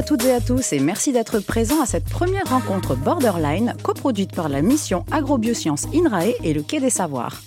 à 0.00 0.02
toutes 0.02 0.24
et 0.24 0.32
à 0.32 0.40
tous 0.40 0.72
et 0.72 0.80
merci 0.80 1.12
d'être 1.12 1.40
présents 1.40 1.82
à 1.82 1.84
cette 1.84 2.06
première 2.06 2.48
rencontre 2.48 2.94
Borderline 2.96 3.74
coproduite 3.82 4.34
par 4.34 4.48
la 4.48 4.62
mission 4.62 5.04
Agrobiosciences 5.10 5.88
INRAE 5.94 6.32
et 6.42 6.54
le 6.54 6.62
Quai 6.62 6.80
des 6.80 6.88
Savoirs. 6.88 7.42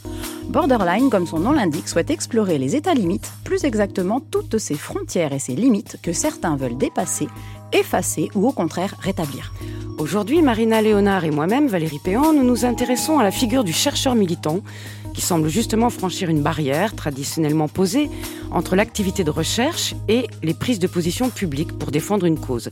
Borderline, 0.49 1.09
comme 1.09 1.25
son 1.25 1.39
nom 1.39 1.51
l'indique, 1.51 1.87
souhaite 1.87 2.11
explorer 2.11 2.59
les 2.59 2.75
états 2.75 2.93
limites, 2.93 3.31
plus 3.43 3.63
exactement 3.63 4.19
toutes 4.19 4.59
ces 4.59 4.75
frontières 4.75 5.33
et 5.33 5.39
ces 5.39 5.55
limites 5.55 5.97
que 6.03 6.13
certains 6.13 6.55
veulent 6.55 6.77
dépasser, 6.77 7.27
effacer 7.71 8.29
ou 8.35 8.47
au 8.47 8.51
contraire 8.51 8.93
rétablir. 8.99 9.51
Aujourd'hui, 9.97 10.43
Marina 10.43 10.79
Léonard 10.83 11.25
et 11.25 11.31
moi-même, 11.31 11.67
Valérie 11.67 12.01
Péan, 12.03 12.33
nous 12.33 12.43
nous 12.43 12.65
intéressons 12.65 13.17
à 13.17 13.23
la 13.23 13.31
figure 13.31 13.63
du 13.63 13.73
chercheur 13.73 14.13
militant 14.13 14.59
qui 15.13 15.21
semble 15.21 15.49
justement 15.49 15.89
franchir 15.89 16.29
une 16.29 16.41
barrière 16.41 16.95
traditionnellement 16.95 17.67
posée 17.67 18.09
entre 18.51 18.75
l'activité 18.75 19.23
de 19.23 19.29
recherche 19.29 19.95
et 20.07 20.27
les 20.41 20.53
prises 20.53 20.79
de 20.79 20.87
position 20.87 21.29
publiques 21.29 21.77
pour 21.77 21.91
défendre 21.91 22.25
une 22.25 22.39
cause. 22.39 22.69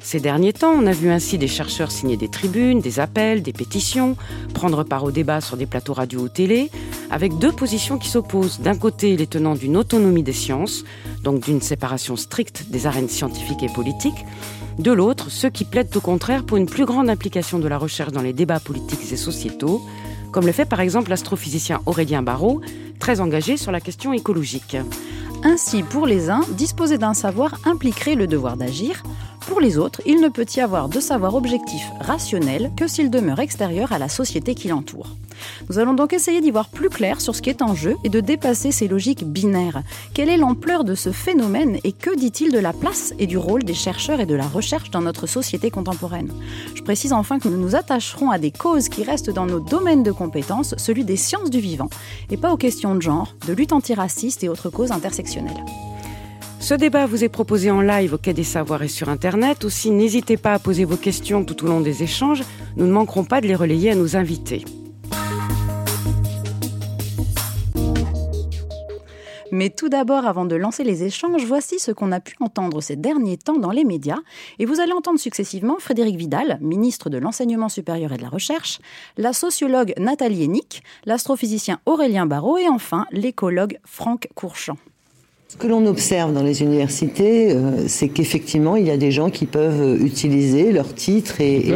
Ces 0.00 0.18
derniers 0.18 0.52
temps, 0.52 0.72
on 0.72 0.86
a 0.86 0.92
vu 0.92 1.10
ainsi 1.10 1.38
des 1.38 1.46
chercheurs 1.46 1.92
signer 1.92 2.16
des 2.16 2.28
tribunes, 2.28 2.80
des 2.80 2.98
appels, 2.98 3.40
des 3.40 3.52
pétitions, 3.52 4.16
prendre 4.52 4.82
part 4.82 5.04
au 5.04 5.12
débat 5.12 5.40
sur 5.40 5.56
des 5.56 5.66
plateaux 5.66 5.92
radio 5.92 6.20
ou 6.22 6.28
télé, 6.28 6.70
avec 7.10 7.38
deux 7.38 7.52
positions 7.52 7.98
qui 7.98 8.08
s'opposent. 8.08 8.60
D'un 8.60 8.76
côté, 8.76 9.16
les 9.16 9.28
tenants 9.28 9.54
d'une 9.54 9.76
autonomie 9.76 10.24
des 10.24 10.32
sciences, 10.32 10.84
donc 11.22 11.44
d'une 11.44 11.60
séparation 11.60 12.16
stricte 12.16 12.66
des 12.68 12.86
arènes 12.86 13.08
scientifiques 13.08 13.62
et 13.62 13.72
politiques, 13.72 14.26
de 14.78 14.90
l'autre, 14.90 15.30
ceux 15.30 15.50
qui 15.50 15.64
plaident 15.64 15.96
au 15.96 16.00
contraire 16.00 16.44
pour 16.44 16.56
une 16.56 16.66
plus 16.66 16.84
grande 16.84 17.08
implication 17.08 17.60
de 17.60 17.68
la 17.68 17.78
recherche 17.78 18.10
dans 18.10 18.22
les 18.22 18.32
débats 18.32 18.60
politiques 18.60 19.12
et 19.12 19.16
sociétaux, 19.16 19.82
comme 20.32 20.46
le 20.46 20.52
fait 20.52 20.64
par 20.64 20.80
exemple 20.80 21.10
l'astrophysicien 21.10 21.80
Aurélien 21.86 22.22
Barraud, 22.22 22.60
très 22.98 23.20
engagé 23.20 23.56
sur 23.56 23.70
la 23.70 23.80
question 23.80 24.12
écologique. 24.12 24.76
Ainsi, 25.44 25.82
pour 25.82 26.06
les 26.06 26.30
uns, 26.30 26.42
disposer 26.50 26.98
d'un 26.98 27.14
savoir 27.14 27.58
impliquerait 27.64 28.14
le 28.14 28.26
devoir 28.26 28.56
d'agir. 28.56 29.02
Pour 29.46 29.60
les 29.60 29.78
autres, 29.78 30.00
il 30.06 30.20
ne 30.20 30.28
peut 30.28 30.46
y 30.56 30.60
avoir 30.60 30.88
de 30.88 31.00
savoir 31.00 31.34
objectif 31.34 31.82
rationnel 32.00 32.70
que 32.76 32.86
s'il 32.86 33.10
demeure 33.10 33.40
extérieur 33.40 33.92
à 33.92 33.98
la 33.98 34.08
société 34.08 34.54
qui 34.54 34.68
l'entoure. 34.68 35.16
Nous 35.68 35.78
allons 35.78 35.94
donc 35.94 36.12
essayer 36.12 36.40
d'y 36.40 36.50
voir 36.50 36.68
plus 36.68 36.88
clair 36.88 37.20
sur 37.20 37.34
ce 37.34 37.42
qui 37.42 37.50
est 37.50 37.62
en 37.62 37.74
jeu 37.74 37.96
et 38.04 38.08
de 38.08 38.20
dépasser 38.20 38.70
ces 38.70 38.88
logiques 38.88 39.24
binaires. 39.24 39.82
Quelle 40.14 40.28
est 40.28 40.36
l'ampleur 40.36 40.84
de 40.84 40.94
ce 40.94 41.10
phénomène 41.10 41.78
et 41.84 41.92
que 41.92 42.14
dit-il 42.16 42.52
de 42.52 42.58
la 42.58 42.72
place 42.72 43.12
et 43.18 43.26
du 43.26 43.36
rôle 43.36 43.64
des 43.64 43.74
chercheurs 43.74 44.20
et 44.20 44.26
de 44.26 44.34
la 44.34 44.46
recherche 44.46 44.90
dans 44.90 45.02
notre 45.02 45.26
société 45.26 45.70
contemporaine? 45.70 46.32
Je 46.74 46.82
précise 46.82 47.12
enfin 47.12 47.38
que 47.38 47.48
nous 47.48 47.58
nous 47.58 47.74
attacherons 47.74 48.30
à 48.30 48.38
des 48.38 48.52
causes 48.52 48.88
qui 48.88 49.02
restent 49.02 49.30
dans 49.30 49.46
nos 49.46 49.60
domaines 49.60 50.02
de 50.02 50.12
compétences, 50.12 50.74
celui 50.78 51.04
des 51.04 51.16
sciences 51.16 51.50
du 51.50 51.60
vivant, 51.60 51.90
et 52.30 52.36
pas 52.36 52.52
aux 52.52 52.56
questions 52.56 52.94
de 52.94 53.02
genre, 53.02 53.34
de 53.46 53.52
lutte 53.52 53.72
antiraciste 53.72 54.44
et 54.44 54.48
autres 54.48 54.70
causes 54.70 54.92
intersectionnelles. 54.92 55.64
Ce 56.62 56.74
débat 56.74 57.06
vous 57.06 57.24
est 57.24 57.28
proposé 57.28 57.72
en 57.72 57.80
live 57.80 58.14
au 58.14 58.18
Quai 58.18 58.34
des 58.34 58.44
Savoirs 58.44 58.84
et 58.84 58.88
sur 58.88 59.08
Internet. 59.08 59.64
Aussi, 59.64 59.90
n'hésitez 59.90 60.36
pas 60.36 60.52
à 60.52 60.58
poser 60.60 60.84
vos 60.84 60.96
questions 60.96 61.44
tout 61.44 61.64
au 61.64 61.66
long 61.66 61.80
des 61.80 62.04
échanges. 62.04 62.44
Nous 62.76 62.86
ne 62.86 62.92
manquerons 62.92 63.24
pas 63.24 63.40
de 63.40 63.48
les 63.48 63.56
relayer 63.56 63.90
à 63.90 63.94
nos 63.96 64.14
invités. 64.14 64.64
Mais 69.50 69.70
tout 69.70 69.88
d'abord, 69.88 70.24
avant 70.24 70.44
de 70.44 70.54
lancer 70.54 70.84
les 70.84 71.02
échanges, 71.02 71.44
voici 71.44 71.80
ce 71.80 71.90
qu'on 71.90 72.12
a 72.12 72.20
pu 72.20 72.36
entendre 72.38 72.80
ces 72.80 72.94
derniers 72.94 73.38
temps 73.38 73.58
dans 73.58 73.72
les 73.72 73.84
médias. 73.84 74.20
Et 74.60 74.64
vous 74.64 74.78
allez 74.78 74.92
entendre 74.92 75.18
successivement 75.18 75.78
Frédéric 75.80 76.14
Vidal, 76.14 76.58
ministre 76.60 77.10
de 77.10 77.18
l'Enseignement 77.18 77.70
supérieur 77.70 78.12
et 78.12 78.18
de 78.18 78.22
la 78.22 78.28
Recherche, 78.28 78.78
la 79.16 79.32
sociologue 79.32 79.94
Nathalie 79.98 80.44
Hennick, 80.44 80.84
l'astrophysicien 81.06 81.80
Aurélien 81.86 82.26
Barraud 82.26 82.56
et 82.56 82.68
enfin 82.68 83.06
l'écologue 83.10 83.78
Franck 83.84 84.28
Courchamp. 84.36 84.76
Ce 85.52 85.58
que 85.58 85.66
l'on 85.66 85.84
observe 85.84 86.32
dans 86.32 86.42
les 86.42 86.62
universités, 86.62 87.52
euh, 87.52 87.86
c'est 87.86 88.08
qu'effectivement, 88.08 88.74
il 88.74 88.86
y 88.86 88.90
a 88.90 88.96
des 88.96 89.10
gens 89.10 89.28
qui 89.28 89.44
peuvent 89.44 90.02
utiliser 90.02 90.72
leur 90.72 90.94
titre 90.94 91.42
et, 91.42 91.68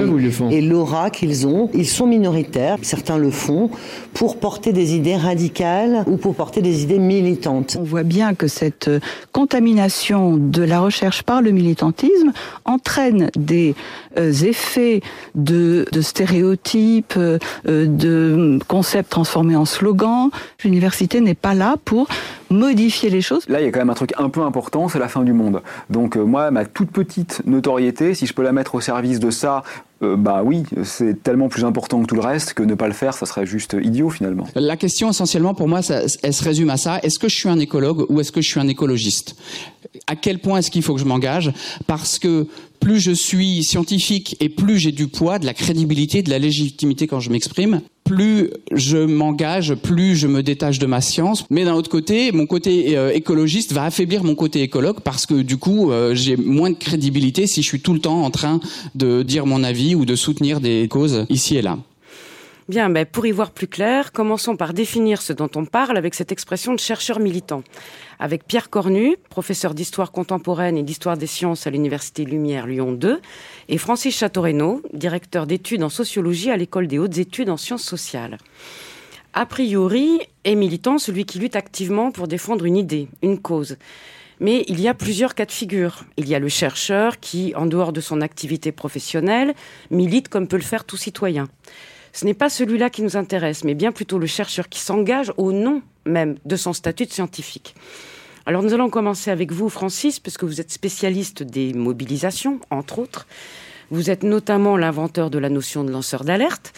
et, 0.50 0.60
l'aura 0.62 1.10
qu'ils 1.10 1.46
ont. 1.46 1.68
Ils 1.74 1.86
sont 1.86 2.06
minoritaires, 2.06 2.78
certains 2.80 3.18
le 3.18 3.30
font, 3.30 3.68
pour 4.14 4.38
porter 4.38 4.72
des 4.72 4.94
idées 4.94 5.16
radicales 5.16 6.04
ou 6.06 6.16
pour 6.16 6.34
porter 6.34 6.62
des 6.62 6.84
idées 6.84 6.98
militantes. 6.98 7.76
On 7.78 7.84
voit 7.84 8.02
bien 8.02 8.32
que 8.32 8.46
cette 8.46 8.90
contamination 9.32 10.38
de 10.38 10.62
la 10.62 10.80
recherche 10.80 11.22
par 11.22 11.42
le 11.42 11.50
militantisme 11.50 12.32
entraîne 12.64 13.30
des 13.36 13.74
euh, 14.18 14.32
effets 14.32 15.02
de, 15.34 15.84
de 15.92 16.00
stéréotypes, 16.00 17.18
euh, 17.18 17.38
de 17.66 18.58
concepts 18.68 19.10
transformés 19.10 19.56
en 19.56 19.66
slogans. 19.66 20.30
L'université 20.64 21.20
n'est 21.20 21.34
pas 21.34 21.52
là 21.52 21.76
pour 21.84 22.08
modifier 22.50 23.10
les 23.10 23.20
choses. 23.20 23.48
Là, 23.48 23.60
il 23.60 23.64
y 23.64 23.68
a 23.68 23.72
quand 23.72 23.80
même 23.80 23.90
un 23.90 23.94
truc 23.94 24.12
un 24.18 24.28
peu 24.28 24.42
important, 24.42 24.88
c'est 24.88 24.98
la 24.98 25.08
fin 25.08 25.22
du 25.22 25.32
monde. 25.32 25.62
Donc 25.90 26.16
euh, 26.16 26.24
moi, 26.24 26.50
ma 26.50 26.64
toute 26.64 26.90
petite 26.90 27.42
notoriété, 27.46 28.14
si 28.14 28.26
je 28.26 28.34
peux 28.34 28.42
la 28.42 28.52
mettre 28.52 28.74
au 28.74 28.80
service 28.80 29.20
de 29.20 29.30
ça, 29.30 29.62
euh, 30.02 30.16
bah 30.16 30.42
oui, 30.44 30.64
c'est 30.84 31.22
tellement 31.22 31.48
plus 31.48 31.64
important 31.64 32.02
que 32.02 32.06
tout 32.06 32.14
le 32.14 32.20
reste 32.20 32.52
que 32.52 32.62
ne 32.62 32.74
pas 32.74 32.86
le 32.86 32.92
faire, 32.92 33.14
ça 33.14 33.24
serait 33.24 33.46
juste 33.46 33.76
idiot 33.80 34.10
finalement. 34.10 34.46
La 34.54 34.76
question 34.76 35.10
essentiellement 35.10 35.54
pour 35.54 35.68
moi, 35.68 35.80
ça, 35.80 36.02
elle 36.22 36.34
se 36.34 36.44
résume 36.44 36.70
à 36.70 36.76
ça. 36.76 36.98
Est-ce 37.02 37.18
que 37.18 37.28
je 37.28 37.34
suis 37.34 37.48
un 37.48 37.58
écologue 37.58 38.04
ou 38.10 38.20
est-ce 38.20 38.30
que 38.30 38.42
je 38.42 38.48
suis 38.48 38.60
un 38.60 38.68
écologiste? 38.68 39.36
À 40.06 40.14
quel 40.14 40.38
point 40.38 40.58
est-ce 40.58 40.70
qu'il 40.70 40.82
faut 40.82 40.94
que 40.94 41.00
je 41.00 41.06
m'engage? 41.06 41.50
Parce 41.86 42.18
que 42.18 42.46
plus 42.78 43.00
je 43.00 43.12
suis 43.12 43.64
scientifique 43.64 44.36
et 44.40 44.48
plus 44.48 44.78
j'ai 44.78 44.92
du 44.92 45.08
poids, 45.08 45.38
de 45.38 45.46
la 45.46 45.54
crédibilité, 45.54 46.22
de 46.22 46.30
la 46.30 46.38
légitimité 46.38 47.06
quand 47.06 47.20
je 47.20 47.30
m'exprime, 47.30 47.80
plus 48.04 48.50
je 48.72 48.98
m'engage, 48.98 49.74
plus 49.74 50.16
je 50.16 50.26
me 50.26 50.42
détache 50.42 50.78
de 50.78 50.86
ma 50.86 51.00
science. 51.00 51.44
Mais 51.50 51.64
d'un 51.64 51.74
autre 51.74 51.90
côté, 51.90 52.32
mon 52.32 52.46
côté 52.46 52.96
euh, 52.96 53.12
écologiste 53.12 53.72
va 53.72 53.84
affaiblir 53.84 54.24
mon 54.24 54.34
côté 54.34 54.62
écologue 54.62 55.00
parce 55.00 55.26
que 55.26 55.34
du 55.34 55.56
coup, 55.56 55.90
euh, 55.90 56.14
j'ai 56.14 56.36
moins 56.36 56.70
de 56.70 56.76
crédibilité 56.76 57.46
si 57.46 57.62
je 57.62 57.66
suis 57.66 57.80
tout 57.80 57.92
le 57.92 58.00
temps 58.00 58.22
en 58.22 58.30
train 58.30 58.60
de 58.94 59.22
dire 59.22 59.46
mon 59.46 59.64
avis 59.64 59.94
ou 59.94 60.04
de 60.04 60.14
soutenir 60.14 60.60
des 60.60 60.86
causes 60.88 61.26
ici 61.28 61.56
et 61.56 61.62
là. 61.62 61.78
Bien, 62.68 62.90
ben 62.90 63.06
pour 63.06 63.24
y 63.26 63.30
voir 63.30 63.52
plus 63.52 63.68
clair, 63.68 64.10
commençons 64.10 64.56
par 64.56 64.74
définir 64.74 65.22
ce 65.22 65.32
dont 65.32 65.50
on 65.54 65.66
parle 65.66 65.96
avec 65.96 66.14
cette 66.14 66.32
expression 66.32 66.74
de 66.74 66.80
chercheur 66.80 67.20
militant. 67.20 67.62
Avec 68.18 68.44
Pierre 68.44 68.70
Cornu, 68.70 69.16
professeur 69.30 69.72
d'histoire 69.72 70.10
contemporaine 70.10 70.76
et 70.76 70.82
d'histoire 70.82 71.16
des 71.16 71.28
sciences 71.28 71.68
à 71.68 71.70
l'Université 71.70 72.24
Lumière 72.24 72.66
Lyon 72.66 72.90
2, 72.90 73.20
et 73.68 73.78
Francis 73.78 74.16
Châteaurenaud, 74.16 74.82
directeur 74.92 75.46
d'études 75.46 75.84
en 75.84 75.88
sociologie 75.88 76.50
à 76.50 76.56
l'École 76.56 76.88
des 76.88 76.98
hautes 76.98 77.18
études 77.18 77.50
en 77.50 77.56
sciences 77.56 77.84
sociales. 77.84 78.36
A 79.32 79.46
priori, 79.46 80.18
est 80.42 80.56
militant 80.56 80.98
celui 80.98 81.24
qui 81.24 81.38
lutte 81.38 81.54
activement 81.54 82.10
pour 82.10 82.26
défendre 82.26 82.64
une 82.64 82.76
idée, 82.76 83.06
une 83.22 83.38
cause. 83.38 83.76
Mais 84.40 84.64
il 84.66 84.80
y 84.80 84.88
a 84.88 84.94
plusieurs 84.94 85.36
cas 85.36 85.46
de 85.46 85.52
figure. 85.52 86.04
Il 86.16 86.28
y 86.28 86.34
a 86.34 86.40
le 86.40 86.48
chercheur 86.48 87.20
qui, 87.20 87.54
en 87.54 87.66
dehors 87.66 87.92
de 87.92 88.00
son 88.00 88.20
activité 88.20 88.72
professionnelle, 88.72 89.54
milite 89.92 90.28
comme 90.28 90.48
peut 90.48 90.56
le 90.56 90.62
faire 90.62 90.84
tout 90.84 90.96
citoyen. 90.96 91.46
Ce 92.16 92.24
n'est 92.24 92.32
pas 92.32 92.48
celui-là 92.48 92.88
qui 92.88 93.02
nous 93.02 93.18
intéresse, 93.18 93.62
mais 93.62 93.74
bien 93.74 93.92
plutôt 93.92 94.18
le 94.18 94.26
chercheur 94.26 94.70
qui 94.70 94.80
s'engage 94.80 95.34
au 95.36 95.52
nom 95.52 95.82
même 96.06 96.36
de 96.46 96.56
son 96.56 96.72
statut 96.72 97.04
de 97.04 97.12
scientifique. 97.12 97.74
Alors 98.46 98.62
nous 98.62 98.72
allons 98.72 98.88
commencer 98.88 99.30
avec 99.30 99.52
vous, 99.52 99.68
Francis, 99.68 100.18
puisque 100.18 100.44
vous 100.44 100.58
êtes 100.58 100.72
spécialiste 100.72 101.42
des 101.42 101.74
mobilisations, 101.74 102.58
entre 102.70 103.00
autres. 103.00 103.26
Vous 103.90 104.08
êtes 104.08 104.22
notamment 104.22 104.78
l'inventeur 104.78 105.28
de 105.28 105.38
la 105.38 105.50
notion 105.50 105.84
de 105.84 105.90
lanceur 105.90 106.24
d'alerte. 106.24 106.72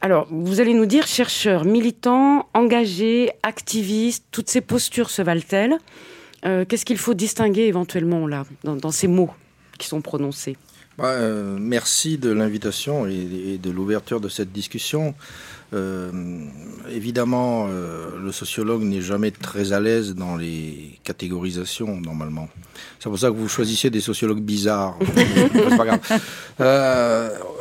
Alors, 0.00 0.26
vous 0.28 0.60
allez 0.60 0.74
nous 0.74 0.86
dire, 0.86 1.06
chercheur, 1.06 1.64
militant, 1.64 2.48
engagé, 2.52 3.30
activiste, 3.44 4.24
toutes 4.32 4.50
ces 4.50 4.60
postures 4.60 5.10
se 5.10 5.22
valent-elles? 5.22 5.78
Euh, 6.46 6.64
Qu'est-ce 6.64 6.84
qu'il 6.84 6.98
faut 6.98 7.14
distinguer 7.14 7.68
éventuellement 7.68 8.26
là, 8.26 8.44
dans 8.64 8.90
ces 8.90 9.06
mots 9.06 9.30
qui 9.78 9.86
sont 9.86 10.00
prononcés? 10.00 10.56
Euh, 11.08 11.56
merci 11.60 12.18
de 12.18 12.30
l'invitation 12.30 13.06
et, 13.06 13.58
de 13.62 13.70
l'ouverture 13.70 14.20
de 14.20 14.28
cette 14.28 14.52
discussion. 14.52 15.14
Euh, 15.74 16.10
évidemment, 16.90 17.66
euh, 17.70 18.10
le 18.22 18.30
sociologue 18.30 18.82
n'est 18.82 19.00
jamais 19.00 19.30
très 19.30 19.72
à 19.72 19.80
l'aise 19.80 20.14
dans 20.14 20.36
les 20.36 20.98
catégorisations, 21.02 21.98
normalement. 22.00 22.48
C'est 23.00 23.08
pour 23.08 23.18
ça 23.18 23.28
que 23.28 23.36
vous 23.36 23.48
choisissez 23.48 23.88
des 23.88 24.02
sociologues 24.02 24.42
bizarres. 24.42 24.98
C'est 25.16 25.76
pas 25.76 25.86
grave. 25.86 26.20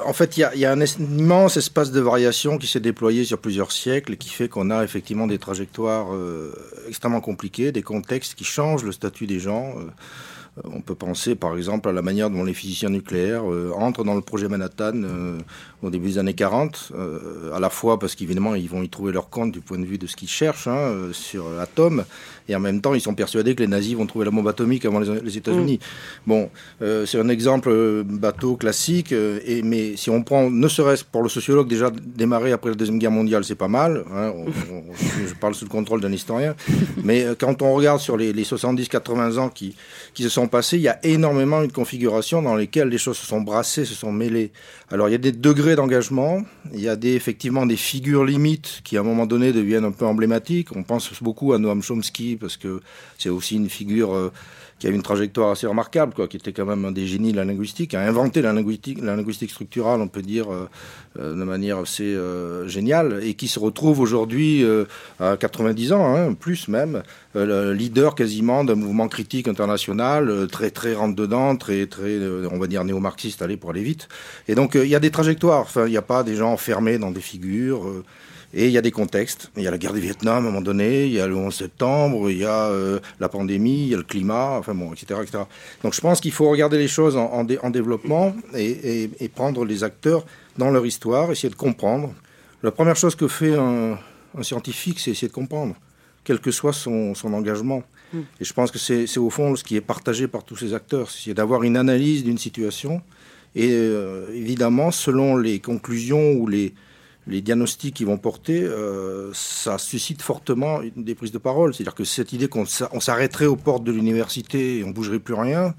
en 0.06 0.14
fait, 0.14 0.38
il 0.38 0.48
y, 0.56 0.60
y 0.60 0.66
a, 0.66 0.72
un 0.72 0.82
immense 0.82 1.58
espace 1.58 1.92
de 1.92 2.02
variation 2.02 2.58
qui 2.58 2.68
s'est 2.68 2.82
déployé 2.82 3.24
sur 3.24 3.40
plusieurs 3.40 3.72
siècles 3.72 4.14
et 4.14 4.18
qui 4.18 4.30
fait 4.30 4.50
qu'on 4.50 4.70
a 4.70 4.84
effectivement 4.84 5.26
des 5.26 5.40
trajectoires 5.40 6.10
extrêmement 6.90 7.22
compliquées, 7.22 7.72
des 7.72 7.84
contextes 7.84 8.36
qui 8.36 8.44
changent 8.44 8.84
le 8.84 8.92
statut 8.92 9.26
des 9.26 9.40
gens. 9.40 9.76
Euh, 10.58 10.62
on 10.66 10.82
peut 10.82 10.96
penser 10.96 11.36
par 11.36 11.56
exemple 11.56 11.90
à 11.90 11.92
la 11.92 12.02
manière 12.02 12.30
dont 12.30 12.44
les 12.44 12.54
physiciens 12.54 12.90
nucléaires 12.90 13.50
euh, 13.50 13.72
entrent 13.76 14.04
dans 14.04 14.16
le 14.16 14.22
projet 14.22 14.48
Manhattan 14.48 14.92
euh, 14.96 15.38
au 15.82 15.90
début 15.90 16.10
des 16.10 16.18
années 16.18 16.34
40, 16.34 16.92
à 17.54 17.60
la 17.60 17.70
fois 17.70 18.00
parce 18.00 18.16
qu'évidemment 18.16 18.56
ils 18.56 18.70
vont 18.70 18.84
y 18.84 18.90
trouver 18.90 19.12
leur 19.12 19.30
compte 19.30 19.52
du 19.52 19.62
point 19.62 19.80
de 19.80 19.86
vue 19.86 19.98
de 19.98 20.08
ce 20.08 20.16
qu'ils 20.16 20.30
cherchent 20.30 20.68
hein, 20.68 21.10
sur 21.12 21.50
l'atome, 21.50 22.06
et 22.48 22.56
en 22.56 22.60
même 22.60 22.82
temps 22.82 22.94
ils 22.94 23.02
sont 23.02 23.16
persuadés 23.16 23.56
que 23.56 23.62
les 23.62 23.68
nazis 23.68 23.96
vont 23.96 24.06
trouver 24.06 24.26
la 24.26 24.32
bombe 24.32 24.48
atomique 24.48 24.86
avant 24.86 25.00
les, 25.00 25.38
États-Unis. 25.38 25.80
Mm. 25.82 26.30
Bon, 26.30 26.50
c'est 26.80 27.20
un 27.20 27.30
exemple 27.30 28.04
bateau 28.04 28.56
classique, 28.56 29.12
et, 29.12 29.62
mais 29.64 29.96
si 29.96 30.10
on 30.10 30.24
prend, 30.24 30.50
ne 30.50 30.68
serait-ce 30.68 31.04
pour 31.04 31.24
le 31.24 31.30
sociologue 31.30 31.68
déjà 31.68 31.90
démarré 31.92 32.52
après 32.52 32.70
la 32.70 32.76
Deuxième 32.76 33.00
Guerre 33.00 33.12
mondiale, 33.12 33.44
c'est 33.44 33.56
pas 33.56 33.68
mal, 33.68 34.04
hein, 34.14 34.34
je 35.28 35.34
parle 35.36 35.56
sous 35.56 35.66
le 35.66 35.70
contrôle 35.70 36.02
d'un 36.02 36.12
historien, 36.12 36.56
mais 37.04 37.26
quand 37.40 37.62
on 37.62 37.74
regarde 37.74 38.00
sur 38.00 38.18
les, 38.18 38.34
les 38.34 38.44
70-80 38.44 39.40
ans 39.40 39.50
qui, 39.50 39.76
qui 40.14 40.24
se 40.24 40.30
sont 40.30 40.48
passé, 40.48 40.78
il 40.78 40.84
y 40.84 40.88
a 40.88 41.00
énormément 41.04 41.62
une 41.62 41.72
configuration 41.72 42.42
dans 42.42 42.56
lesquelles 42.56 42.90
les 42.90 42.98
choses 42.98 43.18
se 43.18 43.26
sont 43.26 43.42
brassées, 43.42 43.86
se 43.86 43.94
sont 43.94 44.12
mêlées. 44.12 44.52
Alors 44.92 45.08
il 45.08 45.14
y 45.14 45.16
a 45.16 45.20
des 45.20 45.32
degrés 45.32 45.78
d'engagement, 45.78 46.44
il 46.74 46.82
y 46.82 46.90
a 46.90 46.98
des, 46.98 47.14
effectivement 47.14 47.66
des 47.66 47.78
figures 47.78 48.26
limites 48.26 48.82
qui 48.84 48.98
à 48.98 49.00
un 49.00 49.04
moment 49.04 49.26
donné 49.26 49.54
deviennent 49.54 49.86
un 49.86 49.94
peu 49.94 50.06
emblématiques. 50.06 50.76
On 50.76 50.84
pense 50.84 51.24
beaucoup 51.24 51.54
à 51.54 51.60
Noam 51.60 51.82
Chomsky 51.82 52.36
parce 52.36 52.58
que 52.58 52.82
c'est 53.18 53.30
aussi 53.30 53.56
une 53.56 53.70
figure 53.70 54.14
euh, 54.14 54.34
qui 54.82 54.88
a 54.88 54.90
une 54.90 55.04
trajectoire 55.04 55.52
assez 55.52 55.68
remarquable, 55.68 56.16
quoi, 56.16 56.28
qui 56.28 56.38
était 56.38 56.54
quand 56.54 56.66
même 56.66 56.84
un 56.86 56.92
des 56.92 57.06
génies 57.06 57.34
de 57.34 57.38
la 57.38 57.46
linguistique, 57.46 57.94
a 57.94 58.02
inventé 58.02 58.42
la 58.42 58.52
linguistique, 58.52 59.00
la 59.00 59.16
linguistique 59.16 59.52
structurale, 59.52 60.02
on 60.02 60.08
peut 60.08 60.24
dire, 60.24 60.52
euh, 60.52 60.68
euh, 61.20 61.36
de 61.36 61.44
manière 61.44 61.78
assez 61.78 62.16
euh, 62.16 62.68
géniale, 62.68 63.20
et 63.22 63.36
qui 63.36 63.48
se 63.48 63.60
retrouve 63.60 64.00
aujourd'hui 64.00 64.66
à 65.20 65.38
90 65.38 65.94
ans, 65.94 66.16
hein, 66.16 66.34
plus 66.34 66.68
même, 66.68 67.04
leader 67.36 68.16
quasiment 68.16 68.64
d'un 68.64 68.74
mouvement 68.74 69.08
critique 69.08 69.48
international, 69.48 70.48
très 70.52 70.72
très 70.72 70.96
rentre 70.96 71.16
dedans, 71.16 71.56
très 71.58 71.86
très, 71.86 72.18
on 72.52 72.58
va 72.58 72.66
dire 72.66 72.84
néo-marxiste, 72.84 73.44
allez 73.44 73.58
pour 73.58 73.70
aller 73.70 73.84
vite. 73.84 74.10
Et 74.48 74.56
donc 74.56 74.74
il 74.74 74.88
y 74.88 74.96
a 74.96 75.00
des 75.00 75.12
trajectoires. 75.12 75.62
Enfin, 75.62 75.86
il 75.86 75.92
n'y 75.92 75.98
a 75.98 76.02
pas 76.02 76.24
des 76.24 76.36
gens 76.36 76.52
enfermés 76.52 76.98
dans 76.98 77.12
des 77.12 77.22
figures. 77.22 78.04
Et 78.54 78.68
il 78.68 78.72
y 78.72 78.78
a 78.78 78.82
des 78.82 78.92
contextes. 78.92 79.52
Il 79.56 79.64
y 79.64 79.68
a 79.68 79.72
la 79.72 79.78
guerre 79.78 79.94
du 79.94 80.02
Vietnam 80.02 80.36
à 80.36 80.38
un 80.40 80.42
moment 80.42 80.62
donné, 80.62 81.06
il 81.06 81.14
y 81.14 81.20
a 81.20 81.28
le 81.28 81.36
11 81.36 81.54
septembre, 81.54 82.30
il 82.30 82.38
y 82.38 82.46
a 82.46 82.66
euh, 82.66 83.00
la 83.20 83.30
pandémie, 83.30 83.84
il 83.84 83.88
y 83.90 83.94
a 83.94 83.98
le 83.98 84.04
climat, 84.04 84.58
enfin 84.60 84.74
bon, 84.74 84.94
etc. 84.94 85.20
etc. 85.24 85.44
Donc 85.84 85.94
je 85.94 86.02
pense 86.02 86.20
qu'il 86.20 86.32
faut 86.32 86.50
regarder 86.50 86.78
les 86.78 86.88
choses 86.88 87.16
en, 87.16 87.32
en, 87.32 87.70
développement 87.70 88.36
et, 88.54 89.04
et, 89.04 89.10
et, 89.20 89.30
prendre 89.30 89.64
les 89.64 89.84
acteurs 89.84 90.26
dans 90.58 90.70
leur 90.70 90.86
histoire, 90.86 91.32
essayer 91.32 91.50
de 91.50 91.56
comprendre. 91.56 92.14
La 92.64 92.72
première 92.72 92.96
chose 92.96 93.16
que 93.16 93.28
fait 93.28 93.56
un, 93.56 93.98
un 94.38 94.44
scientifique, 94.44 95.00
c'est 95.00 95.12
essayer 95.12 95.28
de 95.30 95.34
comprendre, 95.34 95.76
quel 96.24 96.40
que 96.40 96.52
soit 96.52 96.74
son, 96.74 97.16
son 97.16 97.34
engagement. 97.34 97.84
Hmm. 98.14 98.22
Et 98.40 98.44
je 98.44 98.54
pense 98.54 98.72
que 98.72 98.80
c'est 98.80 99.18
au 99.18 99.30
fond 99.30 99.56
ce 99.56 99.64
qui 99.64 99.76
est 99.78 99.82
partagé 99.82 100.28
par 100.28 100.44
tous 100.44 100.58
ces 100.58 100.74
acteurs, 100.74 101.10
c'est 101.10 101.34
d'avoir 101.34 101.64
une 101.64 101.78
analyse 101.78 102.24
d'une 102.24 102.38
situation 102.38 103.02
et 103.56 103.70
euh, 103.72 104.28
évidemment, 104.34 104.92
selon 104.92 105.36
les 105.36 105.60
conclusions 105.60 106.34
ou 106.34 106.48
les, 106.48 106.74
les 107.32 107.42
diagnostics 107.42 107.96
qui 107.96 108.04
vont 108.04 108.18
porter, 108.18 108.62
euh, 108.62 109.32
ça 109.34 109.78
suscite 109.78 110.22
fortement 110.22 110.82
des 110.96 111.16
prises 111.16 111.32
de 111.32 111.38
parole. 111.38 111.74
C'est-à-dire 111.74 111.96
que 111.96 112.04
cette 112.04 112.34
idée 112.34 112.48
qu'on 112.48 112.66
s'arrêterait 112.66 113.46
aux 113.46 113.56
portes 113.56 113.84
de 113.84 113.92
l'université 113.92 114.80
et 114.80 114.84
on 114.84 114.92
bougerait 114.92 115.20
plus 115.20 115.34
rien, 115.34 115.74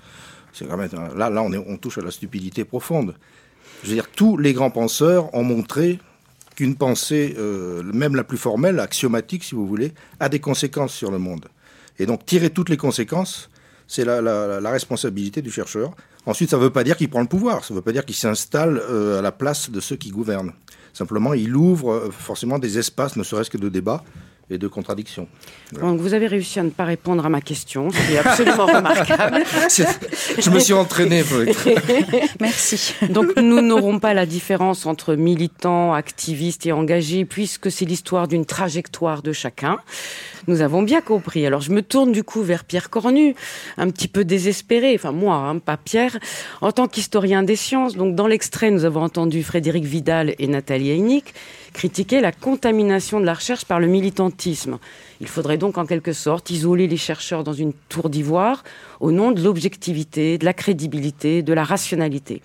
c'est 0.52 0.66
quand 0.66 0.76
même 0.76 0.90
là, 1.16 1.31
là 1.31 1.43
on, 1.43 1.76
touche 1.76 1.99
à 1.99 2.02
la 2.02 2.10
stupidité 2.10 2.64
profonde. 2.64 3.14
Je 3.82 3.88
veux 3.88 3.94
dire, 3.94 4.08
tous 4.10 4.37
les 4.37 4.52
grands 4.52 4.70
penseurs 4.70 5.34
ont 5.34 5.44
montré 5.44 5.99
qu'une 6.56 6.76
pensée, 6.76 7.34
euh, 7.38 7.82
même 7.82 8.16
la 8.16 8.25
plus 8.25 8.38
formelle, 8.38 8.81
axiomatique 8.81 9.44
si 9.44 9.54
vous 9.54 9.66
voulez, 9.66 9.93
a 10.20 10.28
des 10.28 10.40
conséquences 10.40 10.94
sur 10.94 11.10
le 11.10 11.19
monde. 11.19 11.46
Et 11.99 12.06
donc 12.06 12.25
tirer 12.26 12.50
toutes 12.50 12.69
les 12.69 12.76
conséquences, 12.76 13.50
c'est 13.87 14.04
la, 14.04 14.70
responsabilité 14.70 15.43
du 15.43 15.50
chercheur. 15.50 15.93
Ensuite, 16.25 16.50
ça 16.50 16.56
ne 16.56 16.62
veut 16.62 16.70
pas 16.70 16.84
dire 16.84 16.96
qu'il 16.96 17.10
prend 17.10 17.20
le 17.20 17.26
pouvoir, 17.26 17.64
ça 17.64 17.75
ne 17.75 17.78
veut 17.78 17.82
pas 17.82 17.93
dire 17.93 18.06
qu'il 18.06 18.14
s'installe 18.14 18.78
euh, 18.78 19.19
à 19.19 19.22
la 19.22 19.32
place 19.32 19.70
de 19.70 19.81
ceux 19.81 19.96
qui 19.96 20.10
gouvernent. 20.10 20.52
Simplement, 20.92 21.34
il 21.34 21.56
ouvre 21.56 21.92
euh, 21.92 22.10
forcément 22.10 22.58
des 22.58 22.78
espaces, 22.78 23.16
ne 23.16 23.22
serait-ce 23.22 23.50
que 23.50 23.58
de 23.58 23.68
débat 23.68 24.04
et 24.50 24.58
de 24.58 24.68
contradiction. 24.68 25.28
Donc 25.80 26.00
vous 26.00 26.14
avez 26.14 26.26
réussi 26.26 26.60
à 26.60 26.62
ne 26.62 26.70
pas 26.70 26.84
répondre 26.84 27.24
à 27.24 27.28
ma 27.28 27.40
question, 27.40 27.90
c'est 27.92 28.18
absolument 28.18 28.66
remarquable. 28.66 29.42
Je 30.38 30.50
me 30.50 30.58
suis 30.58 30.72
entraîné. 30.74 31.22
Merci. 32.40 32.94
Donc 33.08 33.36
nous 33.36 33.60
n'aurons 33.60 33.98
pas 33.98 34.14
la 34.14 34.26
différence 34.26 34.86
entre 34.86 35.14
militants, 35.14 35.94
activistes 35.94 36.66
et 36.66 36.72
engagés, 36.72 37.24
puisque 37.24 37.70
c'est 37.70 37.84
l'histoire 37.84 38.28
d'une 38.28 38.44
trajectoire 38.44 39.22
de 39.22 39.32
chacun. 39.32 39.78
Nous 40.48 40.60
avons 40.60 40.82
bien 40.82 41.00
compris. 41.00 41.46
Alors 41.46 41.60
je 41.60 41.70
me 41.70 41.82
tourne 41.82 42.12
du 42.12 42.24
coup 42.24 42.42
vers 42.42 42.64
Pierre 42.64 42.90
Cornu, 42.90 43.34
un 43.78 43.90
petit 43.90 44.08
peu 44.08 44.24
désespéré, 44.24 44.92
enfin 44.94 45.12
moi, 45.12 45.36
hein, 45.36 45.58
pas 45.58 45.76
Pierre, 45.76 46.18
en 46.60 46.72
tant 46.72 46.88
qu'historien 46.88 47.42
des 47.42 47.56
sciences. 47.56 47.96
Donc 47.96 48.14
dans 48.14 48.26
l'extrait, 48.26 48.70
nous 48.70 48.84
avons 48.84 49.02
entendu 49.02 49.42
Frédéric 49.42 49.84
Vidal 49.84 50.34
et 50.38 50.46
Nathalie 50.48 50.90
Heinick 50.90 51.34
critiquer 51.72 52.20
la 52.20 52.32
contamination 52.32 53.20
de 53.20 53.24
la 53.24 53.34
recherche 53.34 53.64
par 53.64 53.80
le 53.80 53.86
militantisme. 53.86 54.78
Il 55.20 55.28
faudrait 55.28 55.58
donc 55.58 55.78
en 55.78 55.86
quelque 55.86 56.12
sorte 56.12 56.50
isoler 56.50 56.86
les 56.86 56.96
chercheurs 56.96 57.44
dans 57.44 57.52
une 57.52 57.72
tour 57.88 58.10
d'ivoire 58.10 58.64
au 59.00 59.10
nom 59.10 59.32
de 59.32 59.42
l'objectivité, 59.42 60.38
de 60.38 60.44
la 60.44 60.52
crédibilité, 60.52 61.42
de 61.42 61.52
la 61.52 61.64
rationalité. 61.64 62.42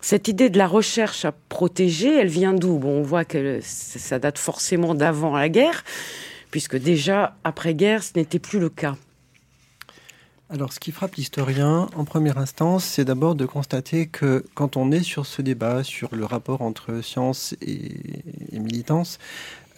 Cette 0.00 0.28
idée 0.28 0.48
de 0.48 0.58
la 0.58 0.66
recherche 0.66 1.24
à 1.24 1.32
protéger, 1.48 2.14
elle 2.14 2.28
vient 2.28 2.54
d'où? 2.54 2.78
Bon, 2.78 3.00
on 3.00 3.02
voit 3.02 3.24
que 3.24 3.60
ça 3.62 4.18
date 4.18 4.38
forcément 4.38 4.94
d'avant 4.94 5.36
la 5.36 5.48
guerre, 5.48 5.84
puisque 6.50 6.76
déjà, 6.76 7.36
après-guerre, 7.44 8.02
ce 8.02 8.12
n'était 8.16 8.38
plus 8.38 8.60
le 8.60 8.70
cas. 8.70 8.96
Alors, 10.52 10.72
ce 10.72 10.80
qui 10.80 10.90
frappe 10.90 11.14
l'historien, 11.14 11.88
en 11.94 12.04
première 12.04 12.36
instance, 12.36 12.84
c'est 12.84 13.04
d'abord 13.04 13.36
de 13.36 13.46
constater 13.46 14.08
que 14.08 14.44
quand 14.54 14.76
on 14.76 14.90
est 14.90 15.04
sur 15.04 15.24
ce 15.24 15.42
débat, 15.42 15.84
sur 15.84 16.12
le 16.12 16.24
rapport 16.24 16.60
entre 16.62 17.02
science 17.02 17.54
et, 17.62 17.92
militance, 18.52 19.20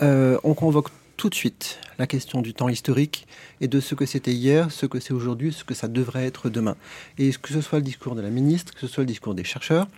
euh, 0.01 0.39
on 0.45 0.55
convoque 0.55 0.89
tout 1.19 1.29
de 1.29 1.35
suite 1.35 1.79
la 1.99 2.07
question 2.07 2.41
du 2.41 2.55
temps 2.55 2.71
historique 2.71 3.27
et 3.61 3.69
de 3.69 3.81
ce 3.81 3.95
que 3.95 4.07
c'était 4.07 4.33
hier, 4.33 4.73
ce 4.73 4.87
que 4.87 4.99
c'est 4.99 5.13
aujourd'hui, 5.13 5.53
ce 5.53 5.63
que 5.63 5.75
ça 5.75 5.89
devrait 5.89 6.25
être 6.25 6.49
demain. 6.49 6.77
Et 7.19 7.31
que 7.33 7.53
ce 7.53 7.61
soit 7.61 7.81
le 7.81 7.85
discours 7.85 8.15
de 8.15 8.23
la 8.23 8.31
ministre, 8.31 8.73
que 8.73 8.81
ce 8.81 8.87
soit 8.87 9.03
le 9.03 9.09
discours 9.09 9.35
des 9.35 9.45
chercheurs, 9.45 9.89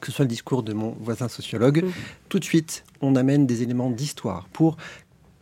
que 0.00 0.06
ce 0.06 0.12
soit 0.12 0.24
le 0.24 0.28
discours 0.28 0.62
de 0.62 0.72
mon 0.72 0.96
voisin 1.00 1.26
sociologue, 1.26 1.82
mmh. 1.82 1.90
tout 2.28 2.38
de 2.38 2.44
suite, 2.44 2.84
on 3.00 3.16
amène 3.16 3.44
des 3.44 3.64
éléments 3.64 3.90
d'histoire 3.90 4.46
pour 4.52 4.76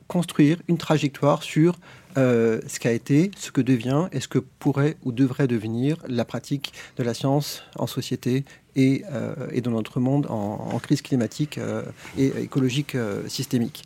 construire 0.08 0.58
une 0.68 0.78
trajectoire 0.78 1.42
sur 1.42 1.76
euh, 2.16 2.60
ce 2.68 2.78
qu'a 2.78 2.92
été, 2.92 3.32
ce 3.36 3.50
que 3.50 3.60
devient 3.60 4.06
et 4.12 4.20
ce 4.20 4.28
que 4.28 4.38
pourrait 4.38 4.96
ou 5.04 5.10
devrait 5.10 5.48
devenir 5.48 5.96
la 6.08 6.24
pratique 6.24 6.72
de 6.96 7.02
la 7.02 7.12
science 7.12 7.62
en 7.76 7.88
société 7.88 8.44
et, 8.76 9.04
euh, 9.12 9.34
et 9.50 9.60
dans 9.60 9.72
notre 9.72 9.98
monde 9.98 10.26
en, 10.30 10.78
crise 10.78 11.02
climatique 11.02 11.58
euh, 11.58 11.82
et 12.16 12.26
écologique 12.42 12.96
systémique. 13.26 13.84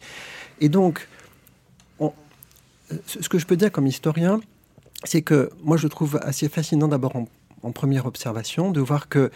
Et 0.61 0.69
donc, 0.69 1.09
ce 3.07 3.29
que 3.29 3.39
je 3.39 3.47
peux 3.47 3.57
dire 3.57 3.71
comme 3.73 3.87
historien, 3.87 4.41
c'est 5.05 5.23
que 5.23 5.51
moi 5.63 5.77
je 5.77 5.87
trouve 5.89 6.19
assez 6.23 6.49
fascinant 6.49 6.89
d'abord 6.89 7.17
en, 7.17 7.29
en, 7.63 7.73
première 7.73 8.07
observation 8.07 8.71
de 8.71 8.81
voir 8.81 9.09
que 9.09 9.31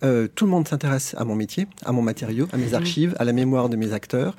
tout 0.00 0.44
le 0.44 0.50
monde 0.50 0.68
s'intéresse 0.68 1.14
à 1.16 1.24
mon 1.24 1.34
métier, 1.34 1.66
à 1.82 1.92
mon 1.92 2.02
matériau, 2.02 2.46
à 2.52 2.58
mes 2.58 2.70
mmh. 2.70 2.74
archives, 2.74 3.16
à 3.18 3.24
la 3.24 3.32
mémoire 3.32 3.70
de 3.70 3.76
mes 3.76 3.94
acteurs. 3.94 4.36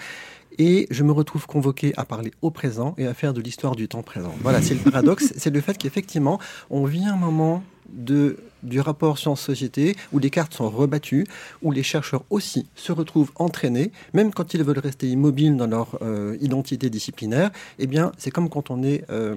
Et 0.57 0.87
je 0.89 1.03
me 1.03 1.11
retrouve 1.11 1.47
convoqué 1.47 1.93
à 1.97 2.05
parler 2.05 2.31
au 2.41 2.51
présent 2.51 2.95
et 2.97 3.07
à 3.07 3.13
faire 3.13 3.33
de 3.33 3.41
l'histoire 3.41 3.75
du 3.75 3.87
temps 3.87 4.03
présent. 4.03 4.33
Voilà, 4.41 4.61
c'est 4.61 4.73
le 4.73 4.79
paradoxe, 4.79 5.33
c'est 5.37 5.49
le 5.49 5.61
fait 5.61 5.77
qu'effectivement, 5.77 6.39
on 6.69 6.85
vit 6.85 7.05
un 7.05 7.15
moment 7.15 7.63
de, 7.89 8.37
du 8.63 8.79
rapport 8.79 9.17
science-société 9.17 9.95
où 10.11 10.19
les 10.19 10.29
cartes 10.29 10.53
sont 10.53 10.69
rebattues, 10.69 11.25
où 11.61 11.71
les 11.71 11.83
chercheurs 11.83 12.23
aussi 12.29 12.67
se 12.75 12.91
retrouvent 12.91 13.31
entraînés, 13.35 13.91
même 14.13 14.33
quand 14.33 14.53
ils 14.53 14.63
veulent 14.63 14.79
rester 14.79 15.09
immobiles 15.09 15.57
dans 15.57 15.67
leur 15.67 15.97
euh, 16.01 16.37
identité 16.41 16.89
disciplinaire. 16.89 17.51
Eh 17.79 17.87
bien, 17.87 18.11
c'est 18.17 18.31
comme 18.31 18.49
quand 18.49 18.71
on 18.71 18.83
est 18.83 19.03
euh, 19.09 19.35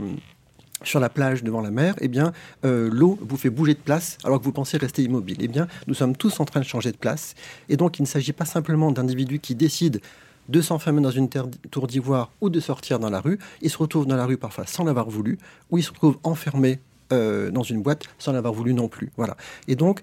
sur 0.84 1.00
la 1.00 1.08
plage 1.08 1.42
devant 1.42 1.60
la 1.60 1.70
mer, 1.70 1.94
eh 2.00 2.08
bien, 2.08 2.32
euh, 2.64 2.88
l'eau 2.92 3.18
vous 3.20 3.36
fait 3.36 3.50
bouger 3.50 3.74
de 3.74 3.80
place 3.80 4.18
alors 4.24 4.38
que 4.38 4.44
vous 4.44 4.52
pensez 4.52 4.76
rester 4.76 5.02
immobile. 5.02 5.38
Eh 5.40 5.48
bien, 5.48 5.66
nous 5.86 5.94
sommes 5.94 6.16
tous 6.16 6.40
en 6.40 6.44
train 6.44 6.60
de 6.60 6.64
changer 6.64 6.92
de 6.92 6.96
place. 6.96 7.34
Et 7.68 7.76
donc, 7.76 7.98
il 7.98 8.02
ne 8.02 8.06
s'agit 8.06 8.32
pas 8.32 8.44
simplement 8.44 8.92
d'individus 8.92 9.40
qui 9.40 9.54
décident 9.54 9.98
de 10.48 10.60
s'enfermer 10.60 11.00
dans 11.00 11.10
une 11.10 11.28
tour 11.28 11.86
d'ivoire 11.86 12.30
ou 12.40 12.50
de 12.50 12.60
sortir 12.60 12.98
dans 12.98 13.10
la 13.10 13.20
rue. 13.20 13.38
Ils 13.62 13.70
se 13.70 13.78
retrouvent 13.78 14.06
dans 14.06 14.16
la 14.16 14.26
rue 14.26 14.36
parfois 14.36 14.66
sans 14.66 14.84
l'avoir 14.84 15.08
voulu, 15.08 15.38
ou 15.70 15.78
ils 15.78 15.82
se 15.82 15.90
retrouvent 15.90 16.18
enfermés 16.22 16.80
euh, 17.12 17.50
dans 17.50 17.62
une 17.62 17.82
boîte 17.82 18.04
sans 18.18 18.32
l'avoir 18.32 18.52
voulu 18.52 18.74
non 18.74 18.88
plus. 18.88 19.10
Voilà. 19.16 19.36
Et 19.66 19.76
donc, 19.76 20.02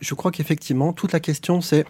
je 0.00 0.14
crois 0.14 0.30
qu'effectivement, 0.30 0.92
toute 0.92 1.12
la 1.12 1.20
question, 1.20 1.60
c'est 1.60 1.84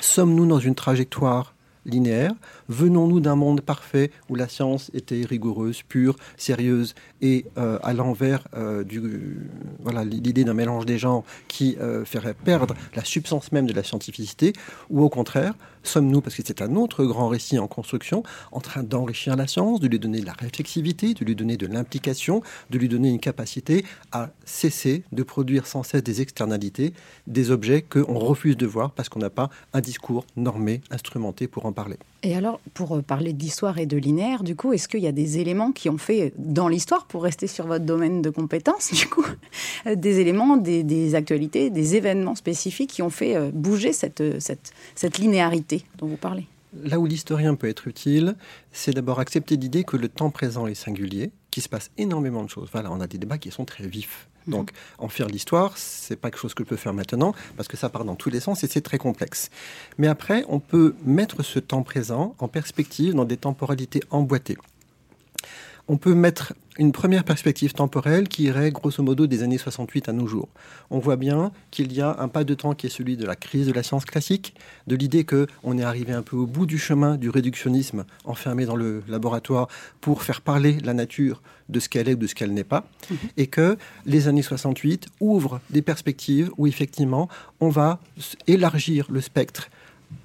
sommes-nous 0.00 0.46
dans 0.46 0.58
une 0.58 0.74
trajectoire 0.74 1.54
linéaire? 1.84 2.32
Venons-nous 2.68 3.20
d'un 3.20 3.36
monde 3.36 3.60
parfait 3.60 4.10
où 4.28 4.34
la 4.34 4.48
science 4.48 4.90
était 4.94 5.22
rigoureuse, 5.24 5.82
pure, 5.82 6.16
sérieuse 6.36 6.94
et 7.22 7.46
euh, 7.58 7.78
à 7.82 7.92
l'envers 7.92 8.46
euh, 8.54 8.84
du 8.84 9.00
voilà 9.80 10.04
l'idée 10.04 10.44
d'un 10.44 10.54
mélange 10.54 10.86
des 10.86 10.98
genres 10.98 11.24
qui 11.48 11.76
ferait 12.04 12.34
perdre 12.34 12.74
la 12.94 13.04
substance 13.04 13.52
même 13.52 13.66
de 13.66 13.72
la 13.72 13.82
scientificité 13.82 14.52
Ou 14.90 15.02
au 15.02 15.08
contraire, 15.08 15.54
sommes-nous, 15.86 16.20
parce 16.20 16.36
que 16.36 16.42
c'est 16.44 16.62
un 16.62 16.76
autre 16.76 17.04
grand 17.04 17.28
récit 17.28 17.58
en 17.58 17.66
construction, 17.66 18.22
en 18.52 18.60
train 18.60 18.82
d'enrichir 18.82 19.36
la 19.36 19.46
science, 19.46 19.80
de 19.80 19.88
lui 19.88 19.98
donner 19.98 20.20
de 20.20 20.26
la 20.26 20.32
réflexivité, 20.32 21.14
de 21.14 21.24
lui 21.24 21.34
donner 21.34 21.56
de 21.56 21.66
l'implication, 21.66 22.42
de 22.70 22.78
lui 22.78 22.88
donner 22.88 23.08
une 23.10 23.20
capacité 23.20 23.84
à 24.12 24.30
cesser 24.44 25.04
de 25.12 25.22
produire 25.22 25.66
sans 25.66 25.82
cesse 25.82 26.02
des 26.02 26.20
externalités, 26.20 26.92
des 27.26 27.50
objets 27.50 27.82
qu'on 27.82 28.18
refuse 28.18 28.56
de 28.56 28.66
voir 28.66 28.90
parce 28.92 29.08
qu'on 29.08 29.20
n'a 29.20 29.30
pas 29.30 29.50
un 29.72 29.80
discours 29.80 30.26
normé, 30.36 30.80
instrumenté 30.90 31.48
pour 31.48 31.66
en 31.66 31.72
parler. 31.72 31.96
Et 32.26 32.34
alors, 32.34 32.58
pour 32.74 32.96
euh, 32.96 33.02
parler 33.02 33.32
d'histoire 33.32 33.78
et 33.78 33.86
de 33.86 33.96
linéaire, 33.96 34.42
du 34.42 34.56
coup, 34.56 34.72
est-ce 34.72 34.88
qu'il 34.88 34.98
y 34.98 35.06
a 35.06 35.12
des 35.12 35.38
éléments 35.38 35.70
qui 35.70 35.88
ont 35.88 35.96
fait, 35.96 36.32
dans 36.36 36.66
l'histoire, 36.66 37.06
pour 37.06 37.22
rester 37.22 37.46
sur 37.46 37.68
votre 37.68 37.84
domaine 37.84 38.20
de 38.20 38.30
compétences, 38.30 38.92
du 38.94 39.06
coup, 39.06 39.24
des 39.94 40.18
éléments, 40.18 40.56
des, 40.56 41.14
actualités, 41.14 41.70
des 41.70 41.94
événements 41.94 42.34
spécifiques 42.34 42.90
qui 42.90 43.02
ont 43.02 43.10
fait 43.10 43.36
euh, 43.36 43.52
bouger 43.52 43.92
cette, 43.92 44.22
euh, 44.22 44.40
cette, 44.40 44.72
cette 44.96 45.18
linéarité 45.18 45.84
dont 45.98 46.08
vous 46.08 46.16
parlez? 46.16 46.48
Là 46.82 46.98
où 46.98 47.06
l'historien 47.06 47.54
peut 47.54 47.68
être 47.68 47.86
utile, 47.86 48.34
c'est 48.72 48.92
d'abord 48.92 49.20
accepter 49.20 49.56
l'idée 49.56 49.84
que 49.84 49.96
le 49.96 50.08
temps 50.08 50.30
présent 50.30 50.66
est 50.66 50.74
singulier, 50.74 51.30
qu'il 51.52 51.62
se 51.62 51.68
passe 51.68 51.92
énormément 51.96 52.42
de 52.42 52.50
choses. 52.50 52.70
Voilà, 52.72 52.90
on 52.90 53.00
a 53.00 53.06
des 53.06 53.18
débats 53.18 53.38
qui 53.38 53.52
sont 53.52 53.64
très 53.64 53.86
vifs. 53.86 54.28
Donc, 54.46 54.70
en 54.98 55.08
faire 55.08 55.26
l'histoire, 55.28 55.76
c'est 55.76 56.16
pas 56.16 56.30
quelque 56.30 56.40
chose 56.40 56.54
que 56.54 56.64
je 56.64 56.68
peux 56.68 56.76
faire 56.76 56.94
maintenant, 56.94 57.34
parce 57.56 57.68
que 57.68 57.76
ça 57.76 57.88
part 57.88 58.04
dans 58.04 58.14
tous 58.14 58.30
les 58.30 58.40
sens 58.40 58.62
et 58.64 58.68
c'est 58.68 58.80
très 58.80 58.98
complexe. 58.98 59.50
Mais 59.98 60.06
après, 60.06 60.44
on 60.48 60.60
peut 60.60 60.94
mettre 61.04 61.42
ce 61.42 61.58
temps 61.58 61.82
présent 61.82 62.34
en 62.38 62.48
perspective 62.48 63.14
dans 63.14 63.24
des 63.24 63.36
temporalités 63.36 64.00
emboîtées 64.10 64.56
on 65.88 65.96
peut 65.96 66.14
mettre 66.14 66.52
une 66.78 66.92
première 66.92 67.24
perspective 67.24 67.72
temporelle 67.72 68.28
qui 68.28 68.44
irait 68.44 68.70
grosso 68.70 69.02
modo 69.02 69.26
des 69.26 69.42
années 69.42 69.56
68 69.56 70.08
à 70.08 70.12
nos 70.12 70.26
jours. 70.26 70.48
On 70.90 70.98
voit 70.98 71.16
bien 71.16 71.52
qu'il 71.70 71.92
y 71.92 72.00
a 72.02 72.16
un 72.18 72.28
pas 72.28 72.44
de 72.44 72.54
temps 72.54 72.74
qui 72.74 72.86
est 72.86 72.90
celui 72.90 73.16
de 73.16 73.24
la 73.24 73.36
crise 73.36 73.66
de 73.66 73.72
la 73.72 73.82
science 73.82 74.04
classique, 74.04 74.54
de 74.86 74.96
l'idée 74.96 75.24
que 75.24 75.46
on 75.62 75.78
est 75.78 75.82
arrivé 75.82 76.12
un 76.12 76.22
peu 76.22 76.36
au 76.36 76.46
bout 76.46 76.66
du 76.66 76.78
chemin 76.78 77.16
du 77.16 77.30
réductionnisme 77.30 78.04
enfermé 78.24 78.66
dans 78.66 78.76
le 78.76 79.02
laboratoire 79.08 79.68
pour 80.00 80.22
faire 80.22 80.40
parler 80.40 80.78
la 80.84 80.92
nature 80.92 81.40
de 81.68 81.80
ce 81.80 81.88
qu'elle 81.88 82.08
est 82.08 82.14
ou 82.14 82.18
de 82.18 82.26
ce 82.26 82.34
qu'elle 82.34 82.52
n'est 82.52 82.64
pas, 82.64 82.86
mhm. 83.10 83.16
et 83.36 83.46
que 83.46 83.76
les 84.04 84.28
années 84.28 84.42
68 84.42 85.06
ouvrent 85.20 85.60
des 85.70 85.82
perspectives 85.82 86.50
où 86.58 86.66
effectivement 86.66 87.28
on 87.60 87.70
va 87.70 88.00
élargir 88.46 89.06
le 89.10 89.20
spectre, 89.20 89.68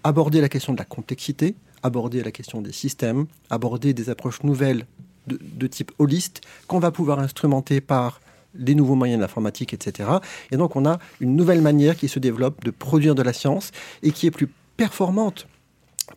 aborder 0.03 0.41
la 0.41 0.49
question 0.49 0.73
de 0.73 0.79
la 0.79 0.85
complexité, 0.85 1.55
aborder 1.83 2.23
la 2.23 2.31
question 2.31 2.61
des 2.61 2.71
systèmes, 2.71 3.25
aborder 3.49 3.93
des 3.93 4.09
approches 4.09 4.43
nouvelles 4.43 4.85
de, 5.27 5.67
type 5.67 5.91
holiste 5.99 6.41
qu'on 6.67 6.79
va 6.79 6.91
pouvoir 6.91 7.19
instrumenter 7.19 7.81
par 7.81 8.21
les 8.55 8.75
nouveaux 8.75 8.95
moyens 8.95 9.17
de 9.17 9.21
l'informatique, 9.21 9.73
etc. 9.73 10.09
Et 10.51 10.57
donc 10.57 10.75
on 10.75 10.85
a 10.85 10.99
une 11.19 11.35
nouvelle 11.35 11.61
manière 11.61 11.95
qui 11.95 12.07
se 12.07 12.19
développe 12.19 12.63
de 12.63 12.71
produire 12.71 13.15
de 13.15 13.21
la 13.21 13.33
science 13.33 13.71
et 14.03 14.11
qui 14.11 14.27
est 14.27 14.31
plus 14.31 14.49
performante 14.77 15.47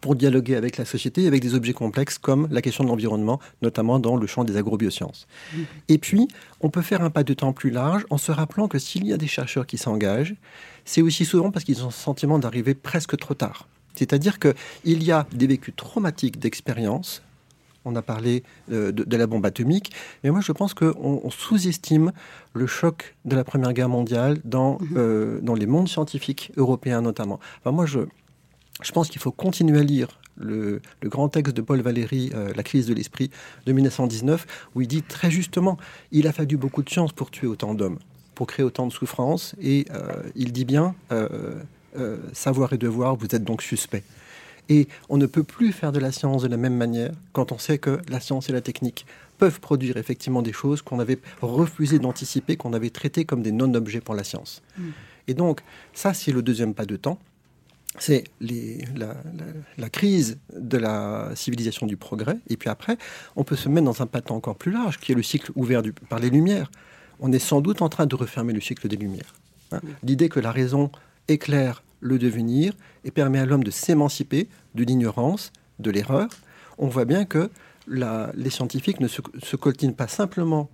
pour 0.01 0.17
dialoguer 0.17 0.57
avec 0.57 0.77
la 0.77 0.85
société, 0.85 1.27
avec 1.27 1.41
des 1.41 1.55
objets 1.55 1.73
complexes 1.73 2.19
comme 2.19 2.49
la 2.51 2.63
question 2.63 2.83
de 2.83 2.89
l'environnement, 2.89 3.41
notamment 3.63 3.99
dans 4.01 4.17
le 4.17 4.27
champ 4.27 4.43
des 4.43 4.57
agrobiosciences. 4.57 5.27
Mmh. 5.53 5.59
Et 5.89 5.99
puis, 5.99 6.29
on 6.61 6.71
peut 6.71 6.83
faire 6.83 7.03
un 7.03 7.11
pas 7.11 7.23
de 7.23 7.35
temps 7.35 7.53
plus 7.53 7.71
large 7.71 8.05
en 8.11 8.19
se 8.19 8.33
rappelant 8.33 8.67
que 8.67 8.79
s'il 8.79 9.07
y 9.07 9.13
a 9.13 9.17
des 9.17 9.29
chercheurs 9.29 9.67
qui 9.67 9.79
s'engagent, 9.79 10.35
c'est 10.85 11.03
aussi 11.03 11.25
souvent 11.25 11.51
parce 11.51 11.65
qu'ils 11.65 11.83
ont 11.83 11.87
le 11.87 11.93
sentiment 11.93 12.39
d'arriver 12.39 12.75
presque 12.75 13.17
trop 13.17 13.35
tard. 13.35 13.69
C'est-à-dire 13.95 14.39
qu'il 14.39 15.03
y 15.03 15.13
a 15.13 15.27
des 15.33 15.47
vécus 15.47 15.75
traumatiques 15.77 16.39
d'expérience 16.39 17.23
on 17.85 17.95
a 17.97 18.03
parlé 18.03 18.43
euh, 18.73 18.93
de, 18.93 19.17
la 19.17 19.27
bombe 19.27 19.45
atomique, 19.47 19.93
mais 20.23 20.31
moi 20.31 20.41
je 20.41 20.53
pense 20.53 20.75
qu'on 20.75 21.31
sous-estime 21.31 22.13
le 22.55 22.67
choc 22.67 23.17
de 23.25 23.37
la 23.37 23.45
Première 23.45 23.73
Guerre 23.73 23.89
mondiale 23.89 24.39
dans, 24.45 24.79
mhm. 24.81 24.89
euh, 24.97 25.41
dans 25.43 25.55
les 25.55 25.67
mondes 25.67 25.89
scientifiques 25.89 26.53
européens 26.57 27.03
notamment. 27.03 27.41
Enfin, 27.61 27.73
moi 27.73 27.87
je, 27.87 28.01
je 28.83 28.93
pense 28.93 29.09
qu'il 29.09 29.21
faut 29.21 29.33
continuer 29.33 29.81
à 29.81 29.83
lire 29.83 30.21
le, 30.37 30.81
grand 31.05 31.29
texte 31.29 31.55
de 31.55 31.63
Paul 31.63 31.81
Valéry, 31.81 32.31
euh, 32.35 32.53
La 32.57 32.65
crise 32.65 32.87
de 32.87 32.95
l'esprit 32.95 33.31
de 33.67 33.73
1919, 33.73 34.47
où 34.75 34.81
il 34.81 34.89
dit 34.89 35.03
très 35.03 35.31
justement, 35.31 35.77
il 36.11 36.27
a 36.27 36.33
fallu 36.33 36.57
beaucoup 36.57 36.83
de 36.83 36.89
chance 36.89 37.13
pour 37.13 37.31
tuer 37.31 37.47
autant 37.47 37.75
d'hommes, 37.75 37.99
pour 38.35 38.49
créer 38.49 38.65
autant 38.65 38.87
de 38.87 38.93
souffrances, 38.93 39.55
et 39.63 39.87
il 40.35 40.53
dit 40.53 40.65
bien, 40.65 40.97
savoir 42.33 42.73
et 42.73 42.79
devoir, 42.79 43.15
vous 43.15 43.27
êtes 43.27 43.45
donc 43.45 43.63
suspect. 43.63 44.03
Et 44.69 44.89
on 45.09 45.17
ne 45.17 45.27
peut 45.27 45.43
plus 45.43 45.73
faire 45.73 45.93
de 45.93 45.99
la 45.99 46.11
science 46.11 46.43
de 46.43 46.49
la 46.49 46.57
même 46.57 46.77
manière 46.77 47.13
quand 47.33 47.53
on 47.53 47.59
sait 47.59 47.79
que 47.79 48.01
la 48.09 48.21
science 48.21 48.49
et 48.49 48.53
la 48.53 48.61
technique 48.61 49.07
peuvent 49.39 49.61
produire 49.61 49.97
effectivement 49.97 50.43
des 50.43 50.53
choses 50.53 50.81
qu'on 50.81 51.01
avait 51.01 51.19
refusé 51.43 51.99
d'anticiper, 51.99 52.57
qu'on 52.57 52.73
avait 52.73 52.91
traitées 52.91 53.25
comme 53.25 53.43
des 53.43 53.53
non-objets 53.53 54.01
pour 54.01 54.15
la 54.15 54.25
science. 54.25 54.63
Mm. 54.79 54.83
Et 55.29 55.35
donc, 55.35 55.61
ça, 55.93 56.15
c'est 56.15 56.33
le 56.33 56.43
deuxième 56.43 56.75
pas 56.75 56.87
de 56.87 56.97
temps. 56.97 57.19
C'est 57.99 58.25
la, 58.41 59.89
crise 59.89 60.39
de 60.53 60.79
la 60.79 61.31
civilisation 61.37 61.87
du 61.87 61.97
progrès. 61.97 62.39
Et 62.49 62.57
puis 62.57 62.69
après, 62.69 62.99
on 63.37 63.45
peut 63.45 63.55
se 63.55 63.69
mettre 63.69 63.85
dans 63.85 64.03
un 64.03 64.07
pas 64.07 64.21
de 64.21 64.27
temps 64.27 64.37
encore 64.37 64.57
plus 64.57 64.73
large, 64.73 64.99
qui 64.99 65.13
est 65.13 65.15
le 65.15 65.23
cycle 65.23 65.53
ouvert 65.55 65.81
par 66.09 66.19
les 66.19 66.29
Lumières. 66.29 66.73
On 67.21 67.31
est 67.33 67.39
sans 67.39 67.61
doute 67.61 67.83
en 67.83 67.89
train 67.89 68.07
de 68.07 68.17
refermer 68.17 68.53
le 68.53 68.61
cycle 68.61 68.89
des 68.89 68.97
Lumières. 68.97 69.35
Hein. 69.71 69.81
L'idée 70.03 70.29
que 70.29 70.41
la 70.41 70.51
raison 70.51 70.91
éclaire 71.29 71.84
le 72.05 72.19
devenir 72.19 72.75
et 73.05 73.11
permet 73.11 73.39
à 73.39 73.47
l'homme 73.47 73.65
de 73.65 73.71
s'émanciper 73.71 74.49
de 74.75 74.85
l'ignorance, 74.85 75.53
de 75.79 75.91
l'erreur. 75.91 76.29
On 76.77 76.87
voit 76.87 77.07
bien 77.07 77.25
que 77.25 77.51
les 77.89 78.51
scientifiques 78.51 79.01
ne 79.01 79.09
se, 79.09 79.57
coltinent 79.57 79.95
pas 79.95 80.07
simplement 80.07 80.71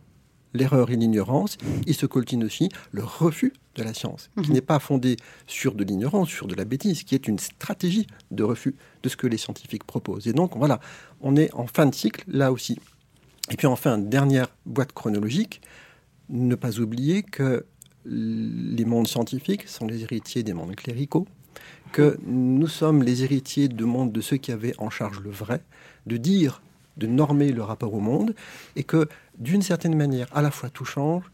l'erreur 0.52 0.90
et 0.90 0.96
l'ignorance, 0.96 1.56
ils 1.86 1.94
se 1.94 2.06
coltinent 2.06 2.44
aussi 2.44 2.68
le 2.90 3.04
refus 3.04 3.52
de 3.76 3.84
la 3.84 3.94
science, 3.94 4.30
qui 4.42 4.48
mhm. 4.48 4.54
n'est 4.54 4.60
pas 4.60 4.80
fondé 4.80 5.16
sur 5.46 5.74
de 5.74 5.84
l'ignorance, 5.84 6.28
sur 6.28 6.48
de 6.48 6.56
la 6.56 6.64
bêtise, 6.64 7.04
qui 7.04 7.14
est 7.14 7.28
une 7.28 7.38
stratégie 7.38 8.08
de 8.32 8.42
refus 8.42 8.74
de 9.04 9.08
ce 9.08 9.16
que 9.16 9.28
les 9.28 9.36
scientifiques 9.36 9.84
proposent. 9.84 10.26
Et 10.26 10.32
donc 10.32 10.56
voilà, 10.56 10.80
on 11.20 11.36
est 11.36 11.54
en 11.54 11.68
fin 11.68 11.86
de 11.86 11.94
cycle 11.94 12.24
là 12.26 12.50
aussi. 12.50 12.80
Et 13.52 13.56
puis 13.56 13.68
enfin, 13.68 13.98
dernière 13.98 14.48
boîte 14.66 14.92
chronologique, 14.92 15.60
ne 16.28 16.56
pas 16.56 16.80
oublier 16.80 17.22
que 17.22 17.64
les 18.04 18.84
mondes 18.84 19.08
scientifiques 19.08 19.68
sont 19.68 19.86
les 19.86 20.02
héritiers 20.02 20.42
des 20.42 20.52
mondes 20.52 20.74
cléricaux, 20.74 21.26
que 21.92 22.18
nous 22.24 22.68
sommes 22.68 23.02
les 23.02 23.24
héritiers 23.24 23.68
de 23.68 23.84
monde 23.84 24.12
de 24.12 24.20
ceux 24.20 24.36
qui 24.36 24.52
avaient 24.52 24.74
en 24.78 24.90
charge 24.90 25.20
le 25.20 25.30
vrai, 25.30 25.62
de 26.06 26.16
dire, 26.16 26.62
de 26.96 27.06
normer 27.06 27.52
le 27.52 27.62
rapport 27.62 27.94
au 27.94 28.00
monde, 28.00 28.34
et 28.76 28.84
que 28.84 29.08
d'une 29.38 29.62
certaine 29.62 29.96
manière, 29.96 30.28
à 30.32 30.42
la 30.42 30.50
fois 30.50 30.70
tout 30.70 30.84
change 30.84 31.24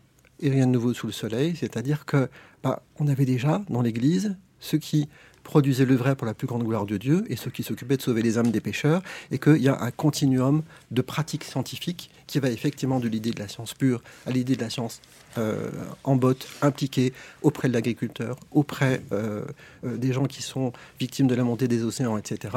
et 0.41 0.51
rien 0.51 0.67
de 0.67 0.73
nouveau 0.73 0.95
sous 0.95 1.07
le 1.07 1.13
soleil, 1.13 1.57
c'est-à-dire 1.57 2.05
que 2.05 2.29
bah, 2.63 2.83
on 2.99 3.09
avait 3.09 3.25
déjà 3.25 3.63
dans 3.69 3.83
l'Église 3.83 4.37
ceux 4.59 4.79
qui 4.79 5.09
produisaient 5.47 5.85
le 5.85 5.95
vrai 5.95 6.17
pour 6.17 6.27
la 6.27 6.35
plus 6.35 6.49
grande 6.49 6.65
gloire 6.65 6.87
de 6.87 6.97
Dieu 6.97 7.25
et 7.29 7.37
ceux 7.37 7.53
qui 7.53 7.63
s'occupaient 7.63 7.97
de 7.97 8.03
sauver 8.03 8.21
les 8.21 8.37
âmes 8.37 8.51
des 8.51 8.61
pécheurs, 8.61 9.01
et 9.31 9.39
qu'il 9.39 9.63
y 9.63 9.69
a 9.69 9.81
un 9.81 9.93
continuum 9.93 10.63
de 10.91 11.03
pratiques 11.03 11.45
scientifiques 11.45 12.11
qui 12.27 12.41
va 12.41 12.51
effectivement 12.51 12.99
de 12.99 13.07
l'idée 13.07 13.31
de 13.31 13.39
la 13.39 13.47
science 13.47 13.73
pure 13.73 14.03
à 14.27 14.33
l'idée 14.33 14.57
de 14.57 14.61
la 14.61 14.71
science 14.71 15.01
euh, 15.39 15.71
en 16.03 16.17
botte, 16.17 16.49
impliquée 16.63 17.13
auprès 17.43 17.69
de 17.69 17.75
l'agriculteur, 17.75 18.37
auprès 18.51 19.03
euh, 19.13 19.45
euh, 19.85 19.97
des 19.97 20.13
gens 20.13 20.27
qui 20.27 20.43
sont 20.43 20.73
victimes 20.99 21.29
de 21.29 21.37
la 21.37 21.45
montée 21.45 21.69
des 21.69 21.85
océans, 21.85 22.19
etc. 22.19 22.57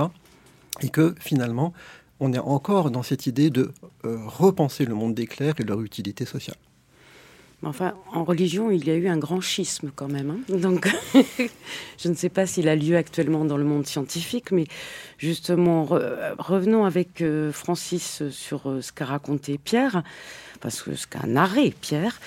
Et 0.82 0.90
que 0.90 1.14
finalement, 1.20 1.74
on 2.20 2.34
est 2.34 2.40
encore 2.40 2.90
dans 2.90 3.04
cette 3.04 3.28
idée 3.28 3.52
de 3.52 3.72
repenser 4.04 4.86
le 4.86 4.96
monde 4.96 5.14
des 5.14 5.28
clercs 5.28 5.60
et 5.60 5.64
leur 5.64 5.82
utilité 5.82 6.26
sociale. 6.26 6.58
Enfin, 7.62 7.94
en 8.14 8.24
religion, 8.24 8.72
il 8.72 8.88
y 8.88 8.92
a 8.92 8.96
eu 8.96 9.10
un 9.10 9.18
grand 9.18 9.42
schisme 9.42 9.92
quand 9.94 10.08
même. 10.08 10.30
Hein. 10.32 10.80
Je 11.98 12.08
ne 12.08 12.14
sais 12.14 12.30
pas 12.30 12.46
s'il 12.46 12.70
a 12.70 12.76
lieu 12.76 12.96
actuellement 12.96 13.44
dans 13.44 13.58
le 13.58 13.66
monde 13.66 13.86
scientifique, 13.86 14.52
mais 14.52 14.66
justement, 15.18 15.84
revenons 16.38 16.86
avec 16.86 17.22
euh, 17.22 17.52
Francis 17.52 18.24
sur 18.30 18.70
euh, 18.70 18.82
ce 18.82 18.94
qu'a 18.94 19.06
raconté 19.06 19.58
Pierre, 19.58 20.04
parce 20.62 20.82
que 20.82 20.96
ce 20.96 21.06
qu'a 21.06 21.28
narré 21.28 21.74
Pierre. 21.82 22.22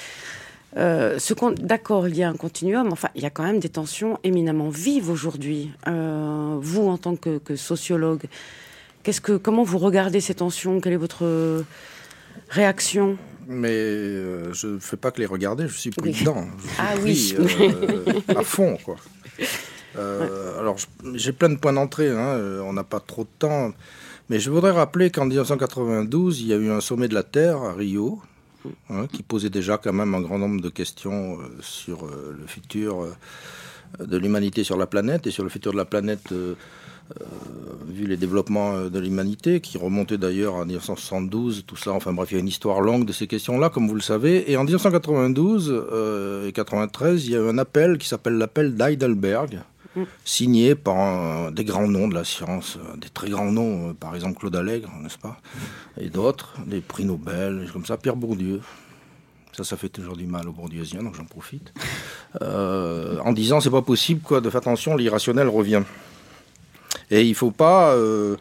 Euh, 0.77 1.19
D'accord, 1.61 2.09
il 2.09 2.17
y 2.17 2.23
a 2.23 2.29
un 2.29 2.37
continuum, 2.37 2.93
enfin, 2.93 3.09
il 3.15 3.23
y 3.23 3.27
a 3.27 3.31
quand 3.31 3.43
même 3.43 3.59
des 3.59 3.71
tensions 3.71 4.19
éminemment 4.25 4.69
vives 4.69 5.09
aujourd'hui. 5.09 5.71
Vous, 5.87 6.89
en 6.89 6.99
tant 6.99 7.17
que, 7.17 7.57
sociologue, 7.57 8.25
comment 9.43 9.63
vous 9.63 9.79
regardez 9.79 10.21
ces 10.21 10.35
tensions? 10.35 10.81
Quelle 10.81 10.95
est 10.95 10.97
votre 10.97 11.65
réaction? 12.49 13.17
Mais 13.47 13.71
euh, 13.73 14.53
je 14.53 14.69
ne 14.69 14.79
fais 14.79 14.97
pas 14.97 15.11
que 15.11 15.21
les 15.21 15.27
regarder, 15.27 15.69
je 15.69 15.77
suis 15.77 15.91
pris 15.91 16.13
dedans. 16.13 16.47
ah 16.79 16.95
oui. 17.03 17.35
Euh, 17.39 18.21
à 18.37 18.43
fond, 18.43 18.79
quoi. 18.85 18.97
Euh, 19.97 20.59
alors, 20.59 20.77
j'ai 21.15 21.33
plein 21.33 21.49
de 21.49 21.57
points 21.57 21.73
d'entrée, 21.73 22.11
hein, 22.11 22.39
on 22.65 22.73
n'a 22.73 22.85
pas 22.85 23.01
trop 23.01 23.25
de 23.25 23.31
temps. 23.39 23.73
Mais 24.31 24.39
je 24.39 24.51
voudrais 24.51 24.71
rappeler 24.71 25.11
qu'en 25.11 25.27
1992, 25.27 26.41
il 26.41 26.47
y 26.47 26.53
a 26.53 26.57
eu 26.57 26.71
un 26.71 26.81
sommet 26.81 27.09
de 27.09 27.15
la 27.15 27.23
Terre 27.23 27.59
à 27.59 27.75
Rio, 27.75 28.21
hein, 28.89 29.07
qui 29.13 29.23
posait 29.23 29.51
déjà 29.51 29.77
quand 29.79 29.93
même 29.93 30.15
un 30.15 30.21
grand 30.21 30.39
nombre 30.39 30.61
de 30.61 30.69
questions 30.69 31.39
sur 31.61 32.07
le 32.07 32.47
futur 32.47 33.09
de 33.99 34.17
l'humanité 34.17 34.65
sur 34.65 34.79
la 34.79 34.87
planète 34.87 35.27
et 35.27 35.31
sur 35.31 35.43
le 35.43 35.51
futur 35.51 35.73
de 35.73 35.77
la 35.77 35.85
planète 35.85 36.33
vu 37.93 38.07
les 38.07 38.17
développements 38.17 38.75
euh, 38.75 38.91
de 38.91 38.99
l'humanité, 38.99 39.61
qui 39.61 39.79
remontaient 39.79 40.19
d'ailleurs 40.19 40.55
en 40.55 40.65
1972, 40.65 41.65
tout 41.67 41.77
ça, 41.77 41.93
enfin 41.93 42.13
bref, 42.13 42.31
il 42.31 42.35
y 42.35 42.37
a 42.39 42.41
une 42.41 42.49
histoire 42.49 42.81
longue 42.81 43.05
de 43.05 43.13
ces 43.13 43.27
questions-là, 43.27 43.69
comme 43.69 43.89
vous 43.89 43.95
le 43.95 44.01
savez. 44.01 44.51
Et 44.51 44.57
en 44.57 44.65
1992 44.65 45.71
euh, 45.93 46.49
et 46.49 46.53
93, 46.53 47.27
il 47.27 47.33
y 47.33 47.37
a 47.37 47.41
eu 47.41 47.49
un 47.49 47.59
appel 47.59 47.99
qui 47.99 48.09
s'appelle 48.09 48.35
l'appel 48.35 48.75
d'Heidelberg, 48.75 49.61
mm. 49.95 50.03
signé 50.25 50.75
par 50.75 51.53
des 51.53 51.65
grands 51.65 51.89
noms 51.89 52.09
de 52.09 52.15
la 52.15 52.25
science, 52.25 52.79
des 52.97 53.09
très 53.09 53.31
grands 53.31 53.53
noms, 53.53 53.95
par 53.95 54.15
exemple 54.15 54.39
Claude 54.39 54.57
Allègre, 54.57 54.91
n'est-ce 55.03 55.19
pas 55.19 55.39
Et 56.01 56.09
d'autres, 56.09 56.55
des 56.67 56.81
prix 56.81 57.05
Nobel, 57.05 57.69
comme 57.73 57.87
ça, 57.87 57.97
Pierre 57.97 58.17
Bourdieu. 58.17 58.61
Ça, 59.55 59.65
ça 59.65 59.77
fait 59.77 59.91
toujours 59.91 60.17
du 60.17 60.27
mal 60.27 60.49
aux 60.49 60.53
bourdieusiens, 60.53 61.03
donc 61.03 61.15
j'en 61.15 61.27
profite. 61.27 61.75
en 62.41 63.33
disant, 63.33 63.61
c'est 63.61 63.71
pas 63.71 63.83
possible, 63.83 64.23
quoi, 64.23 64.41
de 64.41 64.49
faire 64.49 64.63
attention, 64.63 64.97
l'irrationnel 64.97 65.47
revient. 65.49 65.83
Et 67.13 67.25
il 67.25 67.29
ne 67.29 67.35
faut 67.35 67.51
pas 67.51 67.95
euh, 67.95 68.37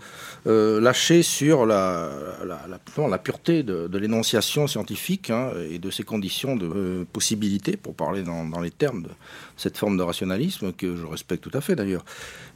euh, 0.48 0.80
lâcher 0.80 1.24
sur 1.24 1.66
la, 1.66 2.10
la, 2.46 3.18
pureté 3.18 3.64
de, 3.64 3.98
l'énonciation 3.98 4.66
scientifique 4.66 5.30
hein, 5.30 5.52
et 5.70 5.78
de 5.78 5.92
ses 5.92 6.04
conditions 6.04 6.56
de 6.56 6.72
euh, 6.74 7.06
possibilité, 7.12 7.76
pour 7.76 7.94
parler 7.94 8.24
dans, 8.24 8.62
les 8.62 8.72
termes 8.72 9.04
de 9.04 9.10
cette 9.58 9.78
forme 9.78 9.98
de 9.98 10.04
rationalisme, 10.04 10.72
que 10.72 10.96
je 10.96 11.06
respecte 11.06 11.44
tout 11.44 11.56
à 11.56 11.60
fait 11.60 11.76
d'ailleurs. 11.76 12.06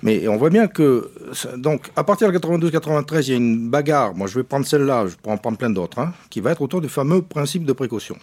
Mais 0.04 0.26
on 0.30 0.38
voit 0.38 0.50
bien 0.50 0.68
que, 0.68 1.12
donc, 1.58 1.92
à 1.98 2.06
partir 2.06 2.32
de 2.32 2.38
92-93, 2.38 3.24
il 3.24 3.30
y 3.30 3.34
a 3.34 3.36
une 3.36 3.70
bagarre, 3.70 4.16
moi 4.16 4.28
je 4.28 4.40
vais 4.40 4.44
prendre 4.44 4.66
celle-là, 4.66 5.08
je 5.08 5.16
pourrais 5.16 5.36
en 5.36 5.38
prendre 5.38 5.58
plein 5.58 5.70
d'autres, 5.70 6.00
hein, 6.00 6.14
qui 6.30 6.40
va 6.40 6.54
être 6.54 6.62
autour 6.62 6.80
du 6.80 6.88
fameux 6.88 7.22
principe 7.22 7.66
de 7.66 7.74
précaution, 7.74 8.16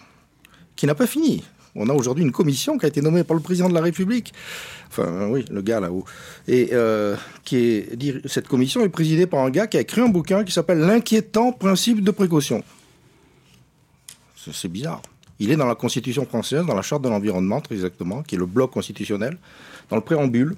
qui 0.75 0.87
n'a 0.87 0.95
pas 0.95 1.05
fini. 1.05 1.43
On 1.75 1.89
a 1.89 1.93
aujourd'hui 1.93 2.23
une 2.23 2.31
commission 2.31 2.77
qui 2.77 2.85
a 2.85 2.89
été 2.89 3.01
nommée 3.01 3.23
par 3.23 3.35
le 3.35 3.41
président 3.41 3.67
de 3.67 3.73
la 3.73 3.81
République. 3.81 4.33
Enfin, 4.89 5.27
oui, 5.29 5.43
le 5.49 5.61
gars 5.61 5.79
là-haut. 5.79 6.05
Et 6.47 6.69
euh, 6.73 7.15
cette 8.25 8.47
commission 8.47 8.81
est 8.81 8.89
présidée 8.89 9.25
par 9.25 9.39
un 9.39 9.49
gars 9.49 9.65
qui 9.65 9.77
a 9.77 9.81
écrit 9.81 10.01
un 10.01 10.09
bouquin 10.09 10.43
qui 10.43 10.51
s'appelle 10.51 10.79
L'inquiétant 10.79 11.51
principe 11.51 12.03
de 12.03 12.11
précaution. 12.11 12.63
C'est 14.35 14.67
bizarre. 14.67 15.01
Il 15.39 15.51
est 15.51 15.55
dans 15.55 15.65
la 15.65 15.75
Constitution 15.75 16.25
française, 16.25 16.65
dans 16.65 16.75
la 16.75 16.81
Charte 16.81 17.01
de 17.01 17.09
l'environnement, 17.09 17.59
très 17.59 17.75
exactement, 17.75 18.21
qui 18.21 18.35
est 18.35 18.37
le 18.37 18.45
bloc 18.45 18.71
constitutionnel, 18.71 19.37
dans 19.89 19.95
le 19.95 20.01
préambule, 20.01 20.55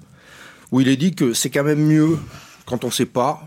où 0.70 0.80
il 0.80 0.88
est 0.88 0.96
dit 0.96 1.14
que 1.14 1.32
c'est 1.32 1.50
quand 1.50 1.64
même 1.64 1.86
mieux, 1.86 2.18
quand 2.66 2.84
on 2.84 2.88
ne 2.88 2.92
sait 2.92 3.06
pas, 3.06 3.46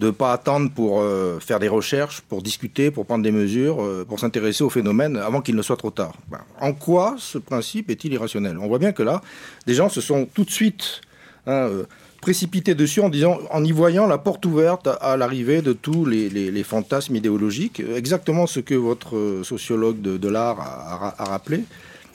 de 0.00 0.06
ne 0.06 0.10
pas 0.10 0.32
attendre 0.32 0.70
pour 0.70 1.00
euh, 1.00 1.38
faire 1.38 1.60
des 1.60 1.68
recherches, 1.68 2.20
pour 2.22 2.42
discuter, 2.42 2.90
pour 2.90 3.06
prendre 3.06 3.22
des 3.22 3.30
mesures, 3.30 3.80
euh, 3.80 4.04
pour 4.06 4.18
s'intéresser 4.18 4.64
au 4.64 4.70
phénomène 4.70 5.16
avant 5.16 5.40
qu'il 5.40 5.54
ne 5.54 5.62
soit 5.62 5.76
trop 5.76 5.90
tard. 5.90 6.14
Ben, 6.28 6.40
en 6.60 6.72
quoi 6.72 7.14
ce 7.18 7.38
principe 7.38 7.90
est-il 7.90 8.12
irrationnel? 8.12 8.58
On 8.58 8.66
voit 8.66 8.78
bien 8.78 8.92
que 8.92 9.02
là, 9.02 9.22
des 9.66 9.74
gens 9.74 9.88
se 9.88 10.00
sont 10.00 10.26
tout 10.32 10.44
de 10.44 10.50
suite 10.50 11.00
hein, 11.46 11.52
euh, 11.52 11.84
précipités 12.20 12.74
dessus 12.74 13.02
en, 13.02 13.08
disant, 13.08 13.38
en 13.50 13.62
y 13.62 13.70
voyant 13.70 14.06
la 14.06 14.18
porte 14.18 14.44
ouverte 14.46 14.88
à, 15.00 15.16
l'arrivée 15.16 15.62
de 15.62 15.72
tous 15.72 16.06
les, 16.06 16.64
fantasmes 16.64 17.14
idéologiques, 17.14 17.80
exactement 17.94 18.46
ce 18.46 18.60
que 18.60 18.74
votre 18.74 19.42
sociologue 19.44 20.00
de, 20.00 20.28
l'art 20.28 20.58
a, 21.18 21.24
rappelé. 21.24 21.64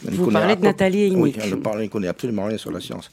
Vous 0.03 0.31
parlez 0.31 0.55
de 0.55 0.61
Nathalie 0.61 1.03
Eynick. 1.05 1.17
Oui, 1.21 1.35
elle 1.41 1.51
ne 1.51 1.87
connaît 1.87 2.07
absolument 2.07 2.45
rien 2.45 2.57
sur 2.57 2.71
la 2.71 2.79
science. 2.79 3.11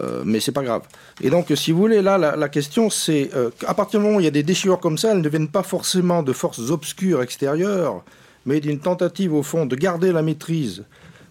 Euh, 0.00 0.22
mais 0.24 0.40
c'est 0.40 0.52
pas 0.52 0.62
grave. 0.62 0.82
Et 1.22 1.30
donc, 1.30 1.46
si 1.54 1.72
vous 1.72 1.78
voulez, 1.78 2.02
là, 2.02 2.18
la, 2.18 2.48
question, 2.48 2.90
c'est 2.90 3.30
euh, 3.34 3.50
à 3.66 3.74
partir 3.74 4.00
du 4.00 4.06
moment 4.06 4.18
où 4.18 4.20
il 4.20 4.24
y 4.24 4.28
a 4.28 4.32
des 4.32 4.42
déchirures 4.42 4.80
comme 4.80 4.98
ça, 4.98 5.12
elles 5.12 5.20
ne 5.20 5.28
viennent 5.28 5.48
pas 5.48 5.62
forcément 5.62 6.22
de 6.22 6.32
forces 6.32 6.70
obscures 6.70 7.22
extérieures, 7.22 8.04
mais 8.44 8.60
d'une 8.60 8.78
tentative, 8.78 9.32
au 9.32 9.42
fond, 9.42 9.64
de 9.66 9.76
garder 9.76 10.12
la 10.12 10.22
maîtrise 10.22 10.84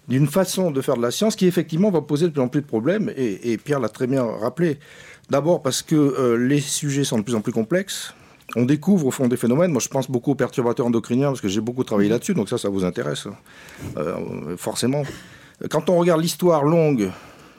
d'une 0.07 0.27
façon 0.27 0.71
de 0.71 0.81
faire 0.81 0.97
de 0.97 1.01
la 1.01 1.11
science 1.11 1.35
qui, 1.35 1.47
effectivement, 1.47 1.89
va 1.89 2.01
poser 2.01 2.27
de 2.27 2.31
plus 2.31 2.41
en 2.41 2.47
plus 2.47 2.61
de 2.61 2.67
problèmes. 2.67 3.11
Et, 3.17 3.57
Pierre 3.57 3.79
l'a 3.79 3.89
très 3.89 4.07
bien 4.07 4.23
rappelé. 4.23 4.79
D'abord 5.29 5.63
parce 5.63 5.81
que 5.81 5.95
euh, 5.95 6.37
les 6.37 6.59
sujets 6.59 7.03
sont 7.03 7.17
de 7.17 7.23
plus 7.23 7.33
en 7.33 7.41
plus 7.41 7.51
complexes. 7.51 8.13
On 8.55 8.65
découvre 8.65 9.07
au 9.07 9.11
fond 9.11 9.27
des 9.27 9.37
phénomènes. 9.37 9.71
Moi, 9.71 9.81
je 9.81 9.89
pense 9.89 10.09
beaucoup 10.09 10.31
aux 10.31 10.35
perturbateurs 10.35 10.85
endocriniens 10.85 11.29
parce 11.29 11.41
que 11.41 11.47
j'ai 11.47 11.61
beaucoup 11.61 11.83
travaillé 11.83 12.09
là-dessus, 12.09 12.33
donc 12.33 12.49
ça, 12.49 12.57
ça 12.57 12.69
vous 12.69 12.85
intéresse, 12.85 13.27
hein. 13.27 14.55
forcément. 14.57 15.03
Quand 15.69 15.89
on 15.89 15.97
regarde 15.97 16.21
l'histoire 16.21 16.63
longue 16.63 17.09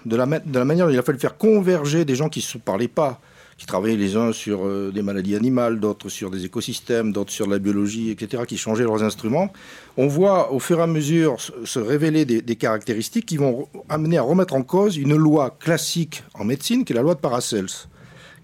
de 0.04 0.16
la, 0.16 0.26
de 0.26 0.58
la 0.58 0.64
manière 0.64 0.86
dont 0.86 0.92
il 0.92 0.98
a 0.98 1.02
fallu 1.02 1.18
faire 1.18 1.36
converger 1.36 2.04
des 2.04 2.14
gens 2.14 2.28
qui 2.28 2.38
ne 2.38 2.44
se 2.44 2.58
parlaient 2.58 2.88
pas, 2.88 3.20
qui 3.58 3.64
travaillaient 3.64 3.96
les 3.96 4.16
uns 4.16 4.32
sur 4.32 4.66
euh, 4.66 4.92
des 4.94 5.02
maladies 5.02 5.34
animales, 5.34 5.80
d'autres 5.80 6.08
sur 6.08 6.30
des 6.30 6.44
écosystèmes, 6.44 7.12
d'autres 7.12 7.32
sur 7.32 7.48
la 7.48 7.58
biologie, 7.58 8.10
etc., 8.10 8.42
qui 8.46 8.58
changeaient 8.58 8.84
leurs 8.84 9.02
instruments, 9.02 9.50
on 9.96 10.06
voit 10.06 10.52
au 10.52 10.60
fur 10.60 10.78
et 10.78 10.82
à 10.82 10.86
mesure 10.86 11.36
se 11.40 11.78
révéler 11.78 12.24
des, 12.24 12.56
caractéristiques 12.56 13.26
qui 13.26 13.38
vont 13.38 13.68
amener 13.88 14.18
à 14.18 14.22
remettre 14.22 14.54
en 14.54 14.62
cause 14.62 14.96
une 14.96 15.16
loi 15.16 15.56
classique 15.58 16.22
en 16.34 16.44
médecine, 16.44 16.84
qui 16.84 16.92
est 16.92 16.96
la 16.96 17.02
loi 17.02 17.14
de 17.14 17.20
Paracels, 17.20 17.88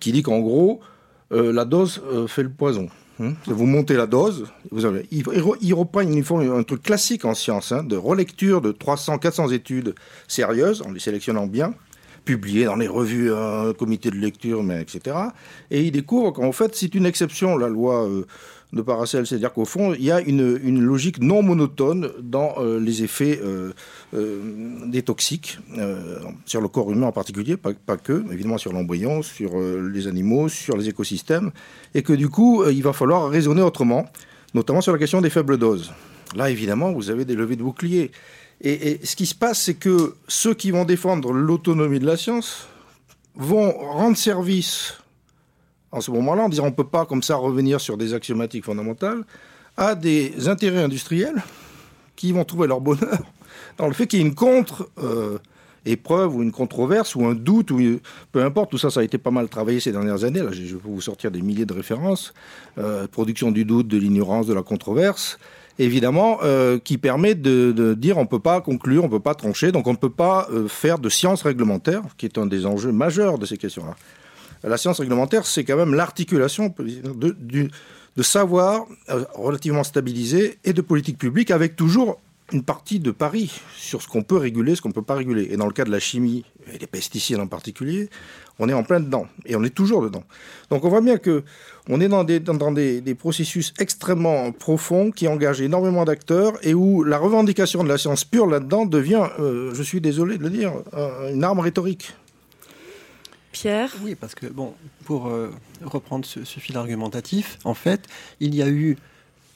qui 0.00 0.12
dit 0.12 0.22
qu'en 0.22 0.40
gros, 0.40 0.80
euh, 1.32 1.52
la 1.52 1.64
dose 1.64 2.02
euh, 2.12 2.26
fait 2.26 2.42
le 2.42 2.50
poison. 2.50 2.88
Hein. 3.20 3.34
vous 3.46 3.66
montez 3.66 3.94
la 3.94 4.06
dose, 4.06 4.46
vous 4.70 4.84
avez, 4.84 5.06
il, 5.10 5.24
il 5.60 5.74
reprend 5.74 6.00
un 6.00 6.62
truc 6.62 6.82
classique 6.82 7.24
en 7.24 7.34
science, 7.34 7.70
hein, 7.70 7.84
de 7.84 7.96
relecture 7.96 8.60
de 8.60 8.72
300, 8.72 9.18
400 9.18 9.50
études 9.50 9.94
sérieuses, 10.28 10.82
en 10.82 10.90
les 10.90 10.98
sélectionnant 10.98 11.46
bien, 11.46 11.74
publiées 12.24 12.64
dans 12.64 12.76
les 12.76 12.88
revues, 12.88 13.32
un 13.32 13.72
comité 13.72 14.10
de 14.10 14.16
lecture, 14.16 14.64
etc. 14.72 15.16
Et 15.70 15.82
il 15.82 15.92
découvre 15.92 16.32
qu'en 16.32 16.52
fait, 16.52 16.74
c'est 16.74 16.94
une 16.94 17.06
exception, 17.06 17.56
la 17.56 17.68
loi 17.68 18.06
euh, 18.06 18.26
de 18.72 18.82
Paracel. 18.82 19.26
C'est-à-dire 19.26 19.52
qu'au 19.52 19.64
fond, 19.64 19.94
il 19.94 20.04
y 20.04 20.10
a 20.10 20.20
une, 20.20 20.80
logique 20.80 21.20
non 21.20 21.42
monotone 21.42 22.10
dans 22.20 22.54
euh, 22.58 22.78
les 22.80 23.02
effets 23.02 23.40
euh, 23.42 23.72
euh, 24.14 24.40
des 24.86 25.02
toxiques, 25.02 25.58
sur 26.46 26.60
le 26.60 26.68
corps 26.68 26.90
humain 26.90 27.06
en 27.06 27.12
particulier, 27.12 27.56
pas, 27.56 27.72
pas 27.74 27.96
que, 27.96 28.24
évidemment 28.32 28.58
sur 28.58 28.72
l'embryon, 28.72 29.22
sur 29.22 29.58
les 29.58 30.06
animaux, 30.06 30.48
sur 30.48 30.76
les 30.76 30.88
écosystèmes, 30.88 31.50
et 31.94 32.02
que 32.02 32.12
du 32.12 32.28
coup, 32.28 32.64
il 32.68 32.82
va 32.82 32.92
falloir 32.92 33.28
raisonner 33.28 33.62
autrement, 33.62 34.06
notamment 34.54 34.80
sur 34.80 34.92
la 34.92 34.98
question 34.98 35.20
des 35.20 35.30
faibles 35.30 35.58
doses. 35.58 35.92
Là, 36.34 36.50
évidemment, 36.50 36.92
vous 36.92 37.10
avez 37.10 37.24
des 37.24 37.34
levées 37.34 37.56
de 37.56 37.62
boucliers. 37.62 38.10
et 38.60 39.00
ce 39.02 39.16
qui 39.16 39.26
se 39.26 39.34
passe, 39.34 39.62
c'est 39.62 39.74
que 39.74 40.14
ceux 40.28 40.54
qui 40.54 40.70
vont 40.70 40.84
défendre 40.84 41.32
l'autonomie 41.32 42.00
de 42.00 42.06
la 42.06 42.16
science 42.16 42.68
vont 43.34 43.72
rendre 43.72 44.16
service 44.16 45.01
en 45.92 46.00
ce 46.00 46.10
moment-là, 46.10 46.44
en 46.44 46.48
disant 46.48 46.64
on 46.64 46.70
ne 46.70 46.72
peut 46.72 46.84
pas 46.84 47.04
comme 47.04 47.22
ça 47.22 47.36
revenir 47.36 47.80
sur 47.80 47.96
des 47.96 48.14
axiomatiques 48.14 48.64
fondamentales, 48.64 49.22
à 49.76 49.94
des 49.94 50.48
intérêts 50.48 50.82
industriels 50.82 51.42
qui 52.16 52.32
vont 52.32 52.44
trouver 52.44 52.66
leur 52.66 52.80
bonheur 52.80 53.18
dans 53.78 53.86
le 53.86 53.92
fait 53.92 54.06
qu'il 54.06 54.20
y 54.20 54.22
ait 54.22 54.26
une 54.26 54.34
contre 54.34 54.88
euh, 55.02 55.38
épreuve 55.84 56.36
ou 56.36 56.42
une 56.42 56.52
controverse 56.52 57.14
ou 57.14 57.26
un 57.26 57.34
doute 57.34 57.70
ou 57.70 57.80
peu 58.32 58.42
importe. 58.42 58.70
Tout 58.70 58.78
ça 58.78 58.90
ça 58.90 59.00
a 59.00 59.02
été 59.02 59.18
pas 59.18 59.30
mal 59.30 59.48
travaillé 59.48 59.80
ces 59.80 59.92
dernières 59.92 60.24
années. 60.24 60.42
Là 60.42 60.50
je 60.52 60.76
peux 60.76 60.88
vous 60.88 61.00
sortir 61.00 61.30
des 61.30 61.42
milliers 61.42 61.66
de 61.66 61.74
références. 61.74 62.32
Euh, 62.78 63.06
production 63.06 63.50
du 63.50 63.64
doute 63.64 63.88
de 63.88 63.98
l'ignorance 63.98 64.46
de 64.46 64.54
la 64.54 64.62
controverse 64.62 65.38
évidemment 65.78 66.38
euh, 66.42 66.78
qui 66.78 66.98
permet 66.98 67.34
de, 67.34 67.72
de, 67.72 67.94
dire 67.94 68.18
on 68.18 68.26
peut 68.26 68.38
pas 68.38 68.60
conclure 68.60 69.04
on 69.04 69.08
peut 69.08 69.20
pas 69.20 69.34
trancher. 69.34 69.72
Donc 69.72 69.86
on 69.86 69.92
ne 69.92 69.96
peut 69.96 70.10
pas 70.10 70.48
faire 70.68 70.98
de 70.98 71.08
science 71.08 71.42
réglementaire 71.42 72.02
qui 72.16 72.26
est 72.26 72.38
un 72.38 72.46
des 72.46 72.66
enjeux 72.66 72.92
majeurs 72.92 73.38
de 73.38 73.46
ces 73.46 73.56
questions 73.56 73.84
là 73.84 73.96
la 74.64 74.76
science 74.76 75.00
réglementaire, 75.00 75.46
c'est 75.46 75.64
quand 75.64 75.76
même 75.76 75.94
l'articulation 75.94 76.74
de, 76.78 78.22
savoir 78.22 78.86
euh, 79.10 79.24
relativement 79.34 79.84
stabilisé 79.84 80.58
et 80.64 80.72
de 80.72 80.80
politique 80.80 81.18
publique 81.18 81.50
avec 81.50 81.76
toujours 81.76 82.20
une 82.52 82.62
partie 82.62 83.00
de 83.00 83.10
pari 83.10 83.50
sur 83.76 84.02
ce 84.02 84.08
qu'on 84.08 84.22
peut 84.22 84.36
réguler, 84.36 84.74
ce 84.74 84.82
qu'on 84.82 84.90
ne 84.90 84.94
peut 84.94 85.02
pas 85.02 85.14
réguler. 85.14 85.48
Et 85.50 85.56
dans 85.56 85.66
le 85.66 85.72
cas 85.72 85.84
de 85.84 85.90
la 85.90 85.98
chimie, 85.98 86.44
et 86.72 86.78
des 86.78 86.86
pesticides 86.86 87.38
en 87.38 87.46
particulier, 87.46 88.08
on 88.58 88.68
est 88.68 88.72
en 88.72 88.82
plein 88.82 89.00
dedans. 89.00 89.26
Et 89.46 89.56
on 89.56 89.64
est 89.64 89.74
toujours 89.74 90.02
dedans. 90.02 90.22
Donc 90.70 90.84
on 90.84 90.88
voit 90.88 91.00
bien 91.00 91.16
que 91.16 91.42
on 91.88 92.00
est 92.00 92.08
dans 92.08 92.24
des 92.24 93.14
processus 93.18 93.72
extrêmement 93.78 94.52
profonds 94.52 95.10
qui 95.10 95.26
engagent 95.26 95.62
énormément 95.62 96.04
d'acteurs 96.04 96.54
et 96.62 96.74
où 96.74 97.02
la 97.02 97.18
revendication 97.18 97.82
de 97.82 97.88
la 97.88 97.98
science 97.98 98.24
pure 98.24 98.46
là-dedans 98.46 98.86
devient, 98.86 99.26
euh, 99.40 99.72
je 99.74 99.82
suis 99.82 100.00
désolé 100.00 100.38
de 100.38 100.42
le 100.42 100.50
dire, 100.50 100.72
une 101.32 101.42
arme 101.42 101.60
rhétorique. 101.60 102.14
Pierre 103.52 103.94
Oui, 104.02 104.14
parce 104.14 104.34
que, 104.34 104.46
bon, 104.46 104.74
pour 105.04 105.26
euh, 105.26 105.54
reprendre 105.82 106.24
ce, 106.24 106.40
fil 106.40 106.76
argumentatif, 106.76 107.58
en 107.64 107.74
fait, 107.74 108.08
il 108.40 108.54
y 108.54 108.62
a 108.62 108.68
eu, 108.68 108.96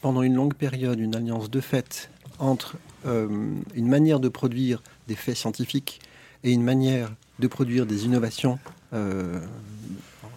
pendant 0.03 0.23
une 0.23 0.35
longue 0.35 0.55
période, 0.55 1.01
une 1.01 1.17
alliance 1.17 1.51
de 1.51 1.61
fait 1.61 2.11
entre 2.39 2.77
euh, 3.07 3.29
une 3.75 3.89
manière 3.89 4.21
de 4.21 4.29
produire 4.29 4.83
des 5.09 5.17
faits 5.17 5.37
scientifiques 5.37 6.01
et 6.45 6.53
une 6.53 6.63
manière 6.63 7.11
de 7.39 7.47
produire 7.47 7.87
des 7.87 8.05
innovations 8.05 8.59
euh, 8.93 9.41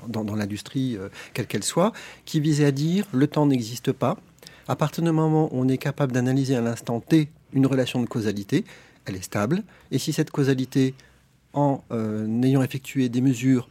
dans, 0.08 0.24
dans 0.24 0.36
l'industrie, 0.36 0.98
quelle 1.34 1.46
qu'elle 1.46 1.64
soit, 1.64 1.92
qui 2.26 2.40
visait 2.40 2.66
à 2.66 2.72
dire 2.72 3.06
le 3.12 3.28
temps 3.28 3.46
n'existe 3.46 3.92
pas. 3.92 4.18
À 4.68 4.76
partir 4.76 5.04
du 5.04 5.12
moment 5.12 5.54
où 5.54 5.62
on 5.62 5.68
est 5.68 5.78
capable 5.78 6.14
d'analyser 6.14 6.56
à 6.56 6.62
l'instant 6.62 7.00
T 7.02 7.30
une 7.54 7.66
relation 7.66 8.02
de 8.02 8.08
causalité, 8.08 8.64
elle 9.06 9.16
est 9.16 9.22
stable. 9.22 9.64
Et 9.92 9.98
si 9.98 10.14
cette 10.14 10.32
causalité 10.32 10.94
en 11.54 11.84
euh, 11.92 12.42
ayant 12.44 12.62
effectué 12.62 13.10
des 13.10 13.22
mesures 13.22 13.70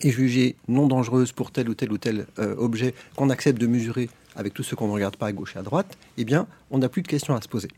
et 0.00 0.10
jugées 0.10 0.56
non 0.68 0.86
dangereuses 0.86 1.32
pour 1.32 1.50
tel 1.50 1.68
ou 1.68 1.74
tel 1.74 1.92
ou 1.92 1.98
tel 1.98 2.26
euh, 2.38 2.54
objet 2.56 2.94
qu'on 3.16 3.30
accepte 3.30 3.60
de 3.60 3.66
mesurer 3.66 4.08
avec 4.36 4.54
tout 4.54 4.62
ce 4.62 4.74
qu'on 4.74 4.88
ne 4.88 4.92
regarde 4.92 5.16
pas 5.16 5.28
à 5.28 5.32
gauche 5.32 5.54
et 5.56 5.58
à 5.58 5.62
droite, 5.62 5.96
eh 6.18 6.24
bien, 6.24 6.46
on 6.70 6.78
n'a 6.78 6.88
plus 6.88 7.02
de 7.02 7.08
questions 7.08 7.34
à 7.34 7.40
se 7.40 7.48
poser. 7.48 7.68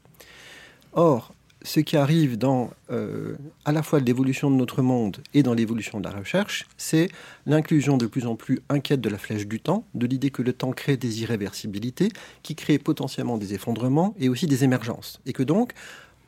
Or, 0.92 1.34
ce 1.62 1.80
qui 1.80 1.96
arrive 1.96 2.38
dans 2.38 2.70
euh, 2.90 3.34
à 3.64 3.72
la 3.72 3.82
fois 3.82 3.98
l'évolution 4.00 4.50
de 4.50 4.56
notre 4.56 4.82
monde 4.82 5.18
et 5.34 5.42
dans 5.42 5.52
l'évolution 5.52 5.98
de 5.98 6.04
la 6.04 6.14
recherche, 6.14 6.66
c'est 6.76 7.08
l'inclusion 7.44 7.96
de 7.96 8.06
plus 8.06 8.26
en 8.26 8.36
plus 8.36 8.60
inquiète 8.68 9.00
de 9.00 9.08
la 9.08 9.18
flèche 9.18 9.46
du 9.46 9.60
temps, 9.60 9.84
de 9.94 10.06
l'idée 10.06 10.30
que 10.30 10.42
le 10.42 10.52
temps 10.52 10.70
crée 10.72 10.96
des 10.96 11.22
irréversibilités, 11.22 12.10
qui 12.42 12.54
crée 12.54 12.78
potentiellement 12.78 13.36
des 13.36 13.54
effondrements 13.54 14.14
et 14.18 14.28
aussi 14.28 14.46
des 14.46 14.64
émergences. 14.64 15.20
Et 15.26 15.32
que 15.32 15.42
donc, 15.42 15.72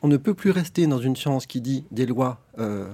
on 0.01 0.07
ne 0.07 0.17
peut 0.17 0.33
plus 0.33 0.51
rester 0.51 0.87
dans 0.87 0.99
une 0.99 1.15
science 1.15 1.45
qui 1.45 1.61
dit 1.61 1.83
des 1.91 2.05
lois 2.05 2.39
euh, 2.57 2.87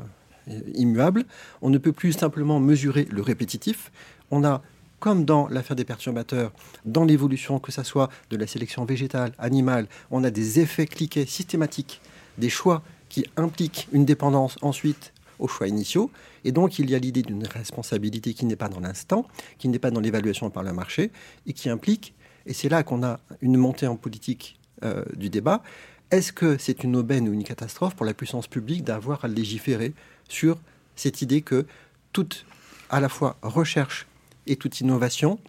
immuables. 0.74 1.26
On 1.62 1.70
ne 1.70 1.78
peut 1.78 1.92
plus 1.92 2.14
simplement 2.14 2.60
mesurer 2.60 3.08
le 3.12 3.22
répétitif. 3.22 3.92
On 4.32 4.44
a, 4.44 4.62
comme 5.00 5.26
dans 5.26 5.48
l'affaire 5.48 5.76
des 5.76 5.86
perturbateurs, 5.86 6.52
dans 6.86 7.06
l'évolution, 7.06 7.60
que 7.60 7.72
ce 7.72 7.84
soit 7.84 8.10
de 8.30 8.38
la 8.38 8.48
sélection 8.48 8.86
végétale, 8.86 9.34
animale, 9.38 9.88
on 10.12 10.24
a 10.24 10.32
des 10.32 10.60
effets 10.60 10.88
cliqués 10.88 11.26
systématiques, 11.26 12.02
des 12.38 12.50
choix 12.50 12.82
qui 13.10 13.26
impliquent 13.38 13.88
une 13.92 14.06
dépendance 14.06 14.58
ensuite 14.62 15.14
aux 15.40 15.48
choix 15.48 15.68
initiaux. 15.68 16.10
Et 16.44 16.52
donc, 16.52 16.80
il 16.80 16.90
y 16.90 16.96
a 16.96 17.00
l'idée 17.00 17.22
d'une 17.22 17.46
responsabilité 17.46 18.34
qui 18.34 18.46
n'est 18.46 18.56
pas 18.56 18.70
dans 18.70 18.80
l'instant, 18.80 19.28
qui 19.58 19.68
n'est 19.68 19.80
pas 19.80 19.92
dans 19.92 20.00
l'évaluation 20.00 20.50
par 20.50 20.64
le 20.64 20.74
marché, 20.74 21.12
et 21.46 21.54
qui 21.54 21.70
implique, 21.70 22.14
et 22.46 22.54
c'est 22.54 22.70
là 22.70 22.84
qu'on 22.84 23.04
a 23.04 23.20
une 23.42 23.58
montée 23.58 23.88
en 23.88 23.96
politique 23.96 24.60
euh, 24.84 25.04
du 25.16 25.30
débat, 25.30 25.64
est-ce 26.12 26.32
que 26.32 26.58
c'est 26.58 26.84
une 26.84 26.96
aubaine 26.96 27.28
ou 27.28 27.34
une 27.34 27.44
catastrophe 27.44 27.96
pour 27.96 28.06
la 28.06 28.14
puissance 28.14 28.48
publique 28.48 28.84
d'avoir 28.84 29.26
à 29.26 29.28
légiférer 29.28 29.94
sur 30.30 30.58
cette 30.96 31.22
idée 31.22 31.42
que 31.42 31.66
toute, 32.14 32.46
à 32.90 33.00
la 33.00 33.10
fois, 33.10 33.38
recherche 33.42 34.08
et 34.48 34.56
toute 34.56 34.80
innovation 34.82 35.40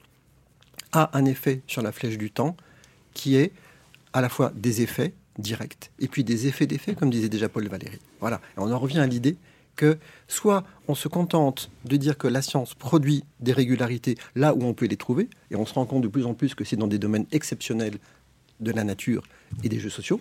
a 0.92 1.10
un 1.16 1.24
effet 1.24 1.62
sur 1.66 1.82
la 1.82 1.92
flèche 1.92 2.18
du 2.18 2.30
temps 2.30 2.56
qui 3.14 3.36
est 3.36 3.52
à 4.12 4.20
la 4.20 4.28
fois 4.28 4.52
des 4.54 4.82
effets 4.82 5.12
directs, 5.38 5.90
et 5.98 6.08
puis 6.08 6.24
des 6.24 6.46
effets 6.46 6.66
d'effets, 6.66 6.94
comme 6.94 7.10
disait 7.10 7.28
déjà 7.28 7.48
Paul 7.48 7.68
Valéry. 7.68 7.98
Voilà. 8.20 8.40
On 8.56 8.72
en 8.72 8.78
revient 8.78 9.00
à 9.00 9.06
l'idée 9.06 9.36
que 9.76 9.98
soit 10.26 10.64
on 10.88 10.94
se 10.94 11.08
contente 11.08 11.70
de 11.84 11.96
dire 11.96 12.16
que 12.16 12.26
la 12.26 12.40
science 12.40 12.72
produit 12.72 13.24
des 13.40 13.52
régularités 13.52 14.16
là 14.34 14.54
où 14.54 14.64
on 14.64 14.72
peut 14.72 14.86
les 14.86 14.96
trouver, 14.96 15.28
et 15.50 15.56
on 15.56 15.66
se 15.66 15.74
rend 15.74 15.84
compte 15.84 16.02
de 16.02 16.08
plus 16.08 16.24
en 16.24 16.32
plus 16.32 16.54
que 16.54 16.64
c'est 16.64 16.76
dans 16.76 16.86
des 16.86 16.98
domaines 16.98 17.26
exceptionnels 17.30 17.98
de 18.60 18.70
la 18.72 18.84
nature 18.84 19.22
et 19.62 19.68
des 19.68 19.78
jeux 19.78 19.90
sociaux, 19.90 20.20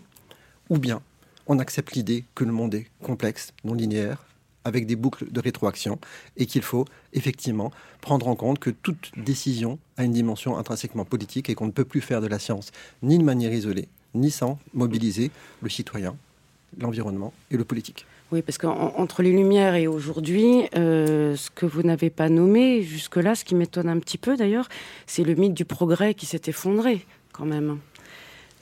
ou 0.69 0.77
bien 0.77 1.01
on 1.47 1.59
accepte 1.59 1.93
l'idée 1.93 2.23
que 2.33 2.43
le 2.43 2.51
monde 2.51 2.75
est 2.75 2.87
complexe, 3.03 3.53
non 3.63 3.73
linéaire, 3.73 4.25
avec 4.63 4.87
des 4.87 4.95
boucles 4.95 5.31
de 5.31 5.39
rétroaction, 5.39 5.99
et 6.37 6.47
qu'il 6.47 6.63
faut 6.63 6.85
effectivement 7.13 7.71
prendre 8.01 8.27
en 8.27 8.35
compte 8.35 8.59
que 8.59 8.71
toute 8.71 9.11
décision 9.15 9.77
a 9.97 10.03
une 10.03 10.11
dimension 10.11 10.57
intrinsèquement 10.57 11.05
politique 11.05 11.49
et 11.49 11.55
qu'on 11.55 11.67
ne 11.67 11.71
peut 11.71 11.85
plus 11.85 12.01
faire 12.01 12.19
de 12.19 12.27
la 12.27 12.39
science 12.39 12.71
ni 13.03 13.17
de 13.19 13.23
manière 13.23 13.53
isolée, 13.53 13.87
ni 14.15 14.31
sans 14.31 14.59
mobiliser 14.73 15.29
le 15.61 15.69
citoyen, 15.69 16.15
l'environnement 16.79 17.31
et 17.51 17.57
le 17.57 17.63
politique. 17.63 18.05
Oui, 18.31 18.41
parce 18.41 18.57
qu'entre 18.57 19.21
les 19.21 19.31
Lumières 19.31 19.75
et 19.75 19.85
aujourd'hui, 19.87 20.63
euh, 20.75 21.35
ce 21.35 21.51
que 21.51 21.67
vous 21.67 21.83
n'avez 21.83 22.09
pas 22.09 22.27
nommé 22.27 22.81
jusque-là, 22.81 23.35
ce 23.35 23.45
qui 23.45 23.53
m'étonne 23.53 23.87
un 23.87 23.99
petit 23.99 24.17
peu 24.17 24.35
d'ailleurs, 24.35 24.67
c'est 25.05 25.23
le 25.23 25.35
mythe 25.35 25.53
du 25.53 25.63
progrès 25.63 26.15
qui 26.15 26.25
s'est 26.25 26.41
effondré 26.47 27.05
quand 27.31 27.45
même. 27.45 27.77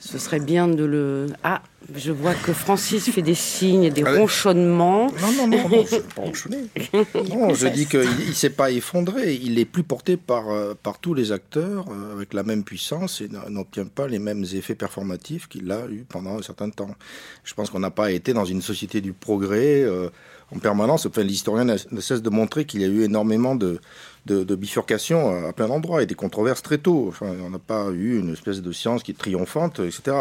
Ce 0.06 0.18
serait 0.18 0.38
bien 0.38 0.68
de 0.68 0.84
le... 0.84 1.28
Ah, 1.42 1.62
je 1.96 2.12
vois 2.12 2.34
que 2.34 2.52
Francis 2.52 3.10
fait 3.10 3.22
des 3.22 3.34
signes 3.34 3.84
et 3.84 3.90
des 3.90 4.04
ronchonnements. 4.04 5.06
Non, 5.06 5.32
non, 5.32 5.48
non, 5.48 5.68
non 5.70 5.84
je 5.90 5.96
ne 5.96 6.00
pas 6.00 6.22
ronchonner. 6.22 6.64
Non, 7.34 7.54
je 7.54 7.68
dis 7.68 7.86
qu'il 7.86 8.00
ne 8.00 8.32
s'est 8.32 8.50
pas 8.50 8.70
effondré. 8.70 9.32
Il 9.34 9.58
est 9.58 9.64
plus 9.64 9.82
porté 9.82 10.18
par, 10.18 10.50
euh, 10.50 10.74
par 10.74 10.98
tous 10.98 11.14
les 11.14 11.32
acteurs 11.32 11.86
euh, 11.90 12.12
avec 12.12 12.34
la 12.34 12.42
même 12.42 12.64
puissance 12.64 13.22
et 13.22 13.30
n'obtient 13.48 13.86
pas 13.86 14.06
les 14.06 14.18
mêmes 14.18 14.44
effets 14.52 14.74
performatifs 14.74 15.48
qu'il 15.48 15.72
a 15.72 15.86
eu 15.88 16.04
pendant 16.06 16.38
un 16.38 16.42
certain 16.42 16.68
temps. 16.68 16.94
Je 17.42 17.54
pense 17.54 17.70
qu'on 17.70 17.80
n'a 17.80 17.90
pas 17.90 18.12
été 18.12 18.34
dans 18.34 18.44
une 18.44 18.60
société 18.60 19.00
du 19.00 19.14
progrès 19.14 19.84
euh, 19.84 20.10
en 20.54 20.58
permanence. 20.58 21.06
Enfin, 21.06 21.22
l'historien 21.22 21.64
ne 21.64 22.00
cesse 22.00 22.22
de 22.22 22.30
montrer 22.30 22.64
qu'il 22.64 22.80
y 22.80 22.84
a 22.84 22.88
eu 22.88 23.02
énormément 23.02 23.54
de 23.54 23.80
de, 24.26 24.54
bifurcation 24.54 25.46
à, 25.46 25.52
plein 25.52 25.68
d'endroits 25.68 26.02
et 26.02 26.06
des 26.06 26.14
controverses 26.14 26.62
très 26.62 26.78
tôt. 26.78 27.06
Enfin, 27.08 27.32
on 27.44 27.50
n'a 27.50 27.58
pas 27.58 27.90
eu 27.90 28.18
une 28.18 28.32
espèce 28.32 28.62
de 28.62 28.72
science 28.72 29.02
qui 29.02 29.12
est 29.12 29.18
triomphante, 29.18 29.80
etc. 29.80 30.16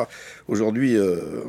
Aujourd'hui, 0.47 0.97
euh, 0.97 1.41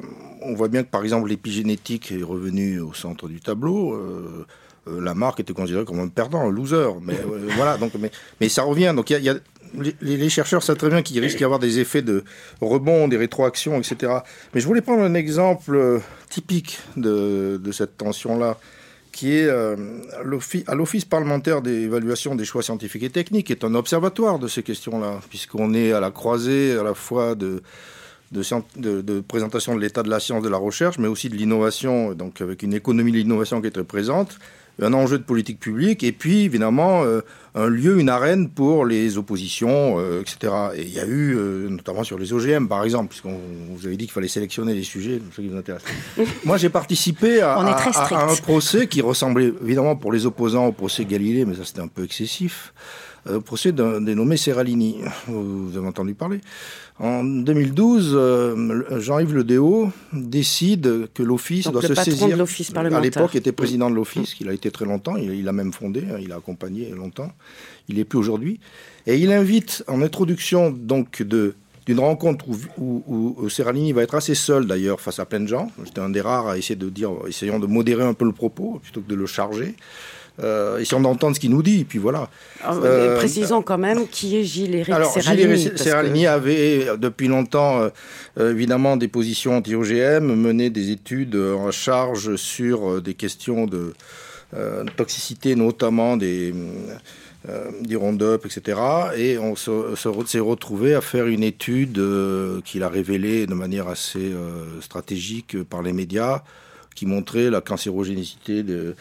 on 0.43 0.55
voit 0.55 0.69
bien 0.69 0.83
que 0.83 0.89
par 0.89 1.03
exemple 1.03 1.29
l'épigénétique 1.29 2.13
est 2.13 2.23
revenue 2.23 2.81
au 2.81 2.95
centre 2.95 3.29
du 3.29 3.41
tableau. 3.41 3.95
Euh, 3.95 4.47
euh, 4.87 5.01
la 5.01 5.15
marque 5.15 5.41
était 5.41 5.55
considérée 5.55 5.85
comme 5.85 6.01
un 6.01 6.09
perdant, 6.09 6.47
un 6.47 6.51
loser. 6.51 6.91
Mais 7.03 7.17
voilà, 7.57 7.77
donc, 7.77 7.93
mais 8.41 8.49
ça 8.49 8.63
revient. 8.63 8.93
Donc 8.95 9.11
il 9.11 9.23
y 9.23 9.29
a, 9.29 9.35
les, 10.01 10.29
chercheurs 10.29 10.63
savent 10.63 10.77
très 10.77 10.89
bien 10.89 11.03
qu'il 11.03 11.19
risque 11.21 11.39
d'y 11.39 11.45
avoir 11.45 11.59
des 11.59 11.79
effets 11.79 12.03
de 12.03 12.25
rebond, 12.61 13.09
des 13.09 13.17
rétroactions, 13.17 13.79
etc. 13.79 14.13
Mais 14.55 14.61
je 14.61 14.67
voulais 14.67 14.83
prendre 14.83 15.03
un 15.03 15.15
exemple 15.15 16.01
typique 16.31 16.81
de, 16.97 17.61
de 17.63 17.73
cette 17.73 17.97
tension-là 17.97 18.59
qui 19.15 19.37
est 19.37 19.47
euh, 19.47 19.77
à 20.67 20.75
l'Office 20.75 21.05
parlementaire 21.05 21.63
d'évaluation 21.63 22.35
des 22.35 22.45
choix 22.45 22.63
scientifiques 22.63 23.05
et 23.05 23.11
techniques, 23.11 23.47
qui 23.47 23.53
est 23.53 23.65
un 23.65 23.75
observatoire 23.77 24.41
de 24.41 24.49
ces 24.49 24.65
questions-là, 24.65 25.21
puisqu'on 25.31 25.73
est 25.73 25.93
à 25.93 26.01
la 26.01 26.11
croisée 26.11 26.77
à 26.77 26.83
la 26.83 26.95
fois 26.95 27.37
de, 27.37 27.63
de, 28.33 29.21
présentation 29.21 29.77
de 29.77 29.81
l'état 29.81 30.03
de 30.03 30.11
la 30.11 30.19
science, 30.19 30.43
de 30.43 30.49
la 30.49 30.57
recherche, 30.57 30.99
mais 30.99 31.07
aussi 31.07 31.29
de 31.29 31.37
l'innovation, 31.37 32.13
donc 32.13 32.41
avec 32.41 32.63
une 32.65 32.75
économie 32.75 33.13
de 33.13 33.19
l'innovation 33.19 33.61
qui 33.61 33.69
est 33.69 33.71
très 33.71 33.85
présente, 33.85 34.37
un 34.83 34.93
enjeu 34.93 35.19
de 35.19 35.23
politique 35.23 35.61
publique, 35.61 36.03
et 36.03 36.13
puis 36.13 36.43
évidemment 36.43 37.05
euh, 37.05 37.21
un 37.55 37.69
lieu, 37.69 38.01
une 38.01 38.09
arène 38.09 38.49
pour 38.49 38.85
les 38.85 39.19
oppositions, 39.19 39.99
euh, 39.99 40.21
etc. 40.21 40.53
Et 40.75 40.83
il 40.83 40.93
y 40.93 40.99
a 40.99 41.07
eu, 41.07 41.37
euh, 41.37 41.69
notamment 41.69 42.03
sur 42.03 42.19
les 42.19 42.33
OGM 42.33 42.67
par 42.67 42.85
exemple, 42.85 43.09
puisqu'on 43.09 43.39
vous 43.71 43.87
avait 43.87 43.97
dit 43.97 44.07
qu'il 44.07 44.13
fallait 44.13 44.29
sélectionner 44.29 44.75
les 44.75 44.83
sujets, 44.83 45.21
ceux 45.35 45.43
qui 45.43 45.49
vous 45.49 45.57
intéressent. 45.57 45.93
Moi 46.45 46.57
j'ai 46.57 46.71
participé 46.71 47.41
à, 47.41 47.59
un 47.59 48.37
procès 48.43 48.87
qui 48.89 49.01
ressemblait 49.01 49.53
évidemment 49.63 49.97
pour 49.97 50.13
les 50.13 50.27
opposants 50.27 50.67
au 50.67 50.73
procès 50.73 51.05
Galilée, 51.05 51.45
mais 51.45 51.55
ça 51.55 51.65
c'était 51.65 51.83
un 51.83 51.89
peu 51.89 52.05
excessif, 52.05 52.75
un 53.27 53.41
procès 53.41 53.73
d'un 53.73 54.01
dénommé 54.01 54.37
Serralini. 54.37 54.97
Vous 55.29 55.77
avez 55.77 55.87
entendu 55.87 56.15
parler 56.15 56.41
en 57.01 57.25
2012, 57.25 58.13
euh, 58.15 59.01
Jean-Yves 59.01 59.35
Le 59.35 59.43
Déo 59.43 59.91
décide 60.13 61.09
que 61.13 61.25
l'Office 61.25 61.67
doit 61.67 61.83
se 61.83 61.95
saisir. 61.95 62.37
De 62.37 62.95
à 62.95 63.01
l'époque, 63.01 63.35
était 63.35 63.51
président 63.51 63.91
de 63.91 63.97
l'Office, 63.97 64.35
qu'il 64.35 64.49
a 64.49 64.53
été 64.53 64.71
très 64.71 64.85
longtemps. 64.85 65.17
Il, 65.17 65.49
a 65.49 65.53
même 65.53 65.73
fondé, 65.73 66.05
hein, 66.09 66.19
il 66.23 66.31
a 66.31 66.37
accompagné 66.37 66.91
longtemps. 66.91 67.33
Il 67.89 67.97
n'est 67.97 68.05
plus 68.05 68.19
aujourd'hui. 68.19 68.61
Et 69.07 69.17
il 69.17 69.33
invite 69.33 69.83
en 69.89 70.03
introduction 70.03 70.71
donc 70.71 71.23
de 71.23 71.55
d'une 71.87 72.01
rencontre 72.01 72.47
où, 72.79 73.03
où, 73.07 73.49
Serralini 73.51 73.93
va 73.93 74.03
être 74.03 74.15
assez 74.15 74.35
seul 74.35 74.67
d'ailleurs 74.67 75.03
face 75.03 75.19
à 75.19 75.27
plein 75.27 75.41
de 75.41 75.47
gens. 75.47 75.71
J'étais 75.85 76.01
un 76.01 76.09
des 76.09 76.23
rares 76.23 76.49
à 76.49 76.57
essayer 76.57 76.77
de 76.77 76.89
dire, 76.89 77.11
essayons 77.29 77.59
de 77.59 77.67
modérer 77.67 78.05
un 78.05 78.15
peu 78.15 78.25
le 78.25 78.33
propos 78.33 78.81
plutôt 78.83 79.03
que 79.03 79.09
de 79.11 79.15
le 79.15 79.27
charger. 79.27 79.75
Euh, 80.43 80.79
essayons 80.79 81.01
d'entendre 81.01 81.37
ce 81.37 81.41
qu'il 81.41 81.51
nous 81.51 81.63
dit, 81.63 81.83
et 81.83 81.85
puis 81.85 82.01
voilà. 82.01 82.29
Ah, 82.63 82.75
euh, 82.75 83.17
précisons 83.17 83.63
quand 83.63 83.79
même 83.79 84.09
qui 84.09 84.37
est 84.37 84.43
Gilles-Éric 84.43 84.93
Serralini. 85.13 85.57
Gilles 85.57 85.79
Serralini 85.79 86.27
avait 86.27 86.89
depuis 86.99 87.29
longtemps, 87.29 87.81
euh, 87.81 87.89
euh, 88.41 88.51
évidemment, 88.51 88.97
des 88.97 89.07
positions 89.07 89.57
anti-OGM, 89.57 90.35
mené 90.35 90.71
des 90.71 90.91
études 90.91 91.37
en 91.37 91.71
charge 91.71 92.35
sur 92.35 93.01
des 93.01 93.15
questions 93.15 93.67
de 93.67 93.95
toxicité, 94.97 95.55
notamment 95.55 96.17
des 96.17 96.53
euh, 97.49 97.71
Roundup, 97.97 98.45
etc. 98.47 98.81
Et 99.17 99.39
on 99.39 99.55
s'est 99.55 100.41
retrouvé 100.41 100.95
à 100.95 101.01
faire 101.01 101.27
une 101.27 101.45
étude 101.45 102.01
qu'il 102.65 102.83
a 102.83 102.89
révélée 102.89 103.47
de 103.47 103.55
manière 103.55 103.87
assez 103.87 104.33
stratégique 104.81 105.63
par 105.63 105.83
les 105.83 105.93
médias, 105.93 106.43
qui 106.97 107.07
montrait 107.07 107.51
la 107.51 107.61
cancérogénicité 107.61 108.63
de, 108.63 108.95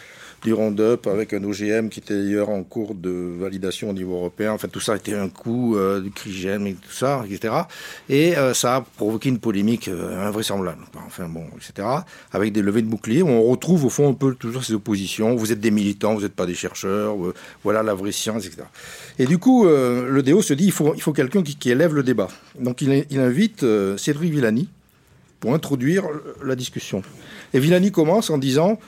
du 0.44 0.54
Roundup 0.54 1.08
avec 1.08 1.34
un 1.34 1.44
OGM 1.44 1.90
qui 1.90 2.00
était 2.00 2.14
d'ailleurs 2.14 2.50
en 2.50 2.64
cours 2.64 2.96
de 2.96 3.34
validation 3.40 3.90
au 3.90 3.94
niveau 3.94 4.16
européen. 4.16 4.52
Enfin, 4.52 4.68
tout 4.68 4.80
ça 4.80 4.94
a 4.94 4.96
été 4.98 5.14
un 5.14 5.30
coup 5.30 5.78
euh, 5.78 6.02
du 6.02 6.12
CRIGEM 6.12 6.68
et 6.68 6.74
tout 6.74 6.92
ça, 6.92 7.24
etc. 7.30 7.54
Et 8.10 8.38
euh, 8.38 8.54
ça 8.54 8.76
a 8.76 8.82
provoqué 8.82 9.30
une 9.30 9.40
polémique 9.40 9.88
euh, 9.88 10.28
invraisemblable. 10.28 10.84
Enfin 11.06 11.28
bon, 11.28 11.46
etc. 11.56 11.88
Avec 12.32 12.52
des 12.52 12.62
levées 12.62 12.82
de 12.82 12.88
boucliers. 12.88 13.24
On 13.24 13.44
retrouve 13.44 13.86
au 13.86 13.90
fond 13.90 14.10
un 14.10 14.14
peu 14.14 14.36
toujours 14.36 14.64
ces 14.64 14.74
oppositions. 14.74 15.36
Vous 15.36 15.52
êtes 15.52 15.62
des 15.62 15.72
militants, 15.72 16.14
vous 16.14 16.22
n'êtes 16.22 16.36
pas 16.36 16.46
des 16.46 16.56
chercheurs. 16.56 17.16
voilà 17.64 17.82
la 17.84 17.94
vraie 17.94 18.12
science, 18.12 18.46
etc. 18.46 18.64
Et 19.20 19.26
du 19.26 19.38
coup, 19.38 19.66
le 19.66 20.22
DO 20.22 20.42
se 20.42 20.54
dit 20.54 20.66
il 20.66 20.72
faut, 20.72 20.94
il 20.96 21.02
faut 21.02 21.14
quelqu'un 21.14 21.44
qui, 21.44 21.70
élève 21.70 21.94
le 21.94 22.04
débat. 22.04 22.28
Donc 22.60 22.82
il 22.82 23.20
invite 23.20 23.66
Cédric 23.98 24.32
Villani 24.32 24.70
pour 25.40 25.54
introduire 25.54 26.06
la 26.44 26.56
discussion. 26.56 27.02
Et 27.54 27.60
Villani 27.60 27.92
commence 27.92 28.30
en 28.30 28.38
disant 28.38 28.80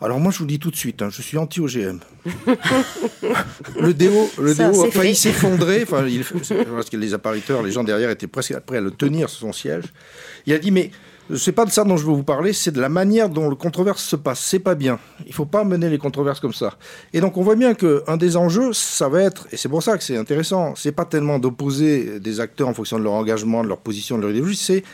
alors 0.00 0.20
moi, 0.20 0.30
je 0.30 0.38
vous 0.38 0.46
dis 0.46 0.58
tout 0.58 0.70
de 0.70 0.76
suite, 0.76 1.02
hein, 1.02 1.08
je 1.10 1.22
suis 1.22 1.36
anti-OGM. 1.38 1.98
le 3.80 3.92
déo, 3.94 4.30
le 4.40 4.54
déo 4.54 4.84
a 4.84 4.90
failli 4.90 5.16
s'effondrer. 5.16 5.82
Enfin, 5.82 6.06
il, 6.06 6.24
parce 6.24 6.88
que 6.88 6.96
les 6.96 7.14
appariteurs, 7.14 7.62
les 7.62 7.72
gens 7.72 7.82
derrière 7.82 8.10
étaient 8.10 8.28
presque 8.28 8.56
prêts 8.60 8.76
à 8.76 8.80
le 8.80 8.92
tenir 8.92 9.28
sur 9.28 9.40
son 9.40 9.52
siège. 9.52 9.84
Il 10.46 10.52
a 10.52 10.58
dit, 10.58 10.70
mais 10.70 10.92
c'est 11.34 11.52
pas 11.52 11.64
de 11.64 11.70
ça 11.70 11.84
dont 11.84 11.96
je 11.96 12.06
veux 12.06 12.12
vous 12.12 12.22
parler, 12.22 12.52
c'est 12.52 12.70
de 12.70 12.80
la 12.80 12.88
manière 12.88 13.28
dont 13.28 13.48
le 13.48 13.56
controverse 13.56 14.02
se 14.02 14.16
passe. 14.16 14.40
C'est 14.40 14.60
pas 14.60 14.74
bien. 14.74 14.98
Il 15.26 15.34
faut 15.34 15.44
pas 15.44 15.64
mener 15.64 15.90
les 15.90 15.98
controverses 15.98 16.40
comme 16.40 16.54
ça. 16.54 16.74
Et 17.12 17.20
donc 17.20 17.36
on 17.36 17.42
voit 17.42 17.56
bien 17.56 17.74
qu'un 17.74 18.16
des 18.16 18.36
enjeux, 18.36 18.72
ça 18.72 19.08
va 19.08 19.22
être, 19.22 19.46
et 19.52 19.56
c'est 19.56 19.68
pour 19.68 19.82
ça 19.82 19.98
que 19.98 20.04
c'est 20.04 20.16
intéressant, 20.16 20.74
c'est 20.76 20.92
pas 20.92 21.04
tellement 21.04 21.38
d'opposer 21.38 22.20
des 22.20 22.40
acteurs 22.40 22.68
en 22.68 22.74
fonction 22.74 22.98
de 22.98 23.04
leur 23.04 23.12
engagement, 23.12 23.62
de 23.62 23.68
leur 23.68 23.78
position, 23.78 24.16
de 24.16 24.22
leur 24.22 24.30
idéologie, 24.30 24.56
c'est 24.56 24.84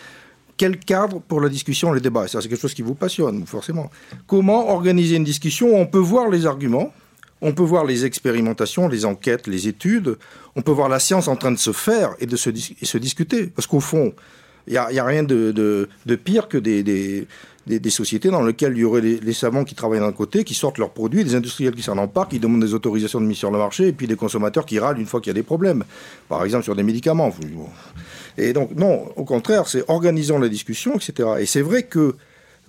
quel 0.57 0.79
cadre 0.79 1.21
pour 1.21 1.40
la 1.40 1.49
discussion, 1.49 1.93
le 1.93 2.01
débat 2.01 2.29
Ça, 2.29 2.40
c'est 2.40 2.49
quelque 2.49 2.61
chose 2.61 2.75
qui 2.75 2.83
vous 2.83 2.95
passionne, 2.95 3.47
forcément. 3.47 3.90
Comment 4.27 4.71
organiser 4.71 5.17
une 5.17 5.25
discussion 5.25 5.69
où 5.69 5.77
on 5.77 5.87
peut 5.87 5.99
voir 5.99 6.29
les 6.29 6.47
arguments, 6.47 6.93
on 7.40 7.53
peut 7.53 7.62
voir 7.62 7.85
les 7.85 8.05
expérimentations, 8.05 8.88
les 8.88 9.05
enquêtes, 9.05 9.47
les 9.47 9.69
études, 9.69 10.17
on 10.57 10.62
peut 10.62 10.73
voir 10.73 10.88
la 10.88 10.99
science 10.99 11.29
en 11.29 11.37
train 11.37 11.53
de 11.53 11.59
se 11.59 11.73
faire 11.73 12.14
et 12.21 12.27
de 12.27 12.37
se, 12.37 12.51
discuter. 12.51 13.49
Parce 13.49 13.67
qu'au 13.67 13.81
fond, 13.81 14.14
il 14.67 14.73
n'y 14.73 14.79
a, 14.79 15.05
rien 15.05 15.23
de, 15.23 15.53
de, 15.53 16.17
pire 16.17 16.49
que 16.49 16.57
des, 16.57 16.83
des, 17.67 17.90
sociétés 17.90 18.31
dans 18.31 18.43
lesquelles 18.43 18.73
il 18.77 18.81
y 18.81 18.85
aurait 18.85 19.03
des, 19.03 19.33
savants 19.35 19.64
qui 19.64 19.75
travaillent 19.75 20.01
d'un 20.01 20.12
côté, 20.12 20.45
qui 20.45 20.55
sortent 20.55 20.79
leurs 20.79 20.93
produits, 20.93 21.23
des 21.25 21.35
industriels 21.35 21.75
qui 21.75 21.83
s'en 21.83 21.99
emparent, 21.99 22.29
qui 22.29 22.38
demandent 22.38 22.62
des 22.62 22.73
autorisations 22.73 23.21
de 23.21 23.27
mise 23.27 23.38
sur 23.38 23.51
le 23.51 23.59
marché, 23.59 23.88
et 23.88 23.93
puis 23.93 24.07
des 24.07 24.17
consommateurs 24.17 24.64
qui 24.64 24.79
râlent 24.79 24.99
une 24.99 25.07
fois 25.07 25.21
qu'il 25.21 25.31
y 25.31 25.33
a 25.33 25.35
des 25.35 25.43
problèmes. 25.43 25.85
Par 26.29 26.45
exemple, 26.45 26.64
sur 26.64 26.77
des 26.77 26.83
médicaments. 26.83 27.31
Et 28.38 28.53
donc, 28.53 28.75
non, 28.75 29.09
au 29.16 29.25
contraire, 29.25 29.68
c'est 29.68 29.85
organisons 29.88 30.38
la 30.38 30.49
discussion, 30.49 30.94
etc. 30.97 31.29
Et 31.40 31.47
c'est 31.47 31.62
vrai 31.62 31.85
que 31.85 32.16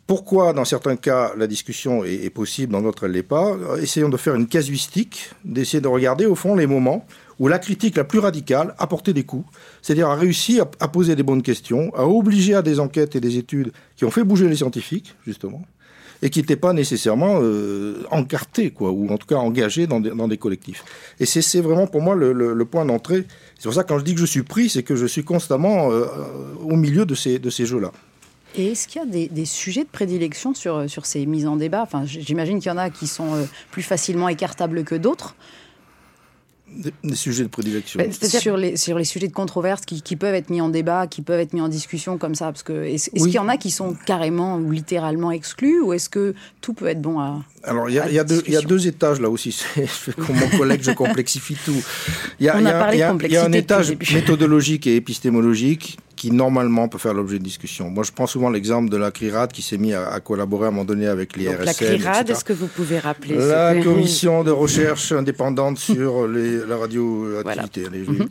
pourquoi, 0.07 0.53
dans 0.53 0.65
certains 0.65 0.97
cas, 0.97 1.33
la 1.35 1.47
discussion 1.47 2.03
est, 2.03 2.29
possible, 2.29 2.71
dans 2.71 2.81
d'autres, 2.81 3.05
elle 3.05 3.11
ne 3.11 3.15
l'est 3.15 3.23
pas 3.23 3.57
Essayons 3.81 4.09
de 4.09 4.17
faire 4.17 4.35
une 4.35 4.47
casuistique, 4.47 5.31
d'essayer 5.43 5.81
de 5.81 5.87
regarder, 5.87 6.27
au 6.27 6.35
fond, 6.35 6.55
les 6.55 6.67
moments 6.67 7.07
où 7.39 7.47
la 7.47 7.57
critique 7.57 7.97
la 7.97 8.03
plus 8.03 8.19
radicale 8.19 8.75
a 8.77 8.87
porté 8.87 9.13
des 9.13 9.23
coups, 9.23 9.45
c'est-à-dire 9.81 10.07
a 10.07 10.15
réussi 10.15 10.61
à, 10.61 10.87
poser 10.87 11.15
des 11.15 11.23
bonnes 11.23 11.41
questions, 11.41 11.93
à 11.95 12.05
obliger 12.05 12.53
à 12.53 12.61
des 12.61 12.79
enquêtes 12.79 13.15
et 13.15 13.19
des 13.19 13.37
études 13.37 13.71
qui 13.95 14.05
ont 14.05 14.11
fait 14.11 14.23
bouger 14.23 14.47
les 14.47 14.57
scientifiques, 14.57 15.15
justement, 15.25 15.65
et 16.21 16.29
qui 16.29 16.39
n'étaient 16.39 16.55
pas 16.55 16.71
nécessairement 16.71 17.39
euh, 17.41 18.03
encartés, 18.11 18.69
quoi, 18.69 18.91
ou 18.91 19.09
en 19.09 19.17
tout 19.17 19.27
cas 19.27 19.37
engagés 19.37 19.87
dans 19.87 19.99
des, 19.99 20.37
collectifs. 20.37 20.85
Et 21.19 21.25
c'est 21.25 21.61
vraiment 21.61 21.87
pour 21.87 22.01
moi 22.01 22.15
le 22.15 22.65
point 22.65 22.85
d'entrée 22.85 23.25
c'est 23.65 23.69
pour 23.69 23.73
ça 23.73 23.83
que 23.83 23.87
quand 23.87 23.97
je 23.97 24.03
dis 24.03 24.13
que 24.13 24.19
je 24.19 24.27
suis 24.27 24.43
pris, 24.43 24.69
c'est 24.69 24.83
que 24.83 24.95
je 24.95 25.07
suis 25.07 25.23
constamment 25.23 25.91
euh, 25.91 26.05
au 26.61 26.75
milieu 26.75 27.03
de 27.03 27.15
ces, 27.15 27.39
de 27.39 27.49
ces 27.49 27.65
jeux-là. 27.65 27.91
Et 28.55 28.73
est-ce 28.73 28.87
qu'il 28.87 29.01
y 29.01 29.03
a 29.03 29.27
des, 29.27 29.45
sujets 29.45 29.83
de 29.83 29.89
prédilection 29.89 30.53
sur, 30.53 30.87
sur 30.87 31.07
ces 31.07 31.25
mises 31.25 31.47
en 31.47 31.55
débat? 31.55 31.81
Enfin, 31.81 32.05
J'imagine 32.05 32.59
qu'il 32.59 32.69
y 32.69 32.71
en 32.71 32.77
a 32.77 32.91
qui 32.91 33.07
sont 33.07 33.33
euh, 33.33 33.45
plus 33.71 33.81
facilement 33.81 34.29
écartables 34.29 34.83
que 34.83 34.93
d'autres. 34.93 35.35
Des, 36.75 37.15
sujets 37.15 37.43
de 37.43 37.49
prédilection. 37.49 37.99
Bah, 37.99 38.27
sur, 38.27 38.57
les, 38.57 38.77
sur 38.77 38.97
les 38.97 39.05
sujets 39.05 39.27
de 39.27 39.33
controverse 39.33 39.81
qui, 39.85 40.15
peuvent 40.15 40.35
être 40.35 40.49
mis 40.49 40.61
en 40.61 40.69
débat, 40.69 41.07
qui 41.07 41.21
peuvent 41.21 41.39
être 41.39 41.53
mis 41.53 41.61
en 41.61 41.69
discussion 41.69 42.17
comme 42.17 42.35
ça. 42.35 42.45
Parce 42.45 42.63
que 42.63 42.83
est-ce 42.83 43.09
qu'il 43.11 43.31
y 43.31 43.39
en 43.39 43.47
a 43.47 43.57
qui 43.57 43.71
sont 43.71 43.95
carrément 44.05 44.57
ou 44.57 44.71
littéralement 44.71 45.31
exclus, 45.31 45.81
ou 45.81 45.93
est-ce 45.93 46.09
que 46.09 46.35
tout 46.61 46.73
peut 46.73 46.87
être 46.87 47.01
bon 47.01 47.19
à 47.19 47.43
Alors 47.63 47.89
il 47.89 47.93
y, 47.93 48.13
y, 48.13 48.19
a 48.19 48.61
deux 48.61 48.87
étages 48.87 49.21
là 49.21 49.29
aussi. 49.29 49.63
Comme 50.15 50.37
mon 50.37 50.57
collègue, 50.57 50.81
je 50.83 50.91
complexifie 50.91 51.57
tout. 51.63 51.83
Il 52.39 52.45
y 52.45 52.49
a, 52.49 52.57
On 52.57 52.65
a, 52.65 52.73
parlé 52.73 52.97
de 52.97 53.27
y 53.27 53.37
a 53.37 53.45
un 53.45 53.51
étage 53.51 53.95
méthodologique 54.13 54.87
et 54.87 54.95
épistémologique 54.95 55.97
qui 56.15 56.31
normalement 56.31 56.87
peut 56.87 56.97
faire 56.97 57.13
l'objet 57.13 57.39
de 57.39 57.43
discussion. 57.43 57.89
Moi, 57.89 58.03
je 58.03 58.11
prends 58.11 58.27
souvent 58.27 58.49
l'exemple 58.49 58.89
de 58.89 58.97
la 58.97 59.11
CRIRAD 59.11 59.51
qui 59.51 59.61
s'est 59.61 59.77
mis 59.77 59.93
à, 59.93 60.19
collaborer 60.19 60.65
à 60.65 60.67
un 60.69 60.71
moment 60.71 60.85
donné 60.85 61.07
avec 61.07 61.35
les 61.35 61.49
RSL. 61.49 61.65
La 61.65 61.73
CRIRAD, 61.73 62.29
est-ce 62.29 62.43
que 62.43 62.53
vous 62.53 62.67
pouvez 62.67 62.99
rappeler 62.99 63.35
La 63.35 63.75
commission 63.81 64.43
de 64.43 64.51
recherche 64.51 65.11
indépendante 65.11 65.77
sur 65.77 66.27
les, 66.27 66.65
la 66.65 66.77
radioactivité, 66.77 67.89
mhm. 67.89 68.29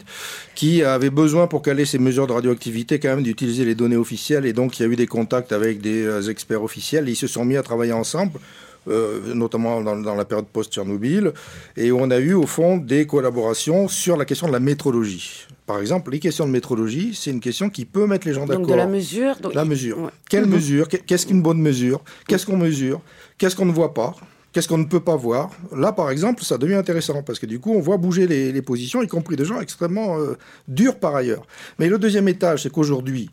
qui 0.55 0.83
avait 0.83 1.11
besoin 1.11 1.47
pour 1.47 1.63
caler 1.63 1.85
ces 1.85 1.99
mesures 1.99 2.27
de 2.27 2.33
radioactivité 2.33 2.99
quand 2.99 3.09
même 3.09 3.23
d'utiliser 3.23 3.65
les 3.65 3.75
données 3.75 3.97
officielles 3.97 4.47
et 4.47 4.53
donc 4.53 4.79
il 4.79 4.83
y 4.83 4.87
a 4.87 4.89
eu 4.89 4.97
des 4.97 5.07
contacts 5.07 5.53
avec 5.53 5.81
des 5.81 6.05
euh, 6.05 6.23
experts 6.29 6.63
officiels 6.63 7.09
et 7.09 7.13
ils 7.13 7.17
se 7.17 7.27
sont 7.27 7.45
mis 7.45 7.57
à 7.57 7.63
travailler 7.63 7.93
ensemble. 7.93 8.39
Euh, 8.87 9.33
notamment 9.35 9.81
dans, 9.81 9.97
dans, 9.97 10.15
la 10.15 10.27
période 10.27 10.45
post-Tchernobyl, 10.47 11.33
et 11.75 11.91
on 11.91 12.11
a 12.11 12.19
eu 12.19 12.35
au 12.35 12.47
fond 12.47 12.77
des 12.77 13.07
collaborations 13.07 13.89
sur 13.89 14.19
la 14.19 14.27
question 14.27 14.47
de 14.47 14.53
la 14.53 14.61
métrologie. 14.61 15.47
Par 15.67 15.81
exemple, 15.81 16.11
les 16.11 16.19
questions 16.19 16.47
de 16.47 16.51
métrologie, 16.51 17.15
c'est 17.15 17.31
une 17.31 17.41
question 17.41 17.71
qui 17.71 17.87
peut 17.87 18.07
mettre 18.07 18.27
les 18.27 18.35
gens 18.35 18.45
d'accord. 18.47 18.63
Donc 18.63 18.71
de 18.71 18.75
la 18.75 18.87
mesure. 18.87 19.37
La 19.55 19.65
mesure. 19.65 20.11
Quelle 20.29 20.45
mhm. 20.45 20.53
mesure? 20.53 20.89
Qu'est-ce 20.89 21.27
qu'une 21.27 21.41
bonne 21.41 21.61
mesure? 21.61 22.03
Qu'est-ce 22.29 22.45
qu'on 22.45 22.59
mesure? 22.59 23.01
Qu'est-ce 23.39 23.57
qu'on 23.57 23.65
ne 23.65 23.73
voit 23.73 23.95
pas? 23.95 24.15
Qu'est-ce 24.53 24.69
qu'on 24.69 24.79
ne 24.79 24.85
peut 24.85 25.01
pas 25.01 25.17
voir? 25.17 25.51
Là, 25.75 25.93
par 25.93 26.11
exemple, 26.11 26.45
ça 26.45 26.59
devient 26.59 26.75
intéressant 26.75 27.23
parce 27.23 27.39
que 27.39 27.47
du 27.47 27.59
coup, 27.59 27.73
on 27.73 27.81
voit 27.81 27.97
bouger 27.97 28.27
les, 28.29 28.63
positions, 28.63 29.03
y 29.03 29.09
compris 29.09 29.37
des 29.37 29.45
gens 29.45 29.61
extrêmement 29.61 30.19
euh, 30.19 30.37
durs 30.69 30.97
par 30.97 31.17
ailleurs. 31.17 31.45
Mais 31.79 31.89
le 31.89 31.99
deuxième 31.99 32.29
étage, 32.29 32.63
c'est 32.63 32.71
qu'aujourd'hui, 32.71 33.31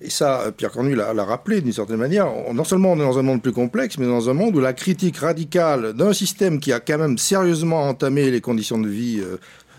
et 0.00 0.10
ça, 0.10 0.52
Pierre 0.56 0.70
Cornu 0.70 0.94
l'a 0.94 1.24
rappelé 1.24 1.60
d'une 1.60 1.72
certaine 1.72 1.96
manière, 1.96 2.28
non 2.52 2.62
seulement 2.62 2.92
on 2.92 2.96
est 2.96 3.04
dans 3.04 3.18
un 3.18 3.22
monde 3.22 3.42
plus 3.42 3.52
complexe, 3.52 3.98
mais 3.98 4.06
dans 4.06 4.30
un 4.30 4.32
monde 4.32 4.54
où 4.54 4.60
la 4.60 4.72
critique 4.72 5.16
radicale 5.16 5.92
d'un 5.92 6.12
système 6.12 6.60
qui 6.60 6.72
a 6.72 6.78
quand 6.78 6.98
même 6.98 7.18
sérieusement 7.18 7.88
entamé 7.88 8.30
les 8.30 8.40
conditions 8.40 8.78
de 8.78 8.88
vie 8.88 9.20
euh, 9.20 9.38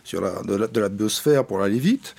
sur 0.09 0.21
la, 0.21 0.41
de, 0.41 0.79
la, 0.79 0.89
biosphère 0.89 1.45
pour 1.45 1.61
aller 1.61 1.77
vite, 1.77 2.15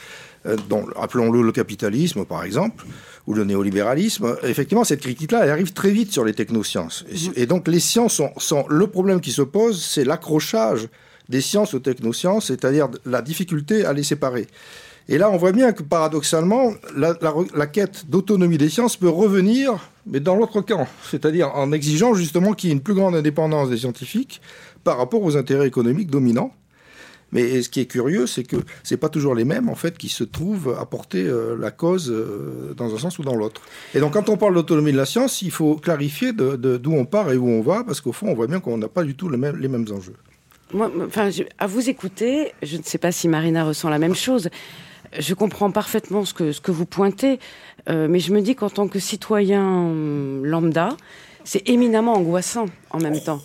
euh, 0.46 0.56
appelons-le 0.96 1.42
le 1.42 1.50
capitalisme 1.50 2.24
par 2.24 2.44
exemple, 2.44 2.84
ou 3.26 3.34
le 3.34 3.44
néolibéralisme, 3.44 4.36
effectivement 4.44 4.84
cette 4.84 5.00
critique-là, 5.00 5.40
elle 5.42 5.50
arrive 5.50 5.72
très 5.72 5.90
vite 5.90 6.12
sur 6.12 6.24
les 6.24 6.32
technosciences. 6.32 7.04
Et, 7.34 7.46
donc 7.46 7.66
les 7.66 7.80
sciences 7.80 8.22
sont, 8.36 8.64
Le 8.68 8.86
problème 8.86 9.20
qui 9.20 9.32
se 9.32 9.42
pose, 9.42 9.84
c'est 9.84 10.04
l'accrochage 10.04 10.88
des 11.28 11.40
sciences 11.40 11.74
aux 11.74 11.80
technosciences, 11.80 12.46
c'est-à-dire 12.46 12.88
la 13.04 13.22
difficulté 13.22 13.84
à 13.84 13.92
les 13.92 14.04
séparer. 14.04 14.46
Et 15.08 15.18
là, 15.18 15.28
on 15.28 15.36
voit 15.36 15.50
bien 15.50 15.72
que 15.72 15.82
paradoxalement, 15.82 16.72
la, 16.96 17.18
la 17.56 17.66
quête 17.66 18.08
d'autonomie 18.08 18.58
des 18.58 18.68
sciences 18.68 18.96
peut 18.96 19.08
revenir, 19.08 19.90
mais 20.06 20.20
dans 20.20 20.36
l'autre 20.36 20.60
camp, 20.60 20.86
c'est-à-dire 21.10 21.50
en 21.56 21.72
exigeant 21.72 22.14
justement 22.14 22.52
qu'il 22.52 22.68
y 22.68 22.72
ait 22.72 22.76
une 22.76 22.82
plus 22.82 22.94
grande 22.94 23.16
indépendance 23.16 23.68
des 23.68 23.78
scientifiques 23.78 24.40
par 24.84 24.96
rapport 24.96 25.22
aux 25.22 25.36
intérêts 25.36 25.66
économiques 25.66 26.10
dominants. 26.10 26.52
Mais 27.32 27.62
ce 27.62 27.68
qui 27.68 27.80
est 27.80 27.86
curieux, 27.86 28.26
c'est 28.26 28.44
que 28.44 28.56
c'est 28.82 28.96
pas 28.96 29.08
toujours 29.08 29.34
les 29.34 29.44
mêmes 29.44 29.68
en 29.68 29.74
fait 29.74 29.96
qui 29.96 30.08
se 30.08 30.24
trouvent 30.24 30.76
à 30.78 30.84
porter 30.86 31.24
euh, 31.26 31.56
la 31.58 31.70
cause 31.70 32.10
euh, 32.10 32.74
dans 32.76 32.94
un 32.94 32.98
sens 32.98 33.18
ou 33.18 33.22
dans 33.22 33.36
l'autre. 33.36 33.62
Et 33.94 34.00
donc 34.00 34.14
quand 34.14 34.28
on 34.28 34.36
parle 34.36 34.54
d'autonomie 34.54 34.92
de 34.92 34.96
la 34.96 35.06
science, 35.06 35.42
il 35.42 35.50
faut 35.50 35.76
clarifier 35.76 36.32
d'où 36.32 36.56
de, 36.56 36.88
on 36.88 37.04
part 37.04 37.30
et 37.30 37.36
où 37.36 37.48
on 37.48 37.62
va, 37.62 37.84
parce 37.84 38.00
qu'au 38.00 38.12
fond, 38.12 38.28
on 38.28 38.34
voit 38.34 38.46
bien 38.46 38.60
qu'on 38.60 38.78
n'a 38.78 38.88
pas 38.88 39.04
du 39.04 39.14
tout 39.14 39.28
les 39.28 39.36
mêmes, 39.36 39.56
les 39.56 39.68
mêmes 39.68 39.86
enjeux. 39.92 40.16
Moi, 40.72 40.90
enfin, 41.06 41.30
à 41.58 41.66
vous 41.66 41.88
écouter, 41.88 42.52
je 42.62 42.76
ne 42.76 42.82
sais 42.82 42.98
pas 42.98 43.12
si 43.12 43.28
Marina 43.28 43.64
ressent 43.64 43.88
la 43.88 43.98
même 43.98 44.14
chose. 44.14 44.50
Je 45.18 45.34
comprends 45.34 45.72
parfaitement 45.72 46.24
ce 46.24 46.32
que, 46.32 46.52
ce 46.52 46.60
que 46.60 46.70
vous 46.70 46.86
pointez, 46.86 47.40
euh, 47.88 48.06
mais 48.08 48.20
je 48.20 48.32
me 48.32 48.40
dis 48.40 48.54
qu'en 48.54 48.70
tant 48.70 48.86
que 48.86 49.00
citoyen 49.00 49.92
lambda, 50.42 50.96
c'est 51.44 51.68
éminemment 51.68 52.14
angoissant 52.14 52.66
en 52.90 52.98
même 52.98 53.20
temps. 53.20 53.40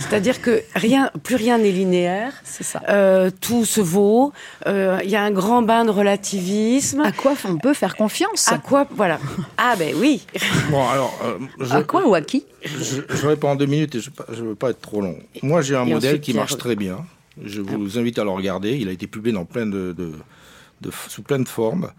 C'est-à-dire 0.00 0.40
que 0.40 0.62
rien, 0.74 1.10
plus 1.22 1.36
rien 1.36 1.58
n'est 1.58 1.70
linéaire. 1.70 2.32
C'est 2.44 2.64
ça. 2.64 2.82
Euh, 2.88 3.30
tout 3.40 3.64
se 3.64 3.80
vaut. 3.80 4.32
Euh, 4.66 4.98
il 5.04 5.10
y 5.10 5.16
a 5.16 5.22
un 5.22 5.30
grand 5.30 5.62
bain 5.62 5.84
de 5.84 5.90
relativisme. 5.90 7.00
À 7.00 7.12
quoi 7.12 7.34
on 7.44 7.58
peut 7.58 7.74
faire 7.74 7.96
confiance? 7.96 8.50
À 8.50 8.58
quoi 8.58 8.86
Voilà. 8.90 9.20
Ah 9.58 9.76
ben 9.78 9.94
oui. 9.96 10.26
Bon 10.70 10.88
alors. 10.88 11.18
Euh, 11.24 11.70
à 11.70 11.82
quoi 11.82 12.06
ou 12.06 12.14
à 12.14 12.22
qui? 12.22 12.44
Je, 12.64 13.26
réponds 13.26 13.50
en 13.50 13.56
deux 13.56 13.66
minutes 13.66 13.94
et 13.94 14.00
je 14.00 14.42
ne 14.42 14.48
veux 14.48 14.54
pas 14.54 14.70
être 14.70 14.80
trop 14.80 15.00
long. 15.00 15.18
Moi 15.42 15.62
j'ai 15.62 15.76
un 15.76 15.84
modèle 15.84 16.20
qui 16.20 16.34
marche 16.34 16.56
très 16.56 16.76
bien. 16.76 17.04
Je 17.42 17.60
vous 17.60 17.98
invite 17.98 18.18
à 18.18 18.24
le 18.24 18.30
regarder. 18.30 18.76
Il 18.76 18.88
a 18.88 18.92
été 18.92 19.06
publié 19.06 19.34
dans 19.34 19.44
plein 19.44 19.66
de, 19.66 19.92
de, 19.92 20.90
sous 21.08 21.22
plein 21.22 21.38
de 21.38 21.48
formes. 21.48 21.90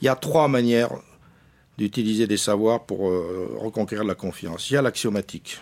Il 0.00 0.06
y 0.06 0.08
a 0.08 0.16
trois 0.16 0.48
manières 0.48 0.90
d'utiliser 1.76 2.26
des 2.26 2.36
savoirs 2.36 2.84
pour 2.84 3.00
reconquérir 3.60 4.04
la 4.04 4.14
confiance. 4.14 4.70
Il 4.70 4.74
y 4.74 4.76
a 4.76 4.82
l'axiomatique 4.82 5.60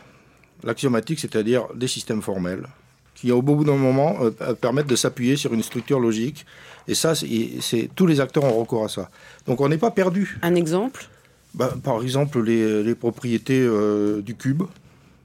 l'axiomatique, 0.65 1.21
c'est-à-dire 1.21 1.67
des 1.75 1.89
systèmes 1.89 2.23
formels, 2.23 2.67
qui 3.15 3.33
au 3.33 3.43
bout 3.43 3.65
d'un 3.65 3.77
moment 3.77 4.17
euh, 4.21 4.55
permettent 4.55 4.87
de 4.87 4.97
s'appuyer 4.97 5.37
sur 5.37 5.55
une 5.55 5.63
structure 5.63 6.01
logique. 6.01 6.47
Et 6.89 6.95
ça, 6.95 7.15
c'est 7.15 7.91
tous 7.95 8.07
les 8.07 8.21
acteurs 8.21 8.45
ont 8.45 8.61
recours 8.61 8.85
à 8.85 8.89
ça. 8.89 9.11
Donc 9.47 9.61
on 9.61 9.69
n'est 9.69 9.79
pas 9.79 9.91
perdu. 9.91 10.39
Un 10.43 10.55
exemple? 10.55 11.09
Bah, 11.55 11.75
Par 11.83 12.03
exemple, 12.03 12.43
les, 12.43 12.95
propriétés 12.95 13.61
euh, 13.61 14.21
du 14.21 14.35
cube 14.35 14.65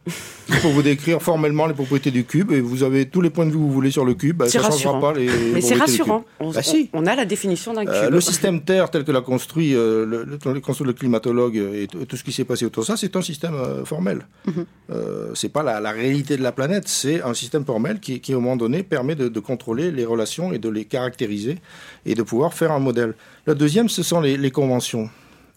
pour 0.61 0.71
vous 0.71 0.81
décrire 0.81 1.21
formellement 1.21 1.67
les 1.67 1.73
propriétés 1.73 2.09
du 2.09 2.25
cube 2.25 2.51
et 2.51 2.59
vous 2.59 2.81
avez 2.81 3.05
tous 3.05 3.21
les 3.21 3.29
points 3.29 3.45
de 3.45 3.51
vue 3.51 3.57
que 3.57 3.61
vous 3.61 3.71
voulez 3.71 3.91
sur 3.91 4.03
le 4.03 4.15
cube. 4.15 4.37
Bah, 4.37 4.49
ça 4.49 4.59
ne 4.59 4.63
changera 4.63 4.99
pas 4.99 5.13
les. 5.13 5.29
Mais 5.53 5.61
c'est 5.61 5.75
rassurant. 5.75 6.25
On, 6.39 6.51
bah, 6.51 6.63
si. 6.63 6.89
on, 6.93 7.05
a 7.05 7.15
la 7.15 7.25
définition 7.25 7.73
d'un 7.73 7.85
euh, 7.87 8.05
cube. 8.05 8.13
le 8.13 8.21
système 8.21 8.61
Terre 8.61 8.89
tel 8.89 9.03
que 9.03 9.11
l'a 9.11 9.21
construit 9.21 9.75
euh, 9.75 10.05
le, 10.05 10.23
le, 10.25 10.93
climatologue 10.93 11.55
et 11.55 11.87
tout 11.87 12.17
ce 12.17 12.23
qui 12.23 12.31
s'est 12.31 12.45
passé 12.45 12.65
autour 12.65 12.81
de 12.83 12.87
ça, 12.87 12.97
c'est 12.97 13.15
un 13.15 13.21
système 13.21 13.53
euh, 13.53 13.85
formel. 13.85 14.25
Mhm. 14.45 14.65
c'est 15.35 15.49
pas 15.49 15.63
la, 15.63 15.91
réalité 15.91 16.35
de 16.35 16.43
la 16.43 16.51
planète, 16.51 16.87
c'est 16.87 17.21
un 17.21 17.33
système 17.33 17.65
formel 17.65 17.99
qui, 17.99 18.19
qui, 18.19 18.33
au 18.33 18.39
moment 18.39 18.57
donné, 18.57 18.83
permet 18.83 19.15
de, 19.15 19.39
contrôler 19.39 19.91
les 19.91 20.05
relations 20.05 20.53
et 20.53 20.59
de 20.59 20.69
les 20.69 20.85
caractériser 20.85 21.57
et 22.05 22.15
de 22.15 22.23
pouvoir 22.23 22.53
faire 22.53 22.71
un 22.71 22.79
modèle. 22.79 23.15
Le 23.45 23.55
deuxième, 23.55 23.89
ce 23.89 24.03
sont 24.03 24.21
les, 24.21 24.37
les 24.37 24.51
conventions 24.51 25.09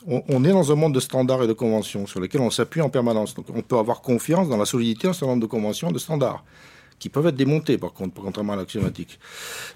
on, 0.07 0.45
est 0.45 0.51
dans 0.51 0.71
un 0.71 0.75
monde 0.75 0.95
de 0.95 1.01
standards 1.01 1.43
et 1.43 1.47
de 1.47 1.53
conventions 1.53 2.07
sur 2.07 2.21
lesquels 2.21 2.41
on 2.41 2.51
s'appuie 2.51 2.81
en 2.81 2.91
permanence. 2.91 3.35
Donc 3.35 3.47
on 3.55 3.63
peut 3.63 3.79
avoir 3.79 4.03
confiance 4.03 4.49
dans 4.49 4.57
la 4.57 4.67
solidité 4.67 5.07
d'un 5.07 5.13
certain 5.13 5.33
nombre 5.33 5.43
de 5.43 5.47
conventions, 5.47 5.91
de 5.91 5.99
standards 5.99 6.45
qui 6.99 7.09
peuvent 7.09 7.27
être 7.27 7.37
démontés, 7.37 7.77
par 7.77 7.93
contre, 7.93 8.15
contrairement 8.23 8.55
à 8.55 8.57
l'axiomatique. 8.57 9.19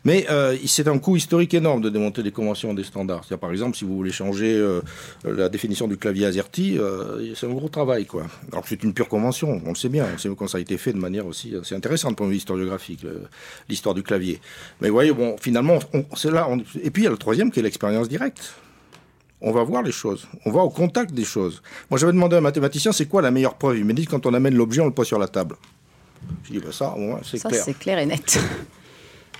Mais 0.04 0.26
euh, 0.30 0.56
c'est 0.66 0.88
un 0.88 0.98
coût 0.98 1.16
historique 1.16 1.52
énorme 1.52 1.82
de 1.82 1.90
démonter 1.90 2.22
des 2.22 2.30
conventions, 2.30 2.72
des 2.72 2.84
standards. 2.84 3.26
par 3.40 3.50
exemple, 3.50 3.76
si 3.76 3.84
vous 3.84 3.96
voulez 3.96 4.12
changer 4.12 4.54
euh, 4.54 4.80
la 5.24 5.48
définition 5.48 5.88
du 5.88 5.96
clavier 5.96 6.26
AZERTY, 6.26 6.78
euh, 6.78 7.34
c'est 7.34 7.46
un 7.46 7.52
gros 7.52 7.68
travail, 7.68 8.06
quoi. 8.06 8.26
Alors 8.52 8.64
c'est 8.66 8.82
une 8.82 8.94
pure 8.94 9.08
convention, 9.08 9.60
on 9.66 9.70
le 9.70 9.74
sait 9.74 9.88
bien, 9.88 10.06
on 10.14 10.16
sait 10.16 10.30
comment 10.30 10.48
ça 10.48 10.58
a 10.58 10.60
été 10.60 10.78
fait 10.78 10.92
de 10.92 10.98
manière 10.98 11.26
aussi 11.26 11.54
assez 11.54 11.74
intéressante 11.74 12.16
pour 12.16 12.26
une 12.26 12.34
historiographique, 12.34 13.04
l'histoire 13.68 13.94
du 13.94 14.02
clavier. 14.02 14.40
Mais 14.80 14.88
vous 14.88 14.94
voyez, 14.94 15.12
bon, 15.12 15.36
finalement, 15.38 15.80
c'est 16.14 16.30
là. 16.30 16.48
Et 16.82 16.90
puis 16.90 17.02
il 17.02 17.04
y 17.04 17.08
a 17.08 17.10
le 17.10 17.18
troisième 17.18 17.50
qui 17.50 17.60
est 17.60 17.62
l'expérience 17.62 18.08
directe 18.08 18.54
on 19.40 19.52
va 19.52 19.62
voir 19.62 19.82
les 19.82 19.92
choses. 19.92 20.26
On 20.44 20.50
va 20.50 20.60
au 20.60 20.70
contact 20.70 21.12
des 21.12 21.24
choses. 21.24 21.62
Moi, 21.90 21.98
j'avais 21.98 22.12
demandé 22.12 22.36
à 22.36 22.38
un 22.38 22.42
mathématicien, 22.42 22.92
c'est 22.92 23.06
quoi 23.06 23.22
la 23.22 23.30
meilleure 23.30 23.54
preuve? 23.54 23.78
Il 23.78 23.84
m'a 23.84 23.92
dit 23.92 24.06
quand 24.06 24.26
on 24.26 24.34
amène 24.34 24.54
l'objet, 24.54 24.80
on 24.80 24.86
le 24.86 24.94
pose 24.94 25.06
sur 25.06 25.18
la 25.18 25.28
table. 25.28 25.56
Je 26.44 26.52
dis, 26.52 26.58
bah, 26.58 26.72
ça, 26.72 26.94
c'est 27.22 27.38
clair. 27.38 27.54
Ça, 27.54 27.64
c'est 27.64 27.78
clair 27.78 27.98
et 27.98 28.06
net. 28.06 28.38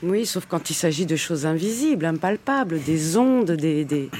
Oui, 0.01 0.27
sauf 0.27 0.47
quand 0.47 0.71
il 0.71 0.75
s'agit 0.75 1.07
de 1.07 1.17
choses 1.17 1.45
invisibles, 1.45 2.05
impalpables, 2.05 2.81
des 2.81 3.17
ondes, 3.17 3.51
des... 3.51 4.11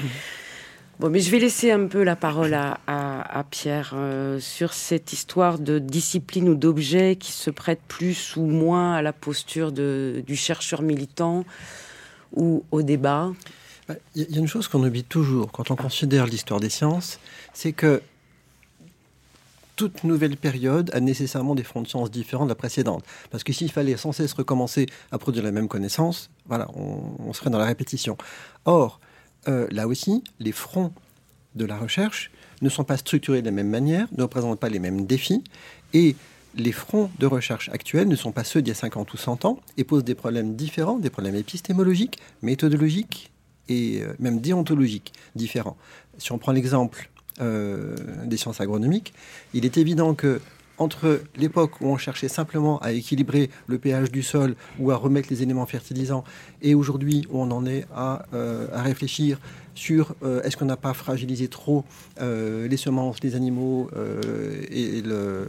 Bon, 0.99 1.09
mais 1.09 1.21
je 1.21 1.31
vais 1.31 1.39
laisser 1.39 1.71
un 1.71 1.87
peu 1.87 2.03
la 2.03 2.17
parole 2.17 2.53
à, 2.53 3.45
Pierre 3.49 3.93
euh, 3.95 4.37
sur 4.41 4.73
cette 4.73 5.13
histoire 5.13 5.57
de 5.57 5.79
discipline 5.79 6.49
ou 6.49 6.55
d'objet 6.55 7.15
qui 7.15 7.31
se 7.31 7.49
prête 7.49 7.79
plus 7.87 8.35
ou 8.35 8.45
moins 8.45 8.95
à 8.95 9.01
la 9.01 9.13
posture 9.13 9.71
de, 9.71 10.21
du 10.27 10.35
chercheur 10.35 10.81
militant 10.81 11.45
ou 12.35 12.65
au 12.71 12.81
débat. 12.81 13.31
Il 14.15 14.29
y 14.29 14.37
a 14.37 14.39
une 14.39 14.47
chose 14.47 14.67
qu'on 14.67 14.83
oublie 14.83 15.03
toujours 15.03 15.51
quand 15.51 15.71
on 15.71 15.75
considère 15.75 16.25
l'histoire 16.25 16.59
des 16.59 16.69
sciences, 16.69 17.19
c'est 17.53 17.73
que 17.73 18.01
toute 19.79 20.03
nouvelle 20.03 20.35
période 20.35 20.91
a 20.93 20.99
nécessairement 20.99 21.55
des 21.55 21.63
fronts 21.63 21.81
de 21.81 21.87
sciences 21.87 22.11
différents 22.11 22.43
de 22.43 22.49
la 22.49 22.55
précédente. 22.55 23.05
Parce 23.31 23.45
que 23.45 23.53
s'il 23.53 23.71
fallait 23.71 23.95
sans 23.95 24.11
cesse 24.11 24.33
recommencer 24.33 24.87
à 25.13 25.17
produire 25.17 25.41
la 25.41 25.51
même 25.51 25.69
connaissance, 25.69 26.29
voilà, 26.47 26.67
on, 26.75 27.31
serait 27.31 27.49
dans 27.49 27.59
la 27.59 27.65
répétition. 27.65 28.17
Or, 28.65 28.99
euh, 29.47 29.67
là 29.71 29.87
aussi, 29.87 30.21
les 30.41 30.51
fronts 30.51 30.91
de 31.55 31.63
la 31.63 31.77
recherche 31.77 32.29
ne 32.61 32.67
sont 32.67 32.83
pas 32.83 32.97
structurés 32.97 33.41
de 33.41 33.45
la 33.45 33.53
même 33.53 33.69
manière, 33.69 34.09
ne 34.17 34.23
représentent 34.23 34.59
pas 34.59 34.67
les 34.67 34.79
mêmes 34.79 35.05
défis, 35.05 35.45
et 35.93 36.17
les 36.55 36.73
fronts 36.73 37.09
de 37.17 37.25
recherche 37.25 37.69
actuels 37.69 38.09
ne 38.09 38.17
sont 38.17 38.33
pas 38.33 38.43
ceux 38.43 38.61
d'il 38.61 38.69
y 38.69 38.71
a 38.71 38.75
50 38.75 39.13
ou 39.13 39.17
100 39.17 39.45
ans, 39.45 39.59
et 39.77 39.85
posent 39.85 40.03
des 40.03 40.13
problèmes 40.13 40.57
différents, 40.57 40.99
des 40.99 41.09
problèmes 41.09 41.35
épistémologiques, 41.35 42.19
méthodologiques, 42.41 43.31
et 43.69 44.01
euh, 44.01 44.13
même 44.19 44.41
déontologiques 44.41 45.13
différents. 45.35 45.77
Si 46.17 46.31
on 46.31 46.37
prend 46.37 46.51
l'exemple 46.51 47.09
des 48.25 48.35
sciences 48.35 48.59
agronomiques, 48.59 49.13
il 49.53 49.63
est 49.63 49.77
évident 49.77 50.13
que 50.13 50.41
entre 50.79 51.21
l'époque 51.35 51.81
où 51.81 51.87
on 51.87 51.97
cherchait 51.97 52.29
simplement 52.29 52.79
à 52.79 52.91
équilibrer 52.93 53.49
le 53.67 53.77
pH 53.77 54.11
du 54.11 54.23
sol 54.23 54.55
ou 54.79 54.91
à 54.91 54.95
remettre 54.95 55.27
les 55.29 55.43
éléments 55.43 55.65
fertilisants 55.65 56.23
et 56.61 56.73
aujourd'hui 56.73 57.27
où 57.29 57.41
on 57.41 57.51
en 57.51 57.65
est 57.65 57.85
à, 57.93 58.25
euh, 58.33 58.67
réfléchir 58.71 59.39
sur 59.75 60.15
euh, 60.23 60.41
est-ce 60.43 60.57
qu'on 60.57 60.65
n'a 60.65 60.77
pas 60.77 60.93
fragilisé 60.93 61.47
trop 61.47 61.85
euh, 62.19 62.67
les 62.67 62.77
semences, 62.77 63.21
les 63.21 63.35
animaux 63.35 63.89
et 64.71 65.01
le, 65.01 65.47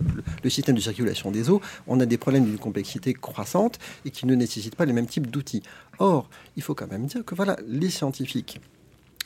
système 0.49 0.75
de 0.75 0.81
circulation 0.81 1.31
des 1.31 1.49
eaux, 1.49 1.61
on 1.87 2.01
a 2.01 2.07
des 2.07 2.19
problèmes 2.19 2.45
d'une 2.45 2.59
complexité 2.59 3.15
croissante 3.15 3.79
et 4.05 4.11
qui 4.11 4.27
ne 4.27 4.35
nécessitent 4.35 4.75
pas 4.75 4.85
les 4.85 4.93
mêmes 4.93 5.07
types 5.07 5.31
d'outils. 5.31 5.63
Or, 6.01 6.29
il 6.57 6.63
faut 6.63 6.75
quand 6.75 6.91
même 6.91 7.07
dire 7.07 7.25
que 7.25 7.37
voilà, 7.37 7.57
les 7.69 7.89
scientifiques, 7.89 8.61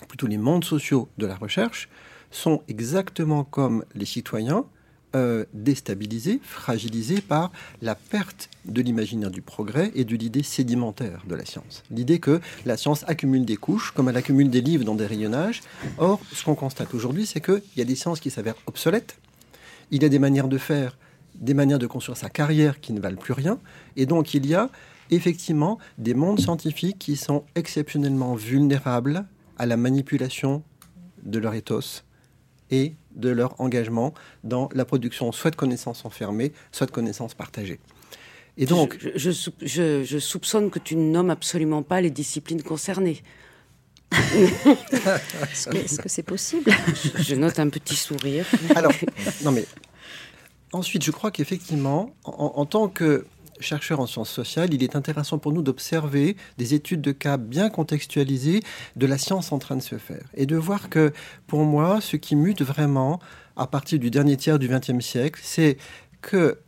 plutôt 0.09 0.27
les 0.27 0.37
mondes 0.37 0.65
sociaux 0.65 1.09
de 1.17 1.27
la 1.27 1.35
recherche, 1.35 1.89
sont 2.31 2.63
exactement 2.69 3.45
comme 3.45 3.85
les 3.95 4.05
citoyens, 4.05 4.67
euh, 5.15 5.45
déstabilisé, 5.53 6.41
fragilisé 6.43 7.21
par 7.21 7.53
la 7.83 7.95
perte 7.95 8.49
de 8.65 8.83
l'imaginaire 8.83 9.31
du 9.31 9.43
progrès 9.43 9.93
et 9.95 10.05
de 10.05 10.17
l'idée 10.17 10.43
sédimentaire 10.43 11.23
de 11.29 11.35
la 11.35 11.45
science. 11.45 11.83
L'idée 11.91 12.19
que 12.19 12.41
la 12.67 12.77
science 12.77 13.05
accumule 13.07 13.45
des 13.45 13.57
couches, 13.57 13.93
comme 13.93 14.09
elle 14.09 14.17
accumule 14.17 14.51
des 14.51 14.61
livres 14.61 14.85
dans 14.85 14.95
des 14.95 15.07
rayonnages. 15.07 15.63
Or, 15.99 16.21
ce 16.33 16.45
qu'on 16.45 16.55
constate 16.55 16.95
aujourd'hui, 16.95 17.27
c'est 17.27 17.41
qu'il 17.41 17.63
y 17.77 17.81
a 17.81 17.85
des 17.85 17.95
sciences 17.95 18.21
qui 18.21 18.31
s'avèrent 18.31 18.57
obsolètes. 18.67 19.17
Il 19.91 20.03
y 20.03 20.07
a 20.07 20.09
des 20.09 20.19
manières 20.19 20.49
de 20.49 20.59
faire, 20.59 20.97
des 21.35 21.55
manières 21.55 21.79
de 21.79 21.87
construire 21.87 22.17
sa 22.17 22.29
carrière 22.29 22.81
qui 22.81 22.93
ne 22.93 23.01
valent 23.01 23.17
plus 23.17 23.35
rien. 23.35 23.59
Et 23.97 24.07
donc, 24.07 24.35
il 24.35 24.47
y 24.47 24.55
a 24.55 24.71
effectivement 25.11 25.79
des 25.99 26.15
mondes 26.15 26.41
scientifiques 26.41 26.99
qui 26.99 27.17
sont 27.17 27.45
exceptionnellement 27.55 28.35
vulnérables 28.35 29.27
à 29.59 29.67
la 29.67 29.77
manipulation 29.77 30.63
de 31.23 31.39
leur 31.39 31.55
ethos 31.55 32.03
et 32.71 32.95
de 33.15 33.29
leur 33.29 33.61
engagement 33.61 34.15
dans 34.43 34.69
la 34.75 34.85
production 34.85 35.33
soit 35.33 35.51
de 35.51 35.57
connaissances 35.57 36.05
enfermées, 36.05 36.53
soit 36.73 36.87
de 36.87 36.93
connaissances 36.93 37.35
partagées. 37.35 37.81
Et 38.57 38.67
donc, 38.67 38.99
je, 39.17 39.31
je, 39.63 40.19
soupçonne 40.19 40.71
que 40.71 40.79
tu 40.79 40.95
ne 40.95 41.11
nommes 41.11 41.31
absolument 41.31 41.83
pas 41.83 42.01
les 42.01 42.11
disciplines 42.11 42.63
concernées. 42.63 43.23
Est-ce 44.13 45.99
que 45.99 46.09
c'est 46.09 46.23
possible? 46.23 46.71
Je, 47.19 47.35
note 47.35 47.59
un 47.59 47.69
petit 47.69 47.97
sourire. 47.97 48.47
Alors, 48.77 48.93
non 49.43 49.51
mais 49.51 49.65
ensuite, 50.73 51.03
je 51.05 51.11
crois 51.11 51.33
qu'effectivement, 51.33 52.15
en, 52.25 52.65
tant 52.65 52.89
que 52.89 53.27
chercheur 53.61 54.01
en 54.01 54.07
sciences 54.07 54.31
sociales, 54.31 54.73
il 54.73 54.83
est 54.83 54.97
intéressant 54.97 55.39
pour 55.39 55.53
nous 55.53 55.63
d'observer 55.63 56.37
des 56.59 56.75
études 56.75 57.01
de 57.01 57.13
cas 57.13 57.37
bien 57.37 57.71
contextualisées 57.71 58.61
de 58.97 59.07
la 59.07 59.19
science 59.19 59.53
en 59.53 59.59
train 59.59 59.77
de 59.77 59.83
se 59.83 59.99
faire 59.99 60.25
et 60.35 60.47
de 60.47 60.57
voir 60.57 60.89
que, 60.89 61.13
pour 61.47 61.65
moi, 61.65 62.01
ce 62.01 62.17
qui 62.17 62.37
mute 62.37 62.63
vraiment 62.63 63.21
à 63.57 63.67
partir 63.67 63.99
du 63.99 64.11
dernier 64.11 64.37
tiers 64.37 64.59
du 64.59 64.69
XXe 64.69 65.05
siècle, 65.05 65.41
c'est 65.43 65.79
que 66.23 66.59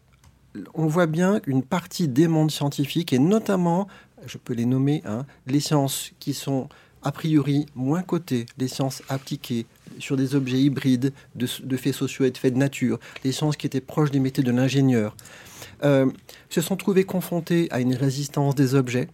on 0.75 0.87
voit 0.87 1.07
bien 1.07 1.41
une 1.47 1.63
partie 1.63 2.09
des 2.09 2.29
mondes 2.29 2.51
scientifiques 2.51 3.13
et 3.13 3.19
notamment, 3.19 3.89
je 4.27 4.39
peux 4.39 4.55
les 4.55 4.65
nommer, 4.65 5.03
hein, 5.05 5.27
les 5.47 5.61
sciences 5.61 6.13
qui 6.19 6.33
sont 6.33 6.69
a 7.03 7.13
priori 7.13 7.67
moins 7.75 8.03
cotées, 8.03 8.47
les 8.59 8.69
sciences 8.69 9.03
appliquées 9.09 9.67
sur 9.99 10.17
des 10.17 10.35
objets 10.35 10.61
hybrides 10.61 11.13
de, 11.35 11.47
de 11.63 11.77
faits 11.77 11.95
sociaux 11.95 12.25
et 12.25 12.31
de 12.31 12.39
faits 12.39 12.55
de 12.55 12.59
nature, 12.59 12.99
les 13.23 13.33
sciences 13.33 13.57
qui 13.57 13.67
étaient 13.67 13.81
proches 13.81 14.11
des 14.11 14.19
métiers 14.19 14.43
de 14.43 14.51
l'ingénieur, 14.51 15.17
euh, 15.85 16.07
se 16.49 16.61
sont 16.61 16.77
trouvés 16.77 17.05
confrontés 17.05 17.69
à 17.71 17.81
une 17.81 17.95
résistance 17.95 18.55
des 18.55 18.75
objets, 18.75 19.09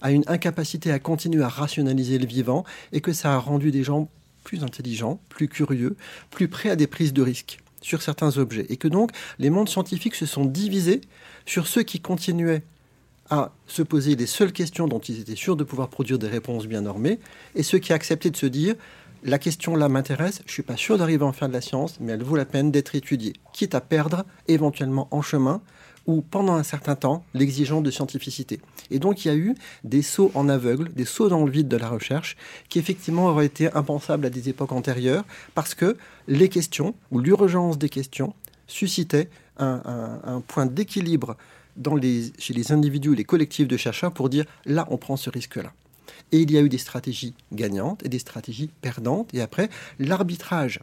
à 0.00 0.10
une 0.12 0.24
incapacité 0.26 0.90
à 0.92 0.98
continuer 0.98 1.42
à 1.42 1.48
rationaliser 1.48 2.18
le 2.18 2.26
vivant, 2.26 2.64
et 2.92 3.00
que 3.00 3.12
ça 3.12 3.34
a 3.34 3.38
rendu 3.38 3.70
des 3.70 3.84
gens 3.84 4.08
plus 4.44 4.64
intelligents, 4.64 5.20
plus 5.28 5.48
curieux, 5.48 5.96
plus 6.30 6.48
prêts 6.48 6.70
à 6.70 6.76
des 6.76 6.86
prises 6.86 7.12
de 7.12 7.22
risques 7.22 7.58
sur 7.80 8.02
certains 8.02 8.38
objets. 8.38 8.66
Et 8.70 8.76
que 8.76 8.88
donc 8.88 9.10
les 9.38 9.50
mondes 9.50 9.68
scientifiques 9.68 10.14
se 10.14 10.26
sont 10.26 10.44
divisés 10.44 11.00
sur 11.46 11.66
ceux 11.66 11.82
qui 11.82 12.00
continuaient 12.00 12.62
à 13.30 13.52
se 13.66 13.82
poser 13.82 14.16
les 14.16 14.26
seules 14.26 14.52
questions 14.52 14.88
dont 14.88 15.00
ils 15.00 15.20
étaient 15.20 15.36
sûrs 15.36 15.56
de 15.56 15.64
pouvoir 15.64 15.88
produire 15.88 16.18
des 16.18 16.28
réponses 16.28 16.66
bien 16.66 16.80
normées, 16.80 17.18
et 17.54 17.62
ceux 17.62 17.78
qui 17.78 17.92
acceptaient 17.92 18.30
de 18.30 18.36
se 18.36 18.46
dire 18.46 18.74
la 19.22 19.38
question 19.38 19.74
là 19.76 19.88
m'intéresse, 19.88 20.42
je 20.46 20.52
suis 20.52 20.62
pas 20.62 20.76
sûr 20.76 20.98
d'arriver 20.98 21.24
en 21.24 21.32
faire 21.32 21.48
de 21.48 21.52
la 21.52 21.60
science, 21.60 21.98
mais 22.00 22.12
elle 22.12 22.22
vaut 22.22 22.36
la 22.36 22.44
peine 22.44 22.70
d'être 22.70 22.94
étudiée, 22.94 23.34
quitte 23.52 23.74
à 23.74 23.80
perdre 23.80 24.24
éventuellement 24.46 25.08
en 25.10 25.22
chemin 25.22 25.60
ou 26.06 26.22
pendant 26.22 26.54
un 26.54 26.62
certain 26.62 26.96
temps 26.96 27.24
l'exigence 27.34 27.82
de 27.82 27.90
scientificité. 27.90 28.60
Et 28.90 28.98
donc 28.98 29.24
il 29.24 29.28
y 29.28 29.30
a 29.30 29.36
eu 29.36 29.54
des 29.84 30.02
sauts 30.02 30.30
en 30.34 30.48
aveugle, 30.48 30.92
des 30.94 31.04
sauts 31.04 31.28
dans 31.28 31.44
le 31.44 31.50
vide 31.50 31.68
de 31.68 31.76
la 31.76 31.88
recherche, 31.88 32.36
qui 32.68 32.78
effectivement 32.78 33.26
auraient 33.26 33.46
été 33.46 33.70
impensables 33.74 34.24
à 34.24 34.30
des 34.30 34.48
époques 34.48 34.72
antérieures, 34.72 35.24
parce 35.54 35.74
que 35.74 35.96
les 36.26 36.48
questions, 36.48 36.94
ou 37.10 37.20
l'urgence 37.20 37.78
des 37.78 37.90
questions, 37.90 38.34
suscitaient 38.66 39.28
un, 39.58 40.42
point 40.46 40.66
d'équilibre 40.66 41.36
chez 42.38 42.54
les 42.54 42.72
individus, 42.72 43.14
les 43.14 43.24
collectifs 43.24 43.68
de 43.68 43.76
chercheurs, 43.76 44.12
pour 44.12 44.28
dire 44.28 44.44
là, 44.64 44.86
on 44.90 44.96
prend 44.96 45.16
ce 45.16 45.30
risque-là. 45.30 45.72
Et 46.32 46.40
il 46.40 46.50
y 46.50 46.58
a 46.58 46.60
eu 46.60 46.68
des 46.68 46.78
stratégies 46.78 47.34
gagnantes 47.52 48.04
et 48.04 48.08
des 48.08 48.18
stratégies 48.18 48.70
perdantes. 48.80 49.32
Et 49.34 49.40
après, 49.40 49.68
l'arbitrage 49.98 50.80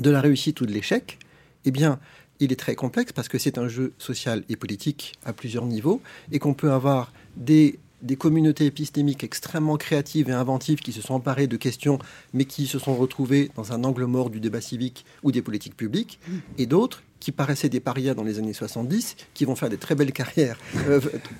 de 0.00 0.10
la 0.10 0.20
réussite 0.20 0.60
ou 0.60 0.66
de 0.66 0.72
l'échec, 0.72 1.18
eh 1.64 1.70
bien, 1.70 1.98
il 2.40 2.52
est 2.52 2.56
très 2.56 2.74
complexe 2.74 3.12
parce 3.12 3.28
que 3.28 3.38
c'est 3.38 3.58
un 3.58 3.68
jeu 3.68 3.92
social 3.98 4.44
et 4.48 4.56
politique 4.56 5.14
à 5.24 5.32
plusieurs 5.32 5.66
niveaux 5.66 6.02
et 6.32 6.38
qu'on 6.38 6.54
peut 6.54 6.72
avoir 6.72 7.12
des, 7.36 7.78
des 8.06 8.16
communautés 8.16 8.66
épistémiques 8.66 9.24
extrêmement 9.24 9.76
créatives 9.76 10.30
et 10.30 10.32
inventives 10.32 10.80
qui 10.80 10.92
se 10.92 11.02
sont 11.02 11.14
emparées 11.14 11.46
de 11.46 11.56
questions 11.56 11.98
mais 12.32 12.44
qui 12.44 12.66
se 12.66 12.78
sont 12.78 12.94
retrouvées 12.94 13.50
dans 13.56 13.72
un 13.72 13.84
angle 13.84 14.04
mort 14.04 14.30
du 14.30 14.40
débat 14.40 14.60
civique 14.60 15.04
ou 15.22 15.32
des 15.32 15.42
politiques 15.42 15.76
publiques 15.76 16.18
et 16.58 16.66
d'autres 16.66 17.02
qui 17.20 17.32
paraissaient 17.32 17.68
des 17.68 17.80
parias 17.80 18.14
dans 18.14 18.22
les 18.22 18.38
années 18.38 18.52
70, 18.52 19.16
qui 19.34 19.44
vont 19.44 19.56
faire 19.56 19.68
des 19.68 19.78
très 19.78 19.94
belles 19.94 20.12
carrières 20.12 20.58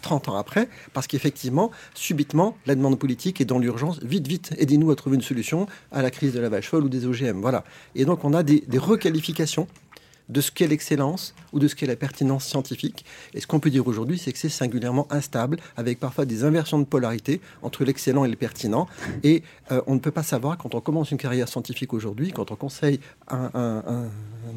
30 0.03 0.29
euh, 0.29 0.33
ans 0.33 0.37
après, 0.37 0.69
parce 0.93 1.07
qu'effectivement, 1.07 1.71
subitement, 1.95 2.57
la 2.67 2.75
demande 2.75 2.99
politique 2.99 3.41
est 3.41 3.45
dans 3.45 3.59
l'urgence. 3.59 4.01
Vite, 4.03 4.27
vite, 4.27 4.53
aidez-nous 4.59 4.91
à 4.91 4.97
trouver 4.97 5.17
une 5.17 5.23
solution 5.23 5.67
à 5.93 6.03
la 6.03 6.11
crise 6.11 6.33
de 6.33 6.41
la 6.41 6.49
vache 6.49 6.69
folle 6.69 6.85
ou 6.85 6.89
des 6.89 7.07
OGM. 7.07 7.41
Voilà. 7.41 7.65
Et 7.95 8.05
donc, 8.05 8.25
on 8.25 8.33
a 8.33 8.43
des, 8.43 8.65
des 8.67 8.79
requalifications 8.79 9.69
de 10.29 10.41
ce 10.41 10.51
qu'est 10.51 10.67
l'excellence 10.67 11.35
ou 11.53 11.59
de 11.59 11.69
ce 11.69 11.75
qu'est 11.75 11.87
la 11.87 11.97
pertinence 11.97 12.45
scientifique. 12.45 13.05
Et 13.35 13.41
ce 13.41 13.47
qu'on 13.47 13.61
peut 13.61 13.71
dire 13.71 13.87
aujourd'hui, 13.87 14.19
c'est 14.19 14.33
que 14.33 14.39
c'est 14.39 14.49
singulièrement 14.49 15.07
instable, 15.11 15.59
avec 15.77 16.01
parfois 16.01 16.25
des 16.25 16.45
inversions 16.45 16.79
de 16.79 16.85
polarité 16.85 17.41
entre 17.63 17.85
l'excellent 17.85 18.25
et 18.25 18.29
le 18.29 18.37
pertinent. 18.37 18.89
Et 19.23 19.43
euh, 19.71 19.81
on 19.87 19.95
ne 19.95 20.01
peut 20.01 20.11
pas 20.11 20.23
savoir, 20.23 20.59
quand 20.59 20.75
on 20.75 20.81
commence 20.81 21.11
une 21.11 21.19
carrière 21.19 21.49
scientifique 21.49 21.93
aujourd'hui, 21.93 22.33
quand 22.33 22.51
on 22.51 22.57
conseille 22.57 23.01
un, 23.29 23.51
un, 23.55 24.09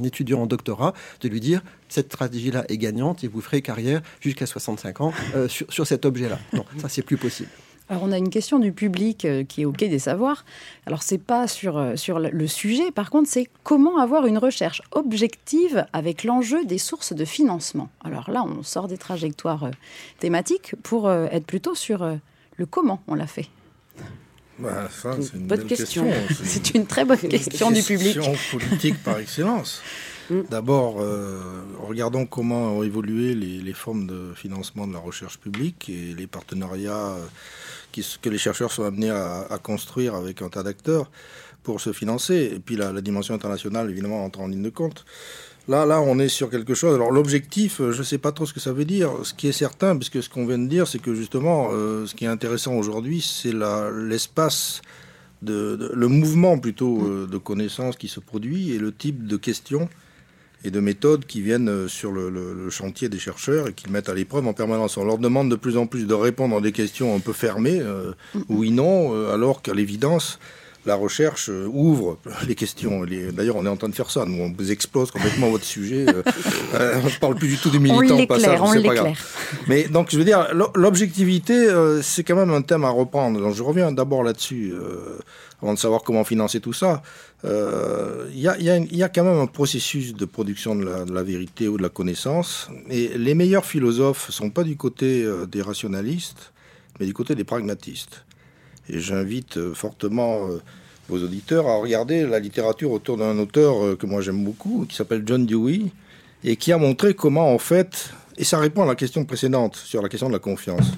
étudiant 0.03 0.41
en 0.41 0.45
doctorat, 0.45 0.93
de 1.21 1.29
lui 1.29 1.39
dire 1.39 1.61
cette 1.87 2.07
stratégie-là 2.07 2.65
est 2.69 2.77
gagnante 2.77 3.23
et 3.23 3.27
vous 3.27 3.41
ferez 3.41 3.61
carrière 3.61 4.01
jusqu'à 4.21 4.45
65 4.45 5.01
ans 5.01 5.13
euh, 5.35 5.47
sur, 5.47 5.71
sur 5.71 5.85
cet 5.85 6.05
objet-là. 6.05 6.39
Non, 6.53 6.65
ça, 6.79 6.89
c'est 6.89 7.01
plus 7.01 7.17
possible. 7.17 7.49
Alors 7.89 8.03
on 8.03 8.11
a 8.11 8.17
une 8.17 8.29
question 8.29 8.59
du 8.59 8.71
public 8.71 9.25
euh, 9.25 9.43
qui 9.43 9.63
est 9.63 9.65
au 9.65 9.71
quai 9.71 9.89
des 9.89 9.97
savoirs. 9.97 10.45
Alors 10.85 11.01
c'est 11.01 11.17
pas 11.17 11.47
sur, 11.47 11.77
euh, 11.77 11.95
sur 11.95 12.19
le 12.19 12.47
sujet, 12.47 12.91
par 12.91 13.09
contre 13.09 13.27
c'est 13.27 13.49
comment 13.63 13.97
avoir 13.97 14.27
une 14.27 14.37
recherche 14.37 14.83
objective 14.91 15.85
avec 15.91 16.23
l'enjeu 16.23 16.65
des 16.65 16.77
sources 16.77 17.13
de 17.13 17.25
financement. 17.25 17.89
Alors 18.03 18.29
là 18.29 18.43
on 18.43 18.61
sort 18.61 18.87
des 18.87 18.97
trajectoires 18.97 19.63
euh, 19.63 19.71
thématiques 20.19 20.75
pour 20.83 21.11
être 21.11 21.45
plutôt 21.45 21.73
sur 21.73 22.05
le 22.57 22.65
comment 22.65 23.01
on 23.07 23.15
l'a 23.15 23.25
fait. 23.25 23.47
Bah, 24.59 24.87
c'est 24.91 25.33
une 25.33 25.47
bonne 25.47 25.65
question. 25.65 26.05
c'est 26.43 26.75
une 26.75 26.85
très 26.85 27.05
bonne 27.05 27.17
question 27.17 27.71
du 27.71 27.81
public. 27.81 28.19
Question 28.19 28.35
politique 28.59 29.01
par 29.03 29.17
excellence. 29.17 29.81
Mm. 30.29 30.41
D'abord, 30.51 30.97
regardons 31.79 32.25
comment 32.25 32.77
ont 32.77 32.83
évolué 32.83 33.33
les, 33.33 33.59
les, 33.59 33.73
formes 33.73 34.05
de 34.05 34.33
financement 34.35 34.85
de 34.85 34.93
la 34.93 34.99
recherche 34.99 35.39
publique 35.39 35.89
et 35.89 36.13
les 36.13 36.27
partenariats 36.27 37.15
que 38.21 38.29
les 38.29 38.37
chercheurs 38.37 38.71
sont 38.71 38.83
amenés 38.83 39.09
à, 39.09 39.59
construire 39.61 40.15
avec 40.15 40.41
un 40.41 40.49
tas 40.49 40.63
d'acteurs 40.63 41.09
pour 41.63 41.81
se 41.81 41.93
financer. 41.93 42.51
Et 42.55 42.59
puis 42.59 42.75
la, 42.75 43.01
dimension 43.01 43.33
internationale, 43.33 43.89
évidemment, 43.89 44.23
entre 44.23 44.39
en 44.41 44.47
ligne 44.47 44.63
de 44.63 44.69
compte. 44.69 45.05
Là, 45.67 45.85
là, 45.85 46.01
on 46.01 46.17
est 46.17 46.29
sur 46.29 46.49
quelque 46.49 46.73
chose. 46.73 46.95
Alors 46.95 47.11
l'objectif, 47.11 47.79
euh, 47.79 47.91
je 47.91 47.99
ne 47.99 48.03
sais 48.03 48.17
pas 48.17 48.31
trop 48.31 48.47
ce 48.47 48.53
que 48.53 48.59
ça 48.59 48.73
veut 48.73 48.85
dire. 48.85 49.11
Ce 49.23 49.35
qui 49.35 49.47
est 49.47 49.51
certain, 49.51 49.95
puisque 49.95 50.23
ce 50.23 50.27
qu'on 50.27 50.47
vient 50.47 50.57
de 50.57 50.67
dire, 50.67 50.87
c'est 50.87 50.97
que 50.97 51.13
justement, 51.13 51.69
euh, 51.71 52.07
ce 52.07 52.15
qui 52.15 52.25
est 52.25 52.29
intéressant 52.29 52.73
aujourd'hui, 52.73 53.21
c'est 53.21 53.53
l'espace, 53.53 54.81
de, 55.41 55.91
le 55.93 56.07
mouvement 56.07 56.57
plutôt 56.57 57.05
euh, 57.05 57.27
de 57.27 57.37
connaissances 57.37 57.95
qui 57.95 58.07
se 58.07 58.19
produit 58.19 58.71
et 58.71 58.79
le 58.79 58.91
type 58.91 59.25
de 59.25 59.37
questions 59.37 59.89
et 60.63 60.71
de 60.71 60.79
méthodes 60.79 61.25
qui 61.25 61.41
viennent 61.41 61.69
euh, 61.69 61.87
sur 61.87 62.11
le, 62.11 62.69
chantier 62.69 63.09
des 63.09 63.19
chercheurs 63.19 63.67
et 63.67 63.73
qui 63.73 63.89
mettent 63.89 64.09
à 64.09 64.13
l'épreuve 64.13 64.47
en 64.47 64.53
permanence. 64.53 64.97
On 64.97 65.05
leur 65.05 65.17
demande 65.17 65.49
de 65.49 65.55
plus 65.55 65.77
en 65.77 65.87
plus 65.87 66.05
de 66.05 66.13
répondre 66.13 66.57
à 66.57 66.61
des 66.61 66.71
questions 66.71 67.15
un 67.15 67.19
peu 67.19 67.33
fermées, 67.33 67.79
euh, 67.81 68.11
oui, 68.49 68.71
non, 68.71 69.13
euh, 69.15 69.33
alors 69.33 69.61
qu'à 69.61 69.73
l'évidence, 69.73 70.39
la 70.89 70.95
recherche 70.95 71.49
euh, 71.49 71.69
ouvre 71.71 72.17
les 72.47 72.55
questions. 72.55 73.05
D'ailleurs, 73.33 73.55
on 73.55 73.65
est 73.65 73.69
en 73.69 73.77
train 73.77 73.87
de 73.87 73.95
faire 73.95 74.11
ça. 74.11 74.25
Nous, 74.25 74.41
on 74.43 74.51
vous 74.51 74.71
explose 74.71 75.11
complètement 75.11 75.49
votre 75.49 75.63
sujet. 75.63 76.05
Euh, 76.09 76.23
euh, 76.73 76.99
on 77.01 77.05
ne 77.05 77.19
parle 77.19 77.35
plus 77.35 77.47
du 77.47 77.57
tout 77.57 77.69
des 77.69 77.79
militants 77.79 78.17
on 78.17 78.25
passage. 78.25 78.59
On 78.61 78.81
grave. 78.81 79.13
Mais 79.67 79.87
donc, 79.87 80.09
je 80.11 80.17
veux 80.17 80.25
dire, 80.25 80.49
l'objectivité, 80.75 81.67
c'est 82.01 82.23
quand 82.23 82.35
même 82.35 82.51
un 82.51 82.61
thème 82.61 82.83
à 82.83 82.89
reprendre. 82.89 83.39
Donc, 83.39 83.55
je 83.55 83.63
reviens 83.63 83.91
d'abord 83.91 84.23
là-dessus, 84.23 84.73
avant 85.61 85.73
de 85.73 85.79
savoir 85.79 86.01
comment 86.03 86.23
financer 86.23 86.59
tout 86.59 86.73
ça. 86.73 87.01
Il 87.43 88.39
y, 88.39 88.47
a, 88.47 89.09
quand 89.09 89.23
même 89.23 89.39
un 89.39 89.47
processus 89.47 90.13
de 90.13 90.25
production 90.25 90.75
de 90.75 90.85
la, 90.85 91.05
de 91.05 91.13
la, 91.13 91.23
vérité 91.23 91.67
ou 91.67 91.77
de 91.77 91.83
la 91.83 91.89
connaissance. 91.89 92.69
Et 92.89 93.09
les 93.17 93.35
meilleurs 93.35 93.65
philosophes 93.65 94.29
ne 94.29 94.33
sont 94.33 94.49
pas 94.49 94.63
du 94.63 94.75
côté 94.75 95.25
des 95.47 95.61
rationalistes, 95.61 96.51
mais 96.99 97.05
du 97.05 97.13
côté 97.13 97.35
des 97.35 97.43
pragmatistes. 97.43 98.23
Et 98.89 98.99
j'invite 98.99 99.57
euh, 99.57 99.73
fortement 99.73 100.47
euh, 100.49 100.61
vos 101.09 101.23
auditeurs 101.23 101.67
à 101.67 101.77
regarder 101.77 102.25
la 102.25 102.39
littérature 102.39 102.91
autour 102.91 103.17
d'un 103.17 103.37
auteur 103.39 103.83
euh, 103.83 103.95
que 103.95 104.05
moi 104.05 104.21
j'aime 104.21 104.43
beaucoup, 104.43 104.85
qui 104.87 104.95
s'appelle 104.95 105.23
John 105.25 105.45
Dewey, 105.45 105.81
et 106.43 106.55
qui 106.55 106.71
a 106.71 106.77
montré 106.77 107.13
comment 107.13 107.53
en 107.53 107.57
fait, 107.57 108.11
et 108.37 108.43
ça 108.43 108.59
répond 108.59 108.83
à 108.83 108.85
la 108.85 108.95
question 108.95 109.25
précédente 109.25 109.75
sur 109.75 110.01
la 110.01 110.09
question 110.09 110.27
de 110.27 110.33
la 110.33 110.39
confiance. 110.39 110.91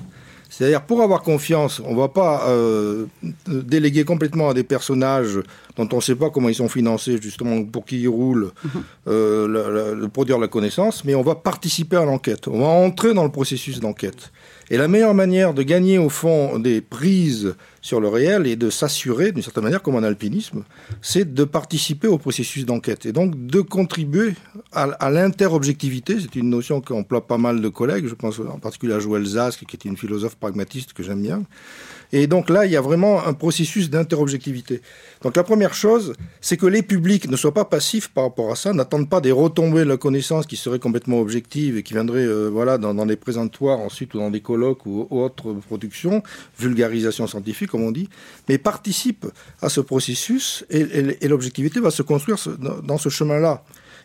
C'est-à-dire, 0.50 0.84
pour 0.84 1.02
avoir 1.02 1.22
confiance, 1.22 1.82
on 1.86 1.94
ne 1.94 1.98
va 1.98 2.10
pas 2.10 2.46
déléguer 3.48 4.04
complètement 4.04 4.50
à 4.50 4.54
des 4.54 4.66
personnages 4.66 5.40
dont 5.78 5.88
on 5.94 5.96
ne 5.96 6.02
sait 6.02 6.14
pas 6.14 6.30
comment 6.30 6.50
ils 6.50 6.56
sont 6.56 6.68
financés, 6.68 7.18
justement, 7.22 7.64
pour 7.64 7.86
qui 7.86 8.02
ils 8.02 8.10
roulent, 8.10 8.52
le, 9.06 10.08
produire 10.08 10.38
la 10.38 10.50
connaissance, 10.50 11.06
mais 11.06 11.16
on 11.16 11.22
va 11.22 11.36
participer 11.36 11.96
à 11.96 12.04
l'enquête. 12.04 12.50
On 12.50 12.60
va 12.60 12.68
entrer 12.68 13.14
dans 13.14 13.24
le 13.24 13.32
processus 13.32 13.80
d'enquête. 13.80 14.30
Et 14.72 14.78
la 14.78 14.88
meilleure 14.88 15.14
manière 15.14 15.54
de 15.54 15.64
gagner 15.64 15.98
au 15.98 16.08
fond 16.08 16.58
des 16.58 16.80
prises 16.80 17.56
sur 17.82 18.00
le 18.00 18.08
réel 18.08 18.48
et 18.48 18.56
de 18.56 18.70
s'assurer, 18.70 19.34
d'une 19.34 19.44
certaine 19.44 19.66
manière, 19.66 19.82
comme 19.82 19.96
en 19.96 20.04
alpinisme, 20.04 20.64
c'est 21.02 21.34
de 21.34 21.44
participer 21.44 22.08
au 22.08 22.18
processus 22.18 22.66
d'enquête 22.66 23.06
et 23.06 23.12
donc 23.12 23.48
de 23.48 23.60
contribuer 23.60 24.34
à, 24.72 25.10
l'interobjectivité. 25.10 26.22
C'est 26.22 26.38
une 26.38 26.50
notion 26.50 26.80
qu'emploie 26.80 27.28
pas 27.28 27.38
mal 27.38 27.60
de 27.60 27.68
collègues. 27.68 28.08
Je 28.08 28.16
pense 28.16 28.40
en 28.40 28.60
particulier 28.60 28.94
à 28.94 29.00
Joël 29.00 29.26
Zask, 29.26 29.66
qui 29.66 29.76
est 29.76 29.84
une 29.84 29.98
philosophe 29.98 30.38
pragmatiste 30.38 30.94
que 30.94 31.04
j'aime 31.04 31.22
bien. 31.22 31.44
Et 32.14 32.28
donc 32.28 32.50
là, 32.50 32.66
il 32.66 32.72
y 32.72 32.76
a 32.76 32.82
vraiment 32.82 33.26
un 33.26 33.34
processus 33.34 33.90
d'interobjectivité. 33.90 34.82
Donc 35.24 35.36
la 35.36 35.44
première 35.44 35.74
chose, 35.74 36.14
c'est 36.42 36.58
que 36.58 36.66
les 36.66 36.82
publics 36.82 37.30
ne 37.30 37.38
soient 37.38 37.54
pas 37.54 37.66
passifs 37.66 38.10
par 38.10 38.26
rapport 38.26 38.52
à 38.52 38.56
ça, 38.56 38.74
n'attendent 38.74 39.10
pas 39.10 39.22
des 39.22 39.32
retombées 39.32 39.82
de 39.82 39.90
la 39.90 39.98
connaissance 39.98 40.46
qui 40.46 40.58
seraient 40.58 40.80
complètement 40.80 41.20
objectives 41.20 41.78
et 41.78 41.84
qui 41.84 41.94
viendraient 41.94 42.26
euh, 42.26 42.50
voilà, 42.50 42.78
dans, 42.78 43.06
des 43.06 43.16
présentoirs 43.16 43.80
ensuite 43.80 44.14
ou 44.14 44.20
dans 44.20 44.32
des 44.32 44.42
colloques 44.42 44.86
ou, 44.86 45.08
autres 45.10 45.54
productions, 45.68 46.24
vulgarisation 46.60 47.28
scientifique 47.28 47.70
comme 47.70 47.84
on 47.84 47.92
dit, 47.92 48.10
mais 48.50 48.58
participent 48.58 49.28
à 49.62 49.70
ce 49.70 49.82
processus 49.82 50.66
et, 50.70 51.28
l'objectivité 51.28 51.80
va 51.80 51.92
se 51.92 52.02
construire 52.02 52.38
dans 52.84 52.98
ce 52.98 53.08
chemin-là. 53.08 53.64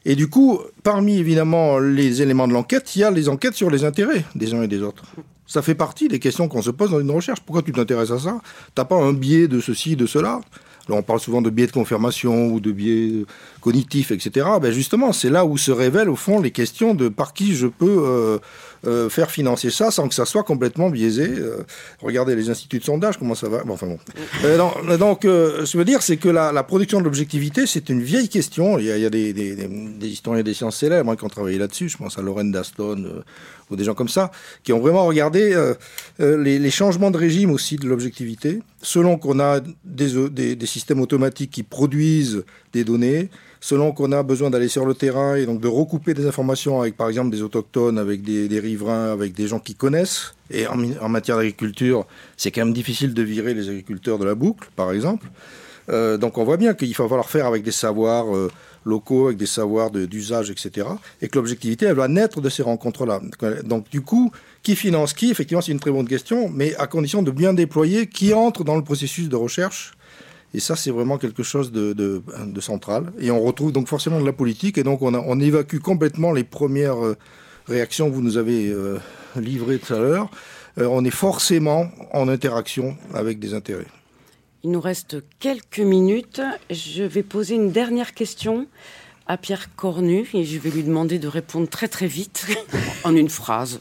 Et 0.08 0.14
du 0.14 0.28
coup, 0.28 0.60
parmi 0.84 1.18
évidemment 1.18 1.80
les 1.80 2.22
éléments 2.22 2.46
de 2.46 2.52
l'enquête, 2.52 2.94
il 2.94 3.00
y 3.00 3.02
a 3.02 3.10
les 3.10 3.28
enquêtes 3.28 3.54
sur 3.54 3.70
les 3.70 3.84
intérêts 3.84 4.24
des 4.36 4.54
uns 4.54 4.62
et 4.62 4.68
des 4.68 4.80
autres. 4.80 5.02
Ça 5.48 5.62
fait 5.62 5.74
partie 5.74 6.06
des 6.06 6.20
questions 6.20 6.46
qu'on 6.46 6.62
se 6.62 6.70
pose 6.70 6.92
dans 6.92 7.00
une 7.00 7.10
recherche. 7.10 7.40
Pourquoi 7.40 7.62
tu 7.62 7.72
t'intéresses 7.72 8.12
à 8.12 8.20
ça? 8.20 8.40
T'as 8.76 8.84
pas 8.84 8.94
un 8.94 9.12
biais 9.12 9.48
de 9.48 9.58
ceci, 9.58 9.96
de 9.96 10.06
cela? 10.06 10.40
On 10.88 11.02
parle 11.02 11.18
souvent 11.18 11.42
de 11.42 11.50
biais 11.50 11.66
de 11.66 11.72
confirmation 11.72 12.46
ou 12.46 12.60
de 12.60 12.70
biais 12.70 13.24
cognitifs, 13.60 14.12
etc. 14.12 14.46
Ben 14.62 14.70
justement, 14.70 15.12
c'est 15.12 15.30
là 15.30 15.44
où 15.44 15.58
se 15.58 15.72
révèlent 15.72 16.08
au 16.08 16.14
fond 16.14 16.40
les 16.40 16.52
questions 16.52 16.94
de 16.94 17.08
par 17.08 17.32
qui 17.32 17.56
je 17.56 17.66
peux 17.66 18.04
euh, 18.06 18.38
euh, 18.86 19.08
faire 19.08 19.30
financer 19.30 19.70
ça 19.70 19.90
sans 19.90 20.08
que 20.08 20.14
ça 20.14 20.24
soit 20.24 20.42
complètement 20.42 20.90
biaisé. 20.90 21.28
Euh, 21.28 21.62
regardez 22.02 22.36
les 22.36 22.50
instituts 22.50 22.78
de 22.78 22.84
sondage, 22.84 23.18
comment 23.18 23.34
ça 23.34 23.48
va. 23.48 23.64
Bon, 23.64 23.74
enfin 23.74 23.86
bon. 23.86 23.98
Euh, 24.44 24.96
donc, 24.98 25.22
je 25.24 25.78
veux 25.78 25.84
dire, 25.84 26.02
c'est 26.02 26.16
que 26.16 26.28
la, 26.28 26.62
production 26.62 26.98
de 27.00 27.04
l'objectivité, 27.04 27.66
c'est 27.66 27.88
une 27.88 28.02
vieille 28.02 28.28
question. 28.28 28.78
Il 28.78 28.86
y 28.86 28.90
a, 28.90 29.10
des, 29.10 29.32
historiens 30.02 30.42
des 30.42 30.54
sciences 30.54 30.76
célèbres 30.76 31.10
hein, 31.10 31.16
qui 31.16 31.24
ont 31.24 31.28
travaillé 31.28 31.58
là-dessus. 31.58 31.88
Je 31.88 31.96
pense 31.96 32.18
à 32.18 32.22
Lorraine 32.22 32.52
Daston 32.52 33.22
ou 33.70 33.76
des 33.76 33.82
gens 33.82 33.94
comme 33.94 34.08
ça, 34.08 34.30
qui 34.62 34.72
ont 34.72 34.78
vraiment 34.78 35.06
regardé 35.06 35.56
les, 36.20 36.58
les, 36.58 36.70
changements 36.70 37.10
de 37.10 37.18
régime 37.18 37.50
aussi 37.50 37.76
de 37.76 37.88
l'objectivité, 37.88 38.60
selon 38.80 39.18
qu'on 39.18 39.40
a 39.40 39.60
des, 39.84 40.54
des 40.54 40.66
systèmes 40.66 41.00
automatiques 41.00 41.50
qui 41.50 41.64
produisent 41.64 42.44
des 42.72 42.84
données, 42.84 43.28
selon 43.60 43.92
qu'on 43.92 44.12
a 44.12 44.22
besoin 44.22 44.50
d'aller 44.50 44.68
sur 44.68 44.84
le 44.84 44.94
terrain 44.94 45.36
et 45.36 45.46
donc 45.46 45.60
de 45.60 45.68
recouper 45.68 46.14
des 46.14 46.26
informations 46.26 46.80
avec 46.80 46.96
par 46.96 47.08
exemple 47.08 47.30
des 47.30 47.42
autochtones, 47.42 47.98
avec 47.98 48.22
des, 48.22 48.60
riverains, 48.60 49.12
avec 49.12 49.34
des 49.34 49.48
gens 49.48 49.58
qui 49.58 49.74
connaissent. 49.74 50.34
Et 50.50 50.66
en, 50.66 51.08
matière 51.08 51.36
d'agriculture, 51.36 52.06
c'est 52.36 52.50
quand 52.50 52.64
même 52.64 52.74
difficile 52.74 53.14
de 53.14 53.22
virer 53.22 53.54
les 53.54 53.68
agriculteurs 53.68 54.18
de 54.18 54.24
la 54.24 54.34
boucle, 54.34 54.68
par 54.76 54.92
exemple. 54.92 55.26
Euh, 55.88 56.16
donc 56.16 56.38
on 56.38 56.44
voit 56.44 56.56
bien 56.56 56.74
qu'il 56.74 56.94
va 56.94 57.08
falloir 57.08 57.28
faire 57.28 57.46
avec 57.46 57.62
des 57.62 57.72
savoirs 57.72 58.34
euh, 58.34 58.50
locaux, 58.84 59.26
avec 59.26 59.38
des 59.38 59.46
savoirs 59.46 59.90
d'usage, 59.90 60.50
etc. 60.50 60.86
Et 61.20 61.28
que 61.28 61.36
l'objectivité, 61.36 61.86
elle 61.86 61.96
va 61.96 62.08
naître 62.08 62.40
de 62.40 62.48
ces 62.48 62.62
rencontres-là. 62.62 63.20
Donc 63.64 63.88
du 63.90 64.00
coup, 64.00 64.30
qui 64.62 64.76
finance 64.76 65.12
qui? 65.12 65.30
Effectivement, 65.30 65.60
c'est 65.60 65.72
une 65.72 65.80
très 65.80 65.90
bonne 65.90 66.08
question, 66.08 66.48
mais 66.48 66.74
à 66.76 66.86
condition 66.86 67.22
de 67.22 67.30
bien 67.30 67.52
déployer 67.52 68.06
qui 68.08 68.34
entre 68.34 68.64
dans 68.64 68.76
le 68.76 68.84
processus 68.84 69.28
de 69.28 69.36
recherche 69.36 69.95
et 70.56 70.60
ça, 70.60 70.74
c'est 70.74 70.90
vraiment 70.90 71.18
quelque 71.18 71.42
chose 71.42 71.70
de, 71.70 72.22
central. 72.60 73.12
Et 73.20 73.30
on 73.30 73.42
retrouve 73.42 73.72
donc 73.72 73.88
forcément 73.88 74.18
de 74.18 74.24
la 74.24 74.32
politique. 74.32 74.78
Et 74.78 74.84
donc, 74.84 75.02
on 75.02 75.38
évacue 75.38 75.80
complètement 75.80 76.32
les 76.32 76.44
premières 76.44 77.04
euh, 77.04 77.14
réactions 77.68 78.08
que 78.08 78.14
vous 78.14 78.22
nous 78.22 78.38
avez 78.38 78.68
euh, 78.68 78.96
livrées 79.38 79.78
tout 79.78 79.92
à 79.92 79.98
l'heure. 79.98 80.30
Euh, 80.78 80.88
on 80.90 81.04
est 81.04 81.10
forcément 81.10 81.90
en 82.14 82.28
interaction 82.28 82.96
avec 83.12 83.38
des 83.38 83.52
intérêts. 83.52 83.86
Il 84.64 84.70
nous 84.70 84.80
reste 84.80 85.18
quelques 85.40 85.80
minutes. 85.80 86.40
Je 86.70 87.02
vais 87.02 87.22
poser 87.22 87.56
une 87.56 87.70
dernière 87.70 88.14
question 88.14 88.66
à 89.26 89.36
Pierre 89.36 89.74
Cornu 89.76 90.26
et 90.32 90.44
je 90.44 90.58
vais 90.58 90.70
lui 90.70 90.84
demander 90.84 91.18
de 91.18 91.28
répondre 91.28 91.68
très 91.68 91.88
très 91.88 92.06
vite 92.06 92.46
en 93.04 93.14
une 93.14 93.28
phrase. 93.28 93.78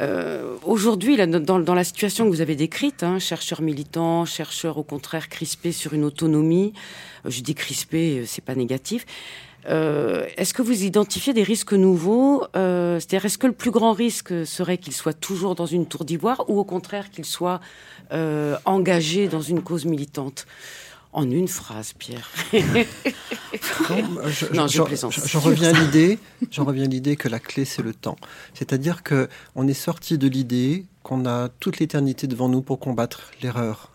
Euh, 0.00 0.56
Aujourd'hui, 0.64 1.16
dans, 1.16 1.60
dans, 1.60 1.74
la 1.74 1.84
situation 1.84 2.24
que 2.24 2.30
vous 2.30 2.40
avez 2.40 2.54
décrite, 2.54 3.02
hein, 3.02 3.18
chercheurs 3.18 3.62
militants, 3.62 4.24
chercheurs 4.24 4.78
au 4.78 4.82
contraire 4.82 5.28
crispés 5.28 5.72
sur 5.72 5.92
une 5.92 6.04
autonomie, 6.04 6.72
euh, 7.26 7.30
je 7.30 7.40
dis 7.40 7.54
crispés, 7.54 8.20
euh, 8.20 8.24
c'est 8.26 8.44
pas 8.44 8.54
négatif. 8.54 9.06
Euh, 9.66 10.26
est-ce 10.36 10.54
que 10.54 10.62
vous 10.62 10.84
identifiez 10.84 11.32
des 11.32 11.42
risques 11.42 11.72
nouveaux 11.72 12.44
euh, 12.56 13.00
C'est-à-dire, 13.00 13.26
est-ce 13.26 13.38
que 13.38 13.46
le 13.46 13.52
plus 13.52 13.70
grand 13.70 13.92
risque 13.92 14.46
serait 14.46 14.78
qu'il 14.78 14.92
soit 14.92 15.12
toujours 15.12 15.54
dans 15.54 15.66
une 15.66 15.86
tour 15.86 16.04
d'ivoire 16.04 16.48
ou 16.48 16.58
au 16.58 16.64
contraire 16.64 17.10
qu'il 17.10 17.24
soit 17.24 17.60
euh, 18.12 18.56
engagé 18.64 19.28
dans 19.28 19.42
une 19.42 19.62
cause 19.62 19.84
militante? 19.84 20.46
En 21.12 21.30
une 21.30 21.48
phrase, 21.48 21.94
Pierre. 21.94 22.30
non, 24.54 24.66
je, 24.66 24.76
J'en 25.26 25.40
reviens 25.40 25.74
à 25.74 25.80
l'idée. 25.80 26.18
J'en 26.50 26.64
reviens 26.64 26.84
à 26.84 26.88
l'idée 26.88 27.16
que 27.16 27.28
la 27.28 27.38
clé 27.38 27.64
c'est 27.64 27.82
le 27.82 27.94
temps. 27.94 28.16
C'est-à-dire 28.54 29.02
que 29.02 29.28
on 29.54 29.66
est 29.66 29.74
sorti 29.74 30.18
de 30.18 30.28
l'idée 30.28 30.86
qu'on 31.02 31.26
a 31.26 31.48
toute 31.48 31.78
l'éternité 31.78 32.26
devant 32.26 32.48
nous 32.48 32.62
pour 32.62 32.78
combattre 32.78 33.30
l'erreur 33.42 33.92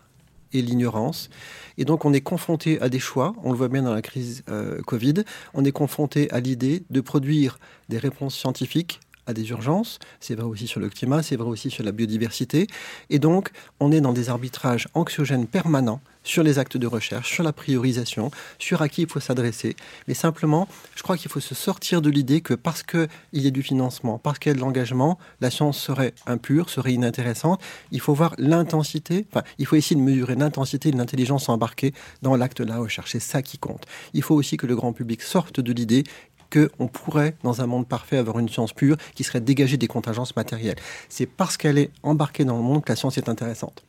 et 0.52 0.62
l'ignorance. 0.62 1.30
Et 1.78 1.84
donc 1.84 2.04
on 2.04 2.12
est 2.12 2.20
confronté 2.20 2.80
à 2.80 2.88
des 2.88 2.98
choix, 2.98 3.34
on 3.42 3.52
le 3.52 3.58
voit 3.58 3.68
bien 3.68 3.82
dans 3.82 3.94
la 3.94 4.02
crise 4.02 4.42
euh, 4.48 4.80
Covid, 4.82 5.24
on 5.52 5.64
est 5.64 5.72
confronté 5.72 6.30
à 6.30 6.40
l'idée 6.40 6.84
de 6.90 7.00
produire 7.00 7.58
des 7.88 7.98
réponses 7.98 8.34
scientifiques 8.36 9.00
à 9.26 9.32
des 9.32 9.48
urgences. 9.50 9.98
C'est 10.20 10.34
vrai 10.34 10.44
aussi 10.44 10.66
sur 10.66 10.80
le 10.80 10.88
climat, 10.88 11.22
c'est 11.22 11.36
vrai 11.36 11.48
aussi 11.48 11.70
sur 11.70 11.84
la 11.84 11.92
biodiversité. 11.92 12.66
Et 13.10 13.18
donc, 13.18 13.50
on 13.80 13.90
est 13.90 14.00
dans 14.00 14.12
des 14.12 14.28
arbitrages 14.28 14.88
anxiogènes 14.94 15.46
permanents 15.46 16.00
sur 16.24 16.42
les 16.42 16.58
actes 16.58 16.76
de 16.76 16.86
recherche, 16.86 17.32
sur 17.32 17.44
la 17.44 17.52
priorisation, 17.52 18.30
sur 18.58 18.82
à 18.82 18.88
qui 18.88 19.02
il 19.02 19.08
faut 19.08 19.20
s'adresser. 19.20 19.76
Mais 20.08 20.14
simplement, 20.14 20.66
je 20.96 21.02
crois 21.02 21.16
qu'il 21.16 21.30
faut 21.30 21.40
se 21.40 21.54
sortir 21.54 22.02
de 22.02 22.10
l'idée 22.10 22.40
que 22.40 22.54
parce 22.54 22.82
qu'il 22.82 23.08
y 23.32 23.46
a 23.46 23.50
du 23.50 23.62
financement, 23.62 24.18
parce 24.18 24.38
qu'il 24.38 24.50
y 24.50 24.54
a 24.54 24.56
de 24.56 24.60
l'engagement, 24.60 25.18
la 25.40 25.50
science 25.50 25.78
serait 25.78 26.14
impure, 26.26 26.70
serait 26.70 26.92
inintéressante. 26.92 27.60
Il 27.92 28.00
faut 28.00 28.14
voir 28.14 28.34
l'intensité, 28.38 29.26
enfin, 29.30 29.44
il 29.58 29.66
faut 29.66 29.76
essayer 29.76 29.96
de 29.96 30.00
mesurer 30.00 30.34
l'intensité 30.34 30.90
de 30.90 30.96
l'intelligence 30.96 31.48
embarquée 31.48 31.94
dans 32.22 32.34
l'acte 32.36 32.62
de 32.62 32.68
la 32.68 32.78
recherche. 32.78 33.12
C'est 33.12 33.20
ça 33.20 33.42
qui 33.42 33.58
compte. 33.58 33.84
Il 34.14 34.22
faut 34.22 34.34
aussi 34.34 34.56
que 34.56 34.66
le 34.66 34.74
grand 34.74 34.92
public 34.92 35.22
sorte 35.22 35.60
de 35.60 35.72
l'idée 35.72 36.04
qu'on 36.50 36.86
pourrait, 36.86 37.36
dans 37.42 37.60
un 37.60 37.66
monde 37.66 37.86
parfait, 37.86 38.16
avoir 38.16 38.38
une 38.38 38.48
science 38.48 38.72
pure 38.72 38.96
qui 39.14 39.24
serait 39.24 39.40
dégagée 39.40 39.76
des 39.76 39.88
contingences 39.88 40.36
matérielles. 40.36 40.76
C'est 41.08 41.26
parce 41.26 41.56
qu'elle 41.56 41.78
est 41.78 41.90
embarquée 42.02 42.44
dans 42.44 42.56
le 42.56 42.62
monde 42.62 42.84
que 42.84 42.92
la 42.92 42.96
science 42.96 43.18
est 43.18 43.28
intéressante. 43.28 43.84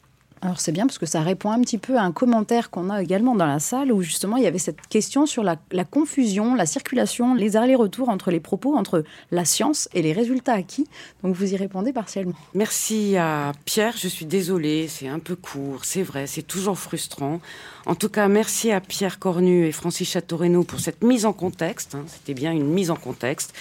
Alors 0.45 0.59
c'est 0.59 0.71
bien 0.71 0.85
parce 0.85 0.99
que 0.99 1.07
ça 1.07 1.21
répond 1.21 1.49
un 1.49 1.59
petit 1.61 1.79
peu 1.79 1.97
à 1.97 2.03
un 2.03 2.11
commentaire 2.11 2.69
qu'on 2.69 2.91
a 2.91 3.01
également 3.01 3.33
dans 3.33 3.47
la 3.47 3.57
salle 3.57 3.91
où 3.91 4.03
justement 4.03 4.37
il 4.37 4.43
y 4.43 4.47
avait 4.47 4.59
cette 4.59 4.79
question 4.89 5.25
sur 5.25 5.41
la, 5.41 5.55
confusion, 5.89 6.53
la 6.53 6.67
circulation, 6.67 7.33
les 7.33 7.57
allers-retours 7.57 8.09
entre 8.09 8.29
les 8.29 8.39
propos, 8.39 8.75
entre 8.75 9.03
la 9.31 9.43
science 9.43 9.89
et 9.95 10.03
les 10.03 10.13
résultats 10.13 10.53
acquis. 10.53 10.87
Donc 11.23 11.35
vous 11.35 11.51
y 11.51 11.57
répondez 11.57 11.93
partiellement. 11.93 12.35
Merci 12.53 13.17
à 13.17 13.53
Pierre, 13.65 13.95
je 13.97 14.07
suis 14.07 14.27
désolée, 14.27 14.87
c'est 14.87 15.07
un 15.07 15.17
peu 15.17 15.35
court, 15.35 15.83
c'est 15.83 16.03
vrai, 16.03 16.27
c'est 16.27 16.43
toujours 16.43 16.77
frustrant. 16.77 17.41
En 17.87 17.95
tout 17.95 18.09
cas, 18.09 18.27
merci 18.27 18.71
à 18.71 18.81
Pierre 18.81 19.17
Cornu 19.17 19.65
et 19.65 19.71
Francis 19.71 20.11
Chateaurenaud 20.11 20.63
pour 20.63 20.79
cette 20.79 21.03
mise 21.03 21.25
en 21.25 21.33
contexte. 21.33 21.95
Hein. 21.95 22.03
C'était 22.05 22.35
bien 22.35 22.51
une 22.51 22.67
mise 22.67 22.91
en 22.91 22.95
contexte. 22.95 23.51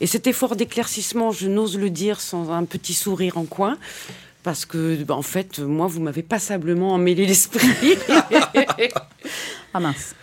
Et 0.00 0.06
cet 0.06 0.26
effort 0.26 0.56
d'éclaircissement, 0.56 1.30
je 1.30 1.48
n'ose 1.48 1.78
le 1.78 1.88
dire 1.88 2.20
sans 2.20 2.50
un 2.50 2.64
petit 2.64 2.94
sourire 2.94 3.38
en 3.38 3.44
coin 3.44 3.78
parce 4.44 4.66
que, 4.66 5.02
bah, 5.02 5.14
en 5.14 5.22
fait, 5.22 5.58
moi, 5.58 5.88
vous 5.88 6.00
m'avez 6.00 6.22
passablement 6.22 6.92
emmêlé 6.92 7.26
l'esprit. 7.26 7.66
ah 9.74 9.80
mince. 9.80 10.14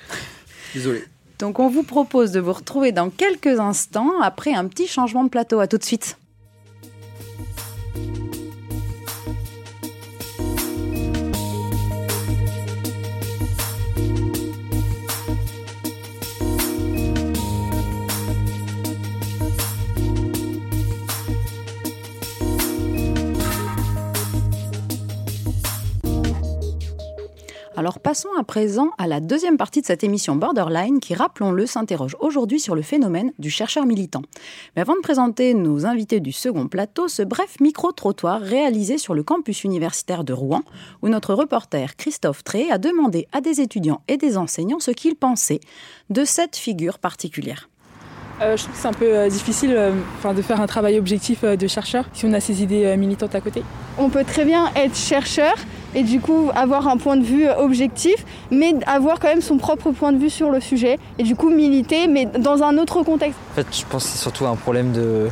Désolé. 0.74 1.04
Donc, 1.40 1.60
on 1.60 1.68
vous 1.68 1.84
propose 1.84 2.32
de 2.32 2.40
vous 2.40 2.54
retrouver 2.54 2.92
dans 2.92 3.10
quelques 3.10 3.60
instants 3.60 4.22
après 4.22 4.54
un 4.54 4.68
petit 4.68 4.88
changement 4.88 5.24
de 5.24 5.30
plateau. 5.30 5.60
À 5.60 5.68
tout 5.68 5.80
de 5.80 5.84
suite. 5.84 6.18
Alors 27.82 28.00
passons 28.00 28.30
à 28.38 28.44
présent 28.44 28.92
à 29.00 29.08
la 29.08 29.20
deuxième 29.20 29.58
partie 29.58 29.82
de 29.82 29.88
cette 29.88 30.04
émission 30.04 30.36
Borderline 30.36 31.00
qui, 31.00 31.16
rappelons-le, 31.16 31.66
s'interroge 31.66 32.16
aujourd'hui 32.20 32.60
sur 32.60 32.76
le 32.76 32.84
phénomène 32.84 33.34
du 33.40 33.50
chercheur 33.50 33.88
militant. 33.88 34.22
Mais 34.76 34.84
avant 34.84 34.96
de 34.96 35.00
présenter 35.00 35.56
nos 35.56 35.88
invités 35.88 36.20
du 36.20 36.32
second 36.32 36.68
plateau, 36.68 37.08
ce 37.08 37.24
bref 37.24 37.60
micro-trottoir 37.60 38.40
réalisé 38.40 39.00
sur 39.00 39.16
le 39.16 39.24
campus 39.24 39.64
universitaire 39.64 40.24
de 40.24 40.32
Rouen, 40.32 40.62
où 41.02 41.10
notre 41.10 41.34
reporter 41.34 41.96
Christophe 41.96 42.44
Tré 42.44 42.70
a 42.70 42.78
demandé 42.78 43.28
à 43.32 43.42
des 43.42 43.62
étudiants 43.62 44.04
et 44.08 44.18
des 44.18 44.38
enseignants 44.38 44.80
ce 44.80 44.92
qu'ils 44.92 45.16
pensaient 45.16 45.62
de 46.12 46.24
cette 46.24 46.58
figure 46.58 47.00
particulière. 47.00 47.68
Euh, 48.42 48.58
je 48.58 48.64
trouve 48.64 48.76
que 48.76 48.82
c'est 48.82 48.88
un 48.88 48.94
peu 48.94 49.16
euh, 49.16 49.28
difficile 49.28 49.74
euh, 49.76 50.34
de 50.34 50.42
faire 50.42 50.62
un 50.62 50.68
travail 50.68 50.98
objectif 50.98 51.44
de 51.44 51.68
chercheur 51.68 52.06
si 52.14 52.26
on 52.26 52.34
a 52.34 52.40
ses 52.40 52.62
idées 52.62 52.96
militantes 52.98 53.34
à 53.34 53.42
côté. 53.42 53.64
On 53.98 54.10
peut 54.10 54.24
très 54.24 54.46
bien 54.46 54.72
être 54.76 54.96
chercheur 54.96 55.54
et 55.96 56.04
du 56.04 56.20
coup 56.20 56.50
avoir 56.56 56.88
un 56.88 56.98
point 56.98 57.18
de 57.18 57.24
vue 57.24 57.48
objectif, 57.50 58.26
mais 58.50 58.74
avoir 58.86 59.20
quand 59.20 59.28
même 59.28 59.42
son 59.42 59.58
propre 59.58 59.92
point 59.92 60.12
de 60.12 60.18
vue 60.18 60.30
sur 60.30 60.50
le 60.50 60.60
sujet 60.60 61.00
et 61.18 61.24
du 61.24 61.36
coup 61.36 61.50
militer, 61.50 62.08
mais 62.08 62.26
dans 62.26 62.64
un 62.64 62.78
autre 62.78 63.04
contexte. 63.04 63.40
En 63.52 63.56
fait, 63.56 63.68
je 63.72 63.86
pense 63.90 64.04
que 64.04 64.10
c'est 64.10 64.20
surtout 64.20 64.46
un 64.46 64.56
problème 64.56 64.92
de, 64.92 65.28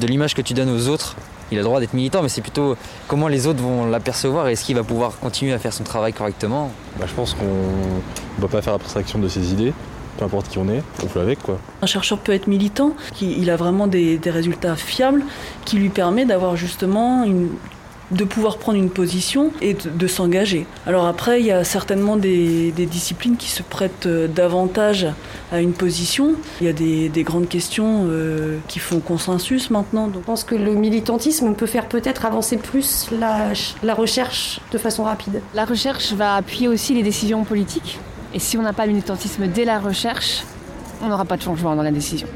de 0.00 0.06
l'image 0.06 0.34
que 0.34 0.42
tu 0.42 0.54
donnes 0.54 0.70
aux 0.70 0.88
autres. 0.88 1.16
Il 1.50 1.56
a 1.56 1.62
le 1.62 1.64
droit 1.64 1.80
d'être 1.80 1.94
militant, 1.94 2.22
mais 2.22 2.28
c'est 2.28 2.42
plutôt 2.42 2.76
comment 3.06 3.26
les 3.26 3.46
autres 3.46 3.62
vont 3.62 3.86
l'apercevoir 3.86 4.48
et 4.48 4.52
est-ce 4.52 4.64
qu'il 4.64 4.76
va 4.76 4.84
pouvoir 4.84 5.18
continuer 5.18 5.54
à 5.54 5.58
faire 5.58 5.72
son 5.72 5.84
travail 5.84 6.12
correctement. 6.12 6.70
Bah, 7.00 7.06
je 7.08 7.14
pense 7.14 7.32
qu'on 7.32 7.44
ne 7.44 8.42
va 8.42 8.48
pas 8.48 8.60
faire 8.60 8.74
abstraction 8.74 9.18
de 9.18 9.28
ses 9.28 9.52
idées 9.52 9.72
peu 10.18 10.24
importe 10.24 10.48
qui 10.48 10.58
on 10.58 10.68
est, 10.68 10.82
on 11.04 11.06
fait 11.06 11.20
avec 11.20 11.40
quoi. 11.40 11.58
Un 11.80 11.86
chercheur 11.86 12.18
peut 12.18 12.32
être 12.32 12.48
militant, 12.48 12.92
il 13.20 13.48
a 13.50 13.56
vraiment 13.56 13.86
des, 13.86 14.18
des 14.18 14.30
résultats 14.30 14.74
fiables 14.74 15.24
qui 15.64 15.76
lui 15.76 15.90
permet 15.90 16.24
d'avoir 16.24 16.56
justement 16.56 17.22
une 17.22 17.50
de 18.10 18.24
pouvoir 18.24 18.58
prendre 18.58 18.78
une 18.78 18.90
position 18.90 19.52
et 19.60 19.74
de, 19.74 20.06
s'engager. 20.06 20.66
Alors 20.86 21.06
après, 21.06 21.40
il 21.40 21.46
y 21.46 21.52
a 21.52 21.64
certainement 21.64 22.16
des, 22.16 22.72
disciplines 22.72 23.36
qui 23.36 23.50
se 23.50 23.62
prêtent 23.62 24.06
euh, 24.06 24.28
davantage 24.28 25.06
à 25.52 25.60
une 25.60 25.72
position. 25.72 26.34
Il 26.60 26.66
y 26.66 26.70
a 26.70 26.72
des, 26.72 27.22
grandes 27.22 27.48
questions 27.48 28.06
euh, 28.08 28.58
qui 28.68 28.78
font 28.78 29.00
consensus 29.00 29.70
maintenant. 29.70 30.10
Je 30.12 30.18
pense 30.20 30.44
que 30.44 30.54
le 30.54 30.74
militantisme 30.74 31.54
peut 31.54 31.66
faire 31.66 31.86
peut-être 31.86 32.24
avancer 32.24 32.56
plus 32.56 33.08
la, 33.10 33.52
la 33.82 33.94
recherche 33.94 34.60
de 34.72 34.78
façon 34.78 35.04
rapide. 35.04 35.42
La 35.54 35.64
recherche 35.64 36.12
va 36.12 36.36
appuyer 36.36 36.68
aussi 36.68 36.94
les 36.94 37.02
décisions 37.02 37.44
politiques. 37.44 37.98
Et 38.32 38.38
si 38.38 38.56
on 38.56 38.62
n'a 38.62 38.72
pas 38.72 38.86
de 38.86 38.92
militantisme 38.92 39.46
dès 39.48 39.64
la 39.64 39.78
recherche, 39.78 40.44
on 41.02 41.08
n'aura 41.08 41.24
pas 41.24 41.36
de 41.36 41.42
changement 41.42 41.76
dans 41.76 41.82
la 41.82 41.92
décision. 41.92 42.28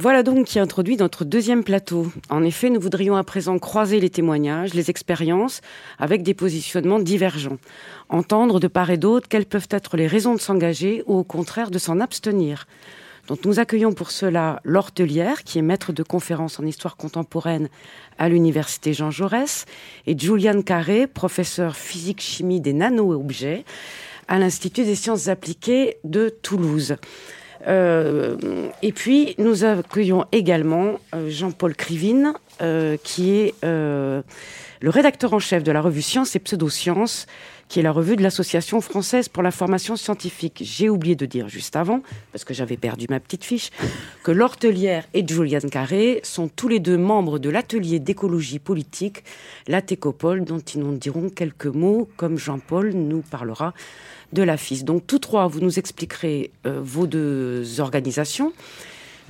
Voilà 0.00 0.22
donc 0.22 0.46
qui 0.46 0.58
introduit 0.58 0.96
notre 0.96 1.26
deuxième 1.26 1.62
plateau. 1.62 2.10
En 2.30 2.42
effet, 2.42 2.70
nous 2.70 2.80
voudrions 2.80 3.16
à 3.16 3.22
présent 3.22 3.58
croiser 3.58 4.00
les 4.00 4.08
témoignages, 4.08 4.72
les 4.72 4.88
expériences, 4.88 5.60
avec 5.98 6.22
des 6.22 6.32
positionnements 6.32 7.00
divergents. 7.00 7.58
Entendre 8.08 8.60
de 8.60 8.66
part 8.66 8.88
et 8.88 8.96
d'autre 8.96 9.28
quelles 9.28 9.44
peuvent 9.44 9.68
être 9.68 9.98
les 9.98 10.06
raisons 10.06 10.34
de 10.34 10.40
s'engager 10.40 11.02
ou 11.04 11.18
au 11.18 11.22
contraire 11.22 11.70
de 11.70 11.78
s'en 11.78 12.00
abstenir. 12.00 12.66
Donc 13.28 13.44
nous 13.44 13.58
accueillons 13.58 13.92
pour 13.92 14.10
cela 14.10 14.62
l'Hortelière, 14.64 15.44
qui 15.44 15.58
est 15.58 15.62
maître 15.62 15.92
de 15.92 16.02
conférences 16.02 16.58
en 16.58 16.64
histoire 16.64 16.96
contemporaine 16.96 17.68
à 18.16 18.30
l'université 18.30 18.94
Jean 18.94 19.10
Jaurès, 19.10 19.66
et 20.06 20.18
Juliane 20.18 20.64
Carré, 20.64 21.08
professeur 21.08 21.76
physique-chimie 21.76 22.62
des 22.62 22.72
nano-objets 22.72 23.66
à 24.28 24.38
l'Institut 24.38 24.84
des 24.84 24.94
sciences 24.94 25.28
appliquées 25.28 25.98
de 26.04 26.30
Toulouse. 26.30 26.96
Euh, 27.66 28.36
et 28.82 28.92
puis, 28.92 29.34
nous 29.38 29.64
accueillons 29.64 30.24
également 30.32 30.98
euh, 31.14 31.28
Jean-Paul 31.28 31.74
Crivine, 31.74 32.32
euh, 32.62 32.96
qui 33.02 33.32
est 33.32 33.54
le 33.62 34.88
rédacteur 34.88 35.34
en 35.34 35.38
chef 35.38 35.62
de 35.62 35.72
la 35.72 35.82
revue 35.82 36.02
Sciences 36.02 36.36
et 36.36 36.38
Pseudosciences, 36.38 37.26
qui 37.68 37.78
est 37.78 37.82
la 37.82 37.92
revue 37.92 38.16
de 38.16 38.22
l'Association 38.22 38.80
française 38.80 39.28
pour 39.28 39.44
la 39.44 39.52
formation 39.52 39.94
scientifique. 39.94 40.60
J'ai 40.64 40.88
oublié 40.88 41.14
de 41.14 41.24
dire 41.24 41.48
juste 41.48 41.76
avant, 41.76 42.02
parce 42.32 42.44
que 42.44 42.52
j'avais 42.52 42.76
perdu 42.76 43.06
ma 43.08 43.20
petite 43.20 43.44
fiche, 43.44 43.70
que 44.24 44.32
l'Hortelière 44.32 45.04
et 45.14 45.24
Julian 45.26 45.60
Carré 45.70 46.20
sont 46.24 46.48
tous 46.48 46.66
les 46.66 46.80
deux 46.80 46.96
membres 46.96 47.38
de 47.38 47.48
l'atelier 47.48 48.00
d'écologie 48.00 48.58
politique, 48.58 49.22
la 49.68 49.82
Técopole, 49.82 50.44
dont 50.44 50.58
ils 50.58 50.80
nous 50.80 50.96
diront 50.96 51.28
quelques 51.28 51.66
mots, 51.66 52.08
comme 52.16 52.38
Jean-Paul 52.38 52.92
nous 52.92 53.20
parlera 53.22 53.72
de 54.32 54.42
la 54.42 54.56
FIS. 54.56 54.84
Donc 54.84 55.06
tous 55.06 55.18
trois, 55.18 55.46
vous 55.48 55.60
nous 55.60 55.78
expliquerez 55.78 56.50
euh, 56.66 56.80
vos 56.82 57.06
deux 57.06 57.80
organisations. 57.80 58.52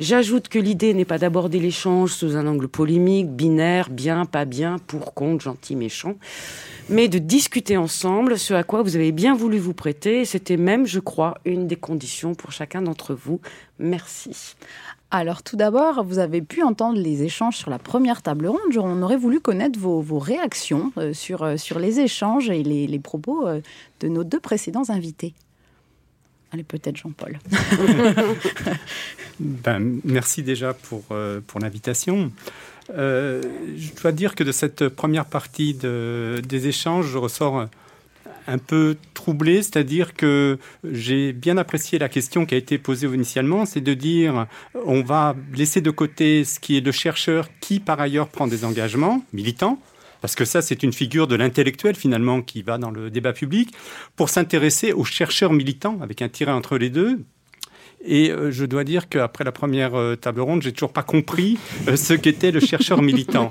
J'ajoute 0.01 0.49
que 0.49 0.59
l'idée 0.59 0.95
n'est 0.95 1.05
pas 1.05 1.19
d'aborder 1.19 1.59
l'échange 1.59 2.13
sous 2.13 2.35
un 2.35 2.47
angle 2.47 2.69
polémique, 2.69 3.29
binaire, 3.29 3.91
bien, 3.91 4.25
pas 4.25 4.47
bien, 4.47 4.79
pour, 4.87 5.13
contre, 5.13 5.45
gentil, 5.45 5.77
méchant, 5.77 6.15
mais 6.89 7.09
de 7.09 7.19
discuter 7.19 7.77
ensemble 7.77 8.39
ce 8.39 8.55
à 8.55 8.63
quoi 8.63 8.83
vous 8.83 8.97
avez 8.97 9.13
bien 9.13 9.35
voulu 9.35 9.59
vous 9.59 9.75
prêter. 9.75 10.25
C'était 10.25 10.57
même, 10.57 10.87
je 10.87 11.01
crois, 11.01 11.35
une 11.45 11.67
des 11.67 11.77
conditions 11.77 12.35
pour 12.35 12.51
chacun 12.51 12.81
d'entre 12.81 13.13
vous. 13.13 13.43
Merci. 13.79 14.57
Alors 15.13 15.43
tout 15.43 15.57
d'abord, 15.57 16.05
vous 16.05 16.21
avez 16.21 16.41
pu 16.41 16.63
entendre 16.63 16.99
les 16.99 17.25
échanges 17.25 17.57
sur 17.57 17.69
la 17.69 17.81
première 17.81 18.23
table 18.23 18.47
ronde. 18.47 18.77
On 18.77 19.03
aurait 19.03 19.17
voulu 19.17 19.41
connaître 19.41 19.79
vos, 19.79 20.19
réactions 20.19 20.93
euh, 20.99 21.13
sur, 21.13 21.43
euh, 21.43 21.57
sur 21.57 21.81
les 21.81 21.99
échanges 21.99 22.49
et 22.49 22.63
les, 22.63 22.99
propos 23.01 23.47
euh, 23.47 23.61
de 23.99 24.09
nos 24.09 24.23
deux 24.23 24.39
précédents 24.39 24.89
invités. 24.89 25.35
Allez, 26.53 26.63
peut-être 26.63 26.97
Jean-Paul. 26.97 27.39
ben, 29.41 30.01
merci 30.05 30.45
déjà 30.45 30.75
pour, 30.75 31.03
pour 31.47 31.61
l'invitation. 31.61 32.31
je 32.89 34.01
dois 34.01 34.13
dire 34.13 34.35
que 34.35 34.45
de 34.45 34.53
cette 34.53 34.89
première 34.89 35.27
partie 35.27 35.75
de, 35.75 36.41
des 36.47 36.69
échanges, 36.69 37.07
je 37.07 37.19
ressors 37.19 37.69
un 38.47 38.59
peu 38.59 38.97
troublé, 39.15 39.63
c'est-à-dire 39.63 40.15
que 40.15 40.59
j'ai 40.85 41.33
bien 41.33 41.57
apprécié 41.59 41.99
la 41.99 42.09
question 42.09 42.47
qui 42.47 42.55
a 42.55 42.59
été 42.59 42.79
posée 42.79 43.07
initialement, 43.07 43.67
c'est 43.67 43.81
de 43.81 43.95
dire 43.95 44.47
on 44.87 45.03
va 45.03 45.37
laisser 45.55 45.81
de 45.81 45.91
côté 45.91 46.45
ce 46.45 46.61
qui 46.61 46.77
est 46.77 46.81
le 46.81 46.93
chercheur 46.93 47.49
qui 47.61 47.81
par 47.81 48.01
ailleurs 48.01 48.29
prend 48.29 48.47
des 48.47 48.65
engagements 48.65 49.23
militants, 49.33 49.81
parce 50.21 50.35
que 50.35 50.45
ça 50.45 50.63
c'est 50.63 50.83
une 50.83 50.93
figure 50.93 51.27
de 51.27 51.35
l'intellectuel 51.35 51.95
finalement 51.95 52.43
qui 52.43 52.63
va 52.63 52.79
dans 52.79 52.91
le 52.91 53.11
débat 53.11 53.33
public, 53.33 53.73
pour 54.17 54.29
s'intéresser 54.29 54.93
aux 54.93 55.05
chercheurs 55.05 55.53
militants 55.53 55.99
avec 56.03 56.23
un 56.23 56.29
tiret 56.29 56.53
entre 56.53 56.79
les 56.79 56.91
deux, 56.91 57.21
et 58.03 58.31
euh, 58.31 58.51
je 58.51 58.65
dois 58.65 58.85
dire 58.85 59.09
qu'après 59.09 59.45
la 59.45 59.53
première 59.53 59.95
euh, 59.95 60.17
table 60.17 60.41
ronde, 60.41 60.63
j'ai 60.63 60.73
toujours 60.73 60.93
pas 60.93 61.03
compris 61.03 61.59
euh, 61.87 61.97
ce 61.97 62.15
qu'était 62.15 62.51
le 62.51 62.61
chercheur 62.61 63.03
militant. 63.03 63.51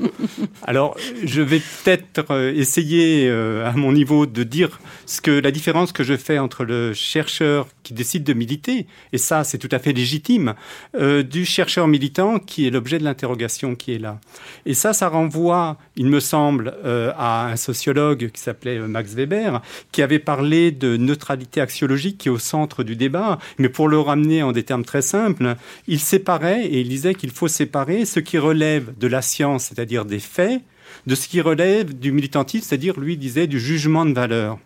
Alors, 0.63 0.97
je 1.23 1.41
vais 1.41 1.59
peut-être 1.83 2.53
essayer 2.55 3.29
à 3.29 3.71
mon 3.73 3.91
niveau 3.91 4.25
de 4.25 4.43
dire 4.43 4.79
ce 5.05 5.21
que 5.21 5.31
la 5.31 5.51
différence 5.51 5.91
que 5.91 6.03
je 6.03 6.15
fais 6.17 6.39
entre 6.39 6.63
le 6.63 6.93
chercheur 6.93 7.67
qui 7.83 7.93
décide 7.93 8.23
de 8.23 8.33
militer, 8.33 8.87
et 9.13 9.17
ça 9.17 9.43
c'est 9.43 9.57
tout 9.57 9.69
à 9.71 9.79
fait 9.79 9.93
légitime, 9.93 10.53
du 10.99 11.45
chercheur 11.45 11.87
militant 11.87 12.39
qui 12.39 12.67
est 12.67 12.69
l'objet 12.69 12.99
de 12.99 13.03
l'interrogation 13.03 13.75
qui 13.75 13.93
est 13.93 13.99
là. 13.99 14.19
Et 14.65 14.73
ça, 14.73 14.93
ça 14.93 15.09
renvoie, 15.09 15.77
il 15.99 16.07
me 16.07 16.19
semble, 16.19 16.73
à 17.17 17.47
un 17.47 17.55
sociologue 17.57 18.31
qui 18.33 18.41
s'appelait 18.41 18.79
Max 18.79 19.13
Weber, 19.13 19.61
qui 19.91 20.01
avait 20.01 20.17
parlé 20.17 20.71
de 20.71 20.97
neutralité 20.97 21.61
axiologique 21.61 22.17
qui 22.17 22.29
est 22.29 22.31
au 22.31 22.39
centre 22.39 22.83
du 22.83 22.95
débat, 22.95 23.37
mais 23.57 23.69
pour 23.69 23.89
le 23.89 23.99
ramener 23.99 24.41
en 24.41 24.53
des 24.53 24.63
termes 24.63 24.85
très 24.85 25.01
simples, 25.01 25.55
il 25.87 25.99
séparait 25.99 26.65
et 26.65 26.79
il 26.79 26.89
disait 26.89 27.15
qu'il 27.15 27.31
faut 27.31 27.49
séparer 27.49 28.05
ce 28.05 28.19
qui 28.19 28.37
relève 28.37 28.97
de 28.97 29.07
la 29.07 29.21
science, 29.21 29.65
c'est-à-dire 29.65 30.05
des 30.05 30.19
faits, 30.19 30.61
de 31.05 31.15
ce 31.15 31.27
qui 31.27 31.41
relève 31.41 31.97
du 31.97 32.11
militantisme, 32.11 32.65
c'est-à-dire, 32.67 32.99
lui 32.99 33.17
disait, 33.17 33.47
du 33.47 33.59
jugement 33.59 34.05
de 34.05 34.13
valeur. 34.13 34.57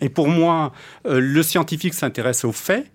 Et 0.00 0.08
pour 0.08 0.28
moi, 0.28 0.72
euh, 1.06 1.20
le 1.20 1.42
scientifique 1.42 1.94
s'intéresse 1.94 2.44
aux 2.44 2.52
faits, 2.52 2.86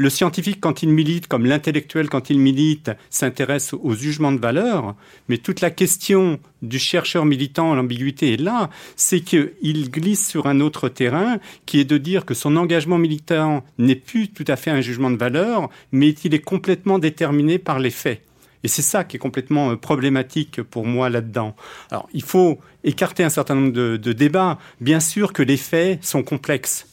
le 0.00 0.08
scientifique, 0.08 0.60
quand 0.62 0.82
il 0.82 0.88
milite, 0.88 1.26
comme 1.26 1.44
l'intellectuel, 1.44 2.08
quand 2.08 2.30
il 2.30 2.38
milite, 2.38 2.90
s'intéresse 3.10 3.74
au 3.74 3.92
jugement 3.92 4.32
de 4.32 4.40
valeur, 4.40 4.96
mais 5.28 5.36
toute 5.36 5.60
la 5.60 5.70
question 5.70 6.40
du 6.62 6.78
chercheur 6.78 7.26
militant, 7.26 7.74
l'ambiguïté 7.74 8.32
est 8.32 8.40
là, 8.40 8.70
c'est 8.96 9.20
qu'il 9.20 9.90
glisse 9.90 10.26
sur 10.26 10.46
un 10.46 10.60
autre 10.60 10.88
terrain 10.88 11.36
qui 11.66 11.80
est 11.80 11.84
de 11.84 11.98
dire 11.98 12.24
que 12.24 12.32
son 12.32 12.56
engagement 12.56 12.96
militant 12.96 13.62
n'est 13.76 13.94
plus 13.94 14.28
tout 14.28 14.46
à 14.48 14.56
fait 14.56 14.70
un 14.70 14.80
jugement 14.80 15.10
de 15.10 15.18
valeur, 15.18 15.68
mais 15.92 16.14
qu'il 16.14 16.32
est 16.32 16.40
complètement 16.40 16.98
déterminé 16.98 17.58
par 17.58 17.78
les 17.78 17.90
faits. 17.90 18.22
Et 18.64 18.68
c'est 18.68 18.80
ça 18.80 19.04
qui 19.04 19.16
est 19.16 19.20
complètement 19.20 19.76
problématique 19.76 20.62
pour 20.62 20.86
moi 20.86 21.10
là-dedans. 21.10 21.54
Alors, 21.90 22.08
il 22.14 22.22
faut 22.22 22.58
écarter 22.84 23.22
un 23.22 23.28
certain 23.28 23.54
nombre 23.54 23.72
de, 23.72 23.98
de 23.98 24.12
débats. 24.14 24.58
Bien 24.80 25.00
sûr 25.00 25.34
que 25.34 25.42
les 25.42 25.58
faits 25.58 26.02
sont 26.02 26.22
complexes. 26.22 26.86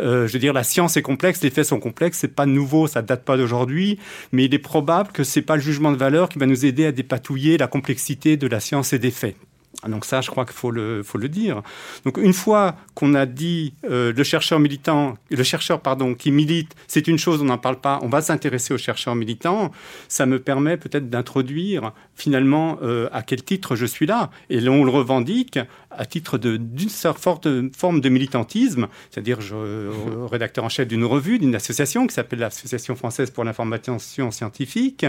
Euh, 0.00 0.26
je 0.26 0.32
veux 0.32 0.38
dire, 0.38 0.52
la 0.52 0.64
science 0.64 0.96
est 0.96 1.02
complexe, 1.02 1.42
les 1.42 1.50
faits 1.50 1.66
sont 1.66 1.80
complexes, 1.80 2.18
c'est 2.18 2.34
pas 2.34 2.46
nouveau, 2.46 2.86
ça 2.86 3.02
date 3.02 3.24
pas 3.24 3.36
d'aujourd'hui, 3.36 3.98
mais 4.32 4.44
il 4.44 4.54
est 4.54 4.58
probable 4.58 5.12
que 5.12 5.24
c'est 5.24 5.42
pas 5.42 5.56
le 5.56 5.62
jugement 5.62 5.92
de 5.92 5.96
valeur 5.96 6.28
qui 6.28 6.38
va 6.38 6.46
nous 6.46 6.66
aider 6.66 6.86
à 6.86 6.92
dépatouiller 6.92 7.58
la 7.58 7.66
complexité 7.66 8.36
de 8.36 8.46
la 8.46 8.60
science 8.60 8.92
et 8.92 8.98
des 8.98 9.10
faits. 9.10 9.36
Ah, 9.84 9.88
donc 9.88 10.06
ça, 10.06 10.22
je 10.22 10.30
crois 10.30 10.46
qu'il 10.46 10.54
faut 10.54 10.70
le, 10.70 11.02
dire. 11.28 11.62
Donc 12.04 12.16
une 12.16 12.32
fois 12.32 12.76
qu'on 12.94 13.14
a 13.14 13.26
dit 13.26 13.74
euh, 13.84 14.12
le 14.16 14.24
chercheur 14.24 14.58
militant, 14.58 15.18
le 15.30 15.42
chercheur 15.42 15.80
pardon 15.80 16.14
qui 16.14 16.30
milite, 16.30 16.74
c'est 16.86 17.06
une 17.06 17.18
chose, 17.18 17.42
on 17.42 17.46
n'en 17.46 17.58
parle 17.58 17.80
pas. 17.80 17.98
On 18.02 18.08
va 18.08 18.22
s'intéresser 18.22 18.72
aux 18.72 18.78
chercheurs 18.78 19.14
militants. 19.14 19.72
Ça 20.08 20.26
me 20.26 20.38
permet 20.38 20.76
peut-être 20.76 21.10
d'introduire 21.10 21.92
finalement 22.14 22.78
euh, 22.82 23.08
à 23.12 23.22
quel 23.22 23.42
titre 23.42 23.76
je 23.76 23.86
suis 23.86 24.06
là. 24.06 24.30
Et 24.50 24.66
on 24.68 24.84
le 24.84 24.90
revendique 24.90 25.58
à 25.90 26.06
titre 26.06 26.38
d'une 26.38 26.88
forte 26.88 27.48
forme 27.76 28.00
de 28.00 28.08
militantisme, 28.08 28.88
c'est-à-dire 29.10 29.38
euh, 29.52 29.92
rédacteur 30.30 30.64
en 30.64 30.68
chef 30.68 30.88
d'une 30.88 31.04
revue, 31.04 31.38
d'une 31.38 31.54
association 31.54 32.06
qui 32.06 32.14
s'appelle 32.14 32.40
l'Association 32.40 32.94
française 32.96 33.30
pour 33.30 33.44
l'information 33.44 33.98
scientifique 33.98 35.06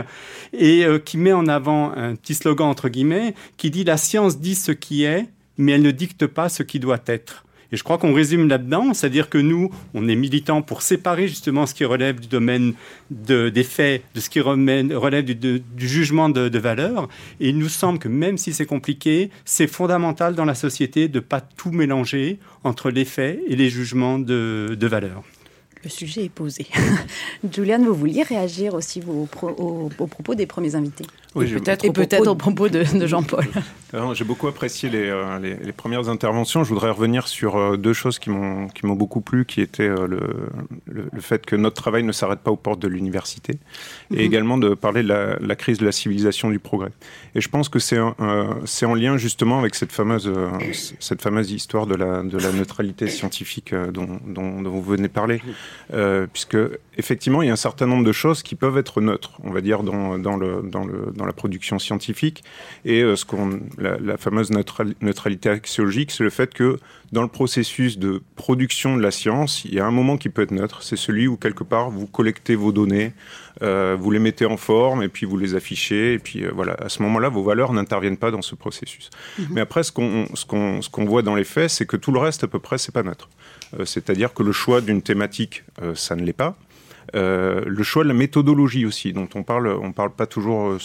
et 0.54 0.86
qui 1.06 1.18
met 1.18 1.34
en 1.34 1.48
avant 1.48 1.92
un 1.94 2.16
petit 2.16 2.36
slogan 2.36 2.68
entre 2.68 2.90
guillemets 2.90 3.36
qui 3.58 3.72
dit 3.72 3.84
la 3.84 3.98
science 3.98 4.40
dit 4.40 4.56
ce 4.56 4.72
qui 4.72 5.04
est, 5.04 5.28
mais 5.58 5.74
elle 5.74 5.82
ne 5.82 5.92
dicte 5.92 6.28
pas 6.28 6.50
ce 6.50 6.64
qui 6.64 6.80
doit 6.80 7.02
être. 7.08 7.45
Et 7.72 7.78
je 7.78 7.84
crois 7.84 7.98
qu'on 7.98 8.14
résume 8.14 8.48
là-dedans, 8.48 8.94
c'est-à-dire 8.94 9.30
que 9.30 9.38
nous, 9.38 9.70
on 9.94 10.08
est 10.08 10.16
militants 10.16 10.62
pour 10.62 10.82
séparer 10.82 11.28
justement 11.28 11.66
ce 11.66 11.74
qui 11.74 11.86
relève 11.86 12.20
du 12.20 12.28
domaine 12.28 12.74
des 13.10 13.64
faits, 13.64 14.04
de 14.14 14.20
ce 14.20 14.30
qui 14.30 14.40
relève 14.40 15.26
du, 15.26 15.64
jugement 15.78 16.30
de, 16.30 16.60
valeur. 16.60 17.08
Et 17.40 17.50
il 17.50 17.58
nous 17.58 17.70
semble 17.70 18.00
que 18.00 18.08
même 18.08 18.38
si 18.38 18.54
c'est 18.54 18.66
compliqué, 18.66 19.30
c'est 19.46 19.68
fondamental 19.68 20.36
dans 20.36 20.46
la 20.46 20.56
société 20.56 21.08
de 21.08 21.18
ne 21.18 21.24
pas 21.24 21.42
tout 21.42 21.72
mélanger 21.72 22.40
entre 22.64 22.90
les 22.90 23.06
faits 23.06 23.40
et 23.48 23.56
les 23.56 23.70
jugements 23.70 24.20
de, 24.20 24.78
valeur 24.82 25.24
le 25.84 25.92
sujet 25.92 26.26
est 26.26 26.30
posé. 26.30 26.66
Juliane, 27.54 27.86
vous 27.86 27.94
vouliez 27.94 28.24
réagir 28.24 28.74
aussi 28.74 29.04
au, 29.08 29.28
propos 29.28 30.34
des 30.34 30.48
premiers 30.48 30.74
invités? 30.74 31.06
Oui, 31.36 31.52
Et 31.52 31.60
peut-être 31.60 31.92
peut 31.92 32.30
au 32.30 32.36
propos 32.36 32.70
de, 32.70 32.84
Jean-Paul. 33.06 33.46
J'ai 34.14 34.26
beaucoup 34.26 34.48
apprécié 34.48 34.90
euh, 34.94 35.40
les, 35.40 35.56
les, 35.56 35.72
premières 35.72 36.10
interventions. 36.10 36.64
Je 36.64 36.70
voudrais 36.70 36.90
revenir 36.90 37.28
sur 37.28 37.56
euh, 37.56 37.78
deux 37.78 37.94
choses 37.94 38.20
qui 38.20 38.30
m'ont 38.30 38.70
beaucoup 38.84 39.22
plu, 39.22 39.46
qui 39.46 39.62
étaient 39.62 39.84
euh, 39.84 40.08
le, 40.08 40.20
le, 40.88 41.22
fait 41.22 41.46
que 41.46 41.56
notre 41.56 41.82
travail 41.82 42.04
ne 42.04 42.12
s'arrête 42.12 42.40
pas 42.40 42.52
aux 42.52 42.58
portes 42.58 42.80
de 42.80 42.88
l'université, 42.88 43.54
et 44.12 44.16
mhm. 44.16 44.20
également 44.20 44.58
de 44.58 44.74
parler 44.74 45.04
de 45.04 45.08
la, 45.08 45.38
la, 45.40 45.56
crise 45.56 45.78
de 45.78 45.86
la 45.86 45.92
civilisation 45.92 46.50
du 46.50 46.60
progrès. 46.60 46.92
Et 47.36 47.42
je 47.42 47.50
pense 47.50 47.70
que 47.70 47.80
c'est 47.80 47.98
en 47.98 48.96
lien 48.96 49.18
justement 49.18 49.60
avec 49.60 49.76
cette 49.76 49.92
fameuse, 49.92 50.32
cette 51.00 51.22
fameuse 51.22 51.52
histoire 51.52 51.86
de 51.86 51.96
la, 51.96 52.24
de 52.24 52.38
la 52.38 52.52
neutralité 52.52 53.08
scientifique 53.08 53.74
dont, 53.74 54.20
dont, 54.26 54.62
dont 54.62 54.72
vous 54.72 54.82
venez 54.82 55.08
de 55.08 55.14
parler. 55.14 55.42
Puisque 56.34 56.58
effectivement, 56.98 57.42
il 57.42 57.48
y 57.48 57.50
a 57.50 57.54
un 57.54 57.58
certain 57.58 57.88
nombre 57.88 58.04
de 58.04 58.12
choses 58.12 58.44
qui 58.44 58.56
peuvent 58.56 58.78
être 58.78 59.02
neutres, 59.02 59.40
on 59.44 59.52
va 59.52 59.62
dire, 59.62 59.84
dans, 59.84 60.18
dans, 60.18 60.38
le, 60.38 60.62
dans, 60.64 60.86
le, 60.86 61.12
dans 61.16 61.25
la 61.26 61.34
production 61.34 61.80
scientifique. 61.80 62.44
Et 62.84 63.02
euh, 63.02 63.16
ce 63.16 63.26
qu'on, 63.26 63.60
la, 63.78 64.18
fameuse 64.18 64.52
neutralité 64.52 65.50
axiologique, 65.50 66.12
c'est 66.12 66.24
le 66.24 66.30
fait 66.30 66.54
que 66.54 66.78
dans 67.12 67.22
le 67.22 67.28
processus 67.28 67.98
de 67.98 68.22
production 68.36 68.98
de 68.98 69.02
la 69.02 69.12
science, 69.12 69.64
il 69.66 69.74
y 69.74 69.80
a 69.80 69.86
un 69.86 69.92
moment 69.92 70.18
qui 70.18 70.30
peut 70.30 70.42
être 70.42 70.52
neutre. 70.52 70.84
C'est 70.84 70.96
celui 70.96 71.28
où, 71.28 71.38
quelque 71.38 71.64
part, 71.64 71.90
vous 71.90 72.08
collectez 72.08 72.56
vos 72.56 72.72
données, 72.72 73.14
euh, 73.62 73.96
vous 74.00 74.12
les 74.12 74.20
mettez 74.20 74.46
en 74.46 74.58
forme, 74.58 75.04
et 75.04 75.08
puis 75.08 75.26
vous 75.26 75.38
les 75.38 75.56
affichez. 75.56 76.14
Et 76.14 76.20
puis 76.20 76.46
voilà, 76.54 76.74
à 76.80 76.90
ce 76.90 77.02
moment-là, 77.04 77.30
vos 77.30 77.44
valeurs 77.44 77.74
n'interviennent 77.74 78.18
pas 78.18 78.32
dans 78.32 78.42
ce 78.42 78.56
processus. 78.56 79.10
Mhm. 79.38 79.48
Mais 79.52 79.62
après, 79.62 79.84
ce 79.84 79.92
qu'on, 79.92 80.28
ce, 80.34 80.46
qu'on, 80.46 80.82
ce 80.82 80.90
qu'on 80.90 81.06
voit 81.06 81.22
dans 81.22 81.36
les 81.36 81.44
faits, 81.44 81.70
c'est 81.70 81.86
que 81.86 81.98
tout 81.98 82.12
le 82.12 82.20
reste, 82.20 82.44
à 82.44 82.48
peu 82.48 82.60
près, 82.60 82.78
c'est 82.78 82.94
pas 82.94 83.04
neutre. 83.04 83.30
Euh, 83.80 83.86
c'est-à-dire 83.86 84.34
que 84.34 84.44
le 84.44 84.52
choix 84.52 84.82
d'une 84.82 85.02
thématique, 85.02 85.64
euh, 85.82 85.96
ça 85.96 86.16
ne 86.16 86.24
l'est 86.24 86.34
pas. 86.34 86.58
Euh, 87.16 87.62
le 87.66 87.84
choix 87.84 88.04
de 88.04 88.10
la 88.10 88.14
méthodologie 88.14 88.86
aussi, 88.86 89.14
dont 89.14 89.28
on 89.36 89.44
parle, 89.44 89.68
on 89.68 89.92
parle 89.92 90.12
pas 90.12 90.26
toujours 90.26 90.78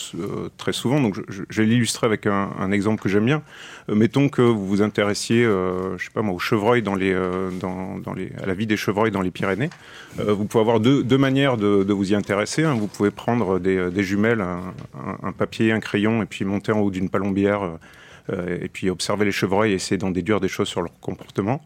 très 0.57 0.73
souvent. 0.73 1.01
Donc, 1.01 1.17
je, 1.29 1.63
vais 1.63 1.67
l'illustrer 1.67 2.07
avec 2.07 2.27
un, 2.27 2.71
exemple 2.71 3.03
que 3.03 3.09
j'aime 3.09 3.27
bien. 3.27 3.43
mettons 3.89 4.29
que 4.29 4.43
vous 4.43 4.67
vous 4.67 4.83
intéressiez, 4.83 5.43
je 5.43 5.97
sais 5.99 6.11
pas 6.13 6.23
moi, 6.23 6.35
aux 6.35 6.39
chevreuils 6.39 6.83
dans 6.83 6.95
les, 6.95 7.15
dans, 7.61 8.15
les, 8.15 8.33
à 8.43 8.47
la 8.47 8.55
vie 8.55 8.67
des 8.67 8.77
chevreuils 8.77 9.11
dans 9.11 9.23
les 9.23 9.31
Pyrénées. 9.31 9.71
vous 10.19 10.45
pouvez 10.45 10.63
avoir 10.63 10.79
deux, 10.81 11.19
manières 11.19 11.57
de, 11.57 11.93
vous 11.93 12.13
y 12.13 12.15
intéresser. 12.15 12.63
Hein. 12.63 12.75
Vous 12.75 12.87
pouvez 12.87 13.11
prendre 13.11 13.59
des, 13.59 14.03
jumelles, 14.03 14.45
un, 15.23 15.33
papier, 15.33 15.73
un 15.73 15.81
crayon, 15.81 16.23
et 16.23 16.27
puis 16.27 16.45
monter 16.45 16.73
en 16.73 16.81
haut 16.81 16.91
d'une 16.91 17.11
palombière 17.11 17.63
et 18.33 18.69
puis 18.69 18.91
observer 18.91 19.25
les 19.25 19.33
chevreuils 19.33 19.73
et 19.73 19.75
essayer 19.75 19.97
d'en 19.97 20.11
déduire 20.11 20.39
des 20.41 20.49
choses 20.49 20.69
sur 20.69 20.83
leur 20.83 20.93
comportement. 21.01 21.61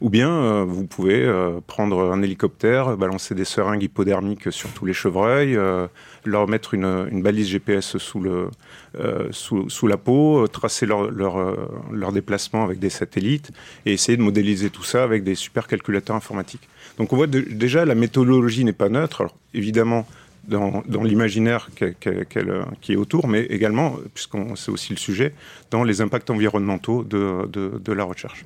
Ou 0.00 0.10
bien 0.10 0.30
euh, 0.30 0.64
vous 0.66 0.86
pouvez 0.86 1.22
euh, 1.22 1.60
prendre 1.66 2.12
un 2.12 2.22
hélicoptère, 2.22 2.96
balancer 2.96 3.34
des 3.34 3.44
seringues 3.44 3.82
hypodermiques 3.82 4.52
sur 4.52 4.70
tous 4.70 4.84
les 4.84 4.92
chevreuils, 4.92 5.56
euh, 5.56 5.86
leur 6.24 6.48
mettre 6.48 6.74
une, 6.74 7.22
balise 7.22 7.48
GPS 7.48 7.96
sous, 7.96 8.20
la 8.22 9.96
peau, 9.96 10.46
tracer 10.48 10.86
leur, 10.86 11.10
leur, 11.10 12.12
déplacement 12.12 12.64
avec 12.64 12.78
des 12.78 12.90
satellites 12.90 13.52
et 13.86 13.92
essayer 13.92 14.16
de 14.18 14.22
modéliser 14.22 14.70
tout 14.70 14.84
ça 14.84 15.02
avec 15.02 15.24
des 15.24 15.34
supercalculateurs 15.34 16.16
informatiques. 16.16 16.68
Donc 16.98 17.12
on 17.12 17.16
voit 17.16 17.26
déjà 17.26 17.84
la 17.84 17.94
méthodologie 17.94 18.64
n'est 18.64 18.72
pas 18.72 18.88
neutre. 18.88 19.26
Évidemment, 19.54 20.06
dans, 20.48 20.82
l'imaginaire 21.02 21.70
qui 21.74 22.92
est 22.92 22.96
autour, 22.96 23.28
mais 23.28 23.42
également, 23.44 23.96
puisqu'on 24.14 24.56
c'est 24.56 24.70
aussi 24.70 24.92
le 24.92 24.98
sujet, 24.98 25.32
dans 25.70 25.84
les 25.84 26.00
impacts 26.00 26.30
environnementaux 26.30 27.04
de 27.04 27.92
la 27.92 28.04
recherche. 28.04 28.44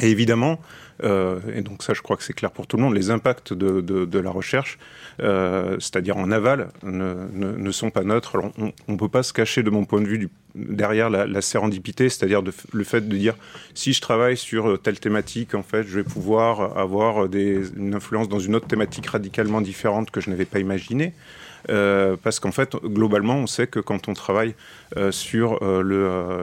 Et 0.00 0.10
évidemment, 0.10 0.58
euh, 1.02 1.40
et 1.54 1.60
donc 1.60 1.82
ça 1.82 1.94
je 1.94 2.02
crois 2.02 2.16
que 2.16 2.22
c'est 2.22 2.32
clair 2.32 2.50
pour 2.50 2.66
tout 2.66 2.76
le 2.76 2.82
monde, 2.82 2.94
les 2.94 3.10
impacts 3.10 3.52
de, 3.52 3.80
de, 3.80 4.18
la 4.18 4.30
recherche, 4.30 4.78
euh, 5.20 5.76
c'est-à-dire 5.78 6.16
en 6.16 6.30
aval, 6.30 6.70
ne, 6.82 7.26
ne, 7.32 7.70
sont 7.70 7.90
pas 7.90 8.02
neutres. 8.02 8.36
On 8.58 8.92
ne 8.92 8.96
peut 8.96 9.08
pas 9.08 9.22
se 9.22 9.32
cacher 9.32 9.62
de 9.62 9.70
mon 9.70 9.84
point 9.84 10.00
de 10.00 10.06
vue 10.06 10.28
derrière 10.54 11.10
la, 11.10 11.40
sérendipité, 11.42 12.08
c'est-à-dire 12.08 12.42
le 12.72 12.84
fait 12.84 13.08
de 13.08 13.16
dire 13.16 13.34
si 13.74 13.92
je 13.92 14.00
travaille 14.00 14.36
sur 14.36 14.80
telle 14.80 14.98
thématique, 14.98 15.54
en 15.54 15.62
fait, 15.62 15.84
je 15.84 15.96
vais 15.96 16.04
pouvoir 16.04 16.76
avoir 16.76 17.26
une 17.32 17.94
influence 17.94 18.28
dans 18.28 18.40
une 18.40 18.56
autre 18.56 18.66
thématique 18.66 19.06
radicalement 19.06 19.60
différente 19.60 20.10
que 20.10 20.20
je 20.20 20.30
n'avais 20.30 20.44
pas 20.44 20.58
imaginée. 20.58 21.12
Euh, 21.70 22.16
parce 22.22 22.40
qu'en 22.40 22.52
fait, 22.52 22.76
globalement, 22.84 23.36
on 23.36 23.46
sait 23.46 23.66
que 23.66 23.80
quand 23.80 24.08
on 24.08 24.12
travaille 24.12 24.54
euh, 24.96 25.10
sur 25.10 25.62
euh, 25.62 25.82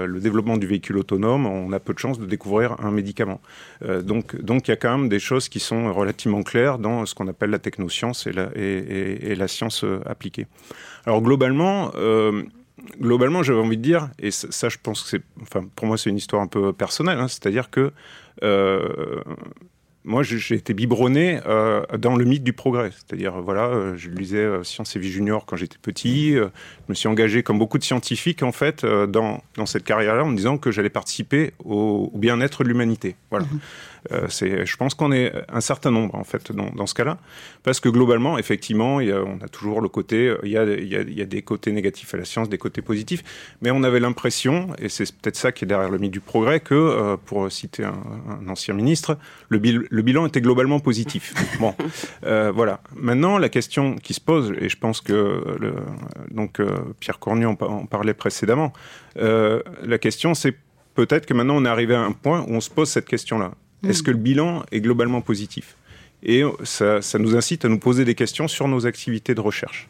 le, 0.08 0.20
développement 0.20 0.58
du 0.58 0.68
véhicule 0.68 0.98
autonome, 0.98 1.46
on 1.46 1.72
a 1.72 1.80
peu 1.80 1.94
de 1.94 2.00
chances 2.00 2.20
de 2.20 2.26
découvrir 2.26 2.76
un 2.80 2.92
médicament. 2.92 3.42
donc, 3.82 4.34
il 4.44 4.68
y 4.68 4.72
a 4.72 4.76
quand 4.76 4.98
même 4.98 5.10
des 5.10 5.20
choses 5.20 5.50
qui 5.50 5.60
sont 5.60 5.94
relativement 5.94 6.44
claires 6.44 6.78
dans 6.78 7.06
ce 7.06 7.16
qu'on 7.16 7.28
appelle 7.28 7.50
la 7.50 7.60
technoscience 7.60 8.28
et 8.28 9.36
la, 9.36 9.48
science 9.48 9.86
appliquée. 10.06 10.48
Alors, 11.06 11.22
globalement, 11.22 11.92
globalement, 13.00 13.44
j'avais 13.44 13.60
envie 13.60 13.78
de 13.78 13.82
dire, 13.82 14.10
et 14.20 14.32
ça, 14.32 14.70
je 14.70 14.78
pense 14.82 15.02
que 15.04 15.10
c'est, 15.10 15.24
enfin, 15.42 15.66
pour 15.76 15.88
moi, 15.88 15.98
c'est 15.98 16.10
une 16.10 16.18
histoire 16.18 16.42
un 16.42 16.48
peu 16.48 16.72
personnelle, 16.74 17.20
hein, 17.20 17.28
c'est-à-dire 17.28 17.70
que 17.72 17.92
moi, 20.04 20.24
j'ai 20.24 20.56
été 20.56 20.74
biberonné 20.74 21.40
euh, 21.46 21.84
dans 21.98 22.16
le 22.16 22.26
mythe 22.26 22.44
du 22.44 22.54
progrès. 22.54 22.92
C'est-à-dire, 22.92 23.40
voilà, 23.42 23.68
euh, 23.68 23.96
je 23.98 24.10
lisais 24.10 24.38
euh, 24.38 24.64
Sciences 24.64 24.96
et 24.96 25.00
Vie 25.00 25.12
Junior 25.12 25.46
quand 25.46 25.58
j'étais 25.58 25.78
petit. 25.80 26.36
Euh, 26.36 26.48
je 26.88 26.92
me 26.92 26.96
suis 26.96 27.08
engagé, 27.08 27.44
comme 27.44 27.60
beaucoup 27.60 27.78
de 27.78 27.84
scientifiques, 27.84 28.42
en 28.42 28.52
fait, 28.52 28.84
euh, 28.84 29.06
dans, 29.06 29.44
dans 29.56 29.68
cette 29.68 29.84
carrière-là, 29.84 30.24
en 30.24 30.30
me 30.30 30.36
disant 30.36 30.58
que 30.58 30.72
j'allais 30.72 30.90
participer 30.90 31.54
au, 31.64 32.10
au 32.14 32.18
bien-être 32.18 32.64
de 32.64 32.70
l'humanité. 32.70 33.16
Voilà. 33.30 33.46
Mmh. 33.46 33.60
Euh, 34.12 34.28
c'est, 34.30 34.66
je 34.66 34.78
pense 34.78 34.94
qu'on 34.94 35.12
est 35.12 35.32
un 35.50 35.62
certain 35.62 35.92
nombre 35.92 36.16
en 36.16 36.24
fait 36.24 36.52
dans, 36.52 36.70
dans 36.72 36.88
ce 36.88 36.94
cas-là, 36.96 37.18
parce 37.64 37.80
que 37.80 37.90
globalement, 37.90 38.38
effectivement, 38.38 39.00
il 39.00 39.10
y 39.10 39.12
a, 39.12 39.22
on 39.22 39.40
a 39.42 39.48
toujours 39.48 39.82
le 39.82 39.90
côté, 39.90 40.36
il 40.44 40.50
y, 40.50 40.58
a, 40.58 40.64
il, 40.64 40.88
y 40.88 40.96
a, 40.96 41.02
il 41.02 41.14
y 41.14 41.22
a 41.22 41.26
des 41.26 41.42
côtés 41.42 41.72
négatifs 41.72 42.14
à 42.14 42.18
la 42.18 42.26
science, 42.26 42.50
des 42.50 42.58
côtés 42.58 42.82
positifs, 42.82 43.24
mais 43.62 43.72
on 43.72 43.84
avait 43.84 44.00
l'impression, 44.00 44.70
et 44.80 44.90
c'est 44.90 45.06
peut-être 45.16 45.36
ça 45.36 45.52
qui 45.52 45.66
est 45.66 45.68
derrière 45.68 45.90
le 45.90 45.98
mythe 45.98 46.12
du 46.12 46.20
progrès, 46.20 46.60
que 46.60 46.74
euh, 46.74 47.18
pour 47.18 47.52
citer 47.52 47.84
un, 47.84 47.94
un, 48.30 48.48
ancien 48.48 48.74
ministre, 48.74 49.18
le, 49.50 49.60
bil, 49.60 49.86
le, 49.90 50.02
bilan 50.02 50.26
était 50.26 50.42
globalement 50.42 50.80
positif. 50.80 51.34
bon, 51.60 51.76
euh, 52.26 52.52
voilà. 52.54 52.82
Maintenant, 52.96 53.38
la 53.38 53.50
question 53.50 53.96
qui 53.96 54.14
se 54.14 54.22
pose, 54.22 54.54
et 54.60 54.70
je 54.70 54.78
pense 54.78 55.02
que 55.02 55.58
le, 55.60 55.76
donc 56.32 56.60
euh, 56.60 56.78
Pierre 57.00 57.20
Cornu 57.20 57.46
en, 57.46 57.58
en 57.60 57.86
parlait 57.86 58.14
précédemment, 58.14 58.74
la 59.16 59.98
question 60.00 60.34
c'est 60.34 60.56
peut-être 60.96 61.26
que 61.26 61.34
maintenant 61.34 61.56
on 61.58 61.66
est 61.66 61.70
arrivé 61.70 61.96
à 61.96 62.02
un 62.02 62.12
point 62.12 62.42
où 62.48 62.54
on 62.54 62.62
se 62.62 62.70
pose 62.70 62.90
cette 62.90 63.06
question-là. 63.06 63.52
Est-ce 63.88 64.04
que 64.04 64.12
le 64.12 64.18
bilan 64.18 64.64
est 64.72 64.82
globalement 64.82 65.22
positif? 65.22 65.76
Et 66.24 66.44
ça, 66.64 67.02
ça, 67.02 67.18
nous 67.18 67.36
incite 67.36 67.66
à 67.66 67.70
nous 67.70 67.80
poser 67.80 68.06
des 68.06 68.14
questions 68.14 68.48
sur 68.48 68.68
nos 68.68 68.86
activités 68.86 69.34
de 69.34 69.42
recherche. 69.42 69.88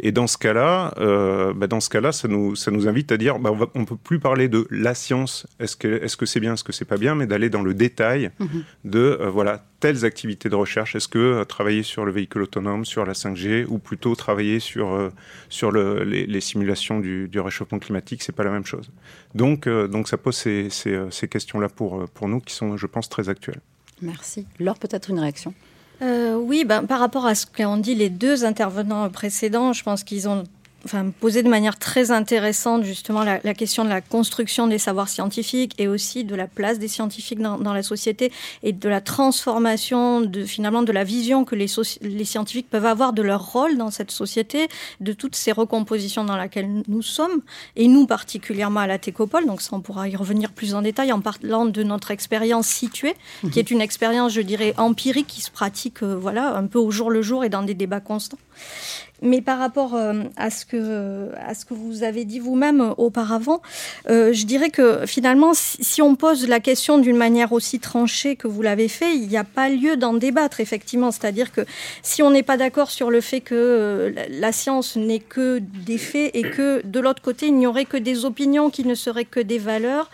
Et 0.00 0.12
dans 0.12 0.26
ce 0.26 0.36
cas-là, 0.36 0.92
euh, 0.98 1.54
bah, 1.54 1.66
dans 1.66 1.80
ce 1.80 1.88
cas-là, 1.88 2.12
ça 2.12 2.28
nous, 2.28 2.54
ça 2.54 2.70
nous 2.70 2.86
invite 2.86 3.12
à 3.12 3.16
dire, 3.16 3.38
bah, 3.38 3.50
on 3.74 3.80
ne 3.80 3.84
peut 3.84 3.96
plus 3.96 4.18
parler 4.18 4.48
de 4.48 4.66
la 4.70 4.94
science. 4.94 5.46
Est-ce 5.58 5.76
que, 5.76 6.02
est-ce 6.02 6.16
que 6.16 6.26
c'est 6.26 6.40
bien, 6.40 6.54
est-ce 6.54 6.64
que 6.64 6.72
c'est 6.72 6.84
pas 6.84 6.98
bien, 6.98 7.14
mais 7.14 7.26
d'aller 7.26 7.48
dans 7.48 7.62
le 7.62 7.72
détail 7.72 8.30
mhm. 8.38 8.64
de, 8.84 8.98
euh, 8.98 9.30
voilà, 9.30 9.64
telles 9.80 10.04
activités 10.04 10.48
de 10.48 10.54
recherche. 10.54 10.94
Est-ce 10.96 11.08
que 11.08 11.18
euh, 11.18 11.44
travailler 11.44 11.82
sur 11.82 12.04
le 12.04 12.12
véhicule 12.12 12.42
autonome, 12.42 12.84
sur 12.84 13.06
la 13.06 13.14
5G, 13.14 13.64
ou 13.66 13.78
plutôt 13.78 14.14
travailler 14.14 14.60
sur, 14.60 15.10
sur 15.48 15.70
le, 15.70 16.04
les, 16.04 16.40
simulations 16.40 17.00
du, 17.00 17.28
du, 17.28 17.40
réchauffement 17.40 17.78
climatique, 17.78 18.22
c'est 18.22 18.34
pas 18.34 18.44
la 18.44 18.50
même 18.50 18.66
chose. 18.66 18.90
Donc, 19.34 19.68
donc 19.68 20.08
ça 20.08 20.18
pose 20.18 20.36
ces, 20.36 20.68
ces, 20.70 20.98
ces 21.10 21.28
questions-là 21.28 21.68
pour, 21.68 22.08
pour 22.10 22.28
nous 22.28 22.40
qui 22.40 22.54
sont, 22.54 22.76
je 22.76 22.86
pense, 22.86 23.08
très 23.08 23.28
actuelles. 23.28 23.60
Merci. 24.02 24.46
Laure, 24.58 24.78
peut-être 24.78 25.10
une 25.10 25.18
réaction? 25.18 25.54
Euh, 26.02 26.34
oui, 26.34 26.64
ben, 26.64 26.84
par 26.84 27.00
rapport 27.00 27.26
à 27.26 27.34
ce 27.34 27.46
qu'ont 27.46 27.78
dit 27.78 27.94
les 27.94 28.10
deux 28.10 28.44
intervenants 28.44 29.08
précédents, 29.08 29.72
je 29.72 29.82
pense 29.82 30.04
qu'ils 30.04 30.28
ont 30.28 30.44
enfin, 30.86 31.10
posé 31.10 31.42
de 31.42 31.48
manière 31.48 31.78
très 31.78 32.12
intéressante 32.12 32.84
justement 32.84 33.24
la, 33.24 33.54
question 33.54 33.84
de 33.84 33.88
la 33.88 34.00
construction 34.00 34.68
des 34.68 34.78
savoirs 34.78 35.08
scientifiques 35.08 35.74
et 35.78 35.88
aussi 35.88 36.22
de 36.22 36.36
la 36.36 36.46
place 36.46 36.78
des 36.78 36.86
scientifiques 36.86 37.40
dans, 37.40 37.72
la 37.72 37.82
société 37.82 38.30
et 38.62 38.72
de 38.72 38.88
la 38.88 39.00
transformation 39.00 40.20
de 40.20 40.44
finalement 40.44 40.82
de 40.82 40.92
la 40.92 41.02
vision 41.02 41.44
que 41.44 41.56
les, 41.56 41.66
les, 42.02 42.24
scientifiques 42.24 42.70
peuvent 42.70 42.86
avoir 42.86 43.12
de 43.12 43.22
leur 43.22 43.52
rôle 43.52 43.76
dans 43.76 43.90
cette 43.90 44.12
société, 44.12 44.68
de 45.00 45.12
toutes 45.12 45.34
ces 45.34 45.50
recompositions 45.50 46.24
dans 46.24 46.36
lesquelles 46.36 46.82
nous 46.86 47.02
sommes 47.02 47.42
et 47.74 47.88
nous 47.88 48.06
particulièrement 48.06 48.80
à 48.80 48.86
la 48.86 48.98
Técopole. 48.98 49.46
Donc 49.46 49.62
ça, 49.62 49.70
on 49.72 49.80
pourra 49.80 50.08
y 50.08 50.14
revenir 50.14 50.52
plus 50.52 50.74
en 50.74 50.82
détail 50.82 51.12
en 51.12 51.20
parlant 51.20 51.66
de 51.66 51.82
notre 51.82 52.12
expérience 52.12 52.68
située, 52.68 53.14
qui 53.40 53.46
mhm. 53.46 53.52
est 53.58 53.70
une 53.72 53.80
expérience, 53.80 54.32
je 54.32 54.40
dirais, 54.40 54.72
empirique 54.76 55.26
qui 55.26 55.40
se 55.40 55.50
pratique, 55.50 56.04
euh, 56.04 56.14
voilà, 56.14 56.56
un 56.56 56.66
peu 56.66 56.78
au 56.78 56.92
jour 56.92 57.10
le 57.10 57.22
jour 57.22 57.44
et 57.44 57.48
dans 57.48 57.62
des 57.62 57.74
débats 57.74 58.00
constants. 58.00 58.38
Mais 59.22 59.40
par 59.40 59.58
rapport 59.58 59.94
euh, 59.94 60.24
à, 60.36 60.50
ce 60.50 60.66
que, 60.66 61.24
vous 61.70 62.02
avez 62.02 62.24
dit 62.24 62.38
vous-même 62.38 62.80
euh, 62.80 62.94
auparavant, 62.98 63.62
euh, 64.10 64.32
je 64.32 64.44
dirais 64.44 64.70
que 64.70 65.06
finalement, 65.06 65.52
si, 65.54 66.02
on 66.02 66.16
pose 66.16 66.46
la 66.46 66.60
question 66.60 66.98
d'une 66.98 67.16
manière 67.16 67.52
aussi 67.52 67.80
tranchée 67.80 68.36
que 68.36 68.46
vous 68.46 68.60
l'avez 68.60 68.88
fait, 68.88 69.16
il 69.16 69.28
n'y 69.28 69.38
a 69.38 69.44
pas 69.44 69.68
lieu 69.68 69.96
d'en 69.96 70.14
débattre, 70.14 70.60
effectivement. 70.60 71.10
C'est-à-dire 71.10 71.52
que 71.52 71.62
si 72.02 72.22
on 72.22 72.30
n'est 72.30 72.42
pas 72.42 72.56
d'accord 72.56 72.90
sur 72.90 73.10
le 73.10 73.20
fait 73.20 73.40
que 73.40 74.14
la 74.28 74.52
science 74.52 74.96
n'est 74.96 75.20
que 75.20 75.58
des 75.58 75.98
faits 75.98 76.30
et 76.34 76.42
que 76.42 76.82
de 76.84 77.00
l'autre 77.00 77.22
côté, 77.22 77.46
il 77.46 77.56
n'y 77.56 77.66
aurait 77.66 77.86
que 77.86 77.96
des 77.96 78.24
opinions 78.24 78.68
qui 78.68 78.84
ne 78.84 78.94
seraient 78.94 79.24
que 79.24 79.40
des 79.40 79.58
valeurs, 79.58 80.10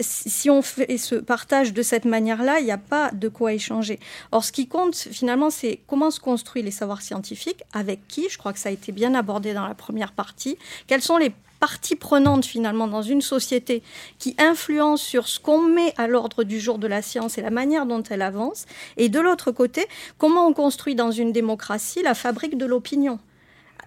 si 0.00 0.50
on 0.50 0.62
fait 0.62 0.96
ce 0.98 1.16
partage 1.16 1.72
de 1.72 1.82
cette 1.82 2.04
manière-là, 2.04 2.60
il 2.60 2.64
n'y 2.64 2.72
a 2.72 2.78
pas 2.78 3.10
de 3.12 3.28
quoi 3.28 3.52
échanger. 3.52 3.98
Or, 4.32 4.44
ce 4.44 4.52
qui 4.52 4.66
compte 4.66 4.94
finalement, 4.94 5.50
c'est 5.50 5.80
comment 5.86 6.10
se 6.10 6.20
construit 6.20 6.62
les 6.62 6.70
savoirs 6.70 7.02
scientifiques 7.02 7.43
avec 7.72 8.06
qui, 8.08 8.28
je 8.28 8.38
crois 8.38 8.52
que 8.52 8.58
ça 8.58 8.68
a 8.68 8.72
été 8.72 8.92
bien 8.92 9.14
abordé 9.14 9.54
dans 9.54 9.66
la 9.66 9.74
première 9.74 10.12
partie, 10.12 10.58
quelles 10.86 11.02
sont 11.02 11.16
les 11.16 11.32
parties 11.60 11.96
prenantes 11.96 12.44
finalement 12.44 12.86
dans 12.86 13.00
une 13.00 13.22
société 13.22 13.82
qui 14.18 14.34
influencent 14.38 15.02
sur 15.02 15.28
ce 15.28 15.40
qu'on 15.40 15.62
met 15.62 15.94
à 15.96 16.06
l'ordre 16.06 16.44
du 16.44 16.60
jour 16.60 16.78
de 16.78 16.86
la 16.86 17.00
science 17.00 17.38
et 17.38 17.42
la 17.42 17.50
manière 17.50 17.86
dont 17.86 18.02
elle 18.02 18.22
avance, 18.22 18.66
et 18.96 19.08
de 19.08 19.20
l'autre 19.20 19.50
côté, 19.50 19.86
comment 20.18 20.46
on 20.46 20.52
construit 20.52 20.94
dans 20.94 21.10
une 21.10 21.32
démocratie 21.32 22.02
la 22.02 22.14
fabrique 22.14 22.58
de 22.58 22.66
l'opinion? 22.66 23.18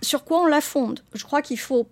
Sur 0.01 0.23
quoi 0.23 0.41
on 0.41 0.45
la 0.47 0.61
fonde? 0.61 1.03
Je 1.13 1.23
crois 1.23 1.41
qu'il 1.41 1.59
faut 1.59 1.87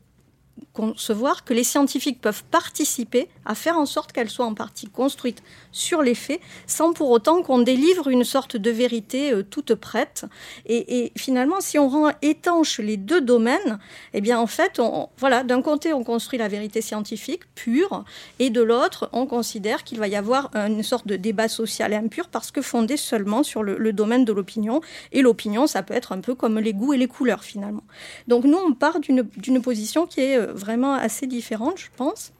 concevoir 0.74 1.44
que 1.44 1.54
les 1.54 1.64
scientifiques 1.64 2.22
peuvent 2.22 2.44
participer 2.44 3.30
à 3.46 3.56
faire 3.56 3.78
en 3.78 3.86
sorte 3.86 4.12
qu'elle 4.12 4.30
soit 4.30 4.46
en 4.46 4.54
partie 4.54 4.88
construite 4.88 5.42
sur 5.72 6.02
les 6.02 6.16
faits, 6.16 6.40
sans 6.68 6.94
pour 6.94 7.10
autant 7.10 7.42
qu'on 7.44 7.60
délivre 7.60 8.10
une 8.10 8.24
sorte 8.24 8.58
de 8.58 8.72
vérité 8.72 9.34
euh, 9.34 9.44
toute 9.44 9.76
prête. 9.76 10.26
Et, 10.66 11.12
finalement, 11.18 11.62
si 11.62 11.78
on 11.80 11.90
rend 11.90 12.12
étanche 12.22 12.80
les 12.80 12.98
deux 12.98 13.22
domaines, 13.22 13.80
eh 14.14 14.22
bien, 14.22 14.40
en 14.40 14.48
fait, 14.48 14.82
voilà, 15.18 15.44
d'un 15.44 15.62
côté, 15.62 15.94
on 15.94 16.04
construit 16.04 16.40
la 16.40 16.48
vérité 16.48 16.82
scientifique 16.82 17.42
pure, 17.56 18.04
et 18.40 18.50
de 18.50 18.62
l'autre, 18.62 19.10
on 19.14 19.26
considère 19.26 19.84
qu'il 19.84 20.00
va 20.00 20.08
y 20.08 20.16
avoir 20.16 20.50
une 20.56 20.84
sorte 20.84 21.08
de 21.08 21.16
débat 21.16 21.48
social 21.48 21.94
impur 21.94 22.28
parce 22.30 22.52
que 22.52 22.62
fondé 22.62 22.98
seulement 22.98 23.44
sur 23.44 23.64
le, 23.64 23.78
le 23.78 23.94
domaine 23.94 24.26
de 24.26 24.34
l'opinion. 24.34 24.82
Et 25.12 25.22
l'opinion, 25.22 25.68
ça 25.68 25.84
peut 25.84 25.94
être 25.94 26.12
un 26.12 26.20
peu 26.20 26.36
comme 26.36 26.60
les 26.60 26.74
goûts 26.74 26.94
et 26.94 26.98
les 26.98 27.08
couleurs, 27.08 27.44
finalement. 27.44 27.84
Donc, 28.28 28.46
nous, 28.46 28.58
on 28.58 28.74
part 28.74 29.00
d'une 29.00 29.62
position 29.62 30.06
qui 30.06 30.22
est 30.22 30.38
euh, 30.38 30.45
vraiment 30.54 30.94
assez 30.94 31.28
différente, 31.28 31.78
je 31.78 31.88
pense. 31.96 32.32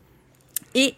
Et 0.76 0.94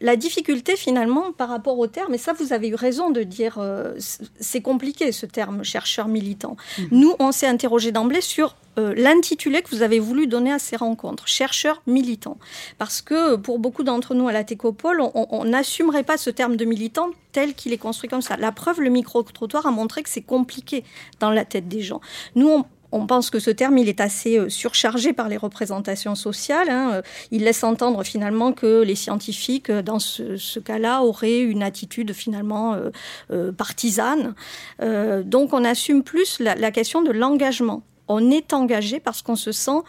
la 0.00 0.16
difficulté 0.16 0.74
finalement 0.74 1.32
par 1.32 1.50
rapport 1.50 1.78
au 1.78 1.86
terme, 1.86 2.14
et 2.14 2.18
ça 2.18 2.32
vous 2.32 2.54
avez 2.54 2.68
eu 2.68 2.74
raison 2.74 3.10
de 3.10 3.22
dire, 3.22 3.58
euh, 3.58 3.94
c'est 4.40 4.62
compliqué 4.62 5.12
ce 5.12 5.26
terme 5.26 5.62
chercheur 5.62 6.08
militant. 6.08 6.56
Mhm. 6.78 6.88
Nous, 6.92 7.14
on 7.18 7.30
s'est 7.30 7.46
interrogé 7.46 7.92
d'emblée 7.92 8.22
sur 8.22 8.56
euh, 8.78 8.94
l'intitulé 8.96 9.60
que 9.60 9.68
vous 9.68 9.82
avez 9.82 9.98
voulu 9.98 10.26
donner 10.26 10.50
à 10.50 10.58
ces 10.58 10.76
rencontres, 10.76 11.28
chercheur 11.28 11.82
militant. 11.86 12.38
Parce 12.78 13.02
que 13.02 13.36
pour 13.36 13.58
beaucoup 13.58 13.82
d'entre 13.82 14.14
nous 14.14 14.28
à 14.28 14.32
la 14.32 14.44
Técopole, 14.44 15.02
on 15.02 15.44
n'assumerait 15.44 16.04
pas 16.04 16.16
ce 16.16 16.30
terme 16.30 16.56
de 16.56 16.64
militant 16.64 17.10
tel 17.32 17.52
qu'il 17.52 17.74
est 17.74 17.78
construit 17.78 18.08
comme 18.08 18.22
ça. 18.22 18.38
La 18.38 18.50
preuve, 18.50 18.80
le 18.80 18.88
micro-trottoir 18.88 19.66
a 19.66 19.70
montré 19.70 20.02
que 20.02 20.08
c'est 20.08 20.22
compliqué 20.22 20.84
dans 21.20 21.30
la 21.30 21.44
tête 21.44 21.68
des 21.68 21.82
gens. 21.82 22.00
Nous, 22.34 22.48
on 22.48 22.64
on 22.92 23.06
pense 23.06 23.30
que 23.30 23.38
ce 23.38 23.50
terme, 23.50 23.78
il 23.78 23.88
est 23.88 24.00
assez 24.00 24.38
euh, 24.38 24.48
surchargé 24.48 25.12
par 25.12 25.28
les 25.28 25.38
représentations 25.38 26.14
sociales. 26.14 26.68
Hein. 26.70 26.90
Euh, 26.92 27.02
il 27.30 27.44
laisse 27.44 27.64
entendre 27.64 28.04
finalement 28.04 28.52
que 28.52 28.82
les 28.82 28.94
scientifiques, 28.94 29.70
euh, 29.70 29.82
dans 29.82 29.98
ce, 29.98 30.58
cas-là, 30.60 31.02
auraient 31.02 31.40
une 31.40 31.62
attitude 31.62 32.12
finalement 32.12 32.76
partisane. 33.56 34.34
donc 35.24 35.52
on 35.54 35.64
assume 35.64 36.02
plus 36.02 36.38
la, 36.40 36.70
question 36.70 37.02
de 37.02 37.10
l'engagement 37.10 37.82
on 38.08 38.30
est 38.30 38.52
engagé 38.52 39.00
parce 39.00 39.22
qu'on 39.22 39.36
se 39.36 39.52
sent 39.52 39.80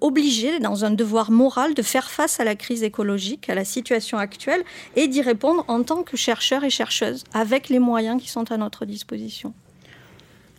obligé, 0.00 0.58
dans 0.58 0.84
un 0.84 0.90
devoir 0.90 1.30
moral, 1.30 1.74
de 1.74 1.82
faire 1.82 2.10
face 2.10 2.40
à 2.40 2.44
la 2.44 2.54
crise 2.54 2.82
écologique, 2.82 3.48
à 3.48 3.54
la 3.54 3.64
situation 3.64 4.18
actuelle, 4.18 4.62
et 4.96 5.08
d'y 5.08 5.22
répondre 5.22 5.64
en 5.68 5.82
tant 5.82 6.02
que 6.02 6.16
chercheur 6.16 6.64
et 6.64 6.70
chercheuse, 6.70 7.24
avec 7.32 7.68
les 7.68 7.78
moyens 7.78 8.20
qui 8.20 8.28
sont 8.28 8.50
à 8.52 8.56
notre 8.58 8.84
disposition. 8.84 9.54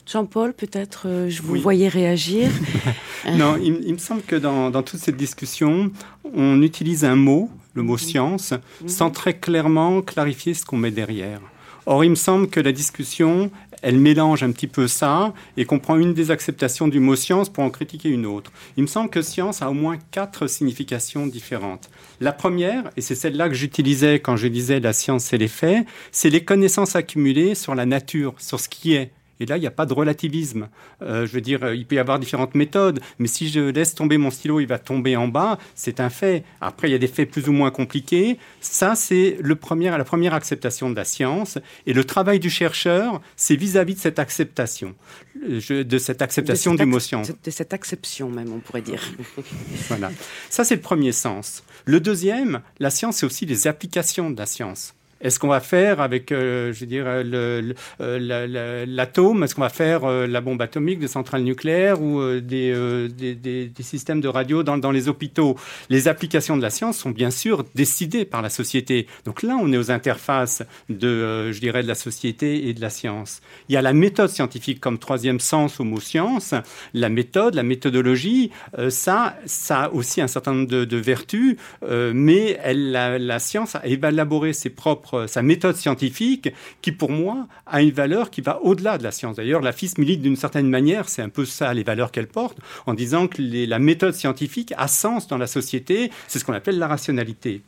Jean-Paul, 0.05 0.53
peut-être, 0.53 1.07
euh, 1.07 1.29
je 1.29 1.41
vous 1.41 1.55
voyais 1.55 1.87
réagir. 1.87 2.49
non, 3.33 3.57
il, 3.61 3.93
me 3.93 3.97
semble 3.97 4.21
que 4.21 4.35
dans, 4.35 4.71
toute 4.83 4.99
cette 4.99 5.15
discussion, 5.15 5.91
on 6.33 6.61
utilise 6.61 7.05
un 7.05 7.15
mot, 7.15 7.49
le 7.73 7.83
mot 7.83 7.97
science, 7.97 8.53
sans 8.85 9.11
très 9.11 9.33
clairement 9.33 10.01
clarifier 10.01 10.53
ce 10.53 10.65
qu'on 10.65 10.77
met 10.77 10.91
derrière. 10.91 11.39
Or, 11.85 12.03
il 12.03 12.11
me 12.11 12.15
semble 12.15 12.47
que 12.47 12.59
la 12.59 12.71
discussion, 12.71 13.49
elle 13.81 13.97
mélange 13.97 14.43
un 14.43 14.51
petit 14.51 14.67
peu 14.67 14.87
ça 14.87 15.33
et 15.57 15.65
qu'on 15.65 15.79
prend 15.79 15.97
une 15.97 16.13
des 16.13 16.31
acceptations 16.31 16.87
du 16.87 16.99
mot 16.99 17.15
science 17.15 17.49
pour 17.49 17.63
en 17.63 17.69
critiquer 17.69 18.09
une 18.09 18.25
autre. 18.25 18.51
Il 18.77 18.83
me 18.83 18.87
semble 18.87 19.09
que 19.09 19.21
science 19.21 19.61
a 19.61 19.69
au 19.69 19.73
moins 19.73 19.97
quatre 20.11 20.47
significations 20.47 21.27
différentes. 21.27 21.89
La 22.21 22.31
première, 22.31 22.89
et 22.95 23.01
c'est 23.01 23.15
celle-là 23.15 23.49
que 23.49 23.55
j'utilisais 23.55 24.19
quand 24.19 24.37
je 24.37 24.47
disais 24.47 24.79
la 24.79 24.93
science 24.93 25.33
et 25.33 25.37
les 25.37 25.49
faits, 25.49 25.85
c'est 26.11 26.29
les 26.29 26.43
connaissances 26.43 26.95
accumulées 26.95 27.55
sur 27.55 27.75
la 27.75 27.85
nature, 27.85 28.33
sur 28.37 28.59
ce 28.59 28.69
qui 28.69 28.93
est, 28.93 29.11
et 29.39 29.45
là, 29.45 29.57
il 29.57 29.61
n'y 29.61 29.67
a 29.67 29.71
pas 29.71 29.85
de 29.85 29.93
relativisme. 29.93 30.69
Euh, 31.01 31.25
je 31.25 31.31
veux 31.31 31.41
dire, 31.41 31.63
euh, 31.63 31.75
il 31.75 31.85
peut 31.85 31.95
y 31.95 31.99
avoir 31.99 32.19
différentes 32.19 32.55
méthodes, 32.55 32.99
mais 33.19 33.27
si 33.27 33.49
je 33.49 33.59
laisse 33.59 33.95
tomber 33.95 34.17
mon 34.17 34.31
stylo, 34.31 34.59
il 34.59 34.67
va 34.67 34.79
tomber 34.79 35.15
en 35.15 35.27
bas, 35.27 35.57
c'est 35.75 35.99
un 35.99 36.09
fait. 36.09 36.43
Après, 36.61 36.87
il 36.89 36.91
y 36.91 36.95
a 36.95 36.99
des 36.99 37.07
faits 37.07 37.29
plus 37.29 37.49
ou 37.49 37.51
moins 37.51 37.71
compliqués. 37.71 38.37
Ça, 38.61 38.95
c'est 38.95 39.37
le 39.41 39.55
premier, 39.55 39.89
la 39.89 40.03
première 40.03 40.33
acceptation 40.33 40.89
de 40.89 40.95
la 40.95 41.03
science. 41.03 41.57
Et 41.87 41.93
le 41.93 42.03
travail 42.03 42.39
du 42.39 42.49
chercheur, 42.49 43.21
c'est 43.35 43.55
vis-à-vis 43.55 43.95
de 43.95 43.99
cette 43.99 44.19
acceptation, 44.19 44.95
de 45.35 45.97
cette 45.97 46.21
acceptation 46.21 46.75
du 46.75 46.85
mot 46.85 46.99
science. 46.99 47.31
De 47.43 47.51
cette 47.51 47.73
acception 47.73 48.29
même, 48.29 48.53
on 48.53 48.59
pourrait 48.59 48.81
dire. 48.81 49.01
voilà. 49.87 50.11
Ça, 50.49 50.63
c'est 50.63 50.75
le 50.75 50.81
premier 50.81 51.11
sens. 51.11 51.63
Le 51.85 51.99
deuxième, 51.99 52.61
la 52.79 52.89
science, 52.89 53.17
c'est 53.17 53.25
aussi 53.25 53.45
les 53.45 53.67
applications 53.67 54.29
de 54.29 54.37
la 54.37 54.45
science. 54.45 54.93
Est-ce 55.23 55.39
qu'on 55.39 55.47
va 55.47 55.61
faire 55.61 56.01
avec, 56.01 56.31
euh, 56.33 56.73
je 56.73 56.81
veux 56.81 56.85
dire, 56.85 57.05
euh, 57.07 58.85
l'atome 58.85 59.43
Est-ce 59.43 59.55
qu'on 59.55 59.61
va 59.61 59.69
faire 59.69 60.03
euh, 60.03 60.27
la 60.27 60.41
bombe 60.41 60.61
atomique 60.61 60.99
des 60.99 61.07
centrales 61.07 61.43
nucléaires 61.43 62.01
ou 62.01 62.21
des, 62.41 63.71
systèmes 63.79 64.19
de 64.19 64.27
radio 64.27 64.63
dans, 64.63 64.91
les 64.91 65.07
hôpitaux? 65.07 65.55
Les 65.89 66.09
applications 66.09 66.57
de 66.57 66.61
la 66.61 66.69
science 66.69 66.97
sont 66.97 67.11
bien 67.11 67.31
sûr 67.31 67.63
décidées 67.73 68.25
par 68.25 68.41
la 68.41 68.49
société. 68.49 69.07
Donc 69.25 69.43
là, 69.43 69.57
on 69.59 69.71
est 69.71 69.77
aux 69.77 69.91
interfaces 69.91 70.61
de, 70.89 71.51
je 71.53 71.59
dirais, 71.59 71.83
de 71.83 71.87
la 71.87 71.95
société 71.95 72.67
et 72.67 72.73
de 72.73 72.81
la 72.81 72.89
science. 72.89 73.41
Il 73.69 73.75
y 73.75 73.77
a 73.77 73.81
la 73.81 73.93
méthode 73.93 74.29
scientifique 74.29 74.81
comme 74.81 74.97
troisième 74.97 75.39
sens 75.39 75.79
au 75.79 75.85
mot 75.85 76.01
science. 76.01 76.53
La 76.93 77.07
méthode, 77.07 77.55
la 77.55 77.63
méthodologie, 77.63 78.51
ça, 78.89 79.37
ça 79.45 79.83
a 79.83 79.89
aussi 79.91 80.19
un 80.19 80.27
certain 80.27 80.53
nombre 80.53 80.67
de, 80.67 80.97
vertus, 80.97 81.55
mais 81.89 82.59
la, 82.73 83.17
la 83.17 83.39
science 83.39 83.75
a 83.75 83.85
élaboré 83.85 84.51
ses 84.51 84.69
propres 84.69 85.12
sa 85.27 85.41
méthode 85.41 85.75
scientifique, 85.75 86.49
qui 86.81 86.91
pour 86.91 87.11
moi 87.11 87.47
a 87.65 87.81
une 87.81 87.91
valeur 87.91 88.29
qui 88.29 88.41
va 88.41 88.61
au-delà 88.61 88.97
de 88.97 89.03
la 89.03 89.11
science. 89.11 89.37
D'ailleurs, 89.37 89.61
la 89.61 89.71
FIS 89.71 89.93
milite 89.97 90.21
d'une 90.21 90.35
certaine 90.35 90.69
manière, 90.69 91.09
c'est 91.09 91.21
un 91.21 91.29
peu 91.29 91.45
ça 91.45 91.73
les 91.73 91.83
valeurs 91.83 92.11
qu'elle 92.11 92.27
porte, 92.27 92.57
en 92.85 92.93
disant 92.93 93.27
que 93.27 93.41
la 93.41 93.79
méthode 93.79 94.13
scientifique 94.13 94.73
a 94.77 94.87
sens 94.87 95.27
dans 95.27 95.37
la 95.37 95.47
société, 95.47 96.11
c'est 96.27 96.39
ce 96.39 96.45
qu'on 96.45 96.53
appelle 96.53 96.79
la 96.79 96.87
rationalité. 96.87 97.61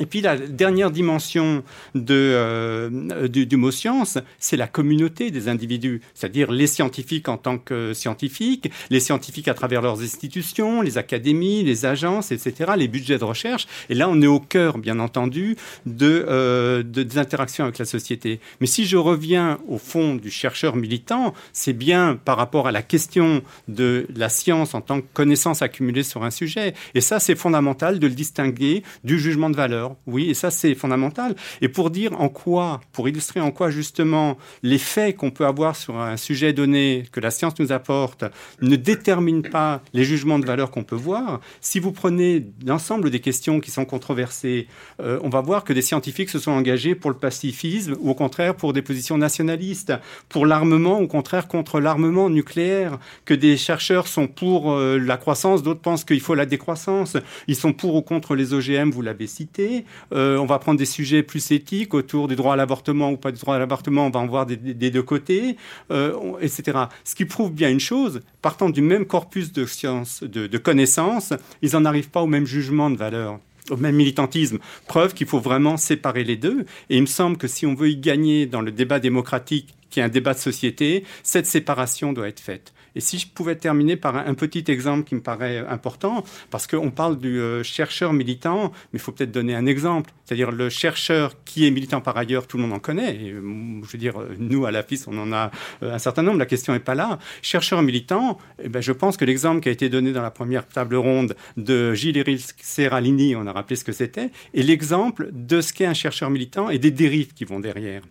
Et 0.00 0.06
puis 0.06 0.22
la 0.22 0.38
dernière 0.38 0.90
dimension 0.90 1.62
de, 1.94 2.14
euh, 2.14 3.28
du, 3.28 3.56
mot 3.56 3.70
science, 3.70 4.16
c'est 4.38 4.56
la 4.56 4.66
communauté 4.66 5.30
des 5.30 5.48
individus, 5.48 6.00
c'est-à-dire 6.14 6.50
les 6.50 6.66
scientifiques 6.66 7.28
en 7.28 7.36
tant 7.36 7.58
que 7.58 7.92
scientifiques, 7.92 8.70
les 8.88 9.00
scientifiques 9.00 9.48
à 9.48 9.54
travers 9.54 9.82
leurs 9.82 10.00
institutions, 10.00 10.80
les 10.80 10.96
académies, 10.96 11.62
les 11.62 11.84
agences, 11.84 12.32
etc., 12.32 12.72
les 12.76 12.88
budgets 12.88 13.18
de 13.18 13.24
recherche. 13.24 13.66
Et 13.90 13.94
là, 13.94 14.08
on 14.08 14.22
est 14.22 14.26
au 14.26 14.40
cœur, 14.40 14.78
bien 14.78 14.98
entendu, 14.98 15.56
euh, 15.86 16.82
de 16.82 17.02
des 17.02 17.18
interactions 17.18 17.64
avec 17.64 17.78
la 17.78 17.84
société. 17.84 18.40
Mais 18.60 18.66
si 18.66 18.86
je 18.86 18.96
reviens 18.96 19.58
au 19.68 19.76
fond 19.76 20.14
du 20.14 20.30
chercheur 20.30 20.74
militant, 20.74 21.34
c'est 21.52 21.74
bien 21.74 22.18
par 22.24 22.38
rapport 22.38 22.66
à 22.66 22.72
la 22.72 22.82
question 22.82 23.42
de 23.68 24.06
la 24.16 24.30
science 24.30 24.74
en 24.74 24.80
tant 24.80 25.00
que 25.02 25.06
connaissance 25.12 25.60
accumulée 25.60 26.02
sur 26.02 26.24
un 26.24 26.30
sujet. 26.30 26.72
Et 26.94 27.02
ça, 27.02 27.20
c'est 27.20 27.34
fondamental 27.34 27.98
de 27.98 28.06
le 28.06 28.14
distinguer 28.14 28.82
du 29.04 29.18
jugement 29.18 29.50
de 29.50 29.56
valeur 29.56 29.81
oui, 30.06 30.30
et 30.30 30.34
ça 30.34 30.50
c'est 30.50 30.74
fondamental. 30.74 31.34
Et 31.60 31.68
pour 31.68 31.90
dire 31.90 32.20
en 32.20 32.28
quoi, 32.28 32.80
pour 32.92 33.08
illustrer 33.08 33.40
en 33.40 33.50
quoi 33.50 33.70
justement 33.70 34.36
l'effet 34.62 35.14
qu'on 35.14 35.30
peut 35.30 35.46
avoir 35.46 35.76
sur 35.76 35.98
un 35.98 36.16
sujet 36.16 36.52
donné 36.52 37.04
que 37.12 37.20
la 37.20 37.30
science 37.30 37.58
nous 37.58 37.72
apporte 37.72 38.24
ne 38.60 38.76
détermine 38.76 39.42
pas 39.42 39.82
les 39.92 40.04
jugements 40.04 40.38
de 40.38 40.46
valeur 40.46 40.70
qu'on 40.70 40.84
peut 40.84 40.96
voir, 40.96 41.40
si 41.60 41.78
vous 41.78 41.92
prenez 41.92 42.46
l'ensemble 42.64 43.10
des 43.10 43.20
questions 43.20 43.60
qui 43.60 43.70
sont 43.70 43.84
controversées, 43.84 44.66
euh, 45.00 45.18
on 45.22 45.28
va 45.28 45.40
voir 45.40 45.64
que 45.64 45.72
des 45.72 45.82
scientifiques 45.82 46.30
se 46.30 46.38
sont 46.38 46.52
engagés 46.52 46.94
pour 46.94 47.10
le 47.10 47.16
pacifisme 47.16 47.96
ou 48.00 48.10
au 48.10 48.14
contraire 48.14 48.54
pour 48.54 48.72
des 48.72 48.82
positions 48.82 49.18
nationalistes, 49.18 49.92
pour 50.28 50.46
l'armement 50.46 51.00
au 51.00 51.06
contraire 51.06 51.48
contre 51.48 51.80
l'armement 51.80 52.30
nucléaire, 52.30 52.98
que 53.24 53.34
des 53.34 53.56
chercheurs 53.56 54.06
sont 54.06 54.28
pour 54.28 54.72
euh, 54.72 54.98
la 54.98 55.16
croissance, 55.16 55.62
d'autres 55.62 55.80
pensent 55.80 56.04
qu'il 56.04 56.20
faut 56.20 56.34
la 56.34 56.46
décroissance, 56.46 57.16
ils 57.48 57.56
sont 57.56 57.72
pour 57.72 57.94
ou 57.94 58.02
contre 58.02 58.34
les 58.34 58.54
OGM, 58.54 58.90
vous 58.90 59.02
l'avez 59.02 59.26
cité, 59.26 59.71
euh, 60.12 60.36
on 60.38 60.46
va 60.46 60.58
prendre 60.58 60.78
des 60.78 60.86
sujets 60.86 61.22
plus 61.22 61.50
éthiques 61.50 61.94
autour 61.94 62.28
du 62.28 62.36
droit 62.36 62.54
à 62.54 62.56
l'avortement 62.56 63.10
ou 63.10 63.16
pas 63.16 63.32
du 63.32 63.40
droit 63.40 63.56
à 63.56 63.58
l'avortement. 63.58 64.06
On 64.06 64.10
va 64.10 64.20
en 64.20 64.26
voir 64.26 64.46
des, 64.46 64.56
deux 64.56 65.02
côtés, 65.02 65.56
euh, 65.90 66.14
etc. 66.40 66.78
Ce 67.04 67.14
qui 67.14 67.24
prouve 67.24 67.52
bien 67.52 67.70
une 67.70 67.80
chose, 67.80 68.20
partant 68.40 68.70
du 68.70 68.82
même 68.82 69.06
corpus 69.06 69.52
de 69.52 69.66
sciences, 69.66 70.22
de, 70.22 70.46
de 70.46 70.58
connaissances, 70.58 71.32
ils 71.62 71.72
n'en 71.72 71.84
arrivent 71.84 72.10
pas 72.10 72.22
au 72.22 72.26
même 72.26 72.46
jugement 72.46 72.90
de 72.90 72.96
valeur 72.96 73.38
au 73.70 73.76
même 73.76 73.94
militantisme. 73.94 74.58
Preuve 74.88 75.14
qu'il 75.14 75.26
faut 75.26 75.38
vraiment 75.38 75.76
séparer 75.76 76.24
les 76.24 76.36
deux. 76.36 76.66
Et 76.90 76.96
il 76.96 77.02
me 77.02 77.06
semble 77.06 77.36
que 77.36 77.46
si 77.46 77.64
on 77.64 77.74
veut 77.74 77.90
y 77.90 77.96
gagner 77.96 78.46
dans 78.46 78.60
le 78.60 78.72
débat 78.72 78.98
démocratique, 78.98 79.74
qui 79.88 80.00
est 80.00 80.02
un 80.02 80.08
débat 80.08 80.34
de 80.34 80.38
société, 80.38 81.04
cette 81.22 81.46
séparation 81.46 82.12
doit 82.12 82.28
être 82.28 82.40
faite. 82.40 82.72
Et 82.94 83.00
si 83.00 83.18
je 83.18 83.26
pouvais 83.26 83.56
terminer 83.56 83.96
par 83.96 84.16
un, 84.16 84.34
petit 84.34 84.64
exemple 84.68 85.04
qui 85.04 85.14
me 85.14 85.20
paraît 85.20 85.58
important, 85.58 86.24
parce 86.50 86.66
qu'on 86.66 86.90
parle 86.90 87.18
du 87.18 87.40
euh, 87.40 87.62
chercheur 87.62 88.12
militant, 88.12 88.72
mais 88.92 88.98
il 88.98 89.00
faut 89.00 89.12
peut-être 89.12 89.32
donner 89.32 89.54
un 89.54 89.66
exemple. 89.66 90.12
C'est-à-dire 90.24 90.50
le 90.50 90.68
chercheur 90.68 91.34
qui 91.44 91.66
est 91.66 91.70
militant 91.70 92.00
par 92.00 92.16
ailleurs, 92.16 92.46
tout 92.46 92.56
le 92.56 92.64
monde 92.64 92.72
en 92.72 92.78
connaît. 92.78 93.18
Euh, 93.32 93.80
je 93.84 93.92
veux 93.92 93.98
dire, 93.98 94.14
nous, 94.38 94.66
à 94.66 94.70
la 94.70 94.82
FIS, 94.82 95.04
on 95.06 95.18
en 95.18 95.32
a 95.32 95.50
euh, 95.82 95.94
un 95.94 95.98
certain 95.98 96.22
nombre. 96.22 96.38
La 96.38 96.46
question 96.46 96.72
n'est 96.72 96.80
pas 96.80 96.94
là. 96.94 97.18
Chercheur 97.40 97.82
militant, 97.82 98.38
eh 98.62 98.68
ben, 98.68 98.80
je 98.80 98.92
pense 98.92 99.16
que 99.16 99.24
l'exemple 99.24 99.60
qui 99.60 99.68
a 99.68 99.72
été 99.72 99.88
donné 99.88 100.12
dans 100.12 100.22
la 100.22 100.30
première 100.30 100.66
table 100.66 100.96
ronde 100.96 101.36
de 101.56 101.94
Gilles 101.94 102.24
Serralini, 102.60 103.36
on 103.36 103.46
a 103.46 103.52
rappelé 103.52 103.76
ce 103.76 103.84
que 103.84 103.92
c'était, 103.92 104.30
est 104.54 104.62
l'exemple 104.62 105.30
de 105.32 105.60
ce 105.60 105.72
qu'est 105.72 105.86
un 105.86 105.94
chercheur 105.94 106.30
militant 106.30 106.70
et 106.70 106.78
des 106.78 106.90
dérives 106.90 107.32
qui 107.34 107.44
vont 107.44 107.60
derrière. 107.60 108.02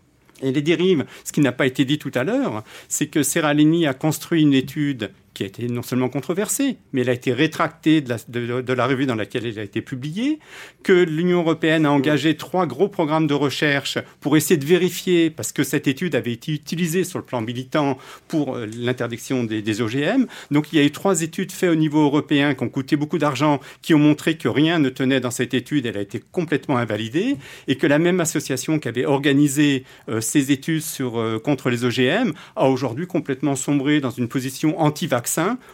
Et 0.42 0.52
les 0.52 0.62
dérives, 0.62 1.06
ce 1.24 1.32
qui 1.32 1.42
n'a 1.42 1.52
pas 1.52 1.66
été 1.66 1.86
dit 1.86 2.00
tout 2.00 2.12
à 2.16 2.24
l'heure, 2.24 2.64
c'est 2.88 3.08
que 3.08 3.24
Serralini 3.24 3.88
a 3.88 3.94
construit 3.94 4.42
une 4.42 4.54
étude 4.54 5.12
qui 5.34 5.44
a 5.44 5.46
été 5.46 5.68
non 5.68 5.82
seulement 5.82 6.10
controversée, 6.10 6.78
mais 6.92 7.02
elle 7.02 7.10
a 7.10 7.14
été 7.14 7.32
rétractée 7.32 8.02
de 8.02 8.10
la, 8.10 8.18
de, 8.62 8.74
la, 8.74 8.86
revue 8.86 9.06
dans 9.06 9.16
laquelle 9.16 9.46
elle 9.46 9.60
a 9.60 9.64
été 9.64 9.82
publiée, 9.82 10.40
que 10.84 10.92
l'Union 10.92 11.40
européenne 11.40 11.86
a 11.86 11.92
engagé 11.92 12.36
trois 12.36 12.66
gros 12.66 12.90
programmes 12.90 13.28
de 13.28 13.34
recherche 13.34 13.98
pour 14.20 14.36
essayer 14.36 14.58
de 14.58 14.66
vérifier, 14.66 15.30
parce 15.30 15.54
que 15.54 15.64
cette 15.64 15.88
étude 15.88 16.16
avait 16.16 16.34
été 16.34 16.52
utilisée 16.52 17.06
sur 17.06 17.20
le 17.20 17.26
plan 17.26 17.42
militant 17.42 17.98
pour 18.28 18.56
euh, 18.56 18.66
l'interdiction 18.78 19.46
des, 19.46 19.62
des, 19.62 19.82
OGM. 19.82 20.26
Donc 20.52 20.74
il 20.74 20.80
y 20.80 20.82
a 20.82 20.86
eu 20.86 20.92
trois 20.92 21.22
études 21.22 21.52
faites 21.52 21.70
au 21.70 21.76
niveau 21.76 22.04
européen 22.04 22.54
qui 22.54 22.64
ont 22.64 22.70
coûté 22.70 22.98
beaucoup 22.98 23.18
d'argent, 23.18 23.62
qui 23.82 23.94
ont 23.94 24.00
montré 24.00 24.36
que 24.36 24.50
rien 24.50 24.80
ne 24.80 24.90
tenait 24.90 25.22
dans 25.22 25.32
cette 25.32 25.54
étude, 25.54 25.86
elle 25.86 25.98
a 25.98 26.02
été 26.02 26.22
complètement 26.32 26.78
invalidée, 26.78 27.38
et 27.70 27.76
que 27.76 27.88
la 27.88 28.00
même 28.00 28.20
association 28.20 28.80
qui 28.80 28.90
avait 28.90 29.06
organisé 29.06 29.86
euh, 30.10 30.20
ces 30.20 30.52
études 30.52 30.82
sur, 30.82 31.20
euh, 31.20 31.40
contre 31.40 31.70
les 31.70 31.86
OGM 31.86 32.34
a 32.58 32.68
aujourd'hui 32.68 33.08
complètement 33.08 33.56
sombré 33.56 34.02
dans 34.02 34.10
une 34.10 34.28
position 34.28 34.80
anti-vaccin 34.80 35.21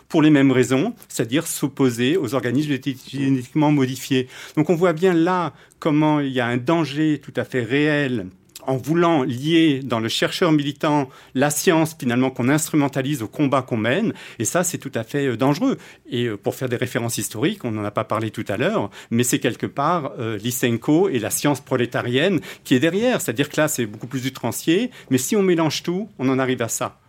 pour 0.09 0.21
les 0.21 0.29
mêmes 0.29 0.51
raisons, 0.51 0.93
c'est-à-dire 1.07 1.47
s'opposer 1.47 2.17
aux 2.17 2.35
organismes 2.35 2.77
génétiquement 3.09 3.71
modifiés. 3.71 4.27
Donc 4.55 4.69
on 4.69 4.75
voit 4.75 4.93
bien 4.93 5.13
là 5.13 5.53
comment 5.79 6.19
il 6.19 6.31
y 6.31 6.39
a 6.39 6.47
un 6.47 6.57
danger 6.57 7.19
tout 7.23 7.33
à 7.35 7.43
fait 7.43 7.63
réel 7.63 8.27
en 8.67 8.75
voulant 8.75 9.23
lier 9.23 9.81
dans 9.83 9.99
le 9.99 10.09
chercheur 10.09 10.51
militant 10.51 11.09
la 11.33 11.49
science 11.49 11.95
finalement 11.97 12.29
qu'on 12.29 12.49
instrumentalise 12.49 13.23
au 13.23 13.27
combat 13.27 13.61
qu'on 13.61 13.77
mène. 13.77 14.13
Et 14.39 14.45
ça, 14.45 14.63
c'est 14.63 14.77
tout 14.77 14.91
à 14.93 15.03
fait 15.03 15.25
euh, 15.25 15.37
dangereux. 15.37 15.77
Et 16.09 16.25
euh, 16.25 16.37
pour 16.37 16.53
faire 16.53 16.69
des 16.69 16.75
références 16.75 17.17
historiques, 17.17 17.63
on 17.63 17.71
n'en 17.71 17.85
a 17.85 17.91
pas 17.91 18.03
parlé 18.03 18.29
tout 18.29 18.45
à 18.49 18.57
l'heure, 18.57 18.91
mais 19.09 19.23
c'est 19.23 19.39
quelque 19.39 19.65
part 19.65 20.11
euh, 20.19 20.37
Lysenko 20.37 21.09
et 21.09 21.19
la 21.19 21.29
science 21.29 21.61
prolétarienne 21.61 22.41
qui 22.65 22.75
est 22.75 22.79
derrière. 22.79 23.21
C'est-à-dire 23.21 23.49
que 23.49 23.59
là, 23.59 23.67
c'est 23.69 23.85
beaucoup 23.85 24.07
plus 24.07 24.27
outrancier. 24.27 24.91
Mais 25.09 25.17
si 25.17 25.35
on 25.35 25.43
mélange 25.43 25.81
tout, 25.81 26.09
on 26.19 26.27
en 26.27 26.37
arrive 26.37 26.61
à 26.61 26.67
ça. 26.67 26.99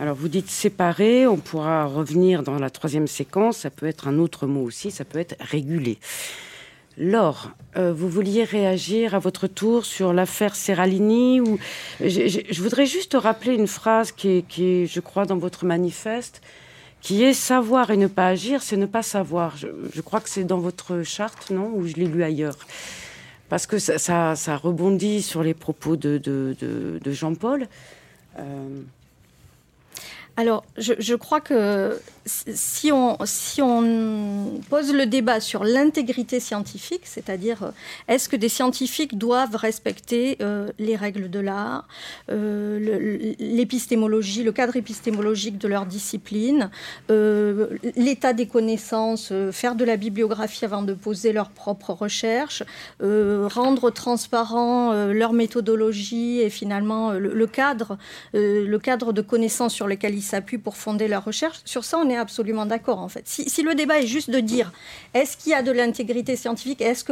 Alors 0.00 0.14
vous 0.14 0.28
dites 0.28 0.48
séparer, 0.48 1.26
on 1.26 1.38
pourra 1.38 1.86
revenir 1.86 2.44
dans 2.44 2.58
la 2.58 2.70
troisième 2.70 3.08
séquence, 3.08 3.58
ça 3.58 3.70
peut 3.70 3.86
être 3.86 4.06
un 4.06 4.18
autre 4.18 4.46
mot 4.46 4.62
aussi, 4.62 4.92
ça 4.92 5.04
peut 5.04 5.18
être 5.18 5.34
réguler. 5.40 5.98
Laure, 6.96 7.50
euh, 7.76 7.92
vous 7.92 8.08
vouliez 8.08 8.44
réagir 8.44 9.16
à 9.16 9.18
votre 9.18 9.48
tour 9.48 9.84
sur 9.84 10.12
l'affaire 10.12 10.54
Serralini 10.54 11.40
je, 12.00 12.62
voudrais 12.62 12.86
juste 12.86 13.14
rappeler 13.14 13.54
une 13.54 13.66
phrase 13.66 14.12
qui 14.12 14.44
est, 14.58 14.86
je 14.86 15.00
crois, 15.00 15.24
dans 15.24 15.36
votre 15.36 15.64
manifeste, 15.64 16.42
qui 17.00 17.24
est 17.24 17.34
savoir 17.34 17.90
et 17.90 17.96
ne 17.96 18.06
pas 18.08 18.28
agir, 18.28 18.62
c'est 18.62 18.76
ne 18.76 18.86
pas 18.86 19.02
savoir. 19.02 19.56
Je, 19.56 20.00
crois 20.00 20.20
que 20.20 20.28
c'est 20.28 20.44
dans 20.44 20.58
votre 20.58 21.02
charte, 21.02 21.50
non? 21.50 21.72
Ou 21.74 21.86
je 21.86 21.94
l'ai 21.94 22.06
lu 22.06 22.22
ailleurs? 22.22 22.56
Parce 23.48 23.66
que 23.66 23.78
ça, 23.78 24.34
rebondit 24.56 25.22
sur 25.22 25.42
les 25.42 25.54
propos 25.54 25.96
de, 25.96 26.18
de, 26.18 27.12
Jean-Paul. 27.12 27.66
Euh, 28.38 28.68
alors, 30.38 30.64
je, 30.76 31.14
crois 31.16 31.40
que 31.40 31.98
si 32.26 32.92
on, 32.92 33.16
pose 34.70 34.94
le 34.94 35.04
débat 35.06 35.40
sur 35.40 35.64
l'intégrité 35.64 36.38
scientifique, 36.38 37.00
c'est-à-dire 37.04 37.64
euh, 37.64 37.70
est-ce 38.06 38.28
que 38.28 38.36
des 38.36 38.48
scientifiques 38.48 39.18
doivent 39.18 39.56
respecter 39.56 40.36
euh, 40.40 40.70
les 40.78 40.94
règles 40.94 41.28
de 41.28 41.40
l'art, 41.40 41.88
euh, 42.30 43.08
l'épistémologie, 43.40 44.44
le, 44.44 44.52
cadre 44.52 44.76
épistémologique 44.76 45.58
de 45.58 45.66
leur 45.66 45.86
discipline, 45.86 46.70
l'état 47.08 48.32
des 48.32 48.46
connaissances, 48.46 49.32
faire 49.50 49.74
de 49.74 49.84
la 49.84 49.96
bibliographie 49.96 50.64
avant 50.64 50.82
de 50.82 50.94
poser 50.94 51.32
leurs 51.32 51.50
propres 51.50 51.90
recherches, 51.90 52.62
rendre 53.00 53.90
transparent 53.90 54.92
leur 55.06 55.32
méthodologie 55.32 56.40
et 56.40 56.50
finalement 56.50 57.12
le, 57.12 57.46
cadre, 57.46 57.96
de 58.32 59.20
connaissances 59.20 59.74
sur 59.74 59.88
lesquels 59.88 60.14
ils 60.14 60.27
s'appuient 60.28 60.58
pour 60.58 60.76
fonder 60.76 61.08
leur 61.08 61.24
recherche. 61.24 61.58
Sur 61.64 61.84
ça, 61.84 61.98
on 61.98 62.08
est 62.08 62.16
absolument 62.16 62.66
d'accord 62.66 63.00
en 63.00 63.08
fait. 63.08 63.24
Si, 63.26 63.62
le 63.62 63.74
débat 63.74 63.98
est 64.00 64.06
juste 64.06 64.30
de 64.30 64.40
dire 64.40 64.72
est-ce 65.14 65.36
qu'il 65.36 65.52
y 65.52 65.54
a 65.54 65.62
de 65.62 65.72
l'intégrité 65.72 66.36
scientifique, 66.36 66.80
est-ce 66.80 67.04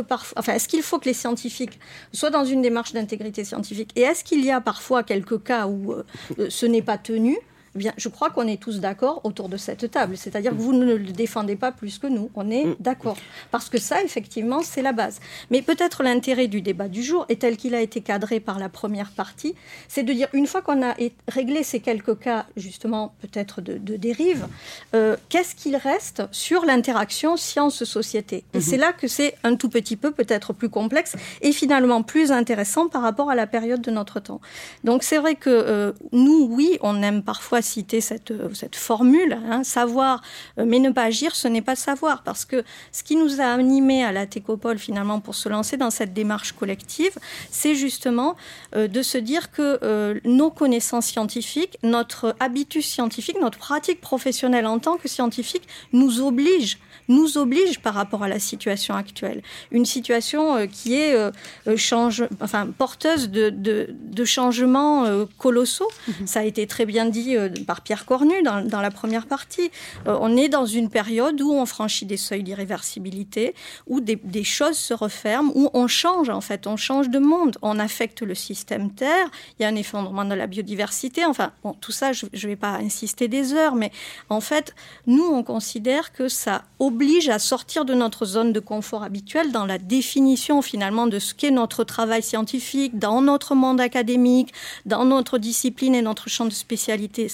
est-ce 0.51 0.69
qu'il 0.69 0.83
faut 0.83 0.99
que 0.99 1.07
les 1.07 1.15
scientifiques 1.15 1.79
soient 2.13 2.31
dans 2.31 2.45
une 2.45 2.63
démarche 2.63 2.93
d'intégrité 2.93 3.45
scientifique, 3.45 3.91
et 3.97 4.03
est-ce 4.03 4.23
qu'il 4.23 4.45
y 4.45 4.51
a 4.51 4.61
parfois 4.61 5.03
quelques 5.03 5.43
cas 5.43 5.67
où 5.67 5.93
euh, 5.93 6.05
ce 6.49 6.67
n'est 6.67 6.83
pas 6.83 6.99
tenu 6.99 7.37
bien, 7.77 7.93
je 7.97 8.09
crois 8.09 8.31
qu'on 8.31 8.47
est 8.47 8.61
tous 8.61 8.81
d'accord 8.81 9.21
autour 9.25 9.49
de 9.49 9.57
cette 9.57 9.91
table. 9.91 10.17
C'est-à-dire 10.17 10.53
que 10.53 10.57
vous 10.57 10.73
ne 10.73 10.95
le 10.95 11.13
défendez 11.13 11.57
pas 11.57 11.73
plus 11.73 11.99
que 11.99 12.07
nous. 12.07 12.31
On 12.35 12.51
est 12.51 12.65
mm. 12.65 12.77
d'accord. 12.81 13.17
Parce 13.51 13.69
que 13.69 13.79
ça, 13.79 14.03
effectivement, 14.03 14.63
c'est 14.63 14.83
la 14.83 14.93
base. 14.93 15.21
Mais 15.51 15.63
peut-être 15.63 16.03
l'intérêt 16.03 16.49
du 16.49 16.61
débat 16.61 16.89
du 16.89 17.03
jour, 17.03 17.27
et 17.29 17.37
tel 17.37 17.57
qu'il 17.57 17.75
a 17.75 17.81
été 17.81 18.01
cadré 18.01 18.41
par 18.41 18.59
la 18.59 18.69
première 18.69 19.11
partie, 19.11 19.55
c'est 19.89 20.03
de 20.03 20.13
dire, 20.13 20.29
une 20.33 20.47
fois 20.47 20.63
qu'on 20.63 20.83
a 20.83 20.95
réglé 21.29 21.63
ces 21.63 21.81
quelques 21.81 22.19
cas, 22.19 22.47
justement, 22.57 23.15
peut-être 23.21 23.61
de, 23.61 23.97
dérive, 23.97 24.47
euh, 24.95 25.17
qu'est-ce 25.29 25.55
qu'il 25.55 25.77
reste 25.77 26.23
sur 26.33 26.65
l'interaction 26.65 27.37
science-société? 27.37 28.45
Et 28.53 28.59
mm-hmm. 28.59 28.61
c'est 28.61 28.77
là 28.77 28.93
que 28.93 29.09
c'est 29.09 29.35
un 29.45 29.57
tout 29.57 29.69
petit 29.69 29.97
peu 29.97 30.11
peut-être 30.11 30.53
plus 30.53 30.69
complexe 30.69 31.17
et 31.43 31.53
finalement 31.53 32.03
plus 32.03 32.33
intéressant 32.33 32.89
par 32.89 33.03
rapport 33.03 33.31
à 33.31 33.35
la 33.35 33.47
période 33.47 33.81
de 33.81 33.91
notre 33.91 34.21
temps. 34.21 34.41
Donc 34.85 35.03
c'est 35.03 35.19
vrai 35.19 35.35
que 35.35 35.51
euh, 35.51 35.93
nous, 36.13 36.49
oui, 36.51 36.79
on 36.81 37.03
aime 37.03 37.23
parfois 37.23 37.63
citer 37.67 38.01
cette, 38.01 38.33
cette 38.55 38.77
formule, 38.77 39.39
hein, 39.51 39.65
savoir 39.65 40.23
mais 40.57 40.79
ne 40.79 40.91
pas 40.91 41.05
agir, 41.05 41.35
ce 41.35 41.49
n'est 41.49 41.63
pas 41.63 41.77
savoir, 41.77 42.23
parce 42.23 42.45
que 42.45 42.65
ce 42.93 43.03
qui 43.03 43.17
nous 43.17 43.41
a 43.41 43.45
animés 43.45 44.05
à 44.05 44.13
la 44.13 44.27
Técopole 44.27 44.79
finalement 44.79 45.21
pour 45.21 45.35
se 45.35 45.49
lancer 45.49 45.77
dans 45.77 45.91
cette 45.91 46.13
démarche 46.13 46.53
collective, 46.53 47.13
c'est 47.51 47.75
justement 47.75 48.37
de 48.75 49.03
se 49.03 49.19
dire 49.19 49.51
que 49.51 50.21
nos 50.25 50.51
connaissances 50.51 51.07
scientifiques, 51.07 51.79
notre 51.83 52.35
habitus 52.41 52.87
scientifique, 52.87 53.37
notre 53.41 53.59
pratique 53.59 54.01
professionnelle 54.01 54.67
en 54.67 54.79
tant 54.79 54.97
que 54.97 55.09
scientifique 55.09 55.69
nous 55.93 56.21
oblige 56.21 56.79
nous 57.09 57.39
oblige 57.39 57.81
par 57.81 57.95
rapport 57.95 58.23
à 58.23 58.29
la 58.29 58.39
situation 58.39 58.95
actuelle. 58.95 59.43
Une 59.71 59.85
situation 59.85 60.57
euh, 60.57 60.67
qui 60.67 60.95
est 60.95 61.15
euh, 61.15 61.31
euh, 61.67 61.77
change, 61.77 62.25
enfin, 62.41 62.67
porteuse 62.67 63.31
de, 63.31 63.51
de, 63.51 64.25
changements 64.25 65.07
colossaux. 65.39 65.89
Mhm. 66.09 66.27
Ça 66.27 66.41
a 66.41 66.43
été 66.43 66.67
très 66.67 66.85
bien 66.85 67.07
dit 67.07 67.37
par 67.65 67.81
Pierre 67.81 68.05
Cornu 68.07 68.43
dans, 68.43 68.81
la 68.81 68.91
première 68.91 69.27
partie. 69.27 69.71
on 70.07 70.37
est 70.37 70.49
dans 70.49 70.67
une 70.67 70.91
période 70.91 71.41
où 71.41 71.53
on 71.53 71.67
franchit 71.67 72.07
des 72.07 72.17
seuils 72.17 72.43
d'irréversibilité, 72.43 73.55
où 73.87 74.01
des, 74.01 74.45
choses 74.45 74.77
se 74.77 74.95
referment, 74.95 75.53
où 75.55 75.71
on 75.75 75.87
change 75.87 76.29
en 76.29 76.41
fait, 76.41 76.67
on 76.67 76.77
change 76.77 77.09
de 77.09 77.19
monde, 77.19 77.57
on 77.63 77.79
affecte 77.79 78.23
le 78.23 78.35
système 78.35 78.91
Terre, 78.91 79.29
il 79.59 79.63
y 79.63 79.67
a 79.67 79.69
un 79.69 79.77
effondrement 79.77 80.25
de 80.25 80.35
la 80.35 80.47
biodiversité, 80.47 81.25
enfin, 81.25 81.53
bon, 81.63 81.75
tout 81.75 81.93
ça, 81.93 82.13
je 82.13 82.27
ne 82.33 82.47
vais 82.49 82.57
pas 82.57 82.75
insister 82.77 83.29
des 83.29 83.55
heures, 83.55 83.75
mais 83.75 83.91
en 84.29 84.41
fait, 84.41 84.75
nous, 85.07 85.25
on 85.25 85.43
considère 85.43 86.13
que 86.13 86.29
ça 86.29 86.63
oblige 86.79 87.29
à 87.29 87.39
sortir 87.39 87.85
de 87.85 87.95
notre 87.95 88.25
zone 88.25 88.53
de 88.53 88.61
confort 88.61 89.03
habituelle 89.03 89.53
dans 89.53 89.67
la 89.67 89.79
définition 89.79 90.63
finalement 90.63 91.07
de 91.07 91.19
ce 91.19 91.35
qu'est 91.35 91.51
notre 91.51 91.85
travail 91.85 92.23
scientifique, 92.23 92.99
dans 92.99 93.23
notre 93.23 93.55
monde 93.55 93.81
académique, 93.81 94.53
dans 94.85 95.05
notre 95.05 95.39
discipline 95.39 95.95
et 95.95 96.03
notre 96.03 96.29
champ 96.29 96.45
de 96.45 96.51
spécialité 96.51 97.25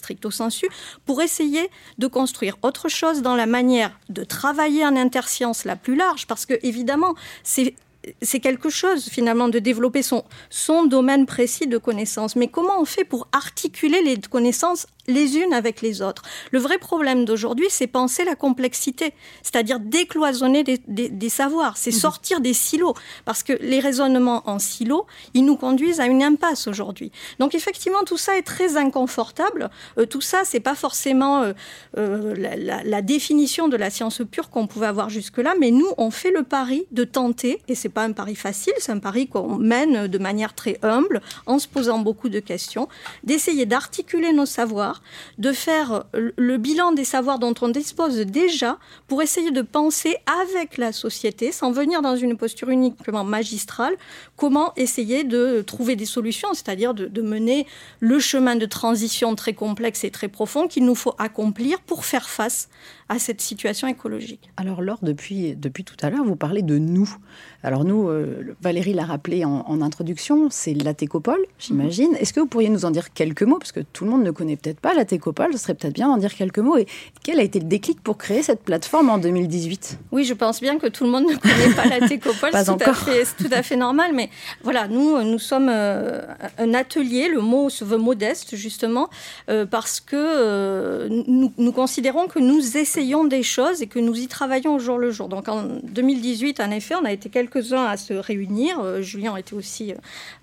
pour 1.04 1.22
essayer 1.22 1.70
de 1.98 2.06
construire 2.06 2.56
autre 2.62 2.88
chose 2.88 3.22
dans 3.22 3.36
la 3.36 3.46
manière 3.46 3.98
de 4.08 4.24
travailler 4.24 4.84
en 4.84 4.96
interscience 4.96 5.64
la 5.64 5.76
plus 5.76 5.96
large, 5.96 6.26
parce 6.26 6.46
que 6.46 6.54
évidemment, 6.62 7.14
c'est 7.42 7.74
c'est 8.20 8.40
quelque 8.40 8.70
chose 8.70 9.08
finalement 9.08 9.48
de 9.48 9.58
développer 9.58 10.02
son, 10.02 10.24
son 10.50 10.84
domaine 10.84 11.26
précis 11.26 11.66
de 11.66 11.78
connaissances. 11.78 12.36
Mais 12.36 12.48
comment 12.48 12.80
on 12.80 12.84
fait 12.84 13.04
pour 13.04 13.28
articuler 13.32 14.02
les 14.02 14.18
connaissances 14.18 14.86
les 15.08 15.36
unes 15.36 15.52
avec 15.52 15.82
les 15.82 16.02
autres? 16.02 16.22
Le 16.50 16.58
vrai 16.58 16.78
problème 16.78 17.24
d'aujourd'hui, 17.24 17.66
c'est 17.70 17.86
penser 17.86 18.24
la 18.24 18.34
complexité, 18.34 19.14
c'est-à-dire 19.42 19.80
décloisonner 19.80 20.64
des, 20.64 21.28
savoirs, 21.28 21.76
c'est 21.76 21.92
mhm. 21.92 21.98
sortir 21.98 22.40
des 22.40 22.52
silos, 22.52 22.94
parce 23.24 23.42
que 23.42 23.52
les 23.54 23.80
raisonnements 23.80 24.42
en 24.48 24.58
silos, 24.58 25.06
ils 25.34 25.44
nous 25.44 25.56
conduisent 25.56 26.00
à 26.00 26.06
une 26.06 26.22
impasse 26.22 26.66
aujourd'hui. 26.66 27.10
Donc 27.38 27.54
effectivement, 27.54 28.04
tout 28.04 28.18
ça 28.18 28.36
est 28.36 28.42
très 28.42 28.76
inconfortable. 28.76 29.70
Euh, 29.98 30.06
tout 30.06 30.20
ça, 30.20 30.42
c'est 30.44 30.60
pas 30.60 30.74
forcément 30.74 31.42
euh, 31.42 31.52
euh, 31.98 32.34
la, 32.36 32.82
la, 32.82 33.02
définition 33.02 33.68
de 33.68 33.76
la 33.76 33.90
science 33.90 34.22
pure 34.30 34.50
qu'on 34.50 34.66
pouvait 34.66 34.86
avoir 34.86 35.10
jusque-là, 35.10 35.54
mais 35.58 35.70
nous, 35.70 35.88
on 35.98 36.10
fait 36.10 36.30
le 36.30 36.42
pari 36.42 36.86
de 36.92 37.04
tenter, 37.04 37.60
et 37.68 37.74
c'est 37.74 37.91
pas 37.92 38.04
un 38.04 38.12
pari 38.12 38.34
facile, 38.34 38.72
c'est 38.78 38.92
un 38.92 38.98
pari 38.98 39.28
qu'on 39.28 39.56
mène 39.56 40.06
de 40.06 40.18
manière 40.18 40.54
très 40.54 40.78
humble, 40.82 41.20
en 41.46 41.58
se 41.58 41.68
posant 41.68 41.98
beaucoup 41.98 42.28
de 42.28 42.40
questions, 42.40 42.88
d'essayer 43.24 43.66
d'articuler 43.66 44.32
nos 44.32 44.46
savoirs 44.46 45.02
de 45.38 45.52
faire 45.52 46.04
le 46.14 46.56
bilan 46.56 46.92
des 46.92 47.04
savoirs 47.04 47.38
dont 47.38 47.54
on 47.60 47.68
dispose 47.68 48.16
déjà 48.18 48.78
pour 49.08 49.22
essayer 49.22 49.50
de 49.50 49.62
penser 49.62 50.16
avec 50.42 50.78
la 50.78 50.92
société, 50.92 51.52
sans 51.52 51.72
venir 51.72 52.02
dans 52.02 52.16
une 52.16 52.36
posture 52.36 52.70
uniquement 52.70 53.24
magistrale, 53.24 53.94
comment 54.36 54.72
essayer 54.76 55.24
de 55.24 55.62
trouver 55.62 55.96
des 55.96 56.06
solutions, 56.06 56.54
c'est-à-dire 56.54 56.94
de, 56.94 57.22
mener 57.22 57.66
le 58.00 58.18
chemin 58.18 58.56
de 58.56 58.66
transition 58.66 59.34
très 59.36 59.52
complexe 59.52 60.04
et 60.04 60.10
très 60.10 60.28
profond 60.28 60.66
qu'il 60.66 60.84
nous 60.84 60.94
faut 60.94 61.14
accomplir 61.18 61.80
pour 61.80 62.04
faire 62.04 62.28
face 62.28 62.68
à 63.08 63.18
cette 63.18 63.40
situation 63.40 63.88
écologique. 63.88 64.50
Alors 64.56 64.82
Laure, 64.82 64.98
depuis, 65.02 65.54
depuis 65.56 65.84
tout 65.84 65.96
à 66.02 66.10
l'heure, 66.10 66.24
vous 66.24 66.36
parlez 66.36 66.62
de 66.62 66.78
nous. 66.78 67.16
Alors 67.62 67.84
nous, 67.84 68.08
euh, 68.08 68.54
Valérie 68.60 68.94
l'a 68.94 69.04
rappelé 69.04 69.44
en, 69.44 69.82
introduction, 69.82 70.48
c'est 70.50 70.74
la 70.74 70.94
técopole, 70.94 71.40
j'imagine. 71.58 72.10
Mhm. 72.10 72.16
Est-ce 72.16 72.32
que 72.32 72.40
vous 72.40 72.46
pourriez 72.46 72.68
nous 72.68 72.84
en 72.84 72.90
dire 72.90 73.12
quelques 73.12 73.42
mots? 73.42 73.58
Parce 73.58 73.72
que 73.72 73.80
tout 73.80 74.04
le 74.04 74.10
monde 74.10 74.22
ne 74.22 74.30
connaît 74.30 74.56
peut-être 74.56 74.80
pas 74.80 74.94
la 74.94 75.04
técopole, 75.04 75.52
ce 75.52 75.58
serait 75.58 75.74
peut-être 75.74 75.94
bien 75.94 76.08
d'en 76.08 76.16
dire 76.16 76.34
quelques 76.34 76.58
mots. 76.58 76.76
Et 76.76 76.86
quel 77.24 77.40
a 77.40 77.42
été 77.42 77.58
le 77.58 77.66
déclic 77.66 78.00
pour 78.00 78.16
créer 78.16 78.42
cette 78.42 78.62
plateforme 78.62 79.10
en 79.10 79.18
2018 79.18 79.98
Oui, 80.12 80.24
je 80.24 80.34
pense 80.34 80.60
bien 80.60 80.78
que 80.78 80.86
tout 80.86 81.04
le 81.04 81.10
monde 81.10 81.24
ne 81.24 81.36
connaît 81.36 81.74
pas 81.74 81.86
la 81.86 82.06
técopole, 82.08 82.50
c'est 82.52 82.64
tout, 82.64 83.44
tout, 83.44 83.54
à 83.54 83.62
fait 83.62 83.76
normal. 83.76 84.12
Mais 84.14 84.30
voilà, 84.62 84.88
nous, 84.88 85.22
nous 85.22 85.38
sommes 85.38 85.68
euh, 85.68 86.22
un 86.58 86.74
atelier, 86.74 87.28
le 87.28 87.40
mot 87.40 87.70
se 87.70 87.84
veut 87.84 87.98
modeste 87.98 88.56
justement, 88.56 89.08
euh, 89.48 89.66
parce 89.66 90.00
que 90.00 91.08
nous, 91.08 91.52
nous 91.58 91.72
considérons 91.72 92.28
que 92.28 92.38
nous 92.38 92.76
essayons 92.76 92.91
des 93.28 93.42
choses 93.42 93.82
et 93.82 93.86
que 93.86 93.98
nous 93.98 94.18
y 94.18 94.26
travaillons 94.26 94.74
au 94.74 94.78
jour 94.78 94.98
le 94.98 95.10
jour. 95.10 95.28
Donc 95.28 95.48
en 95.48 95.64
2018, 95.82 96.60
en 96.60 96.70
effet, 96.70 96.94
on 96.94 97.04
a 97.04 97.12
été 97.12 97.28
quelques 97.28 97.52
quelques-uns 97.52 97.84
à 97.84 97.96
se 97.96 98.14
réunir. 98.14 98.80
Euh, 98.80 99.02
Julien 99.02 99.36
était 99.36 99.54
aussi 99.54 99.94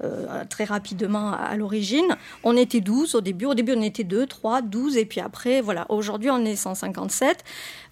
euh, 0.04 0.44
très 0.50 0.64
rapidement 0.64 1.32
à, 1.32 1.56
l'origine. 1.56 2.16
On 2.44 2.56
était 2.56 2.82
12 2.82 3.16
au 3.16 3.22
début. 3.22 3.46
Au 3.46 3.54
début, 3.54 3.74
on 3.76 3.82
était 3.82 4.04
2, 4.04 4.26
3, 4.26 4.62
12. 4.62 4.98
Et 4.98 5.06
puis 5.06 5.20
après, 5.22 5.62
voilà, 5.62 5.86
aujourd'hui, 5.90 6.30
on 6.30 6.44
est 6.46 6.56
157. 6.56 7.44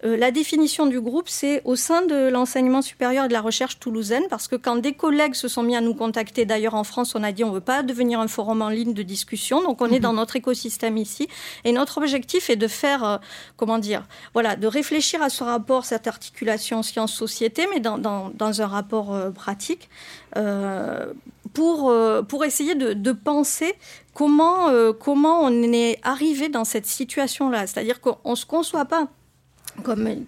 Euh, 0.03 0.17
la 0.17 0.31
définition 0.31 0.85
du 0.85 1.01
groupe, 1.01 1.29
c'est 1.29 1.61
au 1.65 1.75
sein 1.75 2.05
de 2.05 2.29
l'enseignement 2.29 2.81
supérieur 2.81 3.25
et 3.25 3.27
de 3.27 3.33
la 3.33 3.41
recherche 3.41 3.79
toulousaine, 3.79 4.23
parce 4.29 4.47
que 4.47 4.55
quand 4.55 4.75
des 4.77 4.93
collègues 4.93 5.33
se 5.33 5.47
sont 5.47 5.63
mis 5.63 5.75
à 5.75 5.81
nous 5.81 5.93
contacter, 5.93 6.45
d'ailleurs 6.45 6.75
en 6.75 6.83
France, 6.83 7.15
on 7.15 7.23
a 7.23 7.31
dit 7.31 7.43
on 7.43 7.49
ne 7.49 7.55
veut 7.55 7.61
pas 7.61 7.83
devenir 7.83 8.19
un 8.19 8.27
forum 8.27 8.61
en 8.61 8.69
ligne 8.69 8.93
de 8.93 9.03
discussion, 9.03 9.61
donc 9.63 9.81
on 9.81 9.87
est 9.87 9.99
dans 9.99 10.11
mhm. 10.11 10.17
notre 10.17 10.35
écosystème 10.35 10.97
ici. 10.97 11.27
Et 11.63 11.71
notre 11.71 11.97
objectif 11.97 12.49
est 12.49 12.55
de 12.55 12.67
faire, 12.67 13.19
comment 13.55 13.79
dire, 13.79 14.05
voilà, 14.33 14.55
de 14.55 14.67
réfléchir 14.67 15.21
à 15.21 15.29
ce 15.29 15.43
rapport, 15.43 15.85
cette 15.85 16.07
articulation 16.07 16.83
science-société, 16.83 17.67
mais 17.73 17.79
dans, 17.79 17.97
dans 17.97 18.61
un 18.61 18.67
rapport 18.67 19.13
euh, 19.13 19.31
pratique 19.31 19.89
euh, 20.35 21.13
pour, 21.53 21.89
euh, 21.89 22.21
pour 22.21 22.45
essayer 22.45 22.75
de, 22.75 23.11
penser 23.11 23.73
comment, 24.13 24.69
comment 24.99 25.41
on 25.41 25.63
est 25.63 25.99
arrivé 26.03 26.49
dans 26.49 26.65
cette 26.65 26.85
situation-là. 26.85 27.67
C'est-à-dire 27.67 27.99
qu'on 28.01 28.17
ne 28.25 28.35
se 28.35 28.45
conçoit 28.45 28.85
pas 28.85 29.07
comme 29.83 30.25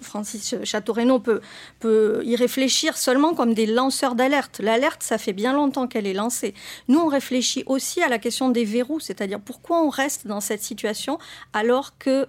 Francis 0.00 0.54
Château-Renaud 0.64 1.20
peut, 1.20 2.22
y 2.24 2.36
réfléchir 2.36 2.96
seulement 2.96 3.34
comme 3.34 3.54
des 3.54 3.66
lanceurs 3.66 4.14
d'alerte. 4.14 4.60
L'alerte, 4.60 5.02
ça 5.02 5.18
fait 5.18 5.32
bien 5.32 5.52
longtemps 5.52 5.86
qu'elle 5.86 6.06
est 6.06 6.12
lancée. 6.12 6.54
Nous, 6.88 6.98
on 6.98 7.08
réfléchit 7.08 7.62
aussi 7.66 8.02
à 8.02 8.08
la 8.08 8.18
question 8.18 8.50
des 8.50 8.64
verrous, 8.64 9.00
c'est-à-dire 9.00 9.40
pourquoi 9.40 9.82
on 9.82 9.88
reste 9.88 10.26
dans 10.26 10.40
cette 10.40 10.62
situation 10.62 11.18
alors 11.52 11.98
que 11.98 12.26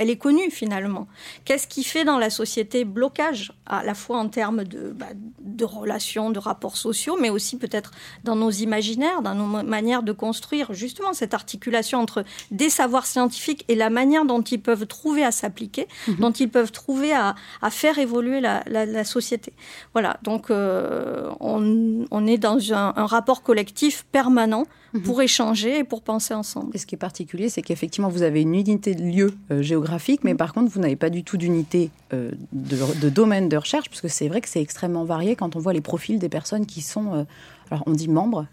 elle 0.00 0.08
est 0.08 0.16
connue 0.16 0.50
finalement. 0.50 1.06
Qu'est-ce 1.44 1.68
qui 1.68 1.84
fait 1.84 2.04
dans 2.04 2.18
la 2.18 2.30
société 2.30 2.84
blocage, 2.84 3.52
à 3.70 3.84
la 3.84 3.94
fois 3.94 4.18
en 4.18 4.28
termes 4.28 4.64
de, 4.64 4.90
bah, 4.90 5.06
de 5.40 5.64
relations, 5.64 6.30
de 6.30 6.38
rapports 6.38 6.76
sociaux, 6.76 7.16
mais 7.20 7.30
aussi 7.30 7.56
peut-être 7.56 7.92
dans 8.24 8.34
nos 8.34 8.50
imaginaires, 8.50 9.22
dans 9.22 9.34
nos 9.34 9.62
manières 9.62 10.02
de 10.02 10.12
construire 10.12 10.72
justement 10.72 11.12
cette 11.12 11.34
articulation 11.34 12.00
entre 12.00 12.24
des 12.50 12.68
savoirs 12.68 13.06
scientifiques 13.06 13.64
et 13.68 13.76
la 13.76 13.88
manière 13.88 14.24
dont 14.24 14.42
ils 14.42 14.60
peuvent 14.60 14.86
trouver 14.86 15.24
à 15.24 15.30
s'appliquer, 15.30 15.86
mhm. 16.08 16.16
dont 16.16 16.32
ils 16.32 16.50
peuvent 16.50 16.72
trouver 16.72 17.12
à, 17.12 17.34
faire 17.70 17.98
évoluer 17.98 18.40
la, 18.40 19.04
société. 19.04 19.52
Voilà, 19.94 20.18
donc 20.22 20.50
euh, 20.50 21.30
on, 21.40 22.26
est 22.26 22.38
dans 22.38 22.72
un, 22.72 22.92
un 22.96 23.06
rapport 23.06 23.42
collectif 23.42 24.04
permanent 24.10 24.66
Mhm. 24.92 25.02
pour 25.02 25.22
échanger 25.22 25.78
et 25.78 25.84
pour 25.84 26.02
penser 26.02 26.34
ensemble. 26.34 26.74
Et 26.74 26.78
ce 26.78 26.86
qui 26.86 26.96
est 26.96 26.98
particulier, 26.98 27.48
c'est 27.48 27.62
qu'effectivement, 27.62 28.08
vous 28.08 28.22
avez 28.22 28.42
une 28.42 28.54
unité 28.54 28.94
de 28.94 29.02
lieu 29.02 29.32
euh, 29.50 29.62
géographique, 29.62 30.24
mais 30.24 30.34
par 30.34 30.52
contre, 30.52 30.70
vous 30.70 30.80
n'avez 30.80 30.96
pas 30.96 31.10
du 31.10 31.22
tout 31.22 31.36
d'unité 31.36 31.90
euh, 32.12 32.32
de, 32.52 33.08
domaine 33.08 33.48
de 33.48 33.56
recherche, 33.60 33.88
puisque 33.88 34.10
c'est 34.10 34.28
vrai 34.28 34.40
que 34.40 34.48
c'est 34.48 34.60
extrêmement 34.60 35.04
varié 35.04 35.36
quand 35.36 35.56
on 35.56 35.58
voit 35.58 35.72
les 35.72 35.80
profils 35.80 36.18
des 36.18 36.28
personnes 36.28 36.66
qui 36.66 36.82
sont, 36.82 37.14
euh, 37.14 37.24
alors 37.70 37.84
on 37.86 37.92
dit 37.92 38.08
membres. 38.08 38.46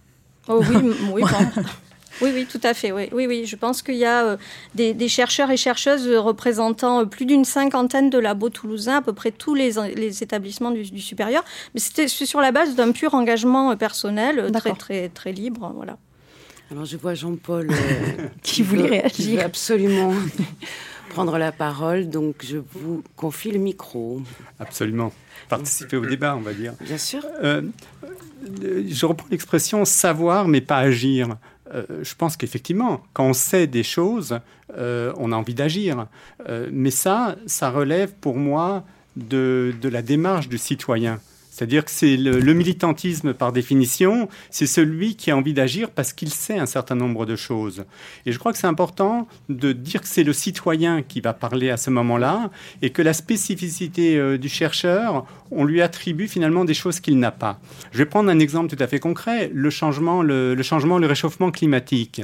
Oh 0.48 0.62
oui, 0.70 0.78
oui, 1.14 1.24
Oui, 2.22 2.32
oui, 2.34 2.48
tout 2.50 2.62
à 2.64 2.74
fait. 2.74 2.92
Oui, 2.92 3.10
oui, 3.12 3.28
oui. 3.28 3.46
Je 3.46 3.56
pense 3.56 3.84
qu'il 3.84 3.98
y 3.98 4.06
a 4.06 4.38
des, 4.74 5.08
chercheurs 5.08 5.52
et 5.52 5.58
chercheuses 5.58 6.10
représentant 6.10 7.06
plus 7.06 7.28
d'une 7.28 7.46
cinquantaine 7.46 8.10
de 8.10 8.18
labos 8.18 8.50
toulousains, 8.50 8.98
à 8.98 9.02
peu 9.04 9.14
près 9.14 9.30
tous 9.30 9.54
les, 9.54 9.78
établissements 10.24 10.72
du, 10.72 10.82
du 10.84 11.02
supérieur. 11.02 11.44
Mais 11.76 11.80
c'était 11.80 12.08
sur 12.08 12.42
la 12.42 12.52
base 12.52 12.74
d'un 12.74 12.92
pur 12.92 13.14
engagement 13.14 13.76
personnel, 13.78 14.52
très, 14.52 14.74
très, 14.74 15.10
très 15.10 15.32
libre. 15.32 15.72
Voilà. 15.76 15.98
Alors 16.70 16.86
je 16.86 16.98
vois 16.98 17.14
Jean-Paul 17.14 17.70
euh, 17.72 18.28
qui 18.44 18.62
voulait 18.62 18.88
réagir. 19.02 19.46
absolument 19.46 20.14
prendre 21.18 21.40
la 21.40 21.52
parole, 21.52 22.10
donc 22.10 22.36
je 22.44 22.58
vous 22.58 23.04
confie 23.16 23.50
le 23.50 23.58
micro. 23.58 24.22
Absolument. 24.60 25.12
Participer 25.50 25.98
au 25.98 26.06
débat, 26.06 26.36
on 26.36 26.42
va 26.42 26.54
dire. 26.54 26.74
Bien 26.80 27.00
sûr. 27.00 27.26
Euh, 27.44 27.64
je 28.62 29.06
reprends 29.08 29.28
l'expression 29.32 29.84
savoir 29.84 30.48
mais 30.48 30.62
pas 30.62 30.78
agir. 30.78 31.38
Euh, 31.74 31.86
je 32.04 32.14
pense 32.14 32.38
qu'effectivement, 32.38 33.02
quand 33.14 33.26
on 33.26 33.34
sait 33.34 33.66
des 33.66 33.82
choses, 33.82 34.40
on 34.78 35.32
a 35.32 35.36
envie 35.36 35.56
d'agir. 35.56 36.06
mais 36.72 36.92
ça, 36.92 37.36
ça 37.48 37.72
relève 37.72 38.12
pour 38.22 38.36
moi 38.36 38.84
de, 39.16 39.74
de 39.82 39.90
la 39.90 40.04
démarche 40.04 40.50
du 40.50 40.60
citoyen. 40.60 41.20
C'est-à-dire 41.58 41.86
que 41.86 41.90
c'est 41.90 42.18
le, 42.18 42.54
militantisme 42.54 43.34
par 43.34 43.52
définition, 43.52 44.30
c'est 44.52 44.68
celui 44.68 45.16
qui 45.16 45.32
a 45.32 45.38
envie 45.38 45.56
d'agir 45.56 45.90
parce 45.90 46.14
qu'il 46.14 46.30
sait 46.30 46.60
un 46.60 46.68
certain 46.68 46.94
nombre 46.94 47.26
de 47.26 47.36
choses. 47.36 47.86
Et 48.28 48.32
je 48.32 48.38
crois 48.38 48.52
que 48.52 48.60
c'est 48.60 48.68
important 48.68 49.28
de 49.50 49.72
dire 49.72 50.02
que 50.02 50.08
c'est 50.08 50.24
le 50.24 50.34
citoyen 50.34 51.02
qui 51.02 51.20
va 51.20 51.34
parler 51.34 51.72
à 51.72 51.78
ce 51.78 51.90
moment-là 51.90 52.52
et 52.84 52.92
que 52.92 53.02
la 53.02 53.14
spécificité 53.14 54.18
euh, 54.18 54.38
du 54.38 54.50
chercheur, 54.50 55.26
on 55.50 55.64
lui 55.64 55.82
attribue 55.82 56.28
finalement 56.28 56.64
des 56.64 56.76
choses 56.76 57.00
qu'il 57.00 57.18
n'a 57.18 57.32
pas. 57.32 57.60
Je 57.92 57.98
vais 57.98 58.06
prendre 58.06 58.30
un 58.30 58.38
exemple 58.38 58.76
tout 58.76 58.84
à 58.84 58.86
fait 58.86 59.00
concret, 59.00 59.50
le 59.52 59.72
changement, 59.72 60.22
le 60.22 60.62
changement, 60.62 61.00
le 61.00 61.08
réchauffement 61.08 61.50
climatique. 61.50 62.22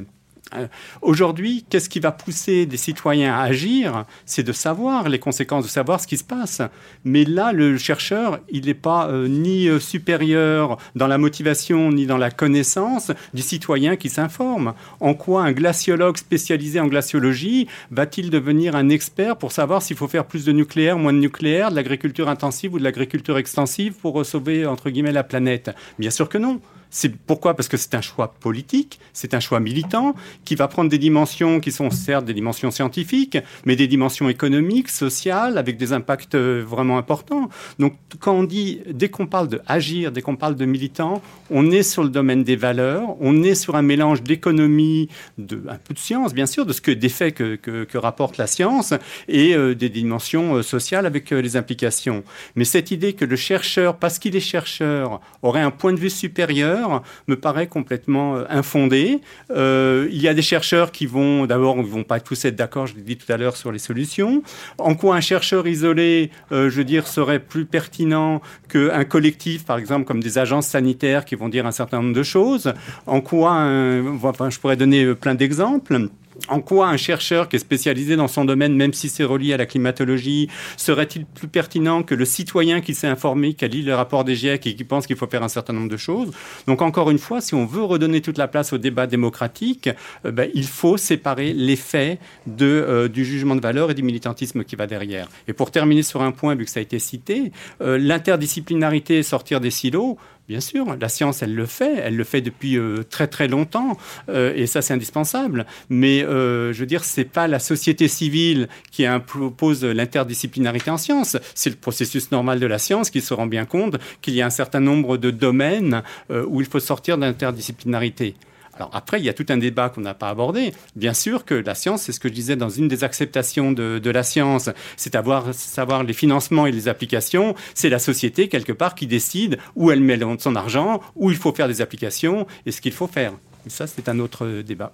Euh, 0.56 0.68
aujourd'hui, 1.02 1.66
qu'est-ce 1.70 1.90
qui 1.90 2.00
va 2.00 2.12
pousser 2.12 2.66
des 2.66 2.78
citoyens 2.78 3.34
à 3.34 3.42
agir? 3.42 4.06
C'est 4.26 4.44
de 4.44 4.52
savoir 4.52 5.10
les 5.10 5.20
conséquences, 5.20 5.66
de 5.66 5.70
savoir 5.70 6.00
ce 6.00 6.08
qui 6.08 6.18
se 6.18 6.24
passe. 6.24 6.62
Mais 7.04 7.24
là, 7.24 7.52
le 7.52 7.78
chercheur, 7.78 8.40
il 8.50 8.66
n'est 8.66 8.74
pas 8.74 9.08
euh, 9.08 9.28
ni 9.28 9.68
euh, 9.68 9.80
supérieur 9.80 10.78
dans 10.96 11.08
la 11.08 11.18
motivation 11.18 11.92
ni 11.92 12.06
dans 12.06 12.18
la 12.18 12.32
connaissance 12.32 13.12
du 13.34 13.42
citoyen 13.42 13.96
qui 13.96 14.10
s'informe. 14.10 14.74
En 15.00 15.14
quoi 15.14 15.44
un 15.44 15.52
glaciologue 15.52 16.18
spécialisé 16.18 16.80
en 16.80 16.88
glaciologie 16.88 17.68
va-t-il 17.92 18.30
devenir 18.30 18.76
un 18.76 18.90
expert 18.90 19.38
pour 19.38 19.52
savoir 19.52 19.82
s'il 19.82 19.98
faut 19.98 20.08
faire 20.08 20.26
plus 20.26 20.46
de 20.46 20.52
nucléaire, 20.52 20.98
moins 20.98 21.14
de 21.14 21.20
nucléaire, 21.20 21.72
de 21.72 21.76
l'agriculture 21.76 22.30
intensive 22.30 22.74
ou 22.74 22.80
de 22.80 22.84
l'agriculture 22.84 23.38
extensive 23.38 23.94
pour 23.94 24.26
sauver, 24.26 24.66
entre 24.66 24.90
guillemets, 24.90 25.12
la 25.12 25.24
planète? 25.24 25.72
Bien 26.00 26.10
sûr 26.10 26.30
que 26.30 26.38
non. 26.38 26.60
C'est 26.94 27.10
pourquoi? 27.10 27.56
Parce 27.56 27.68
que 27.68 27.76
c'est 27.76 27.96
un 27.96 28.02
choix 28.02 28.36
politique, 28.40 29.00
c'est 29.14 29.34
un 29.34 29.40
choix 29.40 29.60
militant 29.60 30.14
qui 30.46 30.54
va 30.54 30.68
prendre 30.68 30.92
des 30.92 31.00
dimensions 31.00 31.60
qui 31.60 31.72
sont 31.72 31.90
certes 31.90 32.24
des 32.24 32.36
dimensions 32.36 32.70
scientifiques, 32.70 33.40
mais 33.66 33.76
des 33.76 33.88
dimensions 33.88 34.30
économiques, 34.30 34.90
sociales, 34.90 35.58
avec 35.58 35.78
des 35.78 35.92
impacts 35.92 36.36
euh, 36.36 36.64
vraiment 36.64 37.00
importants. 37.00 37.50
Donc 37.80 37.96
quand 38.20 38.34
on 38.34 38.44
dit, 38.44 38.82
dès 38.88 39.10
qu'on 39.10 39.26
parle 39.26 39.48
de 39.48 39.60
agir, 39.66 40.12
dès 40.12 40.22
qu'on 40.22 40.36
parle 40.36 40.56
de 40.56 40.66
militant, 40.66 41.24
on 41.50 41.72
est 41.72 41.82
sur 41.82 42.04
le 42.04 42.10
domaine 42.10 42.44
des 42.44 42.56
valeurs, 42.56 43.16
on 43.20 43.42
est 43.42 43.56
sur 43.56 43.76
un 43.76 43.82
mélange 43.82 44.22
d'économie, 44.22 45.10
de 45.40 45.64
un 45.68 45.78
peu 45.78 45.96
de 45.96 46.00
science, 46.00 46.36
bien 46.36 46.46
sûr, 46.46 46.68
de 46.68 46.74
ce 46.74 46.82
que 46.82 46.92
des 46.92 47.10
faits 47.10 47.34
que, 47.34 47.98
rapporte 47.98 48.38
la 48.38 48.46
science 48.46 48.94
et 49.28 49.56
euh, 49.56 49.74
des 49.74 49.90
dimensions 49.90 50.58
euh, 50.58 50.62
sociales 50.62 51.08
avec 51.08 51.32
les 51.32 51.58
implications. 51.58 52.24
Mais 52.56 52.66
cette 52.66 52.92
idée 52.92 53.14
que 53.14 53.26
le 53.26 53.36
chercheur, 53.36 53.98
parce 53.98 54.20
qu'il 54.20 54.36
est 54.36 54.40
chercheur, 54.40 55.22
aurait 55.42 55.62
un 55.62 55.72
point 55.72 55.94
de 55.94 56.00
vue 56.00 56.12
supérieur 56.12 56.83
me 57.28 57.36
paraît 57.36 57.68
complètement 57.68 58.36
euh, 58.36 58.46
infondée. 58.50 59.22
Euh, 59.52 60.08
il 60.12 60.22
y 60.22 60.28
a 60.28 60.34
des 60.34 60.42
chercheurs 60.42 60.92
qui 60.92 61.06
vont, 61.06 61.46
d'abord, 61.46 61.78
ne 61.78 61.84
vont 61.84 62.04
pas 62.04 62.20
tous 62.20 62.46
être 62.46 62.56
d'accord, 62.56 62.88
je 62.88 62.96
l'ai 62.96 63.02
dit 63.02 63.18
tout 63.18 63.32
à 63.32 63.38
l'heure, 63.38 63.58
sur 63.58 63.72
les 63.72 63.80
solutions. 63.80 64.44
En 64.78 64.96
quoi 64.96 65.16
un 65.16 65.22
chercheur 65.22 65.68
isolé, 65.68 66.32
euh, 66.52 66.70
je 66.70 66.78
veux 66.78 66.84
dire, 66.84 67.08
serait 67.08 67.40
plus 67.40 67.66
pertinent 67.66 68.42
qu'un 68.70 69.04
collectif, 69.04 69.66
par 69.66 69.78
exemple, 69.78 70.06
comme 70.06 70.22
des 70.22 70.38
agences 70.38 70.68
sanitaires 70.68 71.26
qui 71.26 71.36
vont 71.36 71.50
dire 71.50 71.66
un 71.66 71.72
certain 71.72 72.02
nombre 72.02 72.16
de 72.16 72.24
choses? 72.24 72.74
En 73.06 73.22
quoi, 73.22 73.66
je 73.66 74.60
pourrais 74.60 74.78
donner 74.78 75.14
plein 75.16 75.36
d'exemples. 75.36 76.10
En 76.50 76.60
quoi 76.60 76.88
un 76.88 76.98
chercheur 76.98 77.48
qui 77.48 77.56
est 77.56 77.60
spécialisé 77.60 78.18
dans 78.18 78.28
son 78.28 78.44
domaine, 78.44 78.76
même 78.76 78.92
si 78.92 79.08
c'est 79.08 79.24
relié 79.24 79.54
à 79.54 79.58
la 79.58 79.66
climatologie, 79.66 80.50
serait-il 80.76 81.26
plus 81.26 81.48
pertinent 81.48 82.04
que 82.04 82.16
le 82.16 82.26
citoyen 82.26 82.82
qui 82.82 82.94
s'est 82.94 83.08
informé, 83.08 83.54
qui 83.54 83.64
a 83.64 83.70
lu 83.70 83.82
le 83.82 83.96
rapport 83.96 84.26
des 84.26 84.36
GIEC 84.36 84.68
et 84.68 84.76
qui 84.76 84.84
pense 84.84 85.08
qu'il 85.08 85.16
faut 85.16 85.28
faire 85.28 85.44
un 85.44 85.48
certain 85.48 85.72
nombre 85.72 85.90
de 85.90 85.98
choses? 85.98 86.32
Donc 86.68 86.82
encore 86.82 87.12
une 87.12 87.18
fois, 87.18 87.40
si 87.40 87.56
on 87.56 87.66
veut 87.66 87.84
redonner 87.84 88.20
toute 88.20 88.38
la 88.38 88.50
place 88.50 88.74
au 88.74 88.78
débat 88.78 89.08
démocratique, 89.08 89.90
euh, 90.26 90.32
ben, 90.32 90.50
il 90.54 90.66
faut 90.66 90.98
séparer 90.98 91.54
les 91.54 91.78
faits 91.78 92.20
de, 92.46 92.66
euh, 92.66 93.08
du 93.08 93.24
jugement 93.24 93.56
de 93.56 93.62
valeur 93.62 93.92
et 93.92 93.94
du 93.94 94.04
militantisme 94.04 94.66
qui 94.66 94.76
va 94.76 94.86
derrière. 94.86 95.30
Et 95.48 95.54
pour 95.54 95.72
terminer 95.72 96.04
sur 96.04 96.22
un 96.22 96.32
point, 96.32 96.56
vu 96.56 96.66
que 96.66 96.72
ça 96.72 96.80
a 96.80 96.84
été 96.84 97.00
cité, 97.00 97.54
euh, 97.82 97.98
l'interdisciplinarité, 97.98 99.24
sortir 99.24 99.62
des 99.62 99.72
silos, 99.72 100.18
Bien 100.50 100.60
sûr, 100.60 100.98
la 101.00 101.08
science, 101.08 101.42
elle 101.42 101.56
le 101.56 101.66
fait, 101.66 101.96
elle 101.96 102.18
le 102.18 102.24
fait 102.26 102.42
depuis 102.42 102.78
euh, 102.78 103.04
très 103.10 103.28
très 103.28 103.48
longtemps, 103.48 103.98
euh, 104.28 104.54
et 104.54 104.68
ça 104.68 104.82
c'est 104.82 104.94
indispensable. 104.94 105.66
Mais 105.88 106.22
euh, 106.22 106.74
je 106.74 106.80
veux 106.82 106.86
dire, 106.86 107.06
c'est 107.06 107.24
pas 107.24 107.48
la 107.48 107.60
société 107.60 108.10
civile 108.10 108.68
qui 108.92 109.06
impose 109.06 109.86
l'interdisciplinarité 109.86 110.92
en 110.92 110.98
science. 110.98 111.38
C'est 111.56 111.70
le 111.70 111.78
processus 111.78 112.30
normal 112.32 112.60
de 112.60 112.66
la 112.66 112.78
science 112.78 113.10
qui 113.10 113.22
se 113.22 113.34
rend 113.34 113.48
bien 113.48 113.64
compte 113.64 113.96
qu'il 114.22 114.34
y 114.34 114.42
a 114.42 114.46
un 114.46 114.50
certain 114.50 114.82
nombre 114.82 115.16
de 115.16 115.32
domaines 115.32 116.04
où 116.30 116.60
il 116.60 116.68
faut 116.68 116.82
sortir 116.82 117.18
de 117.18 117.22
l'interdisciplinarité. 117.22 118.36
Alors 118.76 118.90
après, 118.94 119.20
il 119.20 119.26
y 119.26 119.30
a 119.30 119.34
tout 119.34 119.46
un 119.50 119.58
débat 119.58 119.90
qu'on 119.90 120.02
n'a 120.02 120.14
pas 120.14 120.30
abordé. 120.30 120.74
Bien 120.96 121.14
sûr 121.14 121.46
que 121.46 121.54
la 121.54 121.76
science, 121.76 122.04
c'est 122.04 122.12
ce 122.12 122.20
que 122.20 122.28
je 122.28 122.34
disais 122.34 122.56
dans 122.56 122.70
une 122.70 122.88
des 122.88 123.04
acceptations 123.04 123.72
de, 123.72 124.10
la 124.10 124.24
science, 124.24 124.70
c'est 124.98 125.16
avoir 125.16 125.54
savoir 125.54 126.04
les 126.04 126.14
financements 126.14 126.66
et 126.66 126.72
les 126.72 126.88
applications. 126.88 127.56
C'est 127.76 127.90
la 127.90 128.00
société 128.00 128.48
quelque 128.48 128.74
part 128.74 128.96
qui 128.96 129.08
décide 129.08 129.58
où 129.76 129.92
elle 129.92 130.00
met 130.00 130.20
son 130.40 130.56
argent, 130.56 131.02
où 131.16 131.32
il 131.32 131.38
faut 131.38 131.54
faire 131.54 131.68
des 131.68 131.82
applications 131.82 132.48
et 132.66 132.72
ce 132.72 132.82
qu'il 132.82 132.94
faut 132.94 133.08
faire. 133.08 133.34
ça, 133.68 133.88
c'est 133.88 134.10
un 134.10 134.20
autre 134.20 134.62
débat. 134.62 134.94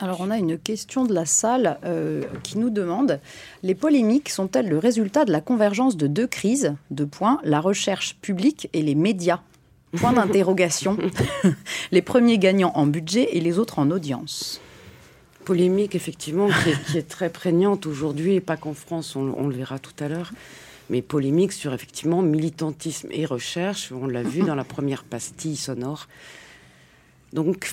Alors 0.00 0.20
on 0.20 0.30
a 0.30 0.38
une 0.38 0.58
question 0.58 1.04
de 1.04 1.12
la 1.12 1.26
salle 1.26 1.78
euh, 1.84 2.22
qui 2.44 2.56
nous 2.56 2.70
demande 2.70 3.18
les 3.64 3.74
polémiques 3.74 4.28
sont-elles 4.28 4.68
le 4.68 4.78
résultat 4.78 5.24
de 5.24 5.32
la 5.32 5.40
convergence 5.40 5.96
de 5.96 6.06
deux 6.06 6.28
crises 6.28 6.76
Deux 6.92 7.06
points 7.06 7.40
la 7.42 7.60
recherche 7.60 8.14
publique 8.22 8.68
et 8.72 8.82
les 8.82 8.94
médias? 8.94 9.40
Point 9.96 10.12
d'interrogation. 10.12 10.98
les 11.92 12.02
premiers 12.02 12.38
gagnants 12.38 12.72
en 12.74 12.86
budget 12.86 13.36
et 13.36 13.40
les 13.40 13.58
autres 13.58 13.78
en 13.78 13.90
audience. 13.90 14.60
Polémique, 15.44 15.94
effectivement, 15.94 16.48
qui 16.90 16.98
est, 16.98 17.08
très 17.08 17.30
prégnante 17.30 17.86
aujourd'hui, 17.86 18.34
et 18.34 18.40
pas 18.40 18.58
qu'en 18.58 18.74
France, 18.74 19.16
on, 19.16 19.46
le 19.48 19.54
verra 19.54 19.78
tout 19.78 19.92
à 19.98 20.08
l'heure. 20.08 20.32
Mais 20.90 21.00
polémique 21.00 21.52
sur, 21.52 21.72
effectivement, 21.72 22.20
militantisme 22.20 23.08
et 23.12 23.24
recherche. 23.24 23.90
On 23.92 24.06
l'a 24.06 24.22
vu 24.22 24.42
dans 24.42 24.54
la 24.54 24.64
première 24.64 25.04
pastille 25.04 25.56
sonore. 25.56 26.06
Donc, 27.32 27.72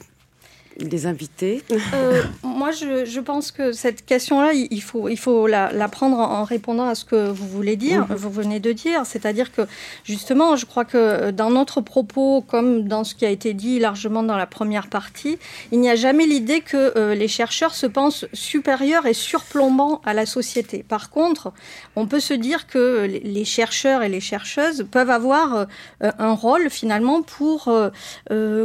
des 0.79 1.05
invités 1.05 1.63
euh, 1.93 2.21
Moi, 2.43 2.71
je, 2.71 3.19
pense 3.19 3.51
que 3.51 3.71
cette 3.71 4.05
question-là, 4.05 4.53
il 4.53 4.81
faut, 4.81 5.07
il 5.07 5.17
faut 5.17 5.47
la, 5.47 5.69
prendre 5.87 6.17
en, 6.17 6.43
répondant 6.43 6.87
à 6.87 6.95
ce 6.95 7.05
que 7.05 7.29
vous 7.29 7.47
voulez 7.47 7.75
dire, 7.75 8.05
vous 8.09 8.29
venez 8.29 8.59
de 8.59 8.71
dire. 8.71 9.05
C'est-à-dire 9.05 9.51
que, 9.51 9.61
justement, 10.03 10.55
je 10.55 10.65
crois 10.65 10.85
que 10.85 11.31
dans 11.31 11.49
notre 11.49 11.81
propos, 11.81 12.41
comme 12.41 12.87
dans 12.87 13.03
ce 13.03 13.15
qui 13.15 13.25
a 13.25 13.29
été 13.29 13.53
dit 13.53 13.79
largement 13.79 14.23
dans 14.23 14.37
la 14.37 14.45
première 14.45 14.87
partie, 14.87 15.37
il 15.71 15.79
n'y 15.79 15.89
a 15.89 15.95
jamais 15.95 16.25
l'idée 16.25 16.61
que 16.61 16.97
euh, 16.97 17.15
les 17.15 17.27
chercheurs 17.27 17.73
se 17.73 17.85
pensent 17.85 18.25
supérieurs 18.33 19.05
et 19.05 19.13
surplombants 19.13 20.01
à 20.05 20.13
la 20.13 20.25
société. 20.25 20.83
Par 20.83 21.09
contre, 21.09 21.53
on 21.95 22.07
peut 22.07 22.19
se 22.19 22.33
dire 22.33 22.67
que 22.67 23.05
les 23.05 23.45
chercheurs 23.45 24.03
et 24.03 24.09
les 24.09 24.19
chercheuses 24.19 24.85
peuvent 24.89 25.09
avoir 25.09 25.55
euh, 25.55 25.65
un 26.01 26.33
rôle, 26.33 26.69
finalement, 26.69 27.21
pour 27.21 27.71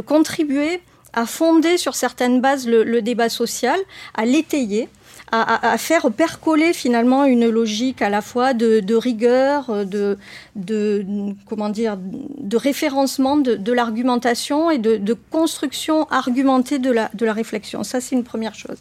contribuer 0.05 0.81
à 1.13 1.25
fonder 1.25 1.77
sur 1.77 1.95
certaines 1.95 2.41
bases 2.41 2.67
le, 2.67 3.01
débat 3.01 3.29
social, 3.29 3.79
à 4.15 4.25
l'étayer, 4.25 4.89
à, 5.33 5.77
faire 5.77 6.11
percoler 6.11 6.73
finalement 6.73 7.23
une 7.23 7.47
logique 7.47 8.01
à 8.01 8.09
la 8.09 8.21
fois 8.21 8.53
de, 8.53 8.95
rigueur, 8.95 9.85
de, 9.85 10.17
de, 10.57 11.05
comment 11.47 11.69
dire, 11.69 11.97
de 11.97 12.57
référencement 12.57 13.37
de, 13.37 13.71
l'argumentation 13.71 14.69
et 14.71 14.77
de, 14.77 15.17
construction 15.29 16.05
argumentée 16.09 16.79
de 16.79 16.91
la, 16.91 17.09
de 17.13 17.25
la 17.25 17.33
réflexion. 17.33 17.83
Ça, 17.83 18.01
c'est 18.01 18.15
une 18.15 18.25
première 18.25 18.55
chose. 18.55 18.77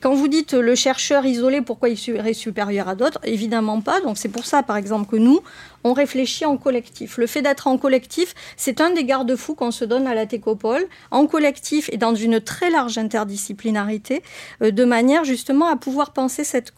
Quand 0.00 0.14
vous 0.14 0.28
dites 0.28 0.52
le 0.52 0.74
chercheur 0.74 1.24
isolé, 1.24 1.62
pourquoi 1.62 1.88
il 1.88 1.96
serait 1.96 2.34
supérieur 2.34 2.88
à 2.88 2.94
d'autres? 2.94 3.20
Évidemment 3.24 3.80
pas. 3.80 4.00
Donc 4.02 4.18
c'est 4.18 4.28
pour 4.28 4.44
ça, 4.44 4.62
par 4.62 4.76
exemple, 4.76 5.10
que 5.10 5.16
nous, 5.16 5.40
on 5.84 5.92
réfléchit 5.92 6.46
en 6.46 6.56
collectif. 6.56 7.18
Le 7.18 7.26
fait 7.26 7.42
d'être 7.42 7.66
en 7.66 7.78
collectif, 7.78 8.34
c'est 8.56 8.80
un 8.80 8.90
des 8.90 9.04
garde-fous 9.04 9.54
qu'on 9.54 9.70
se 9.70 9.84
donne 9.84 10.06
à 10.06 10.14
la 10.14 10.26
Técopole, 10.26 10.86
en 11.10 11.26
collectif 11.26 11.90
et 11.92 11.98
dans 11.98 12.14
une 12.14 12.40
très 12.40 12.70
large 12.70 12.96
interdisciplinarité, 12.98 14.22
euh, 14.62 14.70
de 14.70 14.84
manière 14.84 15.24
justement 15.24 15.66
à 15.66 15.76
pouvoir 15.76 16.12
penser 16.12 16.42
cette, 16.44 16.72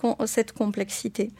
complexité. 0.52 1.30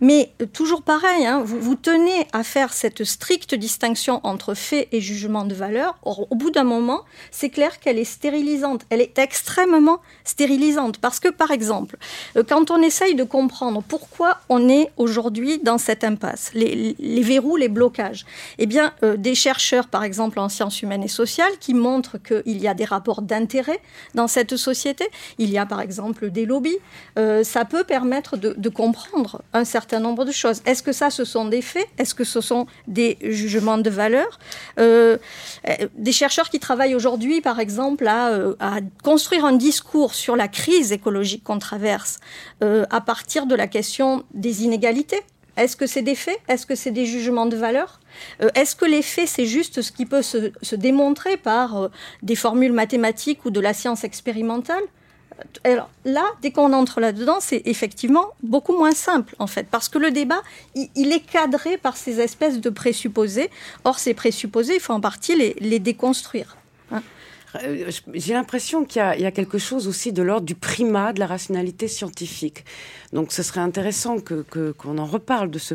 Mais 0.00 0.32
euh, 0.42 0.46
toujours 0.46 0.82
pareil, 0.82 1.24
hein, 1.24 1.42
vous, 1.44 1.76
tenez 1.76 2.26
à 2.32 2.42
faire 2.42 2.72
cette 2.72 3.04
stricte 3.04 3.54
distinction 3.54 4.20
entre 4.24 4.54
fait 4.54 4.88
et 4.92 5.00
jugement 5.00 5.44
de 5.44 5.54
valeur. 5.54 5.96
Au 6.02 6.34
bout 6.34 6.50
d'un 6.50 6.64
moment, 6.64 7.02
c'est 7.30 7.50
clair 7.50 7.78
qu'elle 7.78 7.98
est 7.98 8.04
stérilisante. 8.04 8.82
Elle 8.90 9.00
est 9.00 9.18
extrêmement 9.18 10.00
stérilisante 10.24 10.98
parce 10.98 11.20
que, 11.20 11.28
par 11.28 11.52
exemple, 11.52 11.96
euh, 12.36 12.42
quand 12.46 12.70
on 12.70 12.82
essaye 12.82 13.14
de 13.14 13.24
comprendre 13.24 13.82
pourquoi 13.86 14.38
on 14.48 14.68
est 14.68 14.90
aujourd'hui 14.96 15.60
dans 15.62 15.78
cette 15.78 16.02
impasse, 16.02 16.50
les, 16.54 16.96
les 17.04 17.22
verrous, 17.22 17.56
les 17.56 17.68
blocages 17.68 18.24
Eh 18.58 18.66
bien, 18.66 18.92
euh, 19.02 19.16
des 19.16 19.34
chercheurs, 19.34 19.88
par 19.88 20.04
exemple 20.04 20.38
en 20.38 20.48
sciences 20.48 20.82
humaines 20.82 21.02
et 21.02 21.08
sociales, 21.08 21.52
qui 21.60 21.74
montrent 21.74 22.18
qu'il 22.18 22.60
y 22.60 22.66
a 22.66 22.74
des 22.74 22.84
rapports 22.84 23.22
d'intérêt 23.22 23.80
dans 24.14 24.26
cette 24.26 24.56
société. 24.56 25.04
Il 25.38 25.50
y 25.50 25.58
a, 25.58 25.66
par 25.66 25.80
exemple, 25.80 26.30
des 26.30 26.46
lobbies. 26.46 26.78
Euh, 27.18 27.44
ça 27.44 27.64
peut 27.64 27.84
permettre 27.84 28.36
de, 28.36 28.68
comprendre 28.68 29.42
un 29.52 29.64
certain 29.64 30.00
nombre 30.00 30.24
de 30.24 30.32
choses. 30.32 30.62
Est-ce 30.66 30.82
que 30.82 30.92
ça, 30.92 31.10
ce 31.10 31.24
sont 31.24 31.44
des 31.44 31.62
faits? 31.62 31.86
Est-ce 31.98 32.14
que 32.14 32.24
ce 32.24 32.40
sont 32.40 32.66
des 32.88 33.18
jugements 33.22 33.78
de 33.78 33.90
valeur? 33.90 34.38
Euh, 34.80 35.18
Des 35.96 36.12
chercheurs 36.12 36.48
qui 36.50 36.58
travaillent 36.58 36.94
aujourd'hui, 36.94 37.40
par 37.40 37.60
exemple, 37.60 38.08
à, 38.08 38.32
à, 38.58 38.78
construire 39.02 39.44
un 39.44 39.52
discours 39.52 40.14
sur 40.14 40.34
la 40.34 40.48
crise 40.48 40.90
écologique 40.90 41.44
qu'on 41.44 41.58
traverse 41.58 42.18
à 42.60 43.00
partir 43.00 43.46
de 43.46 43.54
la 43.54 43.66
question 43.66 44.24
des 44.32 44.64
inégalités 44.64 45.22
Est-ce 45.56 45.76
que 45.76 45.86
c'est 45.86 46.02
des 46.02 46.14
faits? 46.14 46.40
Est-ce 46.48 46.66
que 46.66 46.74
c'est 46.74 46.90
des 46.90 47.06
jugements 47.06 47.46
de 47.46 47.56
valeur? 47.56 48.00
Euh, 48.42 48.48
Est-ce 48.54 48.74
que 48.74 48.84
les 48.84 49.02
faits, 49.02 49.28
c'est 49.28 49.46
juste 49.46 49.82
ce 49.82 49.92
qui 49.92 50.06
peut 50.06 50.22
se, 50.22 50.74
démontrer 50.74 51.36
par 51.36 51.76
euh, 51.76 51.88
des 52.22 52.36
formules 52.36 52.72
mathématiques 52.72 53.44
ou 53.44 53.50
de 53.50 53.60
la 53.60 53.72
science 53.72 54.04
expérimentale? 54.04 54.82
Alors 55.64 55.90
là, 56.04 56.24
dès 56.42 56.50
qu'on 56.50 56.72
entre 56.72 57.00
là-dedans, 57.00 57.38
c'est 57.40 57.62
effectivement 57.64 58.26
beaucoup 58.42 58.76
moins 58.76 58.92
simple, 58.92 59.34
en 59.38 59.46
fait, 59.46 59.66
parce 59.70 59.88
que 59.88 59.98
le 59.98 60.10
débat, 60.10 60.42
il, 60.74 61.12
est 61.12 61.20
cadré 61.20 61.76
par 61.76 61.96
ces 61.96 62.20
espèces 62.20 62.60
de 62.60 62.70
présupposés. 62.70 63.50
Or, 63.84 63.98
ces 63.98 64.14
présupposés, 64.14 64.74
il 64.74 64.80
faut 64.80 64.92
en 64.92 65.00
partie 65.00 65.34
les, 65.34 65.78
déconstruire. 65.78 66.56
Euh, 67.62 67.90
j'ai 68.12 68.34
l'impression 68.34 68.84
qu'il 68.84 69.00
y, 69.00 69.26
a 69.26 69.30
quelque 69.30 69.58
chose 69.58 69.86
aussi 69.86 70.12
de 70.12 70.22
l'ordre 70.22 70.46
du 70.46 70.54
primat 70.54 71.12
de 71.12 71.20
la 71.20 71.26
rationalité 71.26 71.88
scientifique. 71.88 72.64
Donc 73.12 73.32
ce 73.32 73.42
serait 73.42 73.60
intéressant 73.60 74.18
que, 74.18 74.42
qu'on 74.72 74.98
en 74.98 75.06
reparle 75.06 75.50
de 75.50 75.58
ce... 75.58 75.74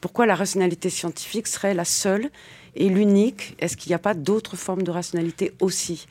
Pourquoi 0.00 0.26
la 0.26 0.34
rationalité 0.34 0.90
scientifique 0.90 1.46
serait 1.46 1.74
la 1.74 1.84
seule 1.84 2.30
et 2.74 2.88
l'unique 2.88 3.56
Est-ce 3.58 3.76
qu'il 3.76 3.90
n'y 3.90 3.94
a 3.94 4.00
pas 4.00 4.14
d'autres 4.14 4.56
formes 4.56 4.82
de 4.82 4.90
rationalité 4.90 5.52
aussi? 5.60 6.06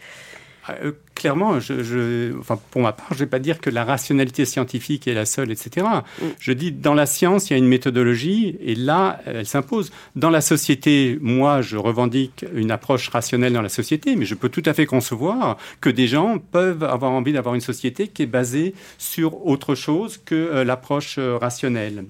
Euh, 0.84 0.92
clairement, 1.16 1.60
je, 1.60 2.38
enfin, 2.40 2.60
pour 2.72 2.82
ma 2.82 2.92
part, 2.92 3.08
je 3.10 3.16
ne 3.16 3.20
vais 3.20 3.26
pas 3.28 3.40
dire 3.40 3.60
que 3.60 3.70
la 3.70 3.84
rationalité 3.84 4.46
scientifique 4.46 5.08
est 5.08 5.14
la 5.14 5.26
seule, 5.26 5.52
etc. 5.52 5.86
Mm. 6.22 6.26
Je 6.40 6.52
dis, 6.54 6.72
dans 6.72 6.94
la 6.94 7.06
science, 7.06 7.50
il 7.50 7.54
y 7.54 7.56
a 7.56 7.58
une 7.58 7.68
méthodologie, 7.68 8.58
et 8.62 8.76
là, 8.76 9.20
elle 9.26 9.46
s'impose. 9.46 9.92
Dans 10.16 10.30
la 10.30 10.42
société, 10.42 11.18
moi, 11.22 11.62
je 11.62 11.78
revendique 11.78 12.46
une 12.54 12.72
approche 12.72 13.10
rationnelle 13.10 13.54
dans 13.54 13.62
la 13.62 13.70
société, 13.70 14.16
mais 14.16 14.26
je 14.26 14.36
peux 14.36 14.50
tout 14.50 14.64
à 14.66 14.74
fait 14.74 14.86
concevoir 14.86 15.58
que 15.82 15.90
des 15.90 16.08
gens 16.08 16.38
peuvent 16.40 16.84
avoir 16.84 17.12
envie 17.12 17.34
d'avoir 17.34 17.56
une 17.56 17.62
société 17.62 18.08
qui 18.08 18.24
est 18.24 18.28
basée 18.28 18.74
sur 18.98 19.46
autre 19.46 19.76
chose 19.76 20.18
que 20.18 20.36
euh, 20.36 20.64
l'approche 20.64 21.18
euh, 21.18 21.38
rationnelle. 21.38 22.06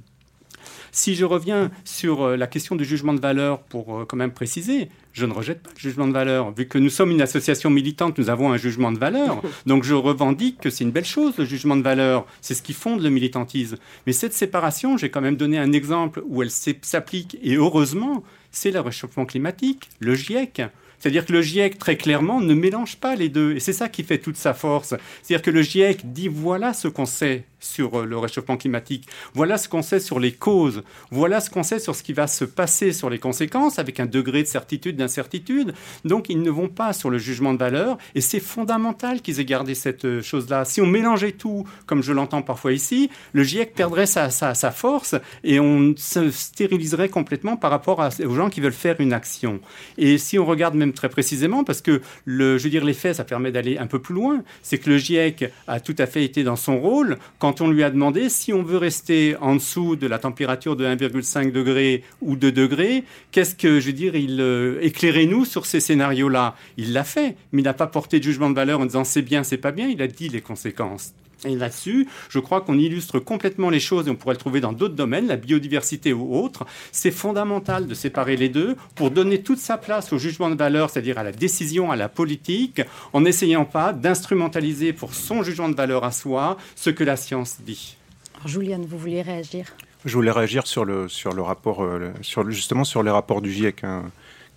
Si 0.91 1.15
je 1.15 1.25
reviens 1.25 1.69
sur 1.83 2.29
la 2.29 2.47
question 2.47 2.75
du 2.75 2.83
jugement 2.83 3.13
de 3.13 3.19
valeur, 3.19 3.59
pour 3.59 4.05
quand 4.07 4.17
même 4.17 4.31
préciser, 4.31 4.89
je 5.17 5.25
ne 5.25 5.33
rejette 5.33 5.63
pas 5.63 5.71
le 5.73 5.79
jugement 5.79 6.07
de 6.07 6.13
valeur. 6.13 6.51
Vu 6.51 6.67
que 6.67 6.77
nous 6.77 6.89
sommes 6.89 7.09
une 7.09 7.21
association 7.21 7.71
militante, 7.71 8.19
nous 8.19 8.29
avons 8.29 8.51
un 8.51 8.57
jugement 8.57 8.91
de 8.91 8.99
valeur. 8.99 9.41
Donc 9.65 9.83
je 9.83 9.95
revendique 9.95 10.59
que 10.59 10.69
c'est 10.69 10.83
une 10.83 10.91
belle 10.91 11.05
chose, 11.05 11.33
le 11.37 11.45
jugement 11.45 11.75
de 11.75 11.81
valeur. 11.81 12.27
C'est 12.41 12.53
ce 12.53 12.61
qui 12.61 12.73
fonde 12.73 13.01
le 13.01 13.09
militantisme. 13.09 13.77
Mais 14.05 14.13
cette 14.13 14.33
séparation, 14.33 14.95
j'ai 14.95 15.09
quand 15.09 15.21
même 15.21 15.35
donné 15.35 15.57
un 15.57 15.71
exemple 15.71 16.21
où 16.27 16.43
elle 16.43 16.51
s'applique, 16.51 17.37
et 17.41 17.55
heureusement, 17.55 18.23
c'est 18.51 18.71
le 18.71 18.79
réchauffement 18.79 19.25
climatique, 19.25 19.89
le 19.99 20.13
GIEC. 20.13 20.61
C'est-à-dire 20.99 21.25
que 21.25 21.33
le 21.33 21.41
GIEC, 21.41 21.77
très 21.77 21.95
clairement, 21.95 22.39
ne 22.39 22.53
mélange 22.53 22.97
pas 22.97 23.15
les 23.15 23.29
deux. 23.29 23.55
Et 23.55 23.59
c'est 23.59 23.73
ça 23.73 23.89
qui 23.89 24.03
fait 24.03 24.17
toute 24.17 24.37
sa 24.37 24.53
force. 24.53 24.95
C'est-à-dire 25.21 25.43
que 25.43 25.51
le 25.51 25.61
GIEC 25.61 26.11
dit 26.11 26.27
voilà 26.27 26.73
ce 26.73 26.87
qu'on 26.87 27.05
sait 27.05 27.45
sur 27.59 27.99
euh, 27.99 28.05
le 28.05 28.17
réchauffement 28.17 28.57
climatique. 28.57 29.07
Voilà 29.33 29.57
ce 29.57 29.69
qu'on 29.69 29.81
sait 29.81 29.99
sur 29.99 30.19
les 30.19 30.31
causes. 30.31 30.83
Voilà 31.11 31.39
ce 31.39 31.49
qu'on 31.49 31.63
sait 31.63 31.79
sur 31.79 31.95
ce 31.95 32.03
qui 32.03 32.13
va 32.13 32.27
se 32.27 32.45
passer 32.45 32.93
sur 32.93 33.09
les 33.09 33.19
conséquences 33.19 33.79
avec 33.79 33.99
un 33.99 34.05
degré 34.05 34.43
de 34.43 34.47
certitude, 34.47 34.95
d'incertitude. 34.95 35.73
Donc 36.05 36.29
ils 36.29 36.41
ne 36.41 36.49
vont 36.49 36.69
pas 36.69 36.93
sur 36.93 37.09
le 37.09 37.17
jugement 37.17 37.53
de 37.53 37.59
valeur 37.59 37.97
et 38.15 38.21
c'est 38.21 38.39
fondamental 38.39 39.21
qu'ils 39.21 39.39
aient 39.39 39.45
gardé 39.45 39.75
cette 39.75 40.05
euh, 40.05 40.21
chose-là. 40.21 40.65
Si 40.65 40.81
on 40.81 40.85
mélangeait 40.85 41.31
tout, 41.31 41.65
comme 41.85 42.03
je 42.03 42.13
l'entends 42.13 42.41
parfois 42.41 42.73
ici, 42.73 43.09
le 43.33 43.43
GIEC 43.43 43.73
perdrait 43.73 44.05
sa, 44.05 44.29
sa, 44.29 44.71
force 44.71 45.15
et 45.43 45.59
on 45.59 45.93
se 45.97 46.29
stériliserait 46.29 47.09
complètement 47.09 47.57
par 47.57 47.71
rapport 47.71 47.99
aux 47.99 48.35
gens 48.35 48.49
qui 48.49 48.61
veulent 48.61 48.73
faire 48.73 48.99
une 48.99 49.13
action. 49.13 49.59
Et 49.97 50.17
si 50.17 50.37
on 50.37 50.45
regarde 50.45 50.75
même 50.75 50.93
très 50.93 51.09
précisément, 51.09 51.63
parce 51.63 51.81
que 51.81 52.01
le, 52.25 52.57
je 52.57 52.63
veux 52.63 52.69
dire, 52.69 52.83
les 52.83 52.93
faits, 52.93 53.15
ça 53.15 53.23
permet 53.23 53.51
d'aller 53.51 53.77
un 53.77 53.87
peu 53.87 53.99
plus 53.99 54.13
loin, 54.13 54.43
c'est 54.61 54.77
que 54.77 54.89
le 54.89 54.97
GIEC 54.97 55.51
a 55.67 55.79
tout 55.79 55.95
à 55.97 56.05
fait 56.05 56.23
été 56.23 56.43
dans 56.43 56.55
son 56.55 56.79
rôle 56.79 57.17
quand 57.39 57.46
on 57.59 57.69
lui 57.69 57.83
a 57.83 57.89
demandé 57.89 58.29
si 58.29 58.53
on 58.53 58.63
veut 58.63 58.77
rester 58.77 59.35
en 59.41 59.55
dessous 59.55 59.95
de 59.95 60.07
la 60.07 60.19
température 60.19 60.75
de 60.75 60.85
1,5 60.85 61.51
degré 61.51 62.03
ou 62.21 62.35
2 62.35 62.51
degrés, 62.51 63.03
qu'est-ce 63.31 63.55
que, 63.55 63.79
je 63.79 63.87
veux 63.87 63.93
dire, 63.93 64.15
il 64.15 64.41
euh, 64.41 64.79
éclairez-nous 64.81 65.45
sur 65.45 65.65
ces 65.65 65.79
scénarios-là? 65.79 66.55
Il 66.77 66.93
l'a 66.93 67.03
fait, 67.03 67.35
mais 67.51 67.61
il 67.61 67.65
n'a 67.65 67.73
pas 67.73 67.87
porté 67.87 68.19
de 68.19 68.23
jugement 68.23 68.49
de 68.49 68.55
valeur 68.55 68.79
en 68.79 68.85
disant 68.85 69.03
c'est 69.03 69.21
bien, 69.21 69.43
c'est 69.43 69.57
pas 69.57 69.71
bien. 69.71 69.87
Il 69.87 70.01
a 70.01 70.07
dit 70.07 70.29
les 70.29 70.41
conséquences. 70.41 71.13
Et 71.45 71.55
là-dessus, 71.55 72.07
je 72.29 72.39
crois 72.39 72.61
qu'on 72.61 72.77
illustre 72.77 73.19
complètement 73.19 73.69
les 73.69 73.79
choses 73.79 74.07
et 74.07 74.11
on 74.11 74.15
pourrait 74.15 74.33
le 74.33 74.39
trouver 74.39 74.59
dans 74.59 74.73
d'autres 74.73 74.95
domaines, 74.95 75.27
la 75.27 75.35
biodiversité 75.35 76.13
ou 76.13 76.35
autres. 76.35 76.65
C'est 76.91 77.11
fondamental 77.11 77.87
de 77.87 77.93
séparer 77.93 78.35
les 78.37 78.49
deux 78.49 78.75
pour 78.95 79.11
donner 79.11 79.41
toute 79.41 79.59
sa 79.59 79.77
place 79.77 80.11
au 80.13 80.17
jugement 80.17 80.49
de 80.49 80.55
valeur, 80.55 80.89
c'est-à-dire 80.89 81.17
à 81.17 81.23
la 81.23 81.31
décision, 81.31 81.91
à 81.91 81.95
la 81.95 82.09
politique, 82.09 82.81
en 83.13 83.21
n'essayant 83.21 83.65
pas 83.65 83.93
d'instrumentaliser 83.93 84.93
pour 84.93 85.13
son 85.13 85.43
jugement 85.43 85.69
de 85.69 85.75
valeur 85.75 86.03
à 86.03 86.11
soi 86.11 86.57
ce 86.75 86.89
que 86.89 87.03
la 87.03 87.17
science 87.17 87.57
dit. 87.61 87.97
Alors, 88.35 88.47
Juliane, 88.47 88.85
vous 88.85 88.97
vouliez 88.97 89.21
réagir? 89.21 89.65
Je 90.05 90.13
voulais 90.13 90.31
réagir 90.31 90.65
sur 90.67 90.85
le, 90.85 91.09
sur 91.09 91.33
le 91.33 91.41
rapport, 91.41 91.83
euh, 91.83 92.11
sur, 92.21 92.49
justement 92.49 92.83
sur 92.83 93.03
les 93.03 93.11
rapports 93.11 93.41
du 93.41 93.51
GIEC. 93.51 93.83
Hein 93.83 94.05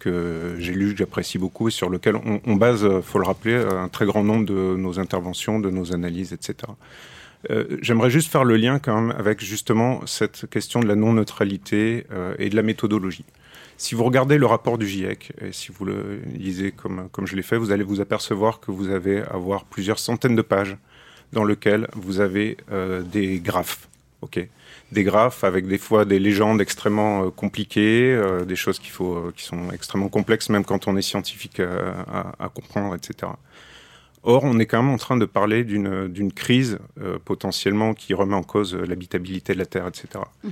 que 0.01 0.57
j'ai 0.59 0.73
lu, 0.73 0.93
que 0.93 0.99
j'apprécie 0.99 1.39
beaucoup 1.39 1.69
et 1.69 1.71
sur 1.71 1.89
lequel 1.89 2.17
on, 2.17 2.41
on 2.45 2.57
base, 2.57 2.85
faut 3.03 3.21
le 3.21 3.27
rappeler, 3.27 3.55
un 3.55 3.89
très 3.89 4.07
grand 4.07 4.25
nombre 4.25 4.47
de 4.47 4.75
nos 4.77 4.99
interventions, 4.99 5.61
de 5.61 5.71
nos 5.71 5.95
analyses, 5.95 6.33
etc. 6.33 6.73
Euh, 7.49 7.79
J'aimerais 7.81 8.11
juste 8.11 8.31
faire 8.31 8.45
le 8.45 8.57
lien 8.57 8.79
quand 8.79 9.01
même 9.01 9.17
avec 9.17 9.41
justement 9.41 10.05
cette 10.07 10.49
question 10.51 10.81
de 10.81 10.87
la 10.87 10.97
non-neutralité 10.97 12.07
euh, 12.13 12.35
et 12.39 12.51
de 12.51 12.57
la 12.57 12.63
méthodologie. 12.63 13.25
Si 13.79 13.95
vous 13.95 14.05
regardez 14.05 14.37
le 14.37 14.45
rapport 14.45 14.77
du 14.77 14.87
GIEC, 14.87 15.33
et 15.41 15.53
si 15.53 15.73
vous 15.73 15.87
le 15.87 16.21
lisez 16.35 16.71
comme, 16.71 17.09
comme 17.13 17.27
je 17.27 17.35
l'ai 17.35 17.43
fait, 17.43 17.57
vous 17.57 17.73
allez 17.73 17.83
vous 17.83 18.03
apercevoir 18.03 18.61
que 18.61 18.71
vous 18.71 18.91
avez 18.91 19.23
à 19.23 19.35
avoir 19.35 19.65
plusieurs 19.65 19.99
centaines 19.99 20.37
de 20.37 20.43
pages 20.43 20.77
dans 21.33 21.45
lesquelles 21.45 21.89
vous 21.95 22.21
avez 22.21 22.59
euh, 22.73 23.01
des 23.03 23.41
graphes. 23.41 23.89
ok? 24.21 24.47
Des 24.93 25.05
graphes 25.05 25.45
avec 25.45 25.67
des 25.67 25.79
fois 25.79 26.05
des 26.05 26.19
légendes 26.19 26.61
extrêmement 26.61 27.25
euh, 27.25 27.31
compliquées, 27.31 28.13
euh, 28.13 28.45
des 28.45 28.57
choses 28.57 28.79
qu'il 28.79 28.91
faut, 28.91 29.15
euh, 29.15 29.33
qui 29.35 29.45
sont 29.45 29.71
extrêmement 29.71 30.09
complexes 30.09 30.49
même 30.49 30.65
quand 30.65 30.89
on 30.89 30.97
est 30.97 31.03
scientifique 31.03 31.61
à, 31.61 32.49
comprendre, 32.49 32.95
etc. 32.95 33.33
Or, 34.23 34.45
on 34.45 34.59
est 34.59 34.67
quand 34.67 34.83
même 34.83 34.93
en 34.93 34.99
train 34.99 35.17
de 35.17 35.25
parler 35.25 35.65
d'une 35.65 36.33
crise 36.33 36.79
potentiellement 37.25 37.95
qui 37.95 38.13
remet 38.13 38.35
en 38.35 38.43
cause 38.43 38.75
l'habitabilité 38.75 39.55
de 39.55 39.59
la 39.59 39.67
Terre, 39.67 39.87
etc. 39.87 40.09
Mm-hmm. 40.45 40.51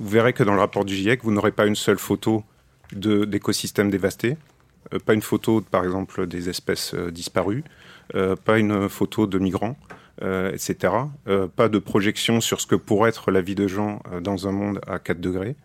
Vous 0.00 0.08
verrez 0.08 0.32
que 0.34 0.42
dans 0.42 0.52
le 0.52 0.60
rapport 0.60 0.84
du 0.84 0.94
GIEC, 0.94 1.24
vous 1.24 1.32
n'aurez 1.32 1.52
pas 1.52 1.66
une 1.66 1.76
seule 1.76 1.98
photo 1.98 2.44
d'écosystèmes 2.92 3.90
dévastés, 3.90 4.36
pas 5.06 5.14
une 5.14 5.22
photo, 5.22 5.62
par 5.62 5.84
exemple, 5.84 6.26
des 6.26 6.50
espèces 6.50 6.94
disparues, 6.94 7.64
pas 8.12 8.58
une 8.58 8.88
photo 8.90 9.26
de 9.26 9.38
migrants. 9.38 9.78
Euh, 10.22 10.50
etc. 10.50 10.94
Euh, 11.28 11.46
pas 11.46 11.68
de 11.68 11.78
projection 11.78 12.40
sur 12.40 12.62
ce 12.62 12.66
que 12.66 12.74
pourrait 12.74 13.10
être 13.10 13.30
la 13.30 13.42
vie 13.42 13.54
de 13.54 13.68
gens 13.68 14.00
euh, 14.10 14.20
dans 14.20 14.48
un 14.48 14.52
monde 14.52 14.80
à 14.86 14.98
4 14.98 15.20
degrés. 15.20 15.56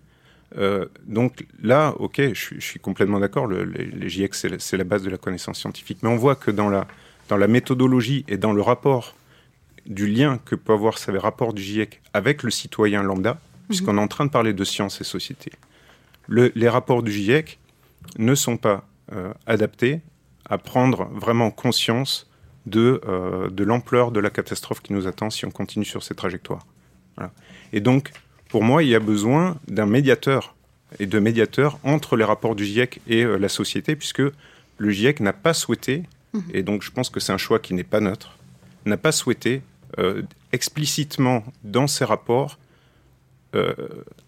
donc 1.08 1.46
là, 1.64 1.94
ok, 2.00 2.34
je 2.34 2.60
suis, 2.60 2.80
complètement 2.82 3.22
d'accord, 3.22 3.48
les, 3.48 4.10
GIEC, 4.10 4.36
c'est 4.36 4.76
la 4.76 4.84
base 4.84 5.04
de 5.04 5.10
la 5.10 5.16
connaissance 5.16 5.58
scientifique. 5.58 6.00
Mais 6.04 6.10
on 6.10 6.18
voit 6.18 6.36
que 6.36 6.52
dans 6.52 6.68
la, 6.68 6.86
dans 7.30 7.38
la 7.38 7.48
méthodologie 7.48 8.26
et 8.28 8.36
dans 8.36 8.52
le 8.52 8.62
rapport 8.62 9.16
du 9.86 10.08
lien 10.08 10.38
que 10.44 10.56
peut 10.56 10.74
avoir 10.74 10.98
ce 10.98 11.12
rapport 11.12 11.54
du 11.54 11.62
GIEC 11.62 12.02
avec 12.14 12.44
le 12.44 12.52
citoyen 12.52 13.02
lambda, 13.04 13.40
puisqu'on 13.70 13.98
est 13.98 14.02
en 14.02 14.10
train 14.10 14.26
de 14.26 14.32
parler 14.32 14.52
de 14.52 14.66
science 14.66 15.00
et 15.00 15.06
société, 15.06 15.54
les 16.28 16.70
rapports 16.70 17.04
du 17.04 17.14
GIEC 17.14 17.58
ne 18.18 18.36
sont 18.36 18.58
pas 18.58 18.84
adaptés 19.46 20.02
à 20.50 20.58
prendre 20.58 21.06
vraiment 21.14 21.50
conscience 21.50 22.30
de, 22.66 23.02
euh, 23.08 23.50
de 23.50 23.64
l'ampleur 23.64 24.12
de 24.12 24.20
la 24.20 24.30
catastrophe 24.30 24.82
qui 24.82 24.94
nous 24.94 25.08
attend 25.08 25.30
si 25.30 25.46
on 25.46 25.52
continue 25.52 25.86
sur 25.86 26.04
cette 26.04 26.18
trajectoire. 26.18 26.66
Et 27.72 27.82
donc, 27.82 28.12
pour 28.50 28.64
moi, 28.64 28.84
il 28.84 28.90
y 28.90 28.96
a 28.96 29.00
besoin 29.00 29.58
d'un 29.68 29.86
médiateur 29.86 30.56
et 31.00 31.06
de 31.06 31.20
médiateurs 31.20 31.78
entre 31.84 32.18
les 32.18 32.24
rapports 32.24 32.56
du 32.56 32.66
GIEC 32.66 33.00
et 33.08 33.24
euh, 33.24 33.38
la 33.38 33.48
société, 33.50 33.96
puisque 33.96 34.24
le 34.78 34.90
GIEC 34.90 35.20
n'a 35.20 35.34
pas 35.34 35.54
souhaité, 35.54 36.04
mhm. 36.34 36.44
et 36.54 36.64
donc 36.64 36.82
je 36.82 36.92
pense 36.92 37.10
que 37.10 37.20
c'est 37.20 37.32
un 37.32 37.38
choix 37.38 37.60
qui 37.60 37.74
n'est 37.74 37.84
pas 37.84 38.00
neutre, 38.00 38.38
n'a 38.86 38.98
pas 38.98 39.12
souhaité 39.12 39.62
euh, 40.00 40.24
explicitement 40.52 41.44
dans 41.64 41.88
ses 41.88 42.06
rapports 42.06 42.58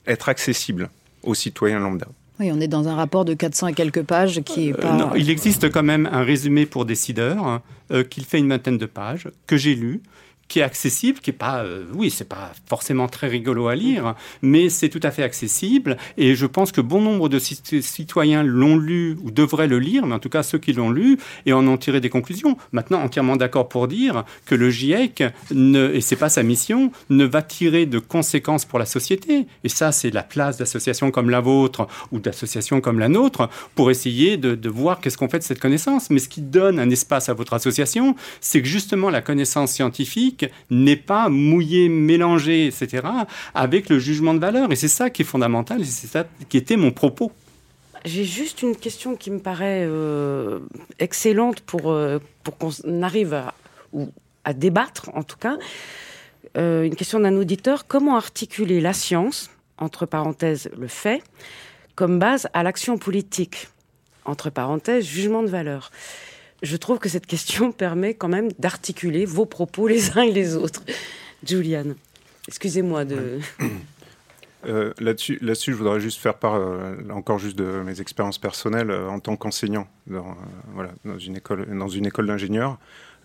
être 0.06 0.28
accessible 0.28 0.90
aux 1.22 1.34
citoyens 1.34 1.80
lambda. 1.80 2.08
Oui, 2.40 2.50
on 2.52 2.60
est 2.60 2.68
dans 2.68 2.88
un 2.88 2.96
rapport 2.96 3.26
de 3.26 3.34
400 3.34 3.68
et 3.68 3.74
quelques 3.74 4.04
pages 4.04 4.42
qui 4.42 4.70
est 4.70 4.74
pas... 4.74 4.94
non, 4.94 5.12
il 5.16 5.30
existe 5.30 5.72
quand 5.72 5.84
même 5.84 6.10
un 6.12 6.24
résumé 6.24 6.66
pour 6.66 6.86
décideurs 6.86 7.62
euh, 7.92 8.04
qu'il 8.04 8.26
fait 8.26 8.40
une 8.40 8.50
vingtaine 8.50 8.78
de 8.78 8.86
pages, 8.88 9.30
que 9.46 9.56
j'ai 9.56 9.76
lu, 9.76 10.02
qui 10.48 10.60
est 10.60 10.64
accessible, 10.64 11.20
qui 11.20 11.32
est 11.32 11.34
pas, 11.34 11.64
euh, 11.64 11.86
oui, 11.94 12.10
c'est 12.10 12.28
pas 12.28 12.52
forcément 12.68 13.08
très 13.08 13.28
rigolo 13.28 13.68
à 13.68 13.76
lire, 13.76 14.16
mais 14.42 14.70
c'est 14.70 14.90
tout 14.90 15.00
à 15.04 15.12
fait 15.12 15.24
accessible. 15.24 15.98
Et 16.18 16.36
je 16.36 16.46
pense 16.46 16.72
que 16.72 16.82
bon 16.82 17.02
nombre 17.02 17.30
de 17.30 17.40
citoyens 17.40 18.44
l'ont 18.44 18.78
lu 18.78 19.18
ou 19.24 19.32
devraient 19.32 19.68
le 19.68 19.80
lire, 19.80 20.06
mais 20.06 20.16
en 20.16 20.20
tout 20.20 20.30
cas 20.30 20.44
ceux 20.44 20.58
qui 20.58 20.74
l'ont 20.74 20.92
lu 20.92 21.18
et 21.46 21.54
en 21.54 21.68
ont 21.68 21.78
tiré 21.78 22.02
des 22.02 22.10
conclusions. 22.10 22.58
Maintenant, 22.72 23.02
entièrement 23.02 23.36
d'accord 23.36 23.70
pour 23.70 23.88
dire 23.88 24.26
que 24.46 24.56
le 24.56 24.70
GIEC, 24.70 25.24
ne, 25.52 25.92
et 25.94 26.02
c'est 26.02 26.16
pas 26.16 26.30
sa 26.30 26.44
mission, 26.44 26.92
ne 27.10 27.26
va 27.26 27.42
tirer 27.42 27.86
de 27.86 28.00
conséquences 28.00 28.66
pour 28.66 28.80
la 28.80 28.86
société. 28.86 29.48
Et 29.64 29.70
ça, 29.70 29.92
c'est 29.92 30.12
la 30.12 30.24
place 30.24 30.58
d'associations 30.58 31.12
comme 31.12 31.30
la 31.30 31.40
vôtre 31.40 31.88
ou 32.12 32.20
d'associations 32.20 32.82
comme 32.82 33.00
la 33.00 33.10
nôtre 33.10 33.50
pour 33.76 33.90
essayer 33.92 34.38
de, 34.38 34.56
de 34.56 34.70
voir 34.70 35.00
qu'est-ce 35.00 35.18
qu'on 35.18 35.30
fait 35.30 35.40
de 35.40 35.44
cette 35.44 35.60
connaissance. 35.60 36.10
Mais 36.10 36.20
ce 36.20 36.30
qui 36.30 36.42
donne 36.42 36.80
un 36.80 36.90
espace 36.90 37.30
à 37.30 37.34
votre 37.34 37.54
association, 37.54 38.16
c'est 38.42 38.62
que 38.62 38.68
justement 38.68 39.10
la 39.10 39.22
connaissance 39.22 39.72
scientifique 39.72 40.33
n'est 40.70 40.96
pas 40.96 41.30
mouillé, 41.30 41.90
mélangé, 41.90 42.68
etc., 42.68 43.08
avec 43.54 43.90
le 43.90 44.00
jugement 44.00 44.34
de 44.34 44.40
valeur. 44.40 44.72
Et 44.72 44.76
c'est 44.76 44.88
ça 44.88 45.10
qui 45.10 45.24
est 45.24 45.26
fondamental, 45.26 45.82
et 45.82 45.86
c'est 45.86 46.08
ça 46.08 46.26
qui 46.50 46.58
était 46.58 46.78
mon 46.78 46.92
propos. 46.92 47.32
J'ai 48.06 48.26
juste 48.26 48.62
une 48.62 48.76
question 48.76 49.16
qui 49.16 49.32
me 49.32 49.40
paraît 49.40 49.86
euh, 49.88 50.60
excellente 51.00 51.62
pour, 51.62 51.92
euh, 51.92 52.20
pour 52.44 52.58
qu'on 52.58 52.72
arrive 53.02 53.34
à, 53.34 53.54
ou 53.94 54.10
à 54.44 54.54
débattre, 54.54 55.10
en 55.14 55.24
tout 55.24 55.38
cas. 55.38 55.58
Euh, 56.58 56.84
une 56.84 56.96
question 56.96 57.20
d'un 57.20 57.36
auditeur. 57.38 57.88
Comment 57.88 58.18
articuler 58.18 58.82
la 58.82 58.94
science, 58.94 59.50
entre 59.78 60.06
parenthèses 60.06 60.70
le 60.78 60.88
fait, 60.88 61.24
comme 61.96 62.20
base 62.20 62.48
à 62.54 62.64
l'action 62.64 62.98
politique, 62.98 63.70
entre 64.26 64.50
parenthèses 64.50 65.06
jugement 65.06 65.42
de 65.42 65.48
valeur 65.48 65.92
Je 66.64 66.78
trouve 66.78 66.98
que 66.98 67.10
cette 67.10 67.28
question 67.28 67.72
permet 67.86 68.16
quand 68.16 68.30
même 68.30 68.52
d'articuler 68.58 69.26
vos 69.26 69.46
propos 69.46 69.88
les 69.88 70.18
uns 70.18 70.24
et 70.24 70.32
les 70.32 70.56
autres. 70.56 70.82
Juliane, 71.46 71.96
excusez-moi 72.48 73.06
de... 73.06 73.40
Euh, 74.66 74.94
là-dessus, 74.98 75.40
là-dessus, 75.42 75.74
je 75.74 75.78
voudrais 75.78 76.00
juste 76.00 76.22
faire 76.22 76.36
part, 76.36 76.56
euh, 76.56 76.96
encore 77.10 77.38
juste 77.38 77.58
de 77.58 77.82
mes 77.82 78.00
expériences 78.00 78.38
personnelles 78.38 78.92
euh, 78.92 79.10
en 79.10 79.20
tant 79.20 79.36
qu'enseignant 79.36 79.90
dans, 80.08 80.38
voilà, 80.74 80.92
dans 81.04 81.18
une 81.18 81.36
école, 81.36 81.68
dans 81.78 81.90
une 81.90 82.06
école 82.06 82.28
d'ingénieurs. 82.28 82.78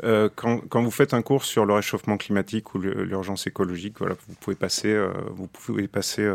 Quand, 0.02 0.60
quand, 0.68 0.82
vous 0.82 0.90
faites 0.90 1.14
un 1.14 1.22
cours 1.22 1.44
sur 1.44 1.64
le 1.64 1.74
réchauffement 1.74 2.16
climatique 2.16 2.74
ou 2.74 2.78
l'urgence 2.80 3.46
écologique, 3.46 3.98
voilà, 3.98 4.16
vous 4.28 4.34
pouvez 4.34 4.56
passer, 4.56 4.96
vous 5.30 5.46
pouvez 5.46 5.86
passer 5.86 6.28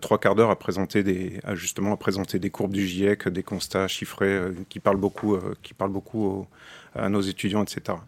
trois 0.00 0.18
quarts 0.18 0.34
d'heure 0.34 0.50
à 0.50 0.58
présenter 0.58 1.02
des, 1.02 1.40
à 1.44 1.54
justement 1.54 1.92
à 1.92 1.96
présenter 1.96 2.38
des 2.38 2.50
courbes 2.50 2.72
du 2.72 2.86
GIEC, 2.86 3.28
des 3.28 3.42
constats 3.42 3.88
chiffrés 3.88 4.40
qui 4.68 4.80
parlent 4.80 4.96
beaucoup, 4.96 5.36
qui 5.62 5.74
parlent 5.74 5.92
beaucoup 5.92 6.46
à 6.94 7.08
nos 7.08 7.20
étudiants, 7.20 7.62
etc. 7.62 7.98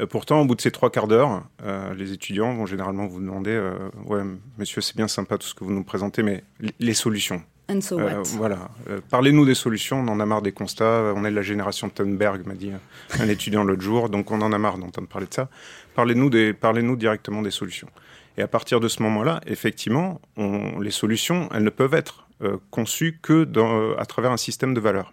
Euh, 0.00 0.06
pourtant, 0.06 0.40
au 0.40 0.44
bout 0.44 0.54
de 0.54 0.60
ces 0.60 0.70
trois 0.70 0.90
quarts 0.90 1.08
d'heure, 1.08 1.42
euh, 1.64 1.94
les 1.94 2.12
étudiants 2.12 2.54
vont 2.54 2.66
généralement 2.66 3.06
vous 3.06 3.20
demander 3.20 3.50
euh, 3.50 3.74
Ouais, 4.06 4.22
monsieur, 4.58 4.80
c'est 4.80 4.96
bien 4.96 5.08
sympa 5.08 5.38
tout 5.38 5.46
ce 5.46 5.54
que 5.54 5.64
vous 5.64 5.72
nous 5.72 5.84
présentez, 5.84 6.22
mais 6.22 6.44
les 6.78 6.94
solutions. 6.94 7.42
And 7.70 7.80
so 7.80 7.96
what? 7.96 8.22
voilà. 8.24 8.70
Parlez-nous 9.08 9.46
des 9.46 9.54
solutions. 9.54 10.00
On 10.00 10.08
en 10.08 10.20
a 10.20 10.26
marre 10.26 10.42
des 10.42 10.52
constats. 10.52 11.12
On 11.14 11.24
est 11.24 11.30
de 11.30 11.36
la 11.36 11.42
génération 11.42 11.88
Thunberg, 11.88 12.44
m'a 12.44 12.54
dit 12.54 12.72
un 13.18 13.28
étudiant 13.28 13.64
l'autre 13.64 13.82
jour. 13.82 14.08
Donc, 14.08 14.30
on 14.30 14.40
en 14.42 14.52
a 14.52 14.58
marre 14.58 14.78
d'entendre 14.78 15.08
parler 15.08 15.28
de 15.28 15.34
ça. 15.34 15.48
Parlez-nous 15.94 16.30
parlez-nous 16.54 16.96
directement 16.96 17.40
des 17.40 17.50
solutions. 17.50 17.88
Et 18.38 18.42
à 18.42 18.48
partir 18.48 18.80
de 18.80 18.88
ce 18.88 19.02
moment-là, 19.02 19.40
effectivement, 19.46 20.20
on, 20.36 20.80
les 20.80 20.90
solutions, 20.90 21.48
elles 21.52 21.64
ne 21.64 21.70
peuvent 21.70 21.94
être 21.94 22.26
conçues 22.70 23.20
que 23.22 23.44
dans, 23.44 23.94
à 23.96 24.04
travers 24.04 24.32
un 24.32 24.36
système 24.36 24.74
de 24.74 24.80
valeurs. 24.80 25.12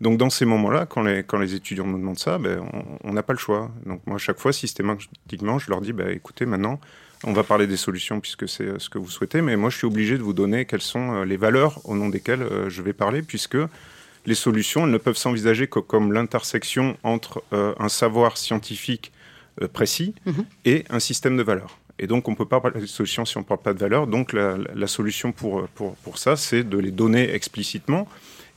Donc 0.00 0.18
dans 0.18 0.30
ces 0.30 0.46
moments-là, 0.46 0.86
quand 0.86 1.02
les, 1.02 1.22
quand 1.22 1.38
les 1.38 1.54
étudiants 1.54 1.86
nous 1.86 1.98
demandent 1.98 2.18
ça, 2.18 2.38
ben, 2.38 2.60
on 3.04 3.12
n'a 3.12 3.22
pas 3.22 3.34
le 3.34 3.38
choix. 3.38 3.70
Donc 3.84 4.00
moi, 4.06 4.16
à 4.16 4.18
chaque 4.18 4.40
fois, 4.40 4.52
systématiquement, 4.52 5.58
je 5.58 5.70
leur 5.70 5.80
dis, 5.80 5.92
ben, 5.92 6.08
écoutez, 6.08 6.46
maintenant, 6.46 6.80
on 7.24 7.32
va 7.32 7.44
parler 7.44 7.66
des 7.66 7.76
solutions 7.76 8.20
puisque 8.20 8.48
c'est 8.48 8.64
euh, 8.64 8.78
ce 8.78 8.88
que 8.88 8.98
vous 8.98 9.10
souhaitez, 9.10 9.42
mais 9.42 9.56
moi, 9.56 9.70
je 9.70 9.76
suis 9.76 9.86
obligé 9.86 10.16
de 10.16 10.22
vous 10.22 10.32
donner 10.32 10.64
quelles 10.64 10.80
sont 10.80 11.12
euh, 11.12 11.24
les 11.24 11.36
valeurs 11.36 11.80
au 11.84 11.94
nom 11.94 12.08
desquelles 12.08 12.42
euh, 12.42 12.70
je 12.70 12.80
vais 12.80 12.94
parler, 12.94 13.22
puisque 13.22 13.58
les 14.26 14.34
solutions, 14.34 14.84
elles 14.84 14.92
ne 14.92 14.98
peuvent 14.98 15.16
s'envisager 15.16 15.66
que 15.66 15.80
comme 15.80 16.12
l'intersection 16.12 16.96
entre 17.02 17.42
un 17.52 17.88
savoir 17.88 18.36
scientifique 18.36 19.12
précis 19.72 20.14
mhm. 20.26 20.44
et 20.66 20.84
un 20.90 21.00
système 21.00 21.38
de 21.38 21.42
valeurs. 21.42 21.78
Et 22.00 22.06
donc, 22.06 22.26
on 22.28 22.32
ne 22.32 22.36
peut 22.36 22.46
pas 22.46 22.60
parler 22.60 22.80
de 22.80 22.86
solutions 22.86 23.24
si 23.24 23.36
on 23.36 23.40
ne 23.40 23.44
parle 23.44 23.60
pas 23.60 23.74
de 23.74 23.78
valeurs. 23.78 24.06
Donc, 24.06 24.32
la, 24.32 24.86
solution 24.86 25.32
pour, 25.32 25.68
pour, 25.74 25.94
pour 25.96 26.18
ça, 26.18 26.34
c'est 26.34 26.64
de 26.64 26.78
les 26.78 26.90
donner 26.90 27.32
explicitement 27.32 28.08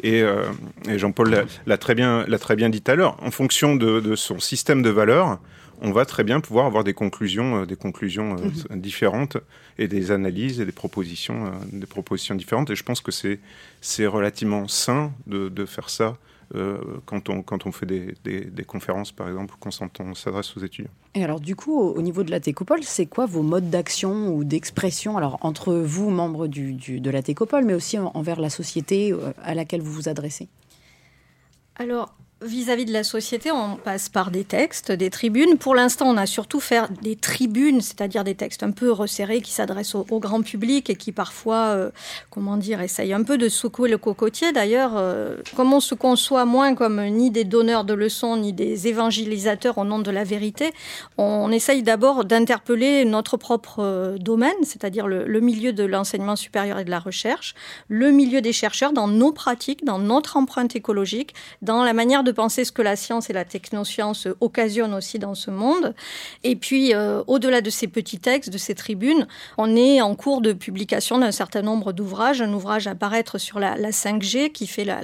euh, 0.06 0.46
et, 0.90 0.98
Jean-Paul 0.98 1.46
l'a 1.66 1.78
très, 1.78 1.96
bien, 1.96 2.26
très 2.40 2.56
bien 2.56 2.70
dit 2.70 2.82
tout 2.82 2.92
à 2.92 2.96
l'heure, 2.96 3.18
en 3.22 3.32
fonction 3.32 3.76
de, 3.76 4.16
son 4.16 4.40
système 4.40 4.82
de 4.82 4.90
valeurs, 4.90 5.40
on 5.84 5.92
va 5.92 6.06
très 6.06 6.24
bien 6.24 6.40
pouvoir 6.40 6.66
avoir 6.66 6.84
des 6.84 6.94
conclusions, 6.94 7.62
euh, 7.62 7.66
des 7.66 7.76
conclusions 7.76 8.36
euh, 8.38 8.50
mhm. 8.72 8.82
différentes 8.82 9.38
et 9.78 9.88
des 9.88 10.10
analyses 10.12 10.60
et 10.60 10.66
des 10.66 10.72
propositions, 10.72 11.52
des 11.72 11.86
propositions 11.86 12.36
différentes. 12.36 12.72
Et 12.72 12.76
je 12.76 12.84
pense 12.84 13.02
que 13.02 13.12
c'est 13.12 14.08
relativement 14.08 14.68
sain 14.68 15.12
de, 15.28 15.50
de 15.50 15.66
faire 15.66 15.90
ça 15.90 16.18
euh, 16.56 16.78
quand, 17.06 17.30
on, 17.30 17.42
quand 17.42 17.66
on 17.66 17.72
fait 17.72 17.88
des, 17.88 18.14
des, 18.24 18.64
conférences, 18.64 19.12
par 19.12 19.28
exemple, 19.28 19.56
quand 19.60 19.72
on 20.00 20.14
s'adresse 20.14 20.56
aux 20.56 20.60
étudiants. 20.60 20.92
Et 21.16 21.24
alors, 21.24 21.40
du 21.40 21.56
coup, 21.56 21.80
au 21.80 22.02
niveau 22.04 22.22
de 22.22 22.30
la 22.30 22.40
Técopole, 22.40 22.84
c'est 22.84 23.08
quoi 23.08 23.26
vos 23.26 23.42
modes 23.42 23.72
d'action 23.72 24.28
ou 24.36 24.44
d'expression 24.44 25.18
Alors, 25.18 25.40
entre 25.42 25.74
vous, 25.74 26.12
membres 26.12 26.46
du, 26.46 26.74
de 26.76 27.10
la 27.10 27.24
Técopole, 27.24 27.66
mais 27.66 27.74
aussi 27.74 27.98
envers 27.98 28.40
la 28.40 28.52
société 28.52 29.12
euh, 29.12 29.32
à 29.42 29.56
laquelle 29.56 29.82
vous 29.82 29.92
vous 29.92 30.10
adressez? 30.10 30.48
Alors, 31.76 32.14
vis-à-vis 32.46 32.86
de 32.86 32.94
la 32.94 33.04
société, 33.04 33.52
on 33.52 33.76
passe 33.76 34.10
par 34.10 34.32
des 34.32 34.44
textes, 34.44 34.92
des 34.92 35.10
tribunes. 35.10 35.58
Pour 35.58 35.76
l'instant, 35.76 36.08
on 36.08 36.18
a 36.18 36.26
surtout 36.26 36.60
fait 36.60 36.82
des 37.02 37.16
tribunes, 37.16 37.82
c'est-à-dire 37.82 38.24
des 38.24 38.36
textes 38.36 38.64
un 38.64 38.72
peu 38.72 38.92
resserrés 38.92 39.42
qui 39.42 39.52
s'adressent 39.52 39.96
au, 39.96 40.20
grand 40.20 40.42
public 40.42 40.90
et 40.90 40.96
qui 40.96 41.12
parfois, 41.12 41.68
euh, 41.76 41.90
comment 42.30 42.58
dire, 42.58 42.82
essayent 42.82 43.14
un 43.14 43.24
peu 43.24 43.38
de 43.38 43.50
secouer 43.50 43.90
le 43.90 43.98
cocotier. 43.98 44.52
D'ailleurs, 44.52 44.92
euh, 44.96 45.38
comme 45.56 45.74
on 45.74 45.80
se 45.80 45.96
conçoit 45.96 46.46
moins 46.46 46.76
comme 46.76 47.02
ni 47.04 47.32
des 47.32 47.44
donneurs 47.44 47.84
de 47.84 47.94
leçons 47.94 48.38
ni 48.38 48.54
des 48.54 48.88
évangélisateurs 48.88 49.78
au 49.78 49.86
nom 49.86 50.00
de 50.00 50.12
la 50.12 50.24
vérité, 50.24 50.72
on, 51.18 51.52
essaye 51.52 51.84
d'abord 51.84 52.26
d'interpeller 52.26 53.06
notre 53.06 53.38
propre 53.38 53.78
euh, 53.80 54.18
domaine, 54.18 54.52
c'est-à-dire 54.64 55.08
le, 55.08 55.26
le 55.26 55.40
milieu 55.40 55.72
de 55.72 55.84
l'enseignement 55.84 56.36
supérieur 56.36 56.80
et 56.80 56.86
de 56.86 56.90
la 56.90 57.00
recherche, 57.00 57.54
le 57.88 58.12
milieu 58.12 58.42
des 58.42 58.54
chercheurs 58.54 58.92
dans 58.92 59.08
nos 59.08 59.32
pratiques, 59.32 59.86
dans 59.86 60.00
notre 60.00 60.38
empreinte 60.38 60.76
écologique, 60.76 61.34
dans 61.62 61.84
la 61.84 61.94
manière 61.94 62.24
de 62.24 62.33
penser 62.34 62.66
ce 62.66 62.72
que 62.72 62.82
la 62.82 62.96
science 62.96 63.30
et 63.30 63.34
la 63.34 63.46
technoscience 63.46 64.28
occasionnent 64.42 64.94
aussi 64.94 65.20
dans 65.20 65.36
ce 65.36 65.52
monde. 65.52 65.96
Et 66.44 66.56
puis, 66.56 66.94
euh, 66.94 67.24
au-delà 67.28 67.62
de 67.62 67.70
ces 67.70 67.88
petits 67.88 68.20
textes, 68.20 68.50
de 68.50 68.58
ces 68.58 68.76
tribunes, 68.76 69.28
on 69.58 69.76
est 69.76 70.02
en 70.02 70.16
cours 70.16 70.42
de 70.42 70.54
publication 70.54 71.20
d'un 71.20 71.32
certain 71.32 71.62
nombre 71.62 71.94
d'ouvrages. 71.94 72.42
Un 72.42 72.54
ouvrage 72.54 72.88
à 72.88 72.96
paraître 72.96 73.38
sur 73.38 73.60
la, 73.60 73.76
la 73.78 73.92
5G 73.92 74.52
qui 74.52 74.68
fait 74.68 74.86
la 74.86 75.02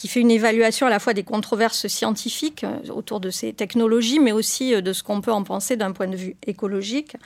qui 0.00 0.08
fait 0.08 0.20
une 0.20 0.30
évaluation 0.30 0.86
à 0.86 0.90
la 0.90 0.98
fois 0.98 1.12
des 1.12 1.24
controverses 1.24 1.86
scientifiques 1.86 2.64
euh, 2.64 2.90
autour 2.90 3.20
de 3.20 3.28
ces 3.28 3.52
technologies, 3.52 4.18
mais 4.18 4.32
aussi 4.32 4.74
euh, 4.74 4.80
de 4.80 4.94
ce 4.94 5.02
qu'on 5.02 5.20
peut 5.20 5.30
en 5.30 5.42
penser 5.42 5.76
d'un 5.76 5.92
point 5.92 6.08
de 6.08 6.16
vue 6.16 6.36
écologique. 6.46 7.18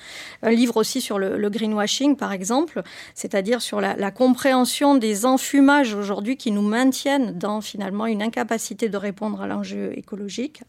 Un 0.43 0.51
livre 0.51 0.77
aussi 0.77 1.01
sur 1.01 1.21
le, 1.21 1.49
greenwashing, 1.51 2.17
par 2.17 2.33
exemple, 2.33 2.83
c'est-à-dire 3.15 3.63
sur 3.63 3.81
la, 3.81 4.11
compréhension 4.11 4.97
des 4.97 5.25
enfumages 5.25 5.95
aujourd'hui 5.95 6.37
qui 6.37 6.51
nous 6.51 6.63
maintiennent 6.63 7.39
dans 7.39 7.61
finalement 7.61 8.07
une 8.07 8.23
incapacité 8.23 8.89
de 8.89 8.97
répondre 8.97 9.41
à 9.41 9.47
l'enjeu 9.47 9.97
écologique. 9.97 10.63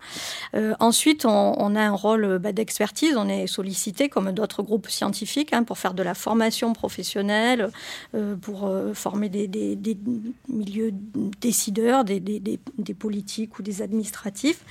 Euh, 0.54 0.76
ensuite, 0.80 1.26
on, 1.26 1.76
a 1.76 1.82
un 1.82 1.92
rôle 1.92 2.38
bah, 2.38 2.52
d'expertise, 2.52 3.18
on 3.18 3.28
est 3.28 3.48
sollicité 3.48 4.10
comme 4.10 4.32
d'autres 4.32 4.62
groupes 4.62 4.90
scientifiques 4.92 5.54
hein, 5.54 5.64
pour 5.64 5.80
faire 5.80 5.96
de 5.96 6.04
la 6.04 6.14
formation 6.14 6.74
professionnelle, 6.74 7.72
pour 8.42 8.72
former 8.94 9.30
des, 9.30 9.48
des 9.48 9.98
milieux 10.48 10.94
décideurs 11.42 11.95
des, 12.04 12.60
politiques 12.98 13.60
ou 13.60 13.62
des 13.62 13.82
administratifs 13.82 14.64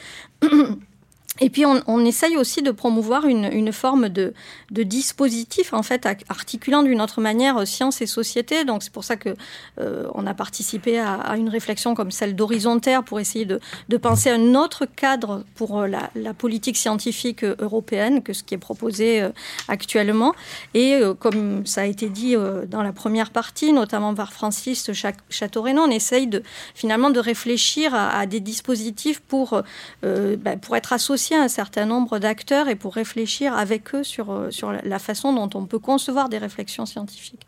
Et 1.41 1.51
puis 1.51 1.65
on, 1.67 2.05
essaye 2.05 2.37
aussi 2.37 2.63
de 2.63 2.71
promouvoir 2.71 3.27
une, 3.27 3.73
forme 3.73 4.09
de, 4.09 4.33
dispositif 4.71 5.73
en 5.73 5.83
fait 5.83 6.07
articulant 6.29 6.85
d'une 6.85 7.01
autre 7.01 7.21
manière 7.21 7.59
euh, 7.59 7.65
science 7.65 8.01
et 8.03 8.07
société. 8.07 8.65
Donc 8.65 8.85
c'est 8.85 8.93
pour 8.93 9.03
ça 9.03 9.17
que 9.17 9.35
euh, 9.81 10.07
on 10.15 10.29
a 10.29 10.35
participé 10.35 11.01
à, 11.01 11.37
une 11.37 11.49
réflexion 11.49 11.95
comme 11.95 12.13
celle 12.13 12.37
d'Horizontaire 12.37 13.03
pour 13.03 13.19
essayer 13.19 13.47
de, 13.47 13.59
de, 13.89 13.97
penser 13.97 14.31
un 14.31 14.55
autre 14.55 14.87
cadre 14.87 15.43
pour 15.57 15.81
euh, 15.81 15.89
la, 15.89 16.35
politique 16.35 16.77
scientifique 16.77 17.45
européenne 17.45 18.23
que 18.23 18.33
ce 18.33 18.43
qui 18.43 18.55
est 18.55 18.59
proposé 18.59 19.27
actuellement. 19.69 20.35
Et 20.75 21.01
comme 21.21 21.65
ça 21.65 21.83
a 21.83 21.85
été 21.85 22.09
dit 22.09 22.35
dans 22.69 22.83
la 22.83 22.93
première 22.93 23.31
partie, 23.31 23.73
notamment 23.73 24.15
par 24.15 24.33
Francis 24.33 24.91
Châteaurenaud, 25.31 25.83
on 25.83 25.91
essaye 25.91 26.29
finalement 26.75 27.11
de 27.11 27.21
réfléchir 27.21 27.95
à, 27.95 28.19
à 28.19 28.27
des 28.27 28.41
dispositifs 28.41 29.21
pour 29.21 29.63
bah, 30.03 30.57
pour 30.61 30.77
être 30.77 30.93
associés 30.93 31.24
un 31.33 31.49
certain 31.49 31.87
nombre 31.87 32.19
d'acteurs 32.19 32.69
et 32.69 32.75
pour 32.75 32.95
réfléchir 32.95 33.57
avec 33.57 33.95
eux 33.95 34.05
sur, 34.05 34.31
euh, 34.31 34.51
sur 34.51 34.73
la 34.73 34.99
façon 34.99 35.33
dont 35.33 35.49
on 35.59 35.65
peut 35.65 35.79
concevoir 35.79 36.29
des 36.29 36.39
réflexions 36.39 36.85
scientifiques. 36.85 37.47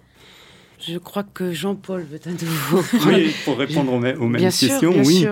Je 0.78 0.98
crois 0.98 1.22
que 1.22 1.52
Jean-Paul 1.52 2.02
veut 2.02 2.20
à 2.24 2.30
nouveau. 2.30 2.82
Oui, 3.06 3.34
pour 3.44 3.56
répondre 3.56 3.92
aux, 3.92 3.98
mêmes, 3.98 4.36
questions, 4.38 5.02
oui. 5.04 5.26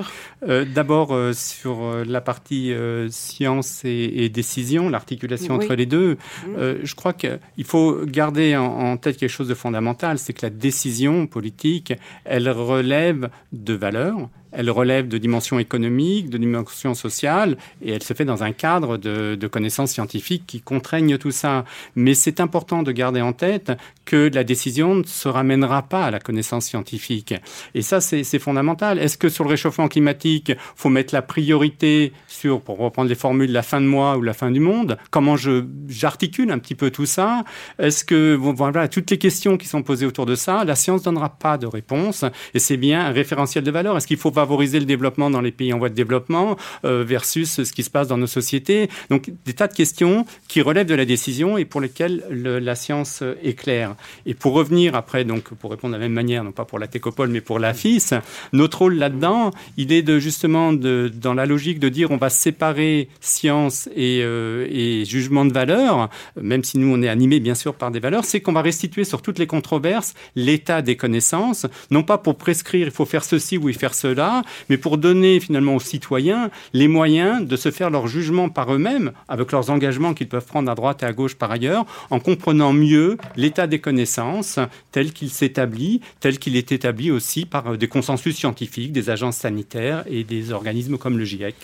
Euh, 0.48 0.64
d'abord, 0.64 1.12
euh, 1.12 1.32
sur 1.32 2.04
la 2.04 2.20
partie 2.20 2.72
science 3.08 3.82
et, 3.84 4.28
décision, 4.28 4.88
l'articulation 4.88 5.54
entre 5.54 5.74
les 5.74 5.86
deux, 5.86 6.16
mm. 6.46 6.56
je 6.82 6.94
crois 6.94 7.12
qu'il 7.12 7.64
faut 7.64 8.04
garder 8.04 8.56
en, 8.56 8.64
en, 8.64 8.96
tête 8.96 9.16
quelque 9.16 9.30
chose 9.30 9.48
de 9.48 9.54
fondamental 9.54 10.18
c'est 10.18 10.32
que 10.32 10.44
la 10.46 10.50
décision 10.50 11.26
politique, 11.26 11.92
elle 12.24 12.48
relève 12.48 13.30
de 13.52 13.74
valeurs, 13.74 14.28
elle 14.54 14.70
relève 14.70 15.08
de 15.08 15.18
dimensions 15.18 15.58
économiques, 15.58 16.30
de 16.30 16.38
dimensions 16.38 16.94
sociales, 16.94 17.56
et 17.82 17.90
elle 17.90 18.02
se 18.02 18.14
fait 18.14 18.24
dans 18.24 18.42
un 18.44 18.52
cadre 18.52 18.96
de, 18.96 19.34
de 19.34 19.46
connaissances 19.46 19.90
scientifiques 19.90 20.44
qui 20.46 20.60
contraignent 20.60 21.18
tout 21.18 21.32
ça. 21.32 21.64
Mais 21.96 22.14
c'est 22.14 22.40
important 22.40 22.82
de 22.82 22.92
garder 22.92 23.20
en 23.20 23.32
tête 23.32 23.72
que 24.04 24.30
la 24.32 24.44
décision 24.44 24.94
ne 24.96 25.02
se 25.02 25.28
ramènera 25.28 25.82
pas 25.82 26.04
à 26.04 26.10
la 26.10 26.20
connaissance 26.20 26.66
scientifique. 26.66 27.34
Et 27.74 27.82
ça, 27.82 28.00
c'est 28.00 28.38
fondamental. 28.38 28.98
Est-ce 28.98 29.18
que 29.18 29.28
sur 29.28 29.44
le 29.44 29.50
réchauffement 29.50 29.88
climatique, 29.88 30.33
faut 30.76 30.88
mettre 30.88 31.14
la 31.14 31.22
priorité 31.22 32.12
sur, 32.28 32.60
pour 32.60 32.78
reprendre 32.78 33.08
les 33.08 33.14
formules, 33.14 33.52
la 33.52 33.62
fin 33.62 33.80
de 33.80 33.86
mois 33.86 34.16
ou 34.16 34.22
la 34.22 34.32
fin 34.32 34.50
du 34.50 34.60
monde 34.60 34.98
Comment 35.10 35.36
j'articule 35.36 36.50
un 36.50 36.58
petit 36.58 36.74
peu 36.74 36.90
tout 36.90 37.06
ça 37.06 37.44
Est-ce 37.78 38.04
que, 38.04 38.34
voilà, 38.34 38.88
toutes 38.88 39.10
les 39.10 39.18
questions 39.18 39.56
qui 39.56 39.66
sont 39.66 39.82
posées 39.82 40.06
autour 40.06 40.26
de 40.26 40.34
ça, 40.34 40.64
la 40.64 40.74
science 40.74 41.02
donnera 41.02 41.30
pas 41.30 41.58
de 41.58 41.66
réponse. 41.66 42.24
Et 42.54 42.58
c'est 42.58 42.76
bien 42.76 43.06
un 43.06 43.10
référentiel 43.10 43.64
de 43.64 43.70
valeur. 43.70 43.96
Est-ce 43.96 44.06
qu'il 44.06 44.16
faut 44.16 44.32
favoriser 44.32 44.80
le 44.80 44.86
développement 44.86 45.30
dans 45.30 45.40
les 45.40 45.52
pays 45.52 45.72
en 45.72 45.78
voie 45.78 45.88
de 45.88 45.94
développement 45.94 46.56
euh, 46.84 47.04
versus 47.06 47.62
ce 47.62 47.72
qui 47.72 47.82
se 47.82 47.90
passe 47.90 48.08
dans 48.08 48.18
nos 48.18 48.26
sociétés? 48.26 48.88
Donc, 49.10 49.30
des 49.44 49.52
tas 49.52 49.68
de 49.68 49.74
questions 49.74 50.26
qui 50.48 50.62
relèvent 50.62 50.86
de 50.86 50.94
la 50.94 51.04
décision 51.04 51.58
et 51.58 51.64
pour 51.64 51.80
lesquelles 51.80 52.24
la 52.30 52.74
science 52.74 53.22
éclaire. 53.42 53.94
Et 54.26 54.34
pour 54.34 54.52
revenir 54.52 54.94
après, 54.94 55.24
donc, 55.24 55.54
pour 55.54 55.70
répondre 55.70 55.94
de 55.94 55.98
la 55.98 56.04
même 56.04 56.12
manière, 56.12 56.44
non 56.44 56.52
pas 56.52 56.64
pour 56.64 56.78
la 56.78 56.86
Técopole, 56.86 57.28
mais 57.28 57.40
pour 57.40 57.58
la 57.58 57.74
FIS, 57.74 58.10
notre 58.52 58.78
rôle 58.78 58.94
là-dedans, 58.94 59.50
il 59.76 59.92
est 59.92 60.02
de 60.02 60.13
justement 60.18 60.72
dans 60.72 61.34
la 61.34 61.46
logique 61.46 61.78
de 61.78 61.88
dire 61.88 62.10
on 62.10 62.16
va 62.16 62.30
séparer 62.30 63.08
science 63.20 63.88
et, 63.94 64.22
euh, 64.22 65.04
jugement 65.04 65.44
de 65.44 65.52
valeur, 65.52 66.10
même 66.40 66.64
si 66.64 66.78
nous 66.78 66.92
on 66.94 67.02
est 67.02 67.08
animé 67.08 67.40
bien 67.40 67.54
sûr 67.54 67.74
par 67.74 67.90
des 67.90 68.00
valeurs, 68.00 68.24
c'est 68.24 68.40
qu'on 68.40 68.52
va 68.52 68.62
restituer 68.62 69.04
sur 69.04 69.22
toutes 69.22 69.38
les 69.38 69.46
controverses 69.46 70.14
l'état 70.36 70.82
des 70.82 70.96
connaissances, 70.96 71.66
non 71.90 72.02
pas 72.02 72.18
pour 72.18 72.36
prescrire 72.36 72.86
il 72.86 72.92
faut 72.92 73.04
faire 73.04 73.24
ceci 73.24 73.58
ou 73.58 73.68
il 73.68 73.74
faire 73.74 73.94
cela, 73.94 74.42
mais 74.68 74.76
pour 74.76 74.98
donner 74.98 75.40
finalement 75.40 75.76
aux 75.76 75.80
citoyens 75.80 76.50
les 76.72 76.88
moyens 76.88 77.46
de 77.46 77.56
se 77.56 77.70
faire 77.70 77.90
leur 77.90 78.06
jugement 78.06 78.48
par 78.48 78.72
eux-mêmes, 78.72 79.12
avec 79.28 79.52
leurs 79.52 79.70
engagements 79.70 80.14
qu'ils 80.14 80.28
peuvent 80.28 80.46
prendre 80.46 80.70
à 80.70 80.74
droite 80.74 81.02
et 81.02 81.06
à 81.06 81.12
gauche 81.12 81.34
par 81.34 81.50
ailleurs, 81.50 81.84
en 82.10 82.20
comprenant 82.20 82.72
mieux 82.72 83.16
l'état 83.36 83.66
des 83.66 83.78
connaissances 83.78 84.58
tel 84.92 85.12
qu'il 85.12 85.30
s'établit, 85.30 86.00
tel 86.20 86.38
qu'il 86.38 86.56
est 86.56 86.72
établi 86.72 87.10
aussi 87.10 87.46
par 87.46 87.72
euh, 87.72 87.76
des 87.76 87.88
consensus 87.88 88.36
scientifiques, 88.36 88.92
des 88.92 89.10
agences 89.10 89.36
sanitaires 89.36 90.03
et 90.06 90.24
des 90.24 90.52
organismes 90.52 90.98
comme 90.98 91.18
le 91.18 91.24
GIEC. 91.24 91.54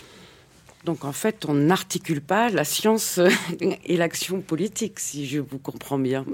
Donc 0.85 1.05
en 1.05 1.12
fait, 1.12 1.45
on 1.47 1.55
n'articule 1.55 2.21
pas 2.21 2.49
la 2.49 2.65
science 2.65 3.21
et 3.61 3.97
l'action 3.97 4.41
politique, 4.41 4.99
si 4.99 5.27
je 5.27 5.39
vous 5.39 5.59
comprends 5.59 5.99
bien. 5.99 6.25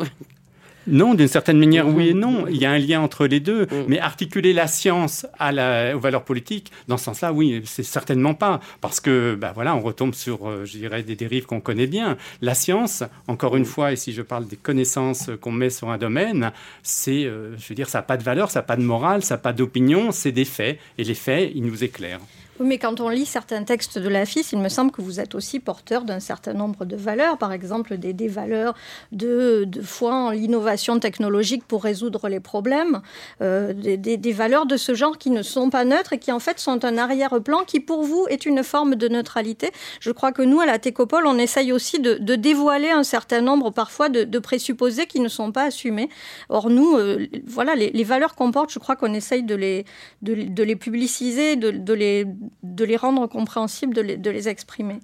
Non, 0.87 1.15
d'une 1.15 1.29
certaine 1.29 1.59
manière, 1.59 1.89
oui 1.89 2.09
et 2.09 2.15
non. 2.15 2.47
Il 2.49 2.57
y 2.57 2.67
a 2.67 2.71
un 2.71 2.79
lien 2.79 3.01
entre 3.01 3.27
les 3.27 3.41
deux. 3.41 3.63
Mm. 3.65 3.85
Mais 3.89 3.99
articuler 3.99 4.53
la 4.53 4.67
science 4.67 5.27
à 5.39 5.53
la, 5.53 5.97
aux 5.97 6.01
valeurs 6.01 6.25
politiques, 6.25 6.71
dans 6.89 6.97
ce 6.97 7.05
sens-là, 7.05 7.33
oui, 7.33 7.63
c'est 7.65 7.83
certainement 7.83 8.35
pas. 8.35 8.61
Parce 8.81 9.01
que, 9.01 9.35
ben 9.35 9.53
voilà, 9.53 9.75
on 9.75 9.81
retombe 9.81 10.15
sur, 10.15 10.49
euh, 10.49 10.65
je 10.65 10.79
dirais, 10.79 11.03
des 11.03 11.17
dérives 11.17 11.47
qu'on 11.47 11.61
connaît 11.61 11.87
bien. 11.87 12.17
La 12.41 12.55
science, 12.55 13.03
encore 13.29 13.57
une 13.57 13.65
fois, 13.65 13.93
et 13.93 13.97
si 13.97 14.13
je 14.13 14.23
parle 14.23 14.47
des 14.47 14.57
connaissances 14.57 15.31
qu'on 15.41 15.53
met 15.53 15.71
sur 15.71 15.91
un 15.91 15.99
domaine, 15.99 16.53
c'est, 16.83 17.25
euh, 17.25 17.57
je 17.59 17.69
veux 17.69 17.75
dire, 17.75 17.89
ça 17.89 17.99
n'a 17.99 18.03
pas 18.03 18.17
de 18.17 18.23
valeur, 18.23 18.51
ça 18.51 18.61
n'a 18.61 18.65
pas 18.65 18.77
de 18.77 18.83
morale, 18.83 19.23
ça 19.23 19.35
n'a 19.35 19.39
pas 19.39 19.53
d'opinion, 19.53 20.13
c'est 20.13 20.33
des 20.33 20.45
faits. 20.45 20.79
Et 20.99 21.05
les 21.05 21.15
faits, 21.15 21.53
ils 21.55 21.65
nous 21.65 21.85
éclairent. 21.85 22.21
Oui, 22.59 22.67
mais 22.67 22.79
quand 22.79 23.01
on 23.01 23.11
lit 23.11 23.27
certains 23.27 23.65
textes 23.65 23.99
de 23.99 24.09
la 24.09 24.25
FIS, 24.25 24.53
il 24.53 24.59
me 24.59 24.71
semble 24.71 24.91
que 24.91 25.03
vous 25.03 25.21
êtes 25.21 25.35
aussi 25.35 25.61
porteur 25.61 26.05
d'un 26.05 26.21
certain 26.21 26.55
nombre 26.55 26.87
de 26.87 26.97
valeurs, 26.97 27.37
par 27.37 27.53
exemple 27.53 27.99
des, 27.99 28.29
valeurs 28.29 28.75
de, 29.13 29.69
foi 29.83 30.15
en 30.15 30.31
l'innovation 30.31 30.99
technologique 30.99 31.65
pour 31.67 31.85
résoudre 31.85 32.29
les 32.29 32.41
problèmes, 32.41 33.03
euh, 33.43 33.75
des, 33.75 34.33
valeurs 34.33 34.65
de 34.65 34.79
ce 34.79 34.95
genre 34.95 35.19
qui 35.19 35.29
ne 35.31 35.43
sont 35.43 35.69
pas 35.69 35.85
neutres 35.85 36.15
et 36.15 36.19
qui 36.19 36.33
en 36.33 36.39
fait 36.39 36.59
sont 36.59 36.85
un 36.85 36.97
arrière-plan 36.97 37.65
qui 37.67 37.81
pour 37.81 38.05
vous 38.05 38.27
est 38.31 38.47
une 38.47 38.63
forme 38.63 38.95
de 38.95 39.09
neutralité. 39.09 39.71
Je 40.01 40.11
crois 40.11 40.33
que 40.33 40.43
nous, 40.43 40.61
à 40.61 40.67
la 40.67 40.79
Técopole, 40.79 41.27
on 41.27 41.39
essaye 41.39 41.73
aussi 41.73 42.01
de, 42.01 42.17
dévoiler 42.37 42.91
un 42.91 43.03
certain 43.05 43.43
nombre 43.43 43.71
parfois 43.71 44.09
de, 44.09 44.39
présupposés 44.39 45.07
qui 45.07 45.21
ne 45.21 45.29
sont 45.29 45.53
pas 45.53 45.65
assumés. 45.65 46.09
Or, 46.49 46.71
nous, 46.71 46.97
euh, 46.97 47.27
voilà, 47.47 47.75
les, 47.75 48.05
valeurs 48.05 48.35
qu'on 48.35 48.51
porte, 48.51 48.71
je 48.73 48.79
crois 48.79 48.97
qu'on 48.97 49.13
essaye 49.13 49.43
de 49.43 49.55
les, 49.55 50.77
publiciser, 50.77 51.57
de 51.57 51.93
les 51.93 52.27
de 52.63 52.85
les 52.85 52.97
rendre 52.97 53.27
compréhensibles, 53.27 53.95
de 53.95 54.01
les, 54.01 54.17
de 54.17 54.31
les 54.31 54.49
exprimer 54.49 54.99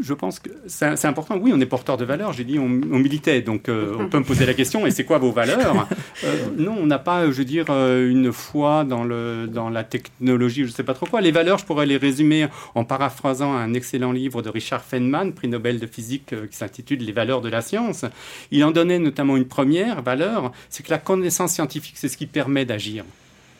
Je 0.00 0.14
pense 0.14 0.38
que 0.38 0.50
c'est 0.66 1.06
important. 1.06 1.38
Oui, 1.38 1.52
on 1.54 1.60
est 1.60 1.66
porteur 1.66 1.96
de 1.96 2.04
valeurs. 2.04 2.32
J'ai 2.32 2.44
dit 2.44 2.58
on, 2.58 2.64
on, 2.64 2.98
militait, 2.98 3.42
donc 3.42 3.68
euh, 3.68 3.96
on 3.98 4.08
peut 4.08 4.18
me 4.18 4.24
poser 4.24 4.46
la 4.46 4.54
question 4.54 4.86
et 4.86 4.90
c'est 4.90 5.04
quoi 5.04 5.18
vos 5.18 5.32
valeurs 5.32 5.88
euh, 6.24 6.46
Non, 6.56 6.76
on 6.78 6.86
n'a 6.86 6.98
pas, 6.98 7.26
je 7.26 7.32
veux 7.32 7.44
dire, 7.44 7.66
euh, 7.70 8.10
une 8.10 8.32
foi 8.32 8.84
dans, 8.84 9.04
le, 9.04 9.46
dans 9.46 9.70
la 9.70 9.84
technologie, 9.84 10.62
je 10.62 10.70
ne 10.70 10.72
sais 10.72 10.84
pas 10.84 10.94
trop 10.94 11.06
quoi. 11.06 11.20
Les 11.20 11.32
valeurs, 11.32 11.58
je 11.58 11.64
pourrais 11.64 11.86
les 11.86 11.96
résumer 11.96 12.48
en 12.74 12.84
paraphrasant 12.84 13.52
un 13.54 13.74
excellent 13.74 14.12
livre 14.12 14.42
de 14.42 14.48
Richard 14.48 14.82
Feynman, 14.82 15.32
prix 15.32 15.48
Nobel 15.48 15.80
de 15.80 15.86
physique, 15.86 16.34
qui 16.50 16.56
s'intitule 16.56 17.00
Les 17.00 17.12
valeurs 17.12 17.40
de 17.40 17.48
la 17.48 17.62
science. 17.62 18.04
Il 18.50 18.64
en 18.64 18.70
donnait 18.70 18.98
notamment 18.98 19.36
une 19.36 19.46
première 19.46 20.02
valeur, 20.02 20.52
c'est 20.70 20.82
que 20.82 20.90
la 20.90 20.98
connaissance 20.98 21.52
scientifique, 21.52 21.94
c'est 21.96 22.08
ce 22.08 22.16
qui 22.16 22.26
permet 22.26 22.64
d'agir. 22.64 23.04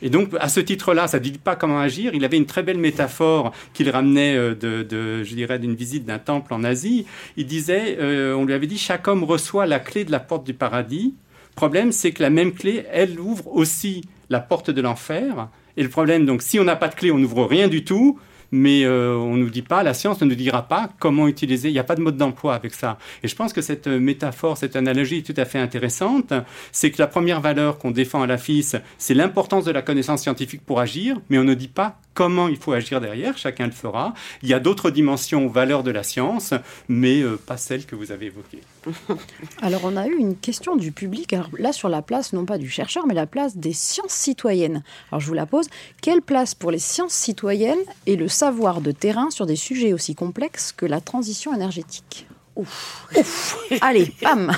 Et 0.02 0.10
donc, 0.10 0.30
à 0.38 0.48
ce 0.48 0.60
titre-là, 0.60 1.08
ça 1.08 1.18
ne 1.18 1.24
dit 1.24 1.32
pas 1.32 1.56
comment 1.56 1.80
agir. 1.80 2.14
Il 2.14 2.24
avait 2.24 2.36
une 2.36 2.46
très 2.46 2.62
belle 2.62 2.78
métaphore 2.78 3.52
qu'il 3.74 3.90
ramenait 3.90 4.36
euh, 4.36 4.54
de, 4.54 5.24
je 5.24 5.34
dirais, 5.34 5.58
d'une 5.58 5.74
visite 5.74 6.04
d'un 6.04 6.18
temple 6.18 6.54
en 6.54 6.62
Asie. 6.64 7.06
Il 7.36 7.46
disait, 7.46 7.96
euh, 7.98 8.34
on 8.34 8.44
lui 8.44 8.54
avait 8.54 8.66
dit, 8.66 8.78
chaque 8.78 9.08
homme 9.08 9.24
reçoit 9.24 9.66
la 9.66 9.80
clé 9.80 10.04
de 10.04 10.12
la 10.12 10.20
porte 10.20 10.44
du 10.44 10.54
paradis. 10.54 11.14
Le 11.50 11.56
problème, 11.56 11.90
c'est 11.90 12.12
que 12.12 12.22
la 12.22 12.30
même 12.30 12.52
clé, 12.52 12.84
elle 12.92 13.18
ouvre 13.18 13.48
aussi 13.48 14.02
la 14.30 14.40
porte 14.40 14.70
de 14.70 14.80
l'enfer. 14.80 15.48
Et 15.76 15.82
le 15.82 15.88
problème, 15.88 16.26
donc, 16.26 16.42
si 16.42 16.60
on 16.60 16.64
n'a 16.64 16.76
pas 16.76 16.88
de 16.88 16.94
clé, 16.94 17.10
on 17.10 17.18
n'ouvre 17.18 17.44
rien 17.44 17.66
du 17.66 17.84
tout 17.84 18.18
mais 18.50 18.84
euh, 18.84 19.16
on 19.16 19.34
ne 19.34 19.42
nous 19.42 19.50
dit 19.50 19.62
pas, 19.62 19.82
la 19.82 19.94
science 19.94 20.20
ne 20.20 20.26
nous 20.26 20.34
dira 20.34 20.62
pas 20.62 20.90
comment 20.98 21.28
utiliser. 21.28 21.68
Il 21.68 21.72
n'y 21.72 21.78
a 21.78 21.84
pas 21.84 21.94
de 21.94 22.00
mode 22.00 22.16
d'emploi 22.16 22.54
avec 22.54 22.74
ça. 22.74 22.98
Et 23.22 23.28
je 23.28 23.36
pense 23.36 23.52
que 23.52 23.60
cette 23.60 23.86
métaphore, 23.86 24.56
cette 24.56 24.76
analogie 24.76 25.18
est 25.18 25.22
tout 25.22 25.38
à 25.40 25.44
fait 25.44 25.58
intéressante. 25.58 26.32
C'est 26.72 26.90
que 26.90 26.98
la 26.98 27.06
première 27.06 27.40
valeur 27.40 27.78
qu'on 27.78 27.90
défend 27.90 28.22
à 28.22 28.26
la 28.26 28.38
FIS, 28.38 28.76
c'est 28.98 29.14
l'importance 29.14 29.64
de 29.64 29.70
la 29.70 29.82
connaissance 29.82 30.22
scientifique 30.22 30.62
pour 30.64 30.80
agir, 30.80 31.20
mais 31.28 31.38
on 31.38 31.44
ne 31.44 31.54
dit 31.54 31.68
pas 31.68 31.98
comment 32.18 32.48
il 32.48 32.56
faut 32.56 32.72
agir 32.72 33.00
derrière, 33.00 33.38
chacun 33.38 33.66
le 33.66 33.72
fera. 33.72 34.12
Il 34.42 34.48
y 34.48 34.52
a 34.52 34.58
d'autres 34.58 34.90
dimensions 34.90 35.46
aux 35.46 35.48
valeurs 35.48 35.84
de 35.84 35.92
la 35.92 36.02
science, 36.02 36.52
mais 36.88 37.20
euh, 37.20 37.36
pas 37.36 37.56
celles 37.56 37.86
que 37.86 37.94
vous 37.94 38.10
avez 38.10 38.26
évoquées. 38.26 38.60
Alors 39.62 39.82
on 39.84 39.96
a 39.96 40.08
eu 40.08 40.16
une 40.16 40.36
question 40.36 40.74
du 40.74 40.90
public, 40.90 41.32
alors 41.32 41.48
là 41.56 41.72
sur 41.72 41.88
la 41.88 42.02
place, 42.02 42.32
non 42.32 42.44
pas 42.44 42.58
du 42.58 42.68
chercheur, 42.68 43.06
mais 43.06 43.14
la 43.14 43.28
place 43.28 43.56
des 43.56 43.72
sciences 43.72 44.14
citoyennes. 44.14 44.82
Alors 45.12 45.20
je 45.20 45.28
vous 45.28 45.34
la 45.34 45.46
pose, 45.46 45.68
quelle 46.02 46.20
place 46.20 46.56
pour 46.56 46.72
les 46.72 46.80
sciences 46.80 47.12
citoyennes 47.12 47.78
et 48.06 48.16
le 48.16 48.26
savoir 48.26 48.80
de 48.80 48.90
terrain 48.90 49.30
sur 49.30 49.46
des 49.46 49.54
sujets 49.54 49.92
aussi 49.92 50.16
complexes 50.16 50.72
que 50.72 50.86
la 50.86 51.00
transition 51.00 51.54
énergétique? 51.54 52.26
Ouf. 52.56 53.06
Allez, 53.80 54.12
bam 54.20 54.50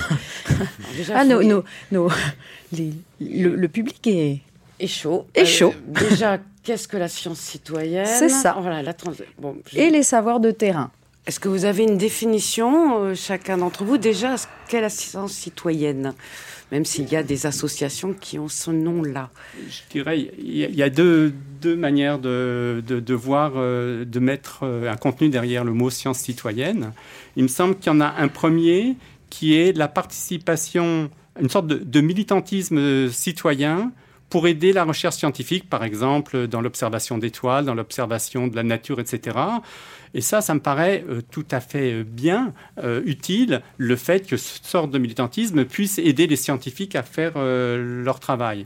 ah, 1.13 1.25
no, 1.25 1.43
no, 1.43 1.63
no. 1.91 2.09
Les, 2.71 2.91
le, 3.19 3.55
le, 3.55 3.67
public 3.67 4.07
est, 4.07 4.41
est 4.81 4.87
chaud. 4.87 5.27
Chaud. 5.45 5.73
Euh, 5.75 6.09
déjà, 6.09 6.39
qu'est-ce 6.63 6.87
que 6.87 6.97
la 6.97 7.07
science 7.07 7.39
citoyenne 7.39 8.05
C'est 8.05 8.29
ça. 8.29 8.57
Voilà, 8.59 8.81
la 8.81 8.93
trans... 8.93 9.11
bon, 9.39 9.57
Et 9.75 9.89
les 9.89 10.03
savoirs 10.03 10.39
de 10.39 10.51
terrain. 10.51 10.91
Est-ce 11.27 11.39
que 11.39 11.49
vous 11.49 11.65
avez 11.65 11.83
une 11.83 11.97
définition, 11.97 13.03
euh, 13.03 13.15
chacun 13.15 13.57
d'entre 13.57 13.83
vous, 13.83 13.97
déjà, 13.97 14.35
qu'est 14.67 14.81
la 14.81 14.89
science 14.89 15.33
citoyenne 15.33 16.13
Même 16.71 16.83
s'il 16.83 17.07
y 17.11 17.15
a 17.15 17.21
des 17.21 17.45
associations 17.45 18.13
qui 18.13 18.39
ont 18.39 18.47
ce 18.47 18.71
nom-là. 18.71 19.29
Je 19.69 19.81
dirais, 19.91 20.31
il 20.39 20.57
y 20.57 20.81
a 20.83 20.89
deux, 20.89 21.31
deux 21.61 21.75
manières 21.75 22.17
de, 22.17 22.83
de, 22.87 22.99
de 22.99 23.13
voir, 23.13 23.53
euh, 23.55 24.03
de 24.03 24.19
mettre 24.19 24.63
un 24.63 24.95
contenu 24.97 25.29
derrière 25.29 25.63
le 25.63 25.73
mot 25.73 25.91
science 25.91 26.17
citoyenne. 26.19 26.91
Il 27.35 27.43
me 27.43 27.47
semble 27.49 27.75
qu'il 27.77 27.93
y 27.93 27.95
en 27.95 28.01
a 28.01 28.15
un 28.17 28.27
premier 28.27 28.95
qui 29.29 29.55
est 29.55 29.77
la 29.77 29.87
participation, 29.87 31.09
une 31.39 31.49
sorte 31.49 31.67
de, 31.67 31.75
de 31.77 32.01
militantisme 32.01 33.09
citoyen 33.09 33.91
pour 34.31 34.47
aider 34.47 34.71
la 34.71 34.85
recherche 34.85 35.17
scientifique, 35.17 35.69
par 35.69 35.83
exemple 35.83 36.47
dans 36.47 36.61
l'observation 36.61 37.19
d'étoiles, 37.19 37.65
dans 37.65 37.75
l'observation 37.75 38.47
de 38.47 38.55
la 38.55 38.63
nature, 38.63 38.99
etc. 38.99 39.37
Et 40.13 40.21
ça, 40.21 40.41
ça 40.41 40.53
me 40.53 40.61
paraît 40.61 41.05
euh, 41.09 41.21
tout 41.31 41.45
à 41.51 41.59
fait 41.59 41.93
euh, 41.93 42.03
bien, 42.03 42.53
euh, 42.83 43.01
utile, 43.05 43.61
le 43.77 43.95
fait 43.97 44.25
que 44.25 44.37
ce 44.37 44.59
sorte 44.63 44.89
de 44.89 44.97
militantisme 44.97 45.65
puisse 45.65 45.99
aider 45.99 46.27
les 46.27 46.37
scientifiques 46.37 46.95
à 46.95 47.03
faire 47.03 47.33
leur 47.35 48.19
travail. 48.19 48.65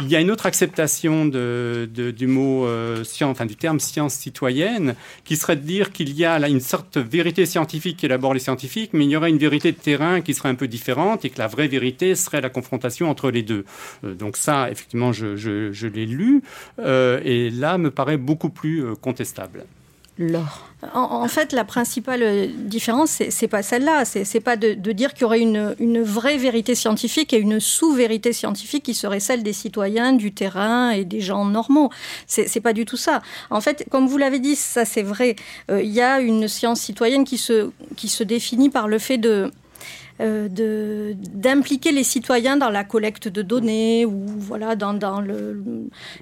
Il 0.00 0.08
y 0.08 0.16
a 0.16 0.20
une 0.20 0.30
autre 0.30 0.46
acceptation 0.46 1.26
du 1.26 2.26
mot 2.26 2.66
euh, 2.66 3.04
science, 3.04 3.30
enfin 3.30 3.46
du 3.46 3.56
terme 3.56 3.80
science 3.80 4.14
citoyenne, 4.14 4.94
qui 5.24 5.36
serait 5.36 5.56
de 5.56 5.62
dire 5.62 5.92
qu'il 5.92 6.16
y 6.16 6.24
a 6.24 6.48
une 6.48 6.60
sorte 6.60 6.98
de 6.98 7.04
vérité 7.04 7.46
scientifique 7.46 7.98
qui 7.98 8.06
élabore 8.06 8.34
les 8.34 8.40
scientifiques, 8.40 8.90
mais 8.92 9.04
il 9.04 9.10
y 9.10 9.16
aurait 9.16 9.30
une 9.30 9.38
vérité 9.38 9.72
de 9.72 9.76
terrain 9.76 10.20
qui 10.20 10.34
serait 10.34 10.48
un 10.48 10.54
peu 10.54 10.68
différente 10.68 11.24
et 11.24 11.30
que 11.30 11.38
la 11.38 11.46
vraie 11.46 11.68
vérité 11.68 12.14
serait 12.14 12.40
la 12.40 12.50
confrontation 12.50 13.08
entre 13.08 13.30
les 13.30 13.42
deux. 13.42 13.64
Euh, 14.04 14.14
donc 14.14 14.36
ça, 14.36 14.70
effectivement, 14.70 15.12
je 15.12 15.86
l'ai 15.86 16.06
lu, 16.06 16.42
euh, 16.78 17.20
et 17.24 17.50
là 17.50 17.78
me 17.78 17.90
paraît 17.90 18.16
beaucoup 18.16 18.50
plus 18.50 18.84
contestable. 19.00 19.64
Laure 20.18 20.73
en, 20.92 21.26
fait, 21.28 21.52
la 21.52 21.64
principale 21.64 22.48
différence, 22.66 23.22
c'est 23.28 23.48
pas 23.48 23.62
celle-là. 23.62 24.04
C'est 24.04 24.40
pas 24.40 24.56
de, 24.56 24.74
dire 24.92 25.12
qu'il 25.14 25.22
y 25.22 25.24
aurait 25.24 25.40
une, 25.40 25.74
une, 25.78 26.02
vraie 26.02 26.36
vérité 26.36 26.74
scientifique 26.74 27.32
et 27.32 27.38
une 27.38 27.60
sous-vérité 27.60 28.32
scientifique 28.32 28.84
qui 28.84 28.94
serait 28.94 29.20
celle 29.20 29.42
des 29.42 29.52
citoyens, 29.52 30.12
du 30.12 30.32
terrain 30.32 30.90
et 30.90 31.04
des 31.04 31.20
gens 31.20 31.44
normaux. 31.44 31.90
C'est 32.26 32.60
pas 32.60 32.72
du 32.72 32.84
tout 32.84 32.96
ça. 32.96 33.22
En 33.50 33.60
fait, 33.60 33.86
comme 33.90 34.06
vous 34.06 34.18
l'avez 34.18 34.38
dit, 34.38 34.56
ça 34.56 34.84
c'est 34.84 35.02
vrai. 35.02 35.36
Euh, 35.70 35.82
il 35.82 35.90
y 35.90 36.00
a 36.00 36.20
une 36.20 36.48
science 36.48 36.80
citoyenne 36.80 37.24
qui 37.24 37.38
se, 37.38 37.70
qui 37.96 38.08
se 38.08 38.24
définit 38.24 38.70
par 38.70 38.88
le 38.88 38.98
fait 38.98 39.18
de 39.18 39.50
euh, 40.20 41.14
d'impliquer 41.16 41.90
les 41.90 42.04
citoyens 42.04 42.56
dans 42.56 42.70
la 42.70 42.84
collecte 42.84 43.26
de 43.26 43.42
données 43.42 44.06
ou 44.06 44.24
voilà 44.38 44.76
dans, 44.76 44.94
dans 44.94 45.20
le, 45.20 45.60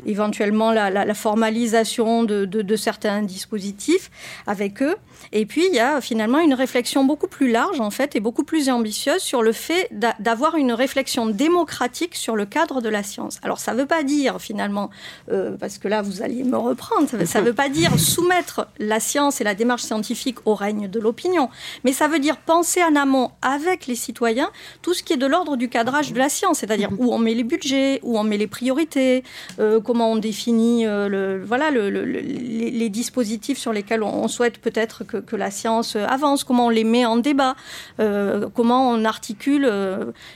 éventuellement 0.07 0.73
la, 0.73 1.15
formalisation 1.15 2.25
de, 2.25 2.77
certains 2.77 3.23
dispositifs 3.23 4.11
avec 4.47 4.83
eux. 4.83 4.97
Et 5.33 5.47
puis 5.47 5.67
il 5.69 5.75
y 5.75 5.81
a 5.81 6.01
finalement 6.01 6.41
une 6.41 6.55
réflexion 6.55 7.05
beaucoup 7.05 7.29
plus 7.29 7.51
large 7.51 7.81
en 7.81 7.91
fait 7.91 8.17
et 8.17 8.21
beaucoup 8.21 8.45
plus 8.45 8.69
ambitieuse 8.69 9.21
sur 9.23 9.43
le 9.43 9.53
fait 9.53 9.89
d'avoir 10.19 10.57
une 10.57 10.73
réflexion 10.73 11.27
démocratique 11.27 12.15
sur 12.15 12.37
le 12.37 12.47
cadre 12.47 12.81
de 12.81 12.89
la 12.89 13.03
science. 13.03 13.39
Alors 13.43 13.59
ça 13.59 13.73
ne 13.73 13.79
veut 13.79 13.87
pas 13.87 14.03
dire 14.03 14.41
finalement, 14.41 14.91
euh, 15.31 15.57
parce 15.59 15.79
que 15.79 15.89
là 15.89 16.03
vous 16.03 16.23
alliez 16.23 16.45
me 16.45 16.57
reprendre, 16.57 17.09
ça 17.25 17.41
ne 17.41 17.47
veut 17.47 17.55
pas 17.55 17.69
dire 17.69 17.99
soumettre 17.99 18.69
la 18.79 19.01
science 19.01 19.41
et 19.41 19.45
la 19.45 19.55
démarche 19.55 19.83
scientifique 19.83 20.39
au 20.45 20.55
règne 20.55 20.89
de 20.89 21.01
l'opinion, 21.01 21.49
mais 21.85 21.93
ça 21.93 22.09
veut 22.09 22.19
dire 22.19 22.37
penser 22.39 22.83
en 22.83 22.97
amont 22.97 23.31
avec 23.43 23.87
les 23.87 23.95
citoyens 23.95 24.51
tout 24.83 24.95
ce 24.95 25.03
qui 25.03 25.13
est 25.13 25.17
de 25.17 25.27
l'ordre 25.27 25.57
du 25.57 25.69
cadrage 25.69 26.13
de 26.13 26.19
la 26.19 26.29
science, 26.29 26.59
c'est-à-dire 26.59 26.91
mhm. 26.91 26.99
où 27.01 27.13
on 27.13 27.19
met 27.19 27.35
les 27.35 27.45
budgets, 27.45 28.01
où 28.03 28.19
on 28.19 28.25
met 28.25 28.39
les 28.39 28.47
priorités, 28.47 29.25
euh, 29.59 29.81
comment 29.81 30.13
on 30.13 30.17
définit 30.17 30.87
euh, 30.87 31.09
le, 31.09 31.43
voilà, 31.45 31.71
le, 31.71 31.91
les, 31.91 32.89
dispositifs 32.89 33.59
sur 33.59 33.73
lesquels 33.73 34.03
on, 34.03 34.29
souhaite 34.29 34.59
peut-être 34.59 35.05
que, 35.13 35.17
que, 35.19 35.37
la 35.37 35.51
science 35.51 35.97
avance, 35.97 36.45
comment 36.45 36.67
on 36.67 36.71
les 36.71 36.85
met 36.85 37.05
en 37.05 37.17
débat, 37.17 37.57
euh, 38.01 38.49
comment 38.55 38.91
on 38.91 39.05
articule 39.05 39.71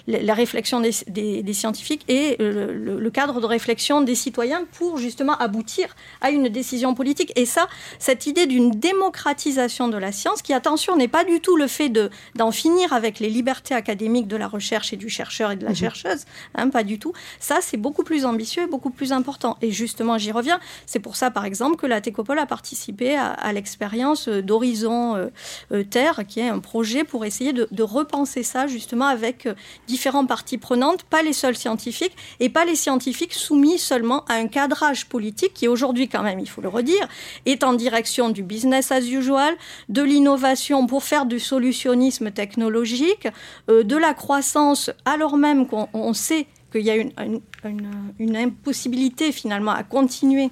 la 0.06 0.34
réflexion 0.34 0.80
des, 0.80 0.90
des, 1.08 1.42
des 1.42 1.52
scientifiques 1.52 2.04
et 2.08 2.36
le, 2.38 3.10
cadre 3.10 3.40
de 3.40 3.46
réflexion 3.46 4.02
des 4.02 4.14
citoyens 4.14 4.64
pour 4.72 4.98
justement 4.98 5.36
aboutir 5.38 5.94
à 6.20 6.30
une 6.30 6.48
décision 6.48 6.94
politique. 6.94 7.32
Et 7.36 7.46
ça, 7.46 7.66
cette 7.98 8.26
idée 8.26 8.46
d'une 8.46 8.72
démocratisation 8.72 9.88
de 9.88 9.96
la 9.96 10.12
science, 10.12 10.42
qui, 10.42 10.52
attention, 10.52 10.96
n'est 10.96 11.08
pas 11.08 11.24
du 11.24 11.40
tout 11.40 11.56
le 11.56 11.66
fait 11.66 11.88
d'en 12.34 12.50
finir 12.50 12.92
avec 12.92 13.20
les 13.20 13.30
liberté 13.36 13.74
académique 13.74 14.28
de 14.28 14.36
la 14.36 14.48
recherche 14.48 14.92
et 14.92 14.96
du 14.96 15.08
chercheur 15.08 15.50
et 15.52 15.56
de 15.56 15.64
la 15.64 15.70
mhm. 15.70 15.76
chercheuse, 15.76 16.24
hein, 16.54 16.68
pas 16.70 16.82
du 16.82 16.98
tout. 16.98 17.12
Ça, 17.38 17.58
c'est 17.60 17.76
beaucoup 17.76 18.02
plus 18.02 18.24
ambitieux 18.24 18.64
et 18.64 18.66
beaucoup 18.66 18.90
plus 18.90 19.12
important. 19.12 19.56
Et 19.62 19.70
justement, 19.70 20.18
j'y 20.18 20.32
reviens. 20.32 20.58
C'est 20.86 21.00
pour 21.00 21.16
ça, 21.16 21.30
par 21.30 21.44
exemple, 21.44 21.76
que 21.76 21.86
la 21.86 22.00
Técopole 22.00 22.38
a 22.38 22.46
participé 22.46 23.16
à, 23.16 23.52
l'expérience 23.52 24.28
d'Horizon 24.28 24.65
euh, 24.84 25.28
euh, 25.72 25.84
Terre, 25.84 26.22
qui 26.26 26.40
est 26.40 26.48
un 26.48 26.58
projet 26.58 27.04
pour 27.04 27.24
essayer 27.24 27.52
de, 27.52 27.82
repenser 27.82 28.42
ça 28.42 28.66
justement 28.66 29.06
avec 29.06 29.46
euh, 29.46 29.54
différentes 29.86 30.28
parties 30.28 30.58
prenantes, 30.58 31.04
pas 31.04 31.22
les 31.22 31.32
seuls 31.32 31.56
scientifiques 31.56 32.16
et 32.40 32.48
pas 32.48 32.64
les 32.64 32.74
scientifiques 32.74 33.32
soumis 33.32 33.78
seulement 33.78 34.24
à 34.24 34.34
un 34.34 34.48
cadrage 34.48 35.06
politique 35.06 35.54
qui 35.54 35.68
aujourd'hui, 35.68 36.08
quand 36.08 36.22
même, 36.22 36.40
il 36.40 36.48
faut 36.48 36.60
le 36.60 36.68
redire, 36.68 37.08
est 37.44 37.62
en 37.62 37.74
direction 37.74 38.30
du 38.30 38.42
business 38.42 38.90
as 38.90 39.06
usual, 39.06 39.54
de 39.88 40.02
l'innovation 40.02 40.86
pour 40.86 41.04
faire 41.04 41.26
du 41.26 41.38
solutionnisme 41.38 42.30
technologique 42.30 43.28
de 43.68 43.96
la 43.96 44.14
croissance, 44.14 44.90
alors 45.04 45.36
même 45.36 45.66
qu'on 45.66 46.14
sait 46.14 46.46
qu'il 46.72 46.82
y 46.82 46.90
a 46.90 46.96
une, 46.96 48.36
impossibilité 48.36 49.32
finalement 49.32 49.72
à 49.72 49.82
continuer 49.82 50.50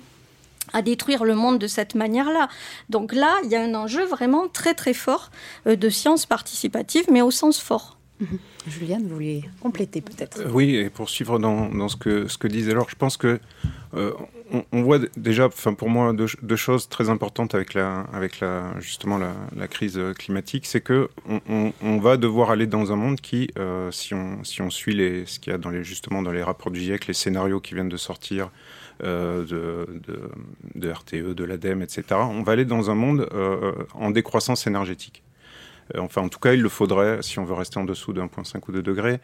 à 0.75 0.83
détruire 0.83 1.25
le 1.25 1.35
monde 1.35 1.59
de 1.59 1.67
cette 1.67 1.95
manière-là. 1.95 2.49
Donc 2.91 3.15
là, 3.15 3.37
il 3.45 3.51
y 3.51 3.57
a 3.57 3.63
un 3.63 3.75
enjeu 3.75 4.05
vraiment 4.05 4.49
très 4.49 4.75
très 4.75 4.93
fort 4.93 5.31
euh, 5.67 5.77
de 5.77 5.89
science 5.89 6.27
participative, 6.27 7.07
mais 7.11 7.23
au 7.23 7.31
sens 7.31 7.61
fort. 7.61 7.99
Mhm. 8.21 8.39
Juliane, 8.67 9.03
vous 9.03 9.15
vouliez 9.15 9.45
compléter 9.61 10.01
peut-être? 10.01 10.41
Euh, 10.41 10.51
Oui, 10.51 10.77
et 10.77 10.91
poursuivre 10.91 11.39
dans, 11.39 11.69
dans, 11.69 11.89
ce, 11.89 11.97
que, 11.97 12.29
ce 12.29 12.39
que 12.39 12.49
disait 12.49 12.73
alors, 12.73 12.91
je 12.91 12.97
pense 12.97 13.17
que 13.17 13.41
on, 14.73 14.83
voit 14.83 14.99
déjà, 15.17 15.47
enfin 15.47 15.75
pour 15.75 15.89
moi, 15.89 16.13
deux, 16.13 16.57
choses 16.57 16.89
très 16.89 17.09
importantes 17.09 17.55
avec 17.55 17.75
la, 17.75 18.01
avec 18.13 18.41
la, 18.41 18.75
justement 18.81 19.19
la, 19.19 19.69
crise 19.69 20.01
climatique, 20.19 20.67
c'est 20.67 20.81
que 20.81 21.09
on, 21.27 21.99
va 21.99 22.17
devoir 22.17 22.51
aller 22.51 22.67
dans 22.67 22.93
un 22.93 22.97
monde 22.97 23.21
qui, 23.21 23.49
euh, 23.59 23.91
si 23.91 24.15
on 24.15 24.45
si 24.45 24.63
on 24.63 24.71
suit 24.71 24.95
les, 24.95 25.27
ce 25.27 25.39
qu'il 25.39 25.53
y 25.53 25.55
a 25.55 25.59
dans 25.59 25.71
les 25.71 25.85
justement 25.85 26.23
dans 26.23 26.33
les 26.33 26.43
rapports 26.43 26.71
du 26.71 26.81
GIEC, 26.81 27.07
les 27.07 27.15
scénarios 27.15 27.61
qui 27.61 27.75
viennent 27.75 27.89
de 27.89 27.97
sortir 27.97 28.51
euh, 29.03 29.45
de, 29.45 29.87
de, 30.75 30.91
RTE, 30.91 31.35
de 31.35 31.45
l'ADEME, 31.45 31.83
etc. 31.83 32.05
On 32.13 32.43
va 32.43 32.53
aller 32.53 32.65
dans 32.65 32.91
un 32.91 32.95
monde 32.95 33.29
euh, 33.33 33.73
en 33.95 34.11
décroissance 34.11 34.67
énergétique. 34.67 35.23
Enfin, 35.99 36.23
en 36.23 36.29
tout 36.29 36.39
cas, 36.39 36.55
il 36.55 36.63
le 36.63 36.69
faudrait 36.69 37.19
si 37.23 37.39
on 37.39 37.45
veut 37.45 37.55
rester 37.55 37.79
en 37.79 37.85
dessous 37.85 38.13
de 38.13 38.21
1,5 38.21 38.59
ou 38.69 38.73
2 38.73 38.83
degrés. 38.83 39.21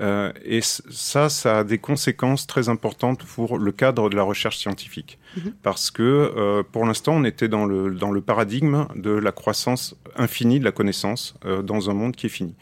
Euh, 0.00 0.32
et 0.44 0.60
ça, 0.62 1.28
ça 1.28 1.60
a 1.60 1.64
des 1.64 1.78
conséquences 1.78 2.46
très 2.46 2.68
importantes 2.68 3.24
pour 3.24 3.58
le 3.58 3.72
cadre 3.72 4.10
de 4.10 4.16
la 4.16 4.22
recherche 4.22 4.58
scientifique. 4.58 5.18
Mhm. 5.36 5.54
Parce 5.62 5.90
que 5.90 6.02
euh, 6.02 6.62
pour 6.70 6.84
l'instant, 6.84 7.14
on 7.14 7.24
était 7.24 7.48
dans 7.48 7.64
le, 7.64 7.92
dans 7.92 8.10
le 8.10 8.20
paradigme 8.20 8.86
de 8.94 9.10
la 9.10 9.32
croissance 9.32 9.96
infinie 10.16 10.60
de 10.60 10.64
la 10.64 10.72
connaissance 10.72 11.34
euh, 11.44 11.62
dans 11.62 11.90
un 11.90 11.94
monde 11.94 12.14
qui 12.14 12.26
est 12.26 12.30
fini. 12.30 12.54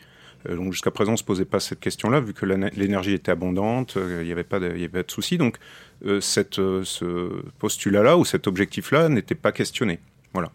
Donc 0.48 0.72
jusqu'à 0.72 0.90
présent, 0.90 1.10
on 1.10 1.14
ne 1.14 1.18
se 1.18 1.24
posait 1.24 1.44
pas 1.44 1.60
cette 1.60 1.80
question-là, 1.80 2.20
vu 2.20 2.32
que 2.32 2.46
l'énergie 2.46 3.12
était 3.12 3.32
abondante, 3.32 3.96
il 3.96 4.24
n'y 4.24 4.32
avait 4.32 4.44
pas 4.44 4.60
de, 4.60 4.68
y 4.68 4.84
avait 4.84 4.88
pas 4.88 5.02
de 5.02 5.10
souci. 5.10 5.38
Donc 5.38 5.58
cette, 6.20 6.54
ce 6.54 7.42
postulat-là 7.58 8.16
ou 8.16 8.24
cet 8.24 8.46
objectif-là 8.46 9.08
n'était 9.08 9.34
pas 9.34 9.52
questionné. 9.52 9.98
Voilà. 10.32 10.50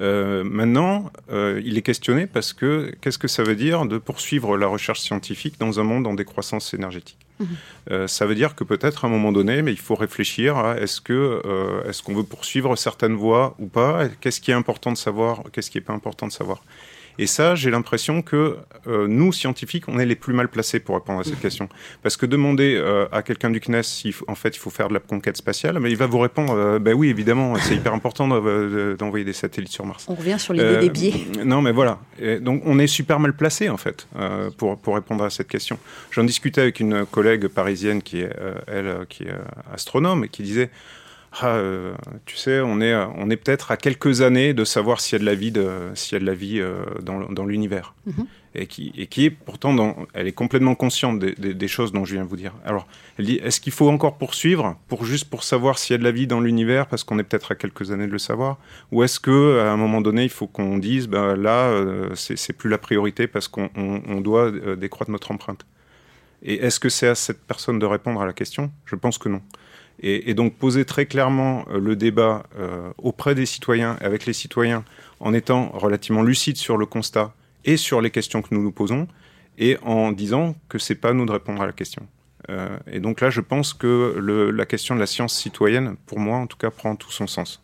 Euh, 0.00 0.44
maintenant, 0.44 1.10
euh, 1.30 1.60
il 1.64 1.76
est 1.76 1.82
questionné 1.82 2.26
parce 2.26 2.52
que 2.52 2.92
qu'est-ce 3.00 3.18
que 3.18 3.28
ça 3.28 3.42
veut 3.42 3.56
dire 3.56 3.86
de 3.86 3.98
poursuivre 3.98 4.56
la 4.56 4.66
recherche 4.66 5.00
scientifique 5.00 5.58
dans 5.58 5.80
un 5.80 5.82
monde 5.82 6.06
en 6.06 6.14
décroissance 6.14 6.74
énergétique? 6.74 7.18
Euh, 7.90 8.06
Ça 8.06 8.26
veut 8.26 8.34
dire 8.34 8.54
que 8.54 8.64
peut-être 8.64 9.04
à 9.04 9.08
un 9.08 9.10
moment 9.10 9.32
donné, 9.32 9.62
mais 9.62 9.72
il 9.72 9.78
faut 9.78 9.94
réfléchir 9.94 10.56
à 10.58 10.76
est-ce 10.78 11.00
que 11.00 11.42
est-ce 11.88 12.02
qu'on 12.02 12.14
veut 12.14 12.22
poursuivre 12.24 12.76
certaines 12.76 13.14
voies 13.14 13.56
ou 13.58 13.66
pas? 13.66 14.08
Qu'est-ce 14.20 14.40
qui 14.40 14.50
est 14.50 14.54
important 14.54 14.92
de 14.92 14.98
savoir? 14.98 15.42
Qu'est-ce 15.52 15.70
qui 15.70 15.78
est 15.78 15.82
pas 15.82 15.94
important 15.94 16.26
de 16.26 16.32
savoir? 16.32 16.62
Et 17.18 17.26
ça, 17.26 17.54
j'ai 17.54 17.70
l'impression 17.70 18.22
que 18.22 18.56
euh, 18.86 19.06
nous, 19.06 19.32
scientifiques, 19.32 19.84
on 19.88 19.98
est 19.98 20.06
les 20.06 20.14
plus 20.14 20.32
mal 20.32 20.48
placés 20.48 20.80
pour 20.80 20.94
répondre 20.94 21.20
à 21.20 21.24
cette 21.24 21.40
question. 21.40 21.68
Parce 22.02 22.16
que 22.16 22.26
demander 22.26 22.76
euh, 22.76 23.06
à 23.12 23.22
quelqu'un 23.22 23.50
du 23.50 23.60
CNES 23.60 23.82
si, 23.82 24.14
en 24.28 24.34
fait, 24.34 24.56
il 24.56 24.58
faut 24.58 24.70
faire 24.70 24.88
de 24.88 24.94
la 24.94 25.00
conquête 25.00 25.36
spatiale, 25.36 25.78
mais 25.80 25.90
il 25.90 25.96
va 25.96 26.06
vous 26.06 26.18
répondre, 26.18 26.54
euh, 26.54 26.78
ben 26.78 26.94
oui, 26.94 27.08
évidemment, 27.08 27.56
c'est 27.56 27.74
hyper 27.74 27.92
important 27.92 28.28
d'envoyer 28.28 29.24
des 29.24 29.32
satellites 29.32 29.72
sur 29.72 29.84
Mars. 29.84 30.06
On 30.08 30.14
revient 30.14 30.38
sur 30.38 30.54
l'idée 30.54 30.78
des 30.78 30.90
biais. 30.90 31.14
Non, 31.44 31.60
mais 31.62 31.72
voilà. 31.72 31.98
donc, 32.40 32.62
on 32.64 32.78
est 32.78 32.86
super 32.86 33.20
mal 33.20 33.34
placé, 33.34 33.68
en 33.68 33.76
fait, 33.76 34.06
pour, 34.56 34.78
pour 34.78 34.94
répondre 34.94 35.24
à 35.24 35.30
cette 35.30 35.48
question. 35.48 35.78
J'en 36.10 36.24
discutais 36.24 36.62
avec 36.62 36.80
une 36.80 37.04
collègue 37.06 37.48
parisienne 37.48 38.02
qui 38.02 38.20
est, 38.20 38.30
elle, 38.66 39.06
qui 39.08 39.24
est 39.24 39.34
astronome 39.72 40.24
et 40.24 40.28
qui 40.28 40.42
disait, 40.42 40.70
ah, 41.32 41.54
euh, 41.54 41.94
tu 42.26 42.36
sais, 42.36 42.60
on 42.60 42.80
est, 42.80 42.94
on 42.94 43.30
est 43.30 43.36
peut-être 43.36 43.70
à 43.70 43.76
quelques 43.76 44.20
années 44.20 44.52
de 44.52 44.64
savoir 44.64 45.00
s'il 45.00 45.12
y 45.12 45.16
a 45.16 45.18
de 45.20 45.24
la 45.24 45.36
vie, 45.36 45.52
de, 45.52 45.68
s'il 45.94 46.14
y 46.14 46.16
a 46.16 46.20
de 46.20 46.26
la 46.26 46.34
vie 46.34 46.60
euh, 46.60 46.84
dans, 47.02 47.46
l'univers. 47.46 47.94
Mhm. 48.06 48.26
Et, 48.56 48.66
qui, 48.66 48.92
et 48.96 49.06
qui 49.06 49.26
est 49.26 49.30
pourtant, 49.30 49.72
dans, 49.72 50.08
elle 50.12 50.26
est 50.26 50.32
complètement 50.32 50.74
consciente 50.74 51.20
des, 51.20 51.54
des, 51.54 51.68
choses 51.68 51.92
dont 51.92 52.04
je 52.04 52.14
viens 52.14 52.24
de 52.24 52.28
vous 52.28 52.36
dire. 52.36 52.52
Alors, 52.64 52.88
elle 53.16 53.26
dit, 53.26 53.36
est-ce 53.36 53.60
qu'il 53.60 53.72
faut 53.72 53.88
encore 53.88 54.18
poursuivre 54.18 54.76
pour 54.88 55.04
juste 55.04 55.30
pour 55.30 55.44
savoir 55.44 55.78
s'il 55.78 55.94
y 55.94 55.96
a 55.96 55.98
de 55.98 56.04
la 56.04 56.10
vie 56.10 56.26
dans 56.26 56.40
l'univers 56.40 56.88
parce 56.88 57.04
qu'on 57.04 57.20
est 57.20 57.22
peut-être 57.22 57.52
à 57.52 57.54
quelques 57.54 57.92
années 57.92 58.08
de 58.08 58.12
le 58.12 58.18
savoir, 58.18 58.58
ou 58.90 59.04
est-ce 59.04 59.20
que 59.20 59.60
à 59.60 59.70
un 59.70 59.76
moment 59.76 60.00
donné, 60.00 60.24
il 60.24 60.30
faut 60.30 60.48
qu'on 60.48 60.78
dise, 60.78 61.06
ben 61.06 61.36
là, 61.36 61.68
euh, 61.68 62.12
c'est, 62.16 62.52
plus 62.52 62.68
la 62.68 62.78
priorité 62.78 63.28
parce 63.28 63.46
qu'on 63.46 63.70
on, 63.76 64.20
doit 64.20 64.50
décroître 64.76 65.12
notre 65.12 65.30
empreinte? 65.30 65.64
Et 66.42 66.54
est-ce 66.54 66.80
que 66.80 66.88
c'est 66.88 67.06
à 67.06 67.14
cette 67.14 67.42
personne 67.42 67.78
de 67.78 67.86
répondre 67.86 68.20
à 68.20 68.26
la 68.26 68.32
question? 68.32 68.72
Je 68.84 68.96
pense 68.96 69.16
que 69.16 69.28
non. 69.28 69.42
Et, 70.02 70.32
donc 70.32 70.54
poser 70.54 70.86
très 70.86 71.04
clairement 71.04 71.66
euh, 71.70 71.78
le 71.78 71.94
débat 71.94 72.44
euh, 72.58 72.90
auprès 72.96 73.34
des 73.34 73.44
citoyens, 73.44 73.98
avec 74.00 74.24
les 74.24 74.32
citoyens, 74.32 74.84
en 75.20 75.34
étant 75.34 75.68
relativement 75.74 76.22
lucide 76.22 76.56
sur 76.56 76.78
le 76.78 76.86
constat 76.86 77.34
et 77.66 77.76
sur 77.76 78.00
les 78.00 78.10
questions 78.10 78.40
que 78.40 78.54
nous 78.54 78.62
nous 78.62 78.72
posons, 78.72 79.08
et 79.58 79.76
en 79.82 80.12
disant 80.12 80.54
que 80.70 80.78
c'est 80.78 80.94
pas 80.94 81.12
nous 81.12 81.26
de 81.26 81.32
répondre 81.32 81.60
à 81.60 81.66
la 81.66 81.72
question. 81.72 82.06
Euh, 82.48 82.78
et 82.90 83.00
donc 83.00 83.20
là, 83.20 83.28
je 83.28 83.42
pense 83.42 83.74
que 83.74 84.18
la 84.54 84.64
question 84.64 84.94
de 84.94 85.00
la 85.00 85.06
science 85.06 85.36
citoyenne, 85.36 85.96
pour 86.06 86.18
moi 86.18 86.38
en 86.38 86.46
tout 86.46 86.56
cas, 86.56 86.70
prend 86.70 86.96
tout 86.96 87.12
son 87.12 87.26
sens. 87.26 87.62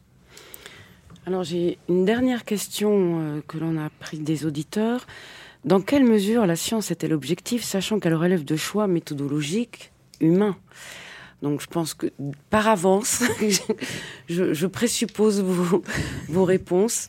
Alors 1.27 1.43
j'ai 1.43 1.79
une 1.89 2.05
dernière 2.05 2.45
question 2.45 3.43
que 3.49 3.57
l'on 3.57 3.79
a 3.79 3.89
pris 3.99 4.19
des 4.19 4.45
auditeurs. 4.45 5.07
Dans 5.65 5.81
quelle 5.81 6.05
mesure 6.05 6.47
la 6.47 6.55
science 6.55 6.91
est-elle 6.91 7.15
objective, 7.15 7.65
sachant 7.65 7.99
qu'elle 7.99 8.15
relève 8.15 8.45
de 8.45 8.57
choix 8.57 8.87
méthodologiques 8.87 9.91
humains? 10.21 10.57
Donc 11.47 11.61
je 11.61 11.69
pense 11.69 11.95
que 11.95 12.09
par 12.51 12.67
avance, 12.67 13.23
je, 14.29 14.67
présuppose 14.67 15.41
vos, 16.29 16.45
réponses. 16.45 17.09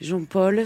Jean-Paul? 0.00 0.64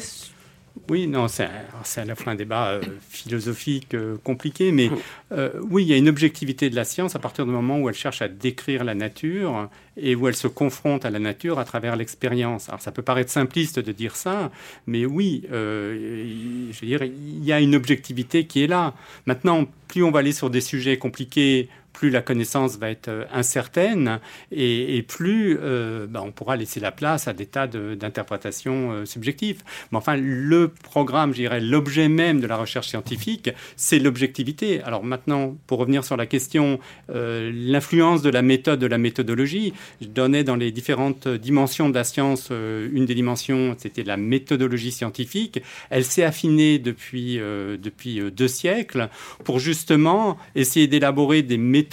Oui, 0.88 1.08
non, 1.08 1.26
c'est 1.26 1.48
à 1.96 2.04
la 2.04 2.14
fois 2.14 2.32
un 2.32 2.36
débat 2.36 2.68
euh, 2.68 2.82
philosophique 3.10 3.94
euh, 3.94 4.16
compliqué, 4.22 4.70
mais 4.70 4.88
euh, 5.32 5.50
oui, 5.68 5.82
il 5.82 5.88
y 5.88 5.92
a 5.92 5.96
une 5.96 6.08
objectivité 6.08 6.70
de 6.70 6.76
la 6.76 6.84
science 6.84 7.16
à 7.16 7.18
partir 7.18 7.44
du 7.44 7.50
moment 7.50 7.80
où 7.80 7.88
elle 7.88 7.94
cherche 7.94 8.22
à 8.22 8.28
décrire 8.28 8.84
la 8.84 8.94
nature 8.94 9.68
et 9.96 10.14
où 10.14 10.28
elle 10.28 10.36
se 10.36 10.46
confronte 10.46 11.04
à 11.04 11.10
la 11.10 11.18
nature 11.18 11.58
à 11.58 11.64
travers 11.64 11.96
l'expérience. 11.96 12.68
Alors 12.68 12.80
ça 12.80 12.92
peut 12.92 13.02
paraître 13.02 13.32
simpliste 13.32 13.80
de 13.80 13.90
dire 13.90 14.14
ça, 14.14 14.52
mais 14.86 15.04
oui, 15.04 15.42
je 15.50 16.80
veux 16.80 16.86
dire, 16.86 17.02
il 17.02 17.44
y 17.44 17.52
a 17.52 17.58
une 17.58 17.74
objectivité 17.74 18.46
qui 18.46 18.62
est 18.62 18.68
là. 18.68 18.94
Maintenant, 19.26 19.66
plus 19.88 20.04
on 20.04 20.12
va 20.12 20.20
aller 20.20 20.32
sur 20.32 20.50
des 20.50 20.60
sujets 20.60 20.98
compliqués, 20.98 21.68
plus 21.98 22.10
la 22.10 22.22
connaissance 22.22 22.78
va 22.78 22.90
être 22.90 23.08
euh, 23.08 23.24
incertaine 23.32 24.20
et, 24.52 25.02
plus 25.02 25.58
euh, 25.60 26.06
bah, 26.08 26.22
on 26.24 26.30
pourra 26.30 26.54
laisser 26.54 26.78
la 26.78 26.92
place 26.92 27.26
à 27.26 27.32
des 27.32 27.46
tas 27.46 27.66
d'interprétations 27.66 28.92
euh, 28.92 29.04
subjectives. 29.04 29.62
Mais 29.90 29.98
enfin, 29.98 30.16
le 30.16 30.68
programme, 30.68 31.32
je 31.32 31.40
dirais, 31.40 31.60
l'objet 31.60 32.08
même 32.08 32.40
de 32.40 32.46
la 32.46 32.56
recherche 32.56 32.86
scientifique, 32.86 33.50
c'est 33.74 33.98
l'objectivité. 33.98 34.80
Alors 34.82 35.02
maintenant, 35.02 35.56
pour 35.66 35.80
revenir 35.80 36.04
sur 36.04 36.16
la 36.16 36.26
question, 36.26 36.78
l'influence 37.08 38.22
de 38.22 38.30
la 38.30 38.42
méthode, 38.42 38.78
de 38.78 38.86
la 38.86 38.98
méthodologie, 38.98 39.72
je 40.00 40.06
donnais 40.06 40.44
dans 40.44 40.56
les 40.56 40.70
différentes 40.70 41.26
dimensions 41.26 41.88
de 41.88 41.94
la 41.94 42.04
science, 42.04 42.50
une 42.50 43.06
des 43.06 43.14
dimensions, 43.14 43.74
c'était 43.78 44.04
la 44.04 44.16
méthodologie 44.16 44.92
scientifique. 44.92 45.62
Elle 45.90 46.04
s'est 46.04 46.24
affinée 46.24 46.78
depuis, 46.78 47.36
depuis 47.38 48.20
deux 48.30 48.48
siècles 48.48 49.08
pour 49.44 49.58
justement 49.58 50.38
essayer 50.54 50.86
d'élaborer 50.86 51.42
des 51.42 51.58
méthodes 51.58 51.87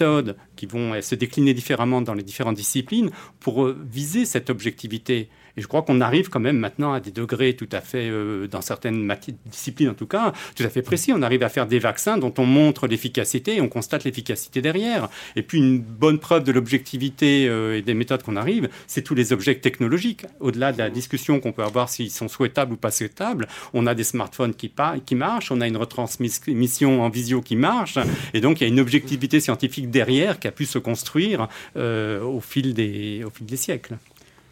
qui 0.56 0.66
vont 0.66 1.02
se 1.02 1.16
décliner 1.16 1.54
différemment 1.54 2.02
dans 2.02 2.14
les 2.14 2.24
différentes 2.24 2.56
disciplines 2.56 3.12
pour 3.40 3.64
euh, 3.64 3.78
viser 3.90 4.26
cette 4.26 4.50
objectivité. 4.50 5.30
Et 5.58 5.62
je 5.62 5.68
crois 5.68 5.82
qu'on 5.82 6.02
arrive 6.02 6.30
quand 6.30 6.40
même 6.40 6.58
maintenant 6.58 6.94
à 6.94 7.00
des 7.00 7.12
degrés 7.12 7.56
tout 7.56 7.70
à 7.72 7.82
fait, 7.82 8.10
euh, 8.10 8.48
dans 8.48 8.62
certaines 8.62 9.14
disciplines 9.46 9.90
en 9.90 9.94
tout 9.94 10.08
cas, 10.08 10.34
tout 10.56 10.64
à 10.64 10.70
fait 10.70 10.82
précis. 10.82 11.12
On 11.14 11.22
arrive 11.22 11.44
à 11.44 11.50
faire 11.50 11.68
des 11.68 11.80
vaccins 11.80 12.18
dont 12.18 12.34
on 12.38 12.46
montre 12.46 12.88
l'efficacité 12.88 13.56
et 13.56 13.62
on 13.62 13.70
constate 13.70 14.04
l'efficacité 14.04 14.62
derrière. 14.62 15.10
Et 15.36 15.44
puis 15.44 15.60
une 15.60 15.80
bonne 15.80 16.20
preuve 16.20 16.44
de 16.44 16.52
l'objectivité 16.52 17.48
euh, 17.48 17.78
et 17.78 17.82
des 17.82 17.94
méthodes 17.94 18.24
qu'on 18.24 18.36
arrive, 18.36 18.70
c'est 18.88 19.02
tous 19.02 19.16
les 19.16 19.34
objets 19.34 19.56
technologiques. 19.56 20.26
Au-delà 20.40 20.72
de 20.72 20.78
la 20.78 20.90
discussion 20.90 21.40
qu'on 21.40 21.52
peut 21.52 21.64
avoir 21.64 21.90
s'ils 21.90 22.12
sont 22.12 22.28
souhaitables 22.28 22.74
ou 22.74 22.78
pas 22.78 22.92
souhaitables, 22.92 23.48
on 23.74 23.88
a 23.88 23.96
des 23.96 24.04
smartphones 24.04 24.54
qui, 24.54 24.72
qui 25.06 25.16
marchent, 25.16 25.52
on 25.52 25.62
a 25.62 25.68
une 25.68 25.78
retransmission 25.78 27.02
en 27.02 27.10
visio 27.10 27.42
qui 27.42 27.56
marche, 27.56 27.98
et 28.34 28.42
donc 28.42 28.62
il 28.62 28.64
y 28.64 28.68
a 28.68 28.70
une 28.70 28.80
objectivité 28.80 29.40
scientifique 29.40 29.90
derrière 29.90 30.40
qui 30.40 30.48
a 30.48 30.52
pu 30.52 30.66
se 30.66 30.80
construire 30.80 31.48
euh, 31.78 32.22
au, 32.22 32.42
fil 32.42 32.74
des, 32.74 33.24
au 33.26 33.30
fil 33.30 33.46
des 33.46 33.58
siècles. 33.58 33.98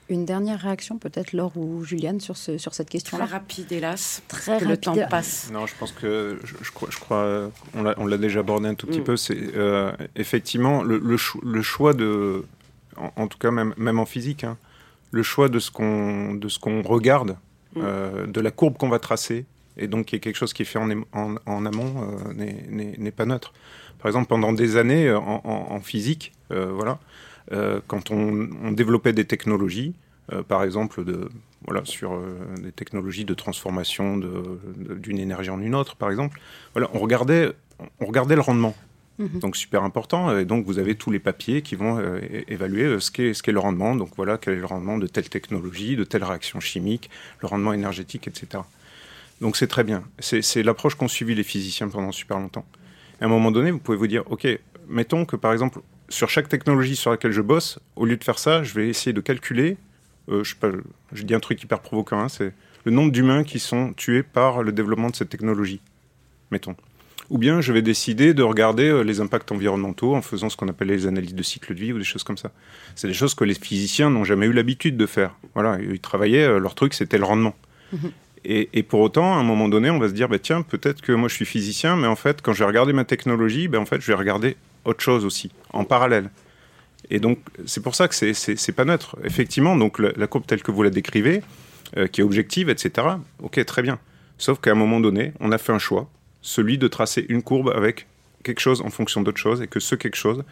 Une 0.10 0.26
dernière 0.26 0.60
réaction, 0.60 0.98
peut-être 0.98 1.32
Laure 1.32 1.56
ou 1.56 1.84
Juliane, 1.86 2.20
sur, 2.20 2.36
ce, 2.36 2.58
sur 2.58 2.74
cette 2.74 2.90
question-là? 2.90 3.26
Très 3.26 3.34
rapide, 3.34 3.72
hélas. 3.72 4.22
Très 4.28 4.60
que 4.60 4.66
rapide. 4.66 4.70
Le 4.70 4.78
temps 4.78 4.96
passe. 5.10 5.50
Non, 5.52 5.66
je 5.66 5.74
pense 5.80 5.94
que, 5.94 6.40
je, 6.44 6.72
crois, 6.72 6.90
je 6.92 7.00
crois 7.00 7.50
on 7.74 8.06
l'a 8.06 8.18
déjà 8.18 8.42
abordé 8.42 8.68
un 8.68 8.76
tout 8.76 8.86
petit 8.86 9.00
mm. 9.00 9.06
peu, 9.06 9.16
c'est 9.16 9.38
euh, 9.56 9.92
effectivement 10.16 10.84
le, 10.84 10.98
le, 10.98 11.62
choix 11.62 11.94
de, 11.94 12.46
en, 12.98 13.28
tout 13.28 13.38
cas 13.38 13.52
même, 13.52 13.74
même 13.78 14.00
en 14.00 14.06
physique, 14.06 14.44
hein, 14.44 14.58
le 15.12 15.24
choix 15.24 15.48
de 15.48 15.60
ce 15.60 15.72
qu'on 15.72 16.40
qu'on 16.62 16.82
regarde, 16.82 17.38
mm. 17.76 17.82
euh, 17.82 18.28
de 18.28 18.42
la 18.42 18.52
courbe 18.52 18.78
qu'on 18.78 18.90
va 18.90 19.00
tracer, 19.00 19.46
et 19.78 19.88
donc 19.88 20.08
qui 20.08 20.16
est 20.18 20.20
quelque 20.20 20.36
chose 20.36 20.52
qui 20.52 20.64
est 20.64 20.66
fait 20.66 20.80
en, 20.80 20.90
en, 21.14 21.36
en 21.46 21.66
amont, 21.66 22.20
euh, 22.28 22.34
n'est 22.34 23.12
pas 23.12 23.26
neutre. 23.26 23.54
Par 24.00 24.08
exemple, 24.10 24.28
pendant 24.28 24.52
des 24.52 24.76
années 24.76 25.10
en, 25.14 25.42
en 25.46 25.80
physique, 25.80 26.34
voilà, 26.50 27.00
quand 27.88 28.12
on, 28.12 28.72
développait 28.72 29.14
des 29.14 29.26
technologies, 29.26 29.94
euh, 30.32 30.42
par 30.42 30.64
exemple 30.64 31.04
de, 31.04 31.30
voilà, 31.68 31.84
sur 31.84 32.14
euh, 32.14 32.38
des 32.62 32.72
technologies 32.72 33.26
de 33.26 33.34
transformation 33.34 34.18
d'une 34.78 35.20
énergie 35.20 35.50
en 35.50 35.62
une 35.62 35.76
autre, 35.76 35.98
par 35.98 36.10
exemple, 36.12 36.40
voilà, 36.74 36.90
on, 36.94 37.00
regardait, 37.00 37.52
on 38.00 38.06
regardait 38.06 38.36
le 38.36 38.42
rendement. 38.42 38.74
Mhm. 39.20 39.40
Donc 39.40 39.58
super 39.58 39.84
important. 39.84 40.38
Et 40.38 40.46
donc 40.46 40.66
vous 40.66 40.80
avez 40.80 40.96
tous 40.96 41.12
les 41.12 41.20
papiers 41.20 41.62
qui 41.62 41.76
vont 41.76 42.02
évaluer 42.48 43.00
ce 43.00 43.12
qu'est 43.12 43.34
ce 43.36 43.44
qu'est 43.44 43.52
le 43.52 43.60
rendement. 43.60 43.96
Donc 43.96 44.10
voilà 44.16 44.40
quel 44.40 44.56
est 44.56 44.60
le 44.60 44.66
rendement 44.66 44.98
de 44.98 45.06
telle 45.06 45.30
technologie, 45.30 45.96
de 45.96 46.04
telle 46.04 46.24
réaction 46.24 46.60
chimique, 46.60 47.12
le 47.42 47.48
rendement 47.48 47.74
énergétique, 47.74 48.28
etc. 48.28 48.64
Donc 49.40 49.58
c'est 49.58 49.68
très 49.68 49.84
bien. 49.84 50.04
C'est 50.20 50.64
l'approche 50.64 50.96
qu'ont 50.96 51.08
suivi 51.08 51.36
les 51.36 51.44
physiciens 51.44 51.90
pendant 51.90 52.12
super 52.12 52.40
longtemps. 52.40 52.66
à 53.22 53.26
un 53.26 53.28
moment 53.28 53.52
donné, 53.52 53.70
vous 53.70 53.78
pouvez 53.78 53.98
vous 53.98 54.08
dire, 54.08 54.24
ok, 54.32 54.48
mettons 54.88 55.26
que 55.26 55.36
par 55.36 55.54
exemple 55.54 55.82
sur 56.14 56.30
chaque 56.30 56.48
technologie 56.48 56.96
sur 56.96 57.12
laquelle 57.12 57.32
je 57.32 57.42
bosse, 57.42 57.80
au 57.96 58.06
lieu 58.06 58.18
de 58.18 58.24
faire 58.24 58.40
ça, 58.40 58.64
je 58.64 58.74
vais 58.74 58.88
essayer 58.88 59.14
de 59.14 59.22
calculer. 59.22 59.78
Euh, 60.30 60.44
je, 60.44 60.56
je, 61.12 61.24
dis 61.24 61.34
un 61.34 61.40
truc 61.40 61.62
hyper 61.62 61.80
provoquant, 61.80 62.20
hein, 62.20 62.30
c'est 62.30 62.54
le 62.86 62.92
nombre 62.92 63.12
d'humains 63.12 63.44
qui 63.44 63.60
sont 63.60 63.94
tués 63.94 64.24
par 64.24 64.64
le 64.64 64.72
développement 64.72 65.10
de 65.10 65.16
cette 65.16 65.30
technologie, 65.30 65.82
mettons. 66.52 66.76
Ou 67.30 67.38
bien 67.38 67.62
je 67.62 67.74
vais 67.74 67.82
décider 67.82 68.34
de 68.34 68.44
regarder 68.44 68.90
euh, 68.90 69.02
les 69.02 69.22
impacts 69.22 69.52
environnementaux 69.52 70.16
en 70.16 70.22
faisant 70.22 70.50
ce 70.50 70.58
qu'on 70.58 70.68
appelle 70.68 70.90
les 70.90 71.08
analyses 71.08 71.36
de 71.36 71.44
cycle 71.44 71.74
de 71.74 71.80
vie 71.80 71.94
ou 71.94 71.98
des 71.98 72.04
choses 72.04 72.24
comme 72.24 72.38
ça. 72.38 72.52
C'est 72.96 73.08
des 73.08 73.14
choses 73.14 73.34
que 73.34 73.44
les 73.44 73.56
physiciens 73.56 74.10
n'ont 74.10 74.24
jamais 74.24 74.46
eu 74.46 74.54
l'habitude 74.54 74.98
de 74.98 75.06
faire. 75.06 75.36
Voilà, 75.56 75.80
ils 75.82 76.00
travaillaient, 76.00 76.44
euh, 76.44 76.60
leur 76.60 76.76
truc 76.76 76.94
c'était 76.94 77.18
le 77.18 77.26
rendement. 77.26 77.56
Mhm. 77.92 78.12
Et, 78.46 78.84
pour 78.84 79.00
autant, 79.00 79.36
à 79.36 79.38
un 79.38 79.44
moment 79.44 79.70
donné, 79.70 79.90
on 79.90 80.00
va 80.00 80.10
se 80.10 80.14
dire, 80.14 80.28
bah, 80.28 80.38
tiens, 80.38 80.64
peut-être 80.64 81.02
que 81.02 81.14
moi 81.14 81.30
je 81.30 81.34
suis 81.34 81.46
physicien, 81.46 81.96
mais 81.96 82.08
en 82.08 82.18
fait, 82.18 82.42
quand 82.42 82.52
je 82.52 82.60
vais 82.60 82.66
regarder 82.66 82.92
ma 82.92 83.06
technologie, 83.06 83.70
bah, 83.70 83.80
en 83.80 83.86
fait, 83.86 84.02
je 84.02 84.08
vais 84.08 84.16
regarder 84.16 84.58
autre 84.86 85.02
chose 85.02 85.26
aussi, 85.26 85.52
en 85.72 85.84
parallèle. 85.84 86.30
Et 87.10 87.20
donc, 87.20 87.40
c'est 87.66 87.82
pour 87.82 87.96
ça 87.96 88.08
que 88.08 88.16
c'est 88.16 88.72
pas 88.72 88.86
neutre. 88.86 89.18
Effectivement, 89.24 89.76
donc 89.76 90.00
la, 90.00 90.28
courbe 90.28 90.46
telle 90.46 90.64
que 90.64 90.72
vous 90.72 90.84
la 90.84 90.90
décrivez, 90.90 91.42
euh, 91.98 92.08
qui 92.08 92.22
est 92.22 92.24
objective, 92.24 92.70
etc., 92.70 93.08
ok, 93.42 93.64
très 93.66 93.82
bien. 93.82 94.00
Sauf 94.38 94.60
qu'à 94.60 94.72
un 94.72 94.76
moment 94.76 95.00
donné, 95.00 95.34
on 95.40 95.52
a 95.52 95.58
fait 95.58 95.74
un 95.74 95.80
choix, 95.80 96.10
celui 96.42 96.78
de 96.78 96.88
tracer 96.88 97.26
une 97.30 97.44
courbe 97.44 97.72
avec 97.76 98.08
quelque 98.44 98.60
chose 98.60 98.82
en 98.82 98.90
fonction 98.90 99.22
d'autre 99.22 99.38
chose, 99.38 99.62
et 99.62 99.68
que 99.68 99.80
ce 99.80 99.96
quelque 99.96 100.16
chose, 100.16 100.44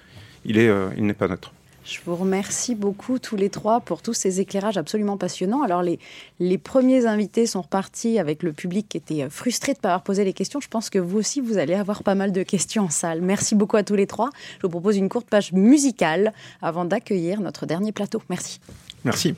il 0.46 0.58
euh, 0.60 0.90
il 0.98 1.06
n'est 1.06 1.14
pas 1.14 1.28
neutre. 1.28 1.54
Je 1.84 2.00
vous 2.06 2.16
remercie 2.16 2.76
beaucoup 2.76 3.20
tous 3.20 3.36
les 3.36 3.50
trois 3.50 3.80
pour 3.80 4.02
tous 4.02 4.14
ces 4.14 4.40
éclairages 4.40 4.78
absolument 4.78 5.18
passionnants. 5.18 5.64
Alors 5.64 5.82
les, 5.82 6.00
les 6.40 6.58
premiers 6.58 7.06
invités 7.06 7.46
sont 7.48 7.62
repartis 7.62 8.20
avec 8.20 8.44
le 8.44 8.54
public 8.54 8.88
qui 8.90 8.98
était 8.98 9.24
euh, 9.24 9.30
frustré 9.30 9.74
de 9.74 9.80
ne 9.80 9.82
pas 9.82 9.90
avoir 9.90 10.04
posé 10.04 10.24
les 10.24 10.34
questions. 10.34 10.60
Je 10.60 10.68
pense 10.68 10.90
que 10.90 11.00
vous 11.00 11.18
aussi, 11.18 11.42
vous 11.42 11.58
allez 11.58 11.74
avoir 11.74 12.04
pas 12.04 12.16
mal 12.16 12.32
de 12.32 12.44
questions 12.44 12.84
en 12.84 12.90
salle. 12.90 13.22
Merci 13.22 13.56
beaucoup 13.56 13.78
à 13.78 13.84
tous 13.84 13.96
les 13.96 14.08
trois. 14.08 14.30
Je 14.58 14.64
vous 14.64 14.70
propose 14.70 14.98
une 14.98 15.10
courte 15.10 15.28
page 15.28 15.54
musicale 15.54 16.34
avant 16.62 16.86
d'accueillir 16.86 17.42
notre 17.42 17.66
dernier 17.66 17.92
plateau. 17.92 18.22
Merci. 18.30 18.60
Merci. 19.04 19.36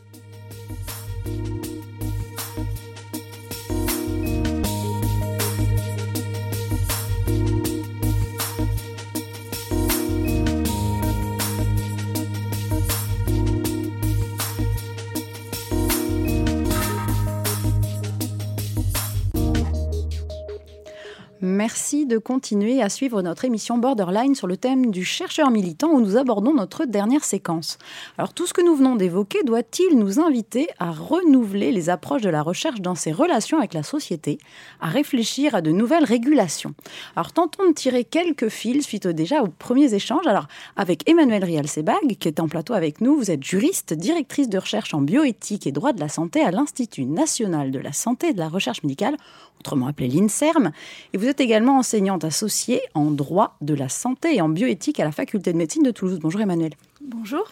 Merci 21.54 22.08
de 22.08 22.18
continuer 22.18 22.82
à 22.82 22.90
suivre 22.90 23.22
notre 23.22 23.46
émission 23.46 23.78
Borderline 23.78 24.34
sur 24.34 24.48
le 24.48 24.58
thème 24.58 24.90
du 24.90 25.06
chercheur 25.06 25.52
militant 25.52 25.92
où 25.92 26.02
nous 26.02 26.18
abordons 26.18 26.56
notre 26.56 26.86
dernière 26.86 27.24
séquence. 27.24 27.78
Alors 28.18 28.34
tout 28.34 28.48
ce 28.48 28.56
que 28.56 28.66
nous 28.66 28.76
venons 28.76 28.96
d'évoquer 28.96 29.44
doit-il 29.44 30.00
nous 30.00 30.20
inviter 30.20 30.68
à 30.80 30.90
renouveler 30.90 31.72
les 31.72 31.92
approches 31.92 32.24
de 32.24 32.32
la 32.32 32.42
recherche 32.42 32.82
dans 32.82 32.96
ses 32.96 33.12
relations 33.12 33.60
avec 33.60 33.76
la 33.76 33.84
société, 33.84 34.40
à 34.82 34.88
réfléchir 34.88 35.54
à 35.54 35.62
de 35.62 35.70
nouvelles 35.70 36.06
régulations? 36.06 36.74
Alors 37.16 37.34
tentons 37.34 37.70
de 37.70 37.74
tirer 37.74 38.04
quelques 38.04 38.50
fils 38.50 38.88
suite 38.88 39.08
déjà 39.08 39.44
aux 39.44 39.48
premiers 39.48 39.94
échanges. 39.94 40.26
Alors 40.26 40.48
avec 40.76 41.08
Emmanuel 41.08 41.44
Rial-Sebag 41.44 42.18
qui 42.20 42.28
est 42.28 42.40
en 42.40 42.48
plateau 42.48 42.74
avec 42.74 43.00
nous, 43.00 43.16
vous 43.16 43.30
êtes 43.30 43.44
juriste, 43.44 43.94
directrice 43.94 44.50
de 44.50 44.58
recherche 44.58 44.96
en 44.96 45.02
bioéthique 45.02 45.68
et 45.68 45.72
droit 45.72 45.94
de 45.94 46.00
la 46.00 46.10
santé 46.10 46.42
à 46.42 46.50
l'Institut 46.50 47.06
national 47.06 47.70
de 47.70 47.78
la 47.78 47.94
santé 47.94 48.30
et 48.30 48.34
de 48.34 48.40
la 48.40 48.50
recherche 48.50 48.82
médicale, 48.82 49.18
autrement 49.64 49.88
appelé 49.88 50.10
l'INSERM, 50.10 50.72
et 51.14 51.18
vous 51.18 51.28
êtes 51.28 51.40
également 51.40 51.78
enseignante 51.78 52.26
associée 52.26 52.82
en 52.96 53.12
droit 53.12 53.56
de 53.62 53.74
la 53.74 53.88
santé 53.88 54.36
et 54.36 54.42
en 54.42 54.50
bioéthique 54.50 55.00
à 55.00 55.06
la 55.06 55.14
faculté 55.14 55.54
de 55.54 55.58
médecine 55.58 55.84
de 55.84 55.92
Toulouse. 55.92 56.20
Bonjour 56.22 56.42
Emmanuel. 56.42 56.74
Bonjour. 57.02 57.46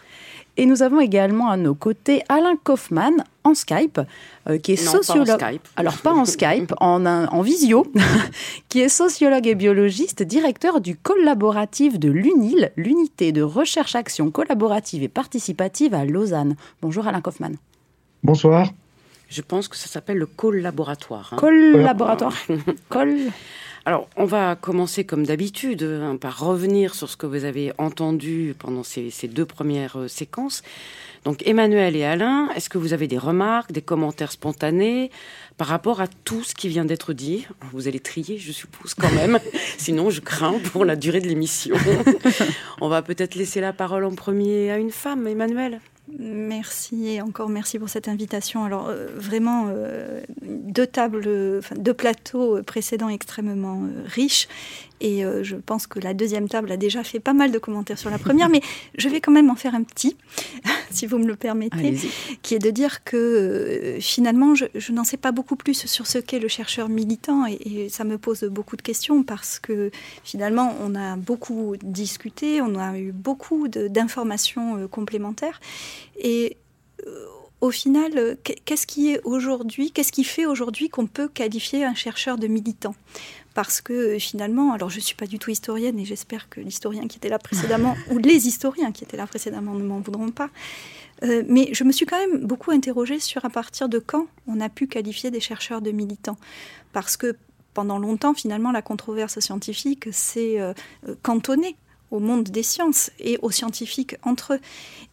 Et 0.58 0.66
nous 0.66 0.84
avons 0.84 1.00
également 1.00 1.50
à 1.50 1.56
nos 1.56 1.74
côtés 1.74 2.24
Alain 2.28 2.58
Kaufmann 2.62 3.24
en 3.46 3.54
Skype, 3.54 4.02
euh, 4.50 4.58
qui 4.58 4.74
est 4.74 4.76
sociologue. 4.76 5.40
Pas 5.40 5.46
en 5.46 5.50
Skype. 5.50 5.68
Alors 5.78 5.98
pas 5.98 6.14
en 6.14 6.26
Skype, 6.26 6.74
en, 6.82 7.06
en 7.06 7.42
visio, 7.42 7.88
qui 8.70 8.82
est 8.82 8.90
sociologue 8.90 9.48
et 9.48 9.56
biologiste, 9.56 10.22
directeur 10.22 10.82
du 10.82 10.98
collaboratif 10.98 11.98
de 11.98 12.10
l'UNIL, 12.10 12.74
l'unité 12.76 13.32
de 13.32 13.42
recherche-action 13.42 14.32
collaborative 14.32 15.04
et 15.04 15.08
participative 15.08 15.94
à 15.94 16.04
Lausanne. 16.04 16.58
Bonjour 16.82 17.08
Alain 17.08 17.22
Kaufmann. 17.22 17.56
Bonsoir. 18.22 18.68
Je 19.32 19.42
pense 19.42 19.70
que 19.70 19.78
ça 19.78 19.88
s'appelle 19.88 20.18
le 20.18 20.26
collaboratoire. 20.26 21.30
Hein. 21.32 21.38
Collaboratoire. 21.38 22.36
Col. 22.90 23.16
Alors, 23.86 24.08
on 24.18 24.26
va 24.26 24.56
commencer 24.56 25.06
comme 25.06 25.26
d'habitude 25.26 25.82
hein, 25.84 26.18
par 26.18 26.40
revenir 26.40 26.94
sur 26.94 27.10
ce 27.10 27.18
que 27.18 27.26
vous 27.26 27.46
avez 27.46 27.72
entendu 27.80 28.54
pendant 28.60 28.84
ces, 28.84 29.10
deux 29.24 29.46
premières 29.46 29.98
euh, 29.98 30.08
séquences. 30.08 30.62
Donc 31.24 31.48
Emmanuel 31.48 31.96
et 31.96 32.04
Alain, 32.04 32.50
est-ce 32.56 32.70
que 32.70 32.78
vous 32.78 32.94
avez 32.94 33.08
des 33.08 33.18
remarques, 33.18 33.72
des 33.72 33.82
commentaires 33.82 34.32
spontanés 34.32 35.12
par 35.58 35.68
rapport 35.68 36.02
à 36.02 36.08
tout 36.08 36.44
ce 36.44 36.54
qui 36.54 36.68
vient 36.68 36.86
d'être 36.86 37.14
dit? 37.14 37.48
Vous 37.72 37.88
allez 37.88 38.00
trier, 38.00 38.38
je 38.38 38.52
suppose, 38.52 38.94
quand 38.94 39.12
même. 39.14 39.40
Sinon, 39.78 40.10
je 40.10 40.20
crains 40.20 40.60
pour 40.72 40.84
la 40.84 40.96
durée 40.96 41.22
de 41.22 41.28
l'émission. 41.28 41.76
On 42.82 42.90
va 42.90 43.02
peut-être 43.02 43.36
laisser 43.36 43.62
la 43.62 43.72
parole 43.72 44.04
en 44.04 44.14
premier 44.14 44.72
à 44.72 44.78
une 44.78 44.92
femme, 44.92 45.26
Emmanuel. 45.26 45.80
Merci 46.20 47.08
et 47.08 47.22
encore 47.22 47.50
merci 47.50 47.80
pour 47.80 47.90
cette 47.90 48.08
invitation. 48.08 48.64
Alors 48.64 48.88
euh, 48.90 49.08
vraiment 49.16 49.68
euh, 49.70 50.22
deux 50.42 50.88
tables, 50.88 51.24
deux 51.76 51.94
plateaux 51.94 52.62
précédents 52.64 53.10
extrêmement 53.10 53.84
euh, 53.84 54.04
riches 54.06 54.48
et 55.02 55.24
je 55.42 55.56
pense 55.56 55.88
que 55.88 56.00
la 56.00 56.14
deuxième 56.14 56.48
table 56.48 56.72
a 56.72 56.78
déjà 56.78 57.04
fait 57.04 57.20
pas 57.20 57.34
mal 57.34 57.52
de 57.52 57.60
commentaires 57.60 57.98
sur 57.98 58.10
la 58.10 58.18
première, 58.18 58.50
mais 58.50 58.62
je 58.98 59.10
vais 59.10 59.20
quand 59.20 59.32
même 59.32 59.50
en 59.50 59.56
faire 59.56 59.76
un 59.76 59.84
petit, 59.84 60.16
si 60.92 61.06
vous 61.06 61.18
me 61.18 61.26
le 61.26 61.36
permettez, 61.36 61.98
qui 62.42 62.56
est 62.56 62.60
de 62.60 62.70
dire 62.70 63.04
que 63.04 63.98
finalement 64.00 64.56
je, 64.56 64.92
n'en 64.92 65.04
sais 65.04 65.18
pas 65.18 65.32
beaucoup 65.32 65.56
plus 65.56 65.86
sur 65.86 66.08
ce 66.08 66.18
qu'est 66.20 66.40
le 66.40 66.48
chercheur 66.48 66.90
militant 66.90 67.46
et, 67.48 67.54
et, 67.54 67.90
ça 67.90 68.04
me 68.04 68.18
pose 68.18 68.44
beaucoup 68.44 68.78
de 68.78 68.82
questions 68.82 69.24
parce 69.24 69.60
que 69.60 69.92
finalement 70.24 70.76
on 70.82 70.96
a 70.96 71.16
beaucoup 71.16 71.76
discuté, 71.82 72.62
on 72.62 72.78
a 72.78 72.98
eu 72.98 73.12
beaucoup 73.12 73.68
d'informations 73.68 74.88
complémentaires. 74.88 75.60
Et 76.18 76.58
euh, 77.08 77.26
au 77.62 77.72
final, 77.72 78.18
euh, 78.18 78.36
qu'est-ce 78.66 78.88
qui 78.88 79.12
est 79.12 79.22
aujourd'hui, 79.24 79.92
qu'est-ce 79.92 80.12
qui 80.12 80.24
fait 80.24 80.46
aujourd'hui 80.46 80.90
qu'on 80.90 81.08
peut 81.08 81.28
qualifier 81.28 81.86
un 81.86 81.94
chercheur 81.94 82.38
de 82.38 82.48
militant? 82.48 82.96
Parce 83.54 83.82
que 83.82 83.94
euh, 83.94 84.20
finalement, 84.20 84.74
alors 84.74 84.90
je 84.90 84.98
ne 84.98 85.02
suis 85.02 85.16
pas 85.16 85.28
du 85.28 85.40
tout 85.40 85.52
historienne 85.52 86.00
et 86.00 86.06
j'espère 86.06 86.50
que 86.50 86.60
l'historien 86.60 87.08
qui 87.08 87.18
était 87.18 87.30
là 87.30 87.40
précédemment, 87.40 87.96
ou 88.12 88.18
les 88.18 88.48
historiens 88.48 88.92
qui 88.92 89.04
étaient 89.04 89.18
là 89.18 89.28
précédemment 89.28 89.74
ne 89.74 89.84
m'en 89.84 90.00
voudront 90.00 90.32
pas, 90.32 90.50
mais 91.48 91.70
je 91.72 91.84
me 91.84 91.92
suis 91.92 92.08
quand 92.08 92.18
même 92.18 92.46
beaucoup 92.46 92.72
interrogée 92.72 93.20
sur 93.20 93.46
à 93.46 93.52
partir 93.52 93.88
de 93.88 94.00
quand 94.00 94.26
on 94.48 94.60
a 94.60 94.70
pu 94.70 94.88
qualifier 94.88 95.30
des 95.30 95.40
chercheurs 95.40 95.80
de 95.80 95.92
militants. 95.92 96.38
Parce 96.94 97.16
que 97.16 97.36
pendant 97.76 98.00
longtemps, 98.00 98.34
finalement, 98.34 98.72
la 98.72 98.82
controverse 98.82 99.40
scientifique 99.40 100.12
s'est 100.12 100.58
cantonnée 101.22 101.76
au 102.12 102.20
monde 102.20 102.44
des 102.44 102.64
sciences 102.64 103.10
et 103.20 103.38
aux 103.42 103.52
scientifiques 103.52 104.16
entre 104.24 104.54
eux. 104.54 104.60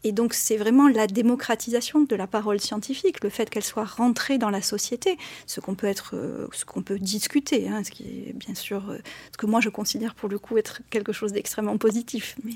Et 0.05 0.13
donc 0.13 0.35
c'est 0.35 0.57
vraiment 0.57 0.89
la 0.89 1.07
démocratisation 1.07 2.03
de 2.03 2.17
la 2.17 2.27
parole 2.27 2.61
scientifique, 2.61 3.23
le 3.23 3.31
fait 3.31 3.49
qu'elle 3.49 3.65
soit 3.65 3.85
rentrée 3.85 4.39
dans 4.39 4.51
la 4.51 4.63
société, 4.63 5.17
ce 5.47 5.61
qu'on 5.61 5.75
peut 5.75 5.87
être, 5.87 6.15
euh, 6.15 6.47
ce 6.53 6.65
qu'on 6.65 6.83
peut 6.83 6.99
discuter, 6.99 7.69
hein, 7.69 7.83
ce 7.85 7.91
qui 7.91 8.03
est 8.03 8.33
bien 8.35 8.55
sûr 8.55 8.91
euh, 8.91 8.99
ce 9.33 9.37
que 9.39 9.47
moi 9.47 9.61
je 9.61 9.69
considère 9.69 10.15
pour 10.15 10.29
le 10.29 10.39
coup 10.39 10.59
être 10.59 10.83
quelque 10.91 11.13
chose 11.13 11.33
d'extrêmement 11.33 11.79
positif, 11.79 12.37
mais 12.45 12.55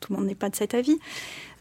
tout 0.00 0.12
le 0.12 0.18
monde 0.18 0.26
n'est 0.26 0.34
pas 0.34 0.48
de 0.48 0.56
cet 0.56 0.74
avis. 0.74 0.98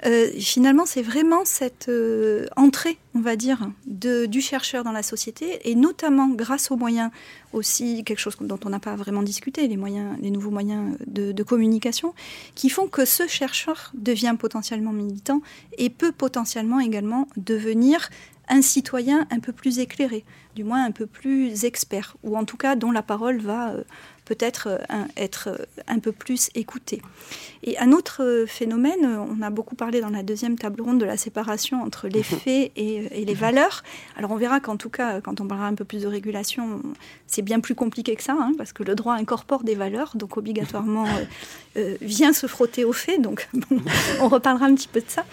Euh, 0.05 0.31
finalement, 0.39 0.85
c'est 0.85 1.01
vraiment 1.01 1.43
cette 1.43 1.89
euh, 1.89 2.45
entrée, 2.55 2.97
on 3.15 3.19
va 3.19 3.35
dire, 3.35 3.69
du 3.85 4.41
chercheur 4.41 4.83
dans 4.83 4.93
la 4.93 5.03
société, 5.03 5.69
et 5.69 5.75
notamment 5.75 6.29
grâce 6.29 6.71
aux 6.71 6.77
moyens 6.77 7.11
aussi, 7.51 8.03
quelque 8.05 8.19
chose 8.19 8.37
dont 8.39 8.59
on 8.65 8.69
n'a 8.69 8.79
pas 8.79 8.95
vraiment 8.95 9.23
discuté, 9.23 9.67
les, 9.67 9.75
nouveaux 9.75 10.51
moyens 10.51 10.95
de, 11.05 11.31
de, 11.31 11.43
communication, 11.43 12.13
qui 12.55 12.69
font 12.69 12.87
que 12.87 13.03
ce 13.03 13.27
chercheur 13.27 13.91
devient 13.93 14.35
potentiellement 14.39 14.93
militant 14.93 15.41
et 15.77 15.89
peut 15.89 16.13
potentiellement 16.13 16.79
également 16.79 17.27
devenir 17.35 18.09
un 18.49 18.61
citoyen 18.61 19.27
un 19.31 19.39
peu 19.39 19.53
plus 19.53 19.79
éclairé, 19.79 20.25
du 20.55 20.63
moins 20.63 20.83
un 20.83 20.91
peu 20.91 21.05
plus 21.05 21.65
expert, 21.65 22.17
ou 22.23 22.35
en 22.35 22.45
tout 22.45 22.57
cas 22.57 22.75
dont 22.75 22.91
la 22.91 23.03
parole 23.03 23.39
va 23.39 23.69
euh, 23.69 23.83
peut-être 24.29 24.67
euh, 24.67 25.03
être 25.17 25.49
euh, 25.49 25.65
un 25.87 25.97
peu 25.97 26.11
plus 26.11 26.51
écouté. 26.53 27.01
Et 27.63 27.79
un 27.79 27.91
autre 27.91 28.23
euh, 28.23 28.45
phénomène, 28.45 29.03
on 29.05 29.41
a 29.41 29.49
beaucoup 29.49 29.73
parlé 29.73 30.01
dans 30.01 30.11
la 30.11 30.21
deuxième 30.21 30.55
table 30.55 30.81
ronde 30.81 30.99
de 30.99 31.05
la 31.05 31.17
séparation 31.17 31.81
entre 31.81 32.07
les 32.07 32.21
faits 32.21 32.71
et, 32.75 33.25
les 33.25 33.33
valeurs. 33.33 33.83
Alors 34.15 34.29
on 34.29 34.35
verra 34.35 34.59
qu'en 34.59 34.77
tout 34.77 34.91
cas, 34.91 35.19
quand 35.19 35.41
on 35.41 35.47
parlera 35.47 35.67
un 35.67 35.73
peu 35.73 35.83
plus 35.83 36.03
de 36.03 36.07
régulation, 36.07 36.81
c'est 37.25 37.41
bien 37.41 37.59
plus 37.59 37.73
compliqué 37.73 38.15
que 38.15 38.21
ça, 38.21 38.37
hein, 38.39 38.53
parce 38.55 38.71
que 38.71 38.83
le 38.83 38.93
droit 38.93 39.15
incorpore 39.15 39.63
des 39.63 39.75
valeurs, 39.75 40.11
donc 40.15 40.37
obligatoirement 40.37 41.07
vient 42.01 42.33
se 42.33 42.45
frotter 42.45 42.85
aux 42.85 42.93
faits. 42.93 43.21
Donc 43.21 43.49
on 44.21 44.27
reparlera 44.27 44.67
un 44.67 44.75
petit 44.75 44.87
peu 44.87 45.01
de 45.01 45.09
ça. 45.09 45.25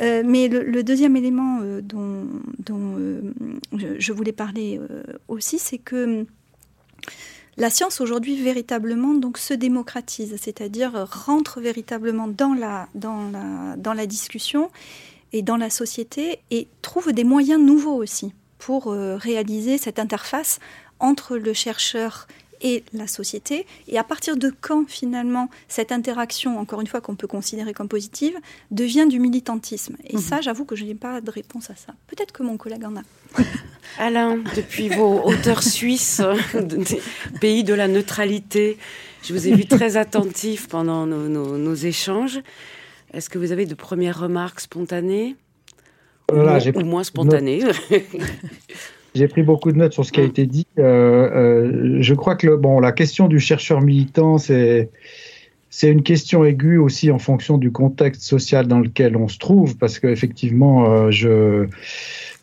mais 0.00 0.48
le, 0.48 0.82
deuxième 0.82 1.16
élément 1.16 1.60
dont, 1.82 2.26
je, 3.72 4.12
voulais 4.12 4.32
parler 4.32 4.80
aussi, 5.28 5.58
c'est 5.58 5.78
que 5.78 6.26
la 7.58 7.70
science 7.70 8.00
aujourd'hui 8.00 8.40
véritablement 8.42 9.14
donc 9.14 9.38
se 9.38 9.54
démocratise, 9.54 10.36
c'est-à-dire 10.40 11.06
rentre 11.10 11.60
véritablement 11.60 12.28
dans 12.28 12.54
la, 12.54 14.06
discussion 14.06 14.70
et 15.32 15.42
dans 15.42 15.56
la 15.56 15.70
société 15.70 16.40
et 16.50 16.68
trouve 16.82 17.12
des 17.12 17.24
moyens 17.24 17.60
nouveaux 17.60 17.96
aussi 17.96 18.34
pour 18.58 18.88
euh, 18.88 19.16
réaliser 19.16 19.78
cette 19.78 19.98
interface 19.98 20.58
entre 20.98 21.36
le 21.36 21.52
chercheur 21.52 22.26
et 22.60 22.84
la 22.92 23.06
société. 23.06 23.66
Et 23.88 23.98
à 23.98 24.04
partir 24.04 24.36
de 24.36 24.52
quand, 24.60 24.88
finalement, 24.88 25.48
cette 25.68 25.92
interaction, 25.92 26.58
encore 26.58 26.80
une 26.80 26.86
fois, 26.86 27.00
qu'on 27.00 27.16
peut 27.16 27.26
considérer 27.26 27.72
comme 27.72 27.88
positive, 27.88 28.36
devient 28.70 29.06
du 29.08 29.18
militantisme? 29.18 29.96
Et 30.04 30.16
mhm. 30.16 30.22
ça, 30.22 30.40
j'avoue 30.40 30.64
que 30.64 30.76
je 30.76 30.84
n'ai 30.84 30.94
pas 30.94 31.20
de 31.20 31.30
réponse 31.30 31.70
à 31.70 31.76
ça. 31.76 31.94
Peut-être 32.06 32.32
que 32.32 32.42
mon 32.42 32.56
collègue 32.56 32.84
en 32.84 32.96
a. 32.96 33.02
Alain, 33.98 34.38
depuis 34.54 34.88
vos 34.88 35.22
hauteurs 35.24 35.62
suisses, 35.62 36.20
pays 37.40 37.64
de 37.64 37.74
la 37.74 37.88
neutralité, 37.88 38.78
je 39.22 39.32
vous 39.32 39.48
ai 39.48 39.54
vu 39.54 39.66
très 39.66 39.96
attentif 39.96 40.68
pendant 40.68 41.06
nos, 41.06 41.74
échanges. 41.74 42.40
Est-ce 43.12 43.30
que 43.30 43.38
vous 43.38 43.52
avez 43.52 43.66
de 43.66 43.74
premières 43.74 44.20
remarques 44.20 44.60
spontanées? 44.60 45.36
Ou, 46.32 46.80
moins 46.80 47.04
spontanées 47.04 47.62
J'ai 49.16 49.28
pris 49.28 49.42
beaucoup 49.42 49.72
de 49.72 49.78
notes 49.78 49.94
sur 49.94 50.04
ce 50.04 50.12
qui 50.12 50.20
a 50.20 50.24
été 50.24 50.44
dit. 50.44 50.66
Euh, 50.78 50.82
euh, 50.84 51.96
je 52.02 52.12
crois 52.12 52.36
que 52.36 52.46
le, 52.46 52.58
bon, 52.58 52.80
la 52.80 52.92
question 52.92 53.28
du 53.28 53.40
chercheur 53.40 53.80
militant, 53.80 54.36
c'est 54.36 54.90
c'est 55.70 55.90
une 55.90 56.02
question 56.02 56.44
aiguë 56.44 56.76
aussi 56.76 57.10
en 57.10 57.18
fonction 57.18 57.56
du 57.56 57.72
contexte 57.72 58.22
social 58.22 58.66
dans 58.66 58.78
lequel 58.78 59.16
on 59.16 59.26
se 59.26 59.38
trouve, 59.38 59.78
parce 59.78 59.98
qu'effectivement, 59.98 60.90
euh, 60.90 61.10
je, 61.10 61.66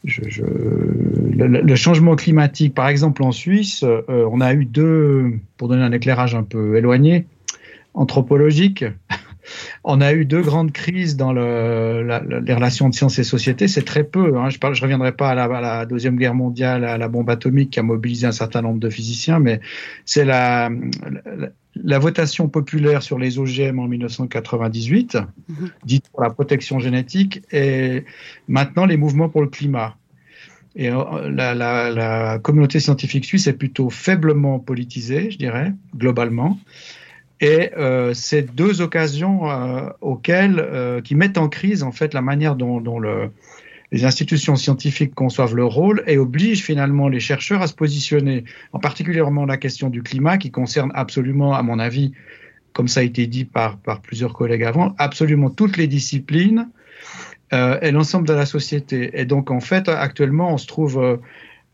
je, 0.04 0.44
le, 0.44 1.76
changement 1.76 2.16
climatique, 2.16 2.74
par 2.74 2.88
exemple 2.88 3.22
en 3.22 3.32
Suisse, 3.32 3.86
on 4.08 4.42
a 4.42 4.54
eu 4.54 4.66
deux, 4.66 5.34
pour 5.58 5.68
donner 5.68 5.84
un 5.84 5.92
éclairage 5.92 6.34
un 6.34 6.44
peu 6.44 6.76
éloigné, 6.76 7.26
anthropologique, 7.94 8.84
on 9.84 10.02
a 10.02 10.14
eu 10.14 10.26
deux 10.26 10.42
grandes 10.42 10.72
crises 10.72 11.16
dans 11.16 11.34
les 11.34 12.54
relations 12.54 12.90
de 12.90 12.94
sciences 12.94 13.20
et 13.20 13.24
société. 13.24 13.68
C'est 13.68 13.84
très 13.84 14.04
peu. 14.04 14.38
Hein. 14.38 14.50
Je 14.50 14.58
ne 14.58 14.82
reviendrai 14.82 15.12
pas 15.12 15.32
à 15.32 15.36
la, 15.36 15.86
Deuxième 15.86 16.18
Guerre 16.18 16.36
mondiale, 16.36 16.86
à 16.86 16.98
la 16.98 17.08
bombe 17.08 17.30
atomique 17.30 17.72
qui 17.72 17.80
a 17.80 17.84
mobilisé 17.84 18.28
un 18.28 18.32
certain 18.32 18.62
nombre 18.62 18.80
de 18.80 18.90
physiciens, 18.90 19.40
mais 19.40 19.60
c'est 20.06 20.26
la, 20.26 20.70
votation 22.00 22.48
populaire 22.48 23.04
sur 23.04 23.20
les 23.20 23.40
OGM 23.40 23.80
en 23.80 23.88
1998, 23.88 25.18
mhm. 25.50 25.70
dite 25.86 26.10
pour 26.10 26.22
la 26.22 26.30
protection 26.30 26.80
génétique, 26.80 27.44
et 27.52 28.06
maintenant 28.48 28.86
les 28.86 28.98
mouvements 28.98 29.30
pour 29.30 29.42
le 29.42 29.48
climat. 29.48 29.98
Et 30.76 30.90
euh, 30.90 31.30
la, 31.30 31.54
la 31.54 32.40
communauté 32.40 32.80
scientifique 32.80 33.26
suisse 33.26 33.46
est 33.46 33.54
plutôt 33.54 33.92
faiblement 33.92 34.60
politisée, 34.60 35.30
je 35.30 35.38
dirais, 35.38 35.74
globalement. 35.96 36.58
Et 37.44 37.72
euh, 37.78 38.14
c'est 38.14 38.56
deux 38.56 38.80
occasions 38.80 39.52
euh, 39.52 39.90
auxquelles, 40.00 40.62
euh, 40.62 41.02
qui 41.02 41.14
mettent 41.14 41.38
en 41.38 41.50
crise 41.50 41.84
en 41.84 41.92
fait 41.92 42.14
la 42.14 42.22
manière 42.22 42.56
dont, 42.56 42.80
dont 42.80 43.00
le, 43.00 43.32
les 43.92 44.06
institutions 44.06 44.56
scientifiques 44.56 45.14
conçoivent 45.14 45.54
leur 45.54 45.70
rôle 45.70 46.04
et 46.08 46.18
obligent 46.18 46.64
finalement 46.64 47.10
les 47.10 47.20
chercheurs 47.20 47.62
à 47.62 47.68
se 47.68 47.74
positionner, 47.74 48.46
en 48.72 48.80
particulièrement 48.80 49.46
la 49.46 49.58
question 49.58 49.90
du 49.90 50.02
climat 50.04 50.38
qui 50.38 50.52
concerne 50.52 50.90
absolument, 50.96 51.54
à 51.54 51.64
mon 51.64 51.80
avis, 51.80 52.14
comme 52.72 52.88
ça 52.88 53.02
a 53.02 53.04
été 53.04 53.28
dit 53.28 53.44
par, 53.44 53.76
par 53.76 54.00
plusieurs 54.00 54.32
collègues 54.32 54.64
avant, 54.64 54.96
absolument 54.98 55.50
toutes 55.50 55.76
les 55.76 55.88
disciplines 55.88 56.70
euh, 57.52 57.78
et 57.82 57.92
l'ensemble 57.92 58.26
de 58.26 58.34
la 58.34 58.46
société. 58.46 59.20
Et 59.20 59.26
donc 59.26 59.52
en 59.52 59.60
fait, 59.60 59.90
actuellement, 59.90 60.54
on 60.54 60.58
se 60.58 60.68
trouve 60.68 61.20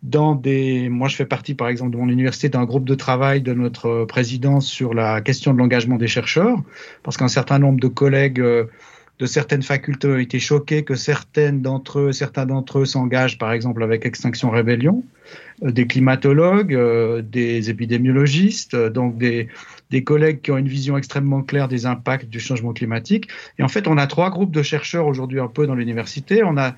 dans 0.03 0.35
des. 0.35 0.89
Moi, 0.89 1.07
je 1.07 1.15
fais 1.15 1.25
partie, 1.25 1.55
par 1.55 1.67
exemple, 1.67 1.91
de 1.91 1.97
mon 1.97 2.07
université 2.07 2.49
d'un 2.49 2.65
groupe 2.65 2.85
de 2.85 2.95
travail 2.95 3.41
de 3.41 3.53
notre 3.53 4.05
présidence 4.05 4.65
sur 4.67 4.93
la 4.93 5.21
question 5.21 5.53
de 5.53 5.59
l'engagement 5.59 5.97
des 5.97 6.07
chercheurs, 6.07 6.57
parce 7.03 7.17
qu'un 7.17 7.27
certain 7.27 7.59
nombre 7.59 7.79
de 7.79 7.87
collègues 7.87 8.39
euh, 8.39 8.65
de 9.19 9.25
certaines 9.25 9.63
facultés 9.63 10.07
ont 10.07 10.17
été 10.17 10.39
choqués 10.39 10.83
que 10.83 10.95
certaines 10.95 11.61
d'entre 11.61 11.99
eux, 11.99 12.11
certains 12.13 12.45
d'entre 12.45 12.79
eux 12.79 12.85
s'engagent, 12.85 13.37
par 13.37 13.51
exemple, 13.51 13.83
avec 13.83 14.05
Extinction 14.05 14.49
Rébellion, 14.49 15.03
euh, 15.63 15.71
des 15.71 15.85
climatologues, 15.85 16.73
euh, 16.73 17.21
des 17.21 17.69
épidémiologistes, 17.69 18.77
donc 18.77 19.17
des, 19.17 19.49
des 19.89 20.05
collègues 20.05 20.39
qui 20.41 20.51
ont 20.51 20.57
une 20.57 20.69
vision 20.69 20.97
extrêmement 20.97 21.41
claire 21.41 21.67
des 21.67 21.85
impacts 21.85 22.29
du 22.29 22.39
changement 22.39 22.71
climatique. 22.71 23.27
Et 23.57 23.63
en 23.63 23.67
fait, 23.67 23.85
on 23.89 23.97
a 23.97 24.07
trois 24.07 24.29
groupes 24.29 24.51
de 24.51 24.63
chercheurs 24.63 25.07
aujourd'hui 25.07 25.41
un 25.41 25.49
peu 25.49 25.67
dans 25.67 25.75
l'université. 25.75 26.41
On 26.45 26.55
a 26.55 26.75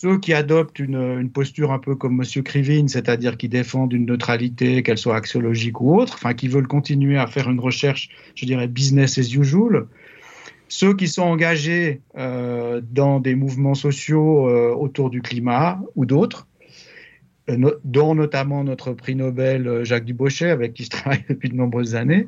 ceux 0.00 0.18
qui 0.18 0.32
adoptent 0.32 0.78
une, 0.78 1.28
posture 1.28 1.72
un 1.72 1.78
peu 1.78 1.94
comme 1.94 2.22
M. 2.22 2.42
Krivine, 2.42 2.88
c'est-à-dire 2.88 3.36
qui 3.36 3.50
défendent 3.50 3.92
une 3.92 4.06
neutralité, 4.06 4.82
qu'elle 4.82 4.96
soit 4.96 5.14
axiologique 5.14 5.78
ou 5.82 5.94
autre, 5.94 6.14
enfin 6.14 6.32
qui 6.32 6.48
veulent 6.48 6.66
continuer 6.66 7.18
à 7.18 7.26
faire 7.26 7.50
une 7.50 7.60
recherche, 7.60 8.08
je 8.34 8.46
dirais, 8.46 8.66
business 8.66 9.18
as 9.18 9.34
usual. 9.34 9.88
ceux 10.68 10.94
qui 10.94 11.06
sont 11.06 11.24
engagés 11.24 12.00
dans 12.14 13.20
des 13.20 13.34
mouvements 13.34 13.74
sociaux 13.74 14.48
autour 14.74 15.10
du 15.10 15.20
climat 15.20 15.78
ou 15.96 16.06
d'autres, 16.06 16.46
dont 17.84 18.14
notamment 18.14 18.64
notre 18.64 18.94
prix 18.94 19.14
Nobel 19.14 19.84
Jacques 19.84 20.06
Dubochet, 20.06 20.48
avec 20.48 20.72
qui 20.72 20.84
je 20.84 20.90
travaille 20.90 21.24
depuis 21.28 21.50
de 21.50 21.56
nombreuses 21.56 21.94
années, 21.94 22.26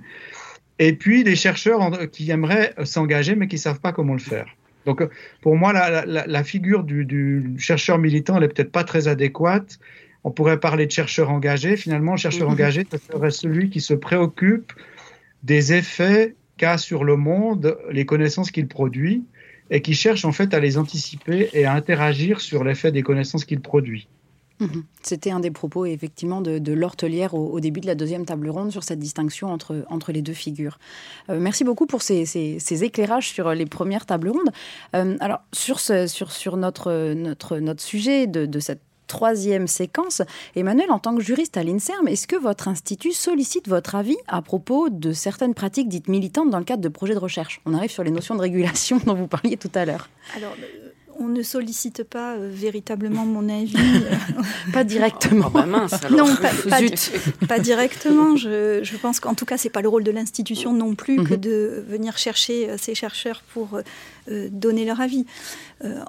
et 0.78 0.92
puis 0.92 1.24
des 1.24 1.36
chercheurs 1.36 2.10
qui 2.10 2.30
aimeraient 2.30 2.74
s'engager 2.84 3.34
mais 3.34 3.48
qui 3.48 3.56
ne 3.56 3.60
savent 3.60 3.80
pas 3.80 3.92
comment 3.92 4.12
le 4.12 4.18
faire. 4.18 4.46
Donc 4.86 5.02
pour 5.40 5.56
moi, 5.56 5.72
la, 5.72 6.44
figure 6.44 6.84
du, 6.84 7.04
du, 7.04 7.54
chercheur 7.58 7.98
militant, 7.98 8.36
elle 8.36 8.42
n'est 8.42 8.48
peut-être 8.48 8.72
pas 8.72 8.84
très 8.84 9.08
adéquate. 9.08 9.78
On 10.24 10.30
pourrait 10.30 10.60
parler 10.60 10.86
de 10.86 10.92
chercheur 10.92 11.30
engagé. 11.30 11.76
Finalement, 11.76 12.12
le 12.12 12.18
chercheur 12.18 12.48
engagé 12.48 12.84
serait 13.10 13.30
celui 13.30 13.70
qui 13.70 13.80
se 13.80 13.94
préoccupe 13.94 14.72
des 15.42 15.72
effets 15.72 16.34
qu'a 16.56 16.78
sur 16.78 17.04
le 17.04 17.16
monde 17.16 17.76
les 17.90 18.06
connaissances 18.06 18.50
qu'il 18.50 18.68
produit 18.68 19.24
et 19.70 19.80
qui 19.80 19.94
cherche 19.94 20.24
en 20.24 20.32
fait 20.32 20.54
à 20.54 20.60
les 20.60 20.78
anticiper 20.78 21.48
et 21.54 21.64
à 21.64 21.72
interagir 21.72 22.40
sur 22.40 22.62
l'effet 22.62 22.92
des 22.92 23.02
connaissances 23.02 23.44
qu'il 23.44 23.60
produit. 23.60 24.08
Mhm. 24.62 24.84
C'était 25.02 25.30
un 25.30 25.40
des 25.40 25.50
propos 25.50 25.86
effectivement 25.86 26.40
de, 26.40 26.58
de 26.58 26.72
l'Hortelière 26.72 27.34
au, 27.34 27.58
début 27.60 27.80
de 27.80 27.86
la 27.86 27.94
deuxième 27.94 28.24
table 28.24 28.48
ronde 28.48 28.70
sur 28.70 28.84
cette 28.84 29.00
distinction 29.00 29.48
entre, 29.48 29.84
entre 29.90 30.12
les 30.12 30.22
deux 30.22 30.32
figures. 30.32 30.78
Euh, 31.28 31.38
merci 31.40 31.64
beaucoup 31.64 31.86
pour 31.86 32.02
ces, 32.02 32.24
ces, 32.24 32.84
éclairages 32.84 33.28
sur 33.28 33.52
les 33.52 33.66
premières 33.66 34.06
tables 34.06 34.28
rondes. 34.28 34.50
Euh, 34.94 35.16
alors 35.20 35.40
sur, 35.52 35.80
ce, 35.80 36.06
sur, 36.06 36.32
sur 36.32 36.56
notre, 36.56 37.12
notre, 37.14 37.58
notre 37.58 37.82
sujet 37.82 38.26
de, 38.26 38.46
de 38.46 38.60
cette 38.60 38.80
troisième 39.12 39.66
séquence. 39.66 40.22
Emmanuel, 40.56 40.90
en 40.90 40.98
tant 40.98 41.14
que 41.14 41.22
juriste 41.22 41.58
à 41.58 41.62
l'INSERM, 41.62 42.08
est-ce 42.08 42.26
que 42.26 42.36
votre 42.36 42.68
institut 42.68 43.12
sollicite 43.12 43.68
votre 43.68 43.94
avis 43.94 44.16
à 44.26 44.40
propos 44.40 44.88
de 44.88 45.12
certaines 45.12 45.52
pratiques 45.52 45.88
dites 45.88 46.08
militantes 46.08 46.48
dans 46.48 46.58
le 46.58 46.64
cadre 46.64 46.82
de 46.82 46.88
projets 46.88 47.12
de 47.12 47.18
recherche? 47.18 47.60
On 47.66 47.74
arrive 47.74 47.90
sur 47.90 48.04
les 48.04 48.10
notions 48.10 48.34
de 48.34 48.40
régulation 48.40 48.98
dont 49.06 49.14
vous 49.14 49.26
parliez 49.26 49.58
tout 49.58 49.70
à 49.74 49.84
l'heure. 49.84 50.08
Alors, 50.34 50.56
on 51.22 51.28
ne 51.28 51.42
sollicite 51.42 52.02
pas 52.02 52.34
euh, 52.34 52.50
véritablement 52.52 53.24
mon 53.24 53.48
avis. 53.48 53.76
pas 54.72 54.84
directement. 54.84 55.46
Ah 55.48 55.50
bah 55.50 55.66
mince, 55.66 55.92
Non, 56.10 56.26
pas, 57.48 57.58
directement. 57.58 58.36
Je, 58.36 58.96
pense 58.96 59.20
qu'en 59.20 59.34
tout 59.34 59.44
cas, 59.44 59.56
c'est 59.56 59.70
pas 59.70 59.82
le 59.82 59.88
rôle 59.88 60.04
de 60.04 60.10
l'institution 60.10 60.72
non 60.72 60.94
plus 60.94 61.22
que 61.22 61.34
mhm. 61.34 61.40
de 61.40 61.84
venir 61.88 62.18
chercher 62.18 62.68
euh, 62.68 62.76
ces 62.78 62.94
chercheurs 62.94 63.42
pour 63.54 63.78
euh, 64.28 64.48
donner 64.50 64.84
leur 64.84 65.00
avis. 65.00 65.26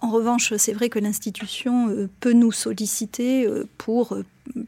en 0.01 0.09
revanche, 0.11 0.53
c'est 0.57 0.73
vrai 0.73 0.89
que 0.89 0.99
l'institution 0.99 1.89
peut 2.19 2.33
nous 2.33 2.51
solliciter 2.51 3.47
pour 3.77 4.15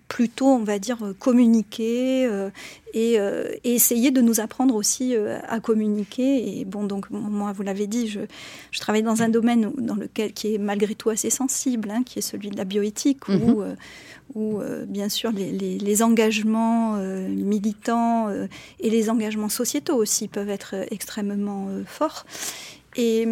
plutôt, 0.07 0.47
on 0.47 0.63
va 0.63 0.79
dire, 0.79 0.97
communiquer 1.19 2.29
et, 2.93 3.17
essayer 3.63 4.11
de 4.11 4.21
nous 4.21 4.39
apprendre 4.39 4.75
aussi 4.75 5.15
à 5.47 5.59
communiquer. 5.59 6.59
Et 6.59 6.65
bon, 6.65 6.83
donc 6.85 7.09
moi, 7.09 7.51
vous 7.51 7.63
l'avez 7.63 7.87
dit, 7.87 8.07
je, 8.07 8.21
je, 8.71 8.79
travaille 8.79 9.03
dans 9.03 9.21
un 9.21 9.29
domaine 9.29 9.71
dans 9.77 9.95
lequel 9.95 10.33
qui 10.33 10.55
est 10.55 10.57
malgré 10.57 10.95
tout 10.95 11.09
assez 11.09 11.29
sensible, 11.29 11.91
hein, 11.91 12.03
qui 12.03 12.19
est 12.19 12.21
celui 12.21 12.49
de 12.49 12.57
la 12.57 12.63
bioéthique, 12.63 13.27
où, 13.27 13.61
mhm. 13.63 13.75
où 14.35 14.59
bien 14.87 15.09
sûr 15.09 15.31
les, 15.31 15.51
les, 15.51 16.03
engagements 16.03 16.95
militants 16.95 18.29
et 18.79 18.89
les 18.89 19.09
engagements 19.09 19.49
sociétaux 19.49 19.95
aussi 19.95 20.27
peuvent 20.27 20.49
être 20.49 20.75
extrêmement 20.91 21.67
forts. 21.85 22.25
Et, 22.97 23.25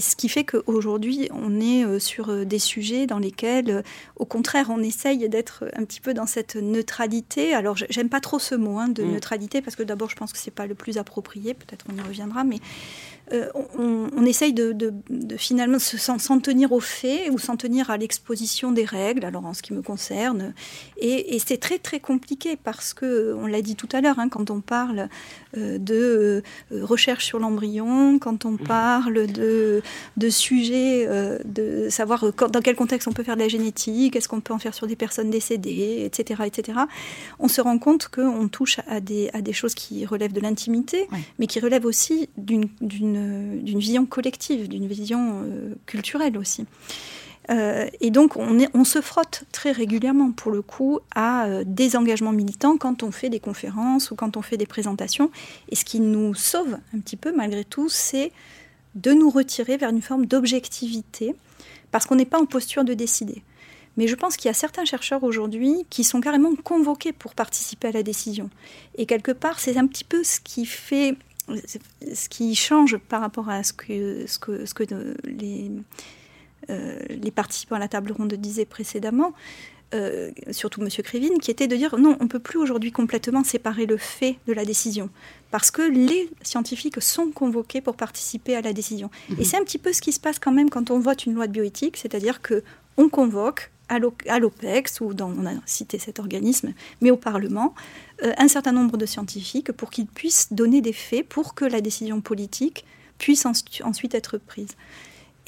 ce 0.00 0.16
qui 0.16 0.28
fait 0.28 0.44
qu'aujourd'hui, 0.44 1.28
on 1.32 1.60
est 1.60 1.84
euh, 1.84 1.98
sur 1.98 2.30
euh, 2.30 2.44
des 2.44 2.58
sujets 2.58 3.06
dans 3.06 3.18
lesquels, 3.18 3.70
euh, 3.70 3.82
au 4.16 4.24
contraire, 4.24 4.68
on 4.70 4.82
essaye 4.82 5.28
d'être 5.28 5.64
un 5.74 5.84
petit 5.84 6.00
peu 6.00 6.14
dans 6.14 6.26
cette 6.26 6.56
neutralité. 6.56 7.52
Alors, 7.52 7.76
j'aime 7.76 8.08
pas 8.08 8.20
trop 8.20 8.38
ce 8.38 8.54
mot 8.54 8.78
hein, 8.78 8.88
de 8.88 9.02
mm. 9.02 9.12
neutralité, 9.12 9.60
parce 9.60 9.76
que 9.76 9.82
d'abord, 9.82 10.08
je 10.08 10.16
pense 10.16 10.32
que 10.32 10.38
c'est 10.38 10.50
pas 10.50 10.66
le 10.66 10.74
plus 10.74 10.96
approprié. 10.96 11.52
Peut-être 11.52 11.84
on 11.92 11.96
y 11.96 12.00
reviendra, 12.00 12.44
mais 12.44 12.58
euh, 13.32 13.48
on, 13.78 14.24
essaye 14.24 14.52
de, 14.52 14.92
finalement 15.36 15.78
s'en 15.78 16.40
tenir 16.40 16.72
aux 16.72 16.80
faits 16.80 17.30
ou 17.30 17.38
s'en 17.38 17.56
tenir 17.56 17.90
à 17.90 17.96
l'exposition 17.96 18.72
des 18.72 18.84
règles, 18.84 19.24
alors 19.24 19.44
en 19.46 19.54
ce 19.54 19.62
qui 19.62 19.72
me 19.72 19.82
concerne. 19.82 20.54
Et, 20.98 21.38
c'est 21.44 21.58
très 21.58 21.78
très 21.78 21.98
compliqué 21.98 22.56
parce 22.56 22.94
que, 22.94 23.34
on 23.36 23.46
l'a 23.46 23.62
dit 23.62 23.74
tout 23.74 23.88
à 23.92 24.00
l'heure, 24.00 24.18
hein, 24.18 24.28
quand 24.28 24.50
on 24.50 24.60
parle 24.60 25.08
euh, 25.56 25.78
de 25.78 26.42
euh, 26.72 26.84
recherche 26.84 27.24
sur 27.24 27.38
l'embryon, 27.38 28.18
quand 28.18 28.44
on 28.44 28.56
parle 28.56 29.26
de, 29.26 29.82
de 30.16 30.28
sujets, 30.30 31.08
de 31.44 31.88
savoir 31.90 32.32
dans 32.32 32.60
quel 32.60 32.76
contexte 32.76 33.08
on 33.08 33.12
peut 33.12 33.22
faire 33.22 33.36
de 33.36 33.42
la 33.42 33.48
génétique, 33.48 34.14
est-ce 34.14 34.28
qu'on 34.28 34.40
peut 34.40 34.54
en 34.54 34.58
faire 34.58 34.74
sur 34.74 34.86
des 34.86 34.96
personnes 34.96 35.30
décédées, 35.30 36.02
etc., 36.04 36.42
etc., 36.46 36.78
on 37.38 37.48
se 37.48 37.60
rend 37.60 37.78
compte 37.78 38.08
qu'on 38.08 38.48
touche 38.48 38.78
à 38.86 39.00
des, 39.00 39.30
à 39.32 39.40
des 39.40 39.52
choses 39.52 39.74
qui 39.74 40.06
relèvent 40.06 40.32
de 40.32 40.40
l'intimité, 40.40 41.08
mais 41.38 41.46
qui 41.46 41.60
relèvent 41.60 41.86
aussi 41.86 42.28
d'une 42.36 42.68
d'une 43.22 43.78
vision 43.78 44.06
collective, 44.06 44.68
d'une 44.68 44.86
vision 44.86 45.42
euh, 45.44 45.74
culturelle 45.86 46.36
aussi. 46.38 46.66
Euh, 47.50 47.88
et 48.00 48.10
donc, 48.10 48.36
on, 48.36 48.84
se 48.84 49.00
frotte 49.00 49.44
très 49.52 49.72
régulièrement, 49.72 50.30
pour 50.30 50.52
le 50.52 50.62
coup, 50.62 51.00
à 51.14 51.46
euh, 51.46 51.64
des 51.66 51.96
engagements 51.96 52.32
militants 52.32 52.76
quand 52.76 53.02
on 53.02 53.10
fait 53.10 53.30
des 53.30 53.40
conférences 53.40 54.10
ou 54.10 54.14
quand 54.14 54.36
on 54.36 54.42
fait 54.42 54.56
des 54.56 54.66
présentations. 54.66 55.30
Et 55.68 55.76
ce 55.76 55.84
qui 55.84 56.00
nous 56.00 56.34
sauve 56.34 56.78
un 56.94 57.00
petit 57.00 57.16
peu, 57.16 57.34
malgré 57.34 57.64
tout, 57.64 57.88
c'est 57.88 58.32
de 58.94 59.12
nous 59.12 59.30
retirer 59.30 59.76
vers 59.76 59.90
une 59.90 60.02
forme 60.02 60.26
d'objectivité, 60.26 61.34
parce 61.90 62.06
qu'on 62.06 62.16
n'est 62.16 62.26
pas 62.26 62.40
en 62.40 62.46
posture 62.46 62.84
de 62.84 62.94
décider. 62.94 63.42
Mais 63.96 64.06
je 64.06 64.14
pense 64.14 64.36
qu'il 64.36 64.48
y 64.48 64.50
a 64.50 64.54
certains 64.54 64.84
chercheurs 64.84 65.22
aujourd'hui 65.22 65.86
qui 65.90 66.04
sont 66.04 66.20
carrément 66.20 66.54
convoqués 66.54 67.12
pour 67.12 67.34
participer 67.34 67.88
à 67.88 67.92
la 67.92 68.02
décision. 68.02 68.48
Et 68.96 69.04
quelque 69.04 69.32
part, 69.32 69.60
c'est 69.60 69.76
un 69.76 69.86
petit 69.86 70.04
peu 70.04 70.24
ce 70.24 70.40
qui 70.40 70.64
fait 70.64 71.16
ce 71.48 72.28
qui 72.28 72.54
change 72.54 72.96
par 72.96 73.20
rapport 73.20 73.48
à 73.48 73.62
ce 73.62 73.72
que, 73.72 74.26
ce 74.26 74.38
que, 74.38 74.66
ce 74.66 74.74
que 74.74 74.84
les, 75.24 75.70
euh, 76.70 76.98
les 77.08 77.30
participants 77.30 77.76
à 77.76 77.78
la 77.78 77.88
table 77.88 78.12
ronde 78.12 78.32
disaient 78.34 78.64
précédemment, 78.64 79.32
euh, 79.94 80.30
surtout 80.52 80.80
M. 80.80 80.88
Krivine, 80.88 81.38
qui 81.38 81.50
était 81.50 81.66
de 81.66 81.76
dire 81.76 81.98
non, 81.98 82.16
on 82.20 82.24
ne 82.24 82.28
peut 82.28 82.38
plus 82.38 82.58
aujourd'hui 82.58 82.92
complètement 82.92 83.44
séparer 83.44 83.86
le 83.86 83.96
fait 83.96 84.38
de 84.46 84.52
la 84.52 84.64
décision, 84.64 85.10
parce 85.50 85.70
que 85.70 85.82
les 85.82 86.30
scientifiques 86.42 87.02
sont 87.02 87.30
convoqués 87.30 87.80
pour 87.80 87.96
participer 87.96 88.54
à 88.54 88.60
la 88.60 88.72
décision. 88.72 89.10
Et 89.30 89.34
mhm. 89.34 89.44
c'est 89.44 89.56
un 89.56 89.64
petit 89.64 89.78
peu 89.78 89.92
ce 89.92 90.00
qui 90.00 90.12
se 90.12 90.20
passe 90.20 90.38
quand 90.38 90.52
même 90.52 90.70
quand 90.70 90.90
on 90.90 91.00
vote 91.00 91.26
une 91.26 91.34
loi 91.34 91.46
de 91.46 91.52
bioéthique, 91.52 91.96
c'est-à-dire 91.96 92.40
que 92.40 92.62
on 92.96 93.08
convoque 93.08 93.71
à 94.28 94.38
l'OPEX, 94.38 95.00
ou 95.00 95.12
on 95.20 95.46
a 95.46 95.52
cité 95.66 95.98
cet 95.98 96.18
organisme, 96.18 96.72
mais 97.00 97.10
au 97.10 97.16
Parlement, 97.16 97.74
euh, 98.22 98.32
un 98.38 98.48
certain 98.48 98.72
nombre 98.72 98.96
de 98.96 99.06
scientifiques 99.06 99.72
pour 99.72 99.90
qu'ils 99.90 100.06
puissent 100.06 100.52
donner 100.52 100.80
des 100.80 100.92
faits 100.92 101.28
pour 101.28 101.54
que 101.54 101.64
la 101.64 101.80
décision 101.80 102.20
politique 102.20 102.84
puisse 103.18 103.46
ensuite 103.46 104.14
être 104.14 104.38
prise. 104.38 104.74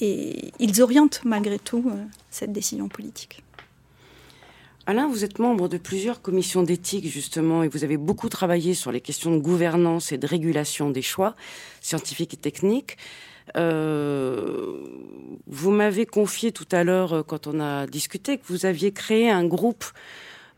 Et 0.00 0.52
ils 0.58 0.82
orientent 0.82 1.22
malgré 1.24 1.58
tout 1.58 1.84
euh, 1.86 2.04
cette 2.30 2.52
décision 2.52 2.88
politique. 2.88 3.42
Alain, 4.86 5.08
vous 5.08 5.24
êtes 5.24 5.38
membre 5.38 5.68
de 5.68 5.78
plusieurs 5.78 6.20
commissions 6.20 6.62
d'éthique, 6.62 7.08
justement, 7.08 7.62
et 7.62 7.68
vous 7.68 7.84
avez 7.84 7.96
beaucoup 7.96 8.28
travaillé 8.28 8.74
sur 8.74 8.92
les 8.92 9.00
questions 9.00 9.34
de 9.34 9.40
gouvernance 9.40 10.12
et 10.12 10.18
de 10.18 10.26
régulation 10.26 10.90
des 10.90 11.00
choix 11.00 11.34
scientifiques 11.80 12.34
et 12.34 12.36
techniques. 12.38 12.98
Euh, 13.56 14.82
vous 15.46 15.70
m'avez 15.70 16.06
confié 16.06 16.52
tout 16.52 16.68
à 16.72 16.84
l'heure, 16.84 17.24
quand 17.26 17.46
on 17.46 17.60
a 17.60 17.86
discuté, 17.86 18.38
que 18.38 18.44
vous 18.48 18.66
aviez 18.66 18.92
créé 18.92 19.30
un 19.30 19.44
groupe 19.44 19.84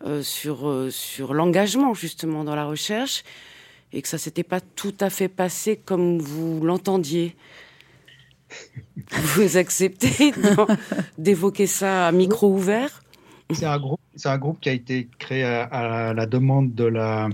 euh, 0.04 0.22
sur, 0.22 0.68
euh, 0.68 0.90
sur 0.90 1.32
l'engagement 1.32 1.94
justement 1.94 2.44
dans 2.44 2.54
la 2.54 2.66
recherche 2.66 3.24
et 3.94 4.02
que 4.02 4.08
ça 4.08 4.18
s'était 4.18 4.42
pas 4.42 4.60
tout 4.60 4.94
à 5.00 5.08
fait 5.08 5.28
passé 5.28 5.76
comme 5.76 6.18
vous 6.18 6.60
l'entendiez. 6.62 7.34
Vous 9.10 9.56
acceptez 9.56 10.32
d'évoquer 11.18 11.66
ça 11.66 12.08
à 12.08 12.12
micro 12.12 12.48
ouvert? 12.52 13.02
C'est 13.50 13.64
un 13.64 13.80
un 14.24 14.38
groupe 14.38 14.60
qui 14.60 14.68
a 14.68 14.72
été 14.72 15.08
créé 15.18 15.44
à, 15.44 16.12
la 16.14 16.26
demande 16.26 16.74
de 16.74 16.84
la 16.84 17.28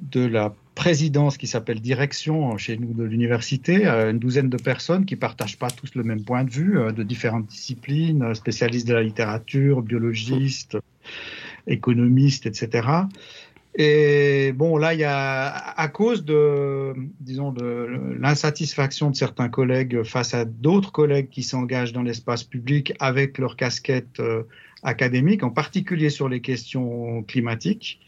de 0.00 0.26
la 0.26 0.54
présidence 0.74 1.36
qui 1.36 1.46
s'appelle 1.46 1.80
direction 1.80 2.56
chez 2.56 2.76
nous 2.76 2.94
de 2.94 3.04
l'université, 3.04 3.86
euh, 3.86 4.10
une 4.10 4.18
douzaine 4.18 4.48
de 4.48 4.56
personnes 4.56 5.04
qui 5.04 5.16
partagent 5.16 5.58
pas 5.58 5.70
tous 5.70 5.94
le 5.94 6.02
même 6.02 6.24
point 6.24 6.44
de 6.44 6.50
vue, 6.50 6.78
de 6.94 7.02
différentes 7.02 7.46
disciplines, 7.46 8.34
spécialistes 8.34 8.88
de 8.88 8.94
la 8.94 9.02
littérature, 9.02 9.82
biologistes, 9.82 10.78
économistes, 11.66 12.46
etc. 12.46 13.06
Et 13.74 14.52
bon, 14.52 14.76
là, 14.76 14.92
il 14.92 15.00
y 15.00 15.04
a, 15.04 15.46
à 15.48 15.88
cause 15.88 16.24
de, 16.24 16.92
disons, 17.20 17.52
de 17.52 18.16
l'insatisfaction 18.18 19.10
de 19.10 19.16
certains 19.16 19.48
collègues 19.48 20.02
face 20.02 20.34
à 20.34 20.44
d'autres 20.44 20.92
collègues 20.92 21.30
qui 21.30 21.42
s'engagent 21.42 21.94
dans 21.94 22.02
l'espace 22.02 22.44
public 22.44 22.92
avec 23.00 23.38
leur 23.38 23.56
casquette 23.56 24.20
euh, 24.20 24.42
académique, 24.82 25.42
en 25.42 25.50
particulier 25.50 26.10
sur 26.10 26.28
les 26.28 26.42
questions 26.42 27.22
climatiques. 27.22 28.00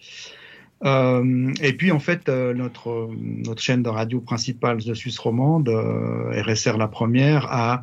Euh, 0.85 1.53
et 1.61 1.73
puis, 1.73 1.93
en 1.93 1.99
fait, 1.99 2.29
euh, 2.29 2.53
notre, 2.55 3.11
notre 3.19 3.63
chaîne 3.63 3.83
de 3.83 3.89
radio 3.89 4.21
principale, 4.21 4.83
The 4.83 4.95
Suisse 4.95 5.19
Romande, 5.19 5.69
RSR 5.69 6.77
la 6.77 6.89
première, 6.89 7.47
a 7.51 7.83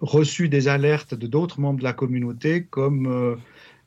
reçu 0.00 0.48
des 0.48 0.68
alertes 0.68 1.14
de 1.14 1.26
d'autres 1.26 1.58
membres 1.58 1.80
de 1.80 1.84
la 1.84 1.92
communauté 1.92 2.62
comme 2.62 3.36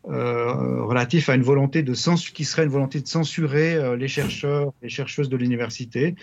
euh, 0.07 0.87
à 1.27 1.35
une 1.35 1.43
volonté 1.43 1.83
de 1.83 1.93
qui 2.33 2.45
serait 2.45 2.63
une 2.63 2.69
volonté 2.69 3.01
de 3.01 3.07
censurer 3.07 3.75
euh, 3.75 3.95
les 3.95 4.07
chercheurs, 4.07 4.73
les 4.81 4.89
chercheuses 4.89 5.29
de 5.29 5.37
l'université. 5.37 6.15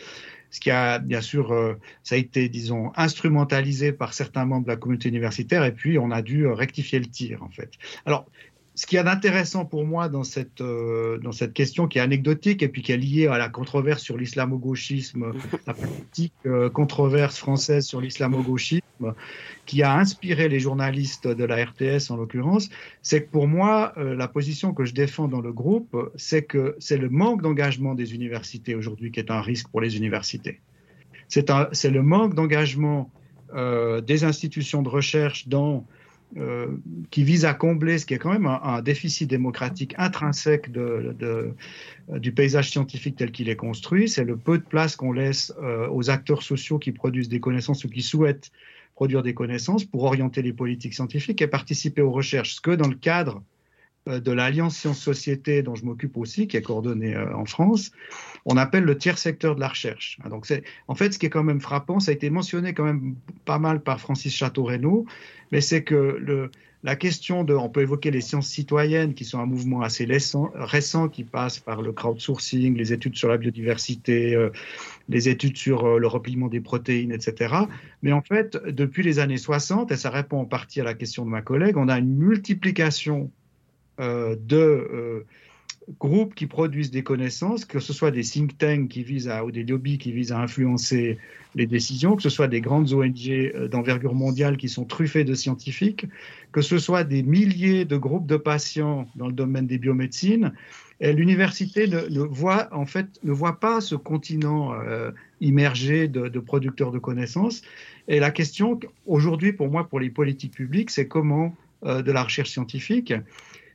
ce 0.50 0.60
qui 0.60 0.70
a 0.70 0.98
bien 0.98 1.20
sûr, 1.20 1.54
ça 2.02 2.14
a 2.14 2.18
été, 2.18 2.48
disons, 2.48 2.92
instrumentalisé 2.96 3.92
par 3.92 4.12
certains 4.14 4.44
membres 4.44 4.64
de 4.64 4.70
la 4.70 4.76
communauté 4.76 5.08
universitaire, 5.08 5.64
et 5.64 5.72
puis 5.72 5.98
on 5.98 6.10
a 6.10 6.22
dû 6.22 6.46
rectifier 6.46 6.98
le 6.98 7.06
tir, 7.06 7.42
en 7.42 7.50
fait. 7.50 7.70
Alors, 8.06 8.26
ce 8.76 8.84
qu'il 8.84 8.96
y 8.96 8.98
a 8.98 9.02
d'intéressant 9.02 9.64
pour 9.64 9.86
moi 9.86 10.10
dans 10.10 10.22
cette, 10.22 10.60
euh, 10.60 11.16
dans 11.18 11.32
cette 11.32 11.54
question 11.54 11.88
qui 11.88 11.96
est 11.96 12.02
anecdotique 12.02 12.62
et 12.62 12.68
puis 12.68 12.82
qui 12.82 12.92
est 12.92 12.98
liée 12.98 13.26
à 13.26 13.38
la 13.38 13.48
controverse 13.48 14.02
sur 14.02 14.18
l'islamo-gauchisme, 14.18 15.32
la 15.66 15.72
politique 15.72 16.34
euh, 16.44 16.68
controverse 16.68 17.38
française 17.38 17.86
sur 17.86 18.02
l'islamo-gauchisme, 18.02 19.14
qui 19.64 19.82
a 19.82 19.96
inspiré 19.96 20.50
les 20.50 20.60
journalistes 20.60 21.26
de 21.26 21.44
la 21.44 21.64
RTS 21.64 22.10
en 22.10 22.16
l'occurrence, 22.16 22.68
c'est 23.00 23.24
que 23.24 23.30
pour 23.30 23.48
moi, 23.48 23.94
euh, 23.96 24.14
la 24.14 24.28
position 24.28 24.74
que 24.74 24.84
je 24.84 24.92
défends 24.92 25.26
dans 25.26 25.40
le 25.40 25.54
groupe, 25.54 25.96
c'est 26.16 26.42
que 26.42 26.76
c'est 26.78 26.98
le 26.98 27.08
manque 27.08 27.40
d'engagement 27.40 27.94
des 27.94 28.14
universités 28.14 28.74
aujourd'hui 28.74 29.10
qui 29.10 29.20
est 29.20 29.30
un 29.30 29.40
risque 29.40 29.68
pour 29.68 29.80
les 29.80 29.96
universités. 29.96 30.60
C'est 31.28 31.48
le 31.48 32.02
manque 32.02 32.34
d'engagement 32.34 33.10
des 33.52 34.24
institutions 34.24 34.82
de 34.82 34.88
recherche 34.88 35.48
dans 35.48 35.86
euh, 36.36 36.66
qui 37.10 37.22
vise 37.22 37.44
à 37.44 37.54
combler 37.54 37.98
ce 37.98 38.04
qui 38.04 38.12
est 38.12 38.18
quand 38.18 38.32
même 38.32 38.46
un, 38.46 38.82
déficit 38.82 39.30
démocratique 39.30 39.94
intrinsèque 39.96 40.72
de, 40.72 41.54
du 42.08 42.32
paysage 42.32 42.70
scientifique 42.70 43.16
tel 43.16 43.30
qu'il 43.30 43.48
est 43.48 43.56
construit. 43.56 44.08
C'est 44.08 44.24
le 44.24 44.36
peu 44.36 44.58
de 44.58 44.64
place 44.64 44.96
qu'on 44.96 45.12
laisse 45.12 45.54
euh, 45.62 45.88
aux 45.88 46.10
acteurs 46.10 46.42
sociaux 46.42 46.78
qui 46.78 46.92
produisent 46.92 47.28
des 47.28 47.40
connaissances 47.40 47.84
ou 47.84 47.88
qui 47.88 48.02
souhaitent 48.02 48.50
produire 48.96 49.22
des 49.22 49.34
connaissances 49.34 49.84
pour 49.84 50.02
orienter 50.02 50.42
les 50.42 50.52
politiques 50.52 50.94
scientifiques 50.94 51.40
et 51.42 51.46
participer 51.46 52.02
aux 52.02 52.12
recherches. 52.12 52.56
Ce 52.56 52.60
que 52.60 52.72
dans 52.72 52.88
le 52.88 52.96
cadre 52.96 53.36
euh, 53.36 53.55
de 54.06 54.32
l'Alliance 54.32 54.76
Sciences-Société, 54.76 55.62
dont 55.62 55.74
je 55.74 55.84
m'occupe 55.84 56.16
aussi, 56.16 56.46
qui 56.46 56.56
est 56.56 56.62
coordonnée 56.62 57.16
en 57.16 57.44
France, 57.44 57.90
on 58.44 58.56
appelle 58.56 58.84
le 58.84 58.96
tiers 58.96 59.18
secteur 59.18 59.56
de 59.56 59.60
la 59.60 59.68
recherche. 59.68 60.18
Donc 60.30 60.46
c'est, 60.46 60.62
en 60.88 60.94
fait, 60.94 61.12
ce 61.12 61.18
qui 61.18 61.26
est 61.26 61.30
quand 61.30 61.42
même 61.42 61.60
frappant, 61.60 61.98
ça 61.98 62.12
a 62.12 62.14
été 62.14 62.30
mentionné 62.30 62.74
quand 62.74 62.84
même 62.84 63.16
pas 63.44 63.58
mal 63.58 63.80
par 63.82 64.00
Francis 64.00 64.34
Château-Renaud, 64.34 65.06
mais 65.50 65.60
c'est 65.60 65.82
que 65.82 66.50
la 66.86 66.94
question 66.94 67.42
de, 67.42 67.52
on 67.52 67.68
peut 67.68 67.82
évoquer 67.82 68.12
les 68.12 68.20
sciences 68.20 68.46
citoyennes, 68.46 69.14
qui 69.14 69.24
sont 69.24 69.40
un 69.40 69.46
mouvement 69.46 69.80
assez 69.80 70.04
récent, 70.04 70.52
récent 70.54 71.08
qui 71.08 71.24
passe 71.24 71.58
par 71.58 71.82
le 71.82 71.90
crowdsourcing, 71.90 72.76
les 72.76 72.92
études 72.92 73.16
sur 73.16 73.28
la 73.28 73.38
biodiversité, 73.38 74.36
euh, 74.36 74.50
les 75.08 75.28
études 75.28 75.56
sur 75.56 75.84
euh, 75.84 75.98
le 75.98 76.06
repliement 76.06 76.46
des 76.46 76.60
protéines, 76.60 77.10
etc. 77.10 77.54
Mais 78.02 78.12
en 78.12 78.22
fait, 78.22 78.56
depuis 78.68 79.02
les 79.02 79.18
années 79.18 79.36
60, 79.36 79.90
et 79.90 79.96
ça 79.96 80.10
répond 80.10 80.38
en 80.38 80.44
partie 80.44 80.80
à 80.80 80.84
la 80.84 80.94
question 80.94 81.24
de 81.24 81.30
ma 81.30 81.42
collègue, 81.42 81.76
on 81.76 81.88
a 81.88 81.98
une 81.98 82.14
multiplication 82.14 83.24
euh, 83.24 83.45
de 83.98 85.24
groupes 85.98 86.34
qui 86.34 86.46
produisent 86.46 86.90
des 86.90 87.02
connaissances, 87.02 87.64
que 87.64 87.78
ce 87.78 87.92
soit 87.92 88.10
des 88.10 88.22
think 88.22 88.58
tanks 88.58 88.88
qui 88.88 89.02
visent 89.02 89.28
à, 89.28 89.44
ou 89.44 89.50
des 89.50 89.62
lobbies 89.62 89.98
qui 89.98 90.12
visent 90.12 90.32
à 90.32 90.40
influencer 90.40 91.18
les 91.54 91.66
décisions, 91.66 92.16
que 92.16 92.22
ce 92.22 92.28
soit 92.28 92.48
des 92.48 92.60
grandes 92.60 92.92
ONG 92.92 93.28
euh, 93.28 93.68
d'envergure 93.68 94.14
mondiale 94.14 94.56
qui 94.56 94.68
sont 94.68 94.84
truffées 94.84 95.24
de 95.24 95.34
scientifiques, 95.34 96.06
que 96.52 96.60
ce 96.60 96.78
soit 96.78 97.04
des 97.04 97.22
milliers 97.22 97.84
de 97.84 97.96
groupes 97.96 98.26
de 98.26 98.36
patients 98.36 99.06
dans 99.14 99.26
le 99.28 99.32
domaine 99.32 99.66
des 99.66 99.78
biomédecines. 99.78 100.52
L'université 100.98 101.86
ne, 101.88 102.20
voit 102.20 102.74
en 102.74 102.86
fait 102.86 103.06
ne 103.22 103.30
voit 103.30 103.60
pas 103.60 103.82
ce 103.82 103.94
continent 103.94 104.72
euh, 104.72 105.10
immergé 105.42 106.08
de, 106.08 106.38
producteurs 106.40 106.90
de 106.90 106.98
connaissances. 106.98 107.60
Et 108.08 108.18
la 108.18 108.30
question 108.30 108.80
aujourd'hui 109.04 109.52
pour 109.52 109.68
moi, 109.68 109.86
pour 109.86 110.00
les 110.00 110.08
politiques 110.08 110.54
publiques, 110.54 110.90
c'est 110.90 111.06
comment 111.06 111.54
euh, 111.84 112.00
de 112.00 112.12
la 112.12 112.22
recherche 112.22 112.48
scientifique 112.48 113.12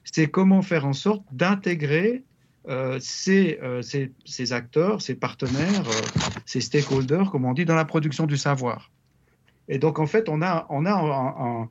c'est 0.03 0.27
comment 0.27 0.61
faire 0.61 0.85
en 0.85 0.93
sorte 0.93 1.23
d'intégrer 1.31 2.23
euh, 2.69 2.99
euh, 3.27 3.81
ces, 3.81 4.53
acteurs, 4.53 5.01
ces 5.01 5.15
partenaires, 5.15 5.87
euh, 5.87 6.29
ces 6.45 6.61
stakeholders, 6.61 7.31
comme 7.31 7.45
on 7.45 7.53
dit, 7.53 7.65
dans 7.65 7.75
la 7.75 7.85
production 7.85 8.27
du 8.27 8.37
savoir. 8.37 8.91
Et 9.67 9.79
donc, 9.79 9.99
en 9.99 10.05
fait, 10.05 10.29
on 10.29 10.41
a, 10.41 10.67
on 10.69 10.85
a 10.85 11.67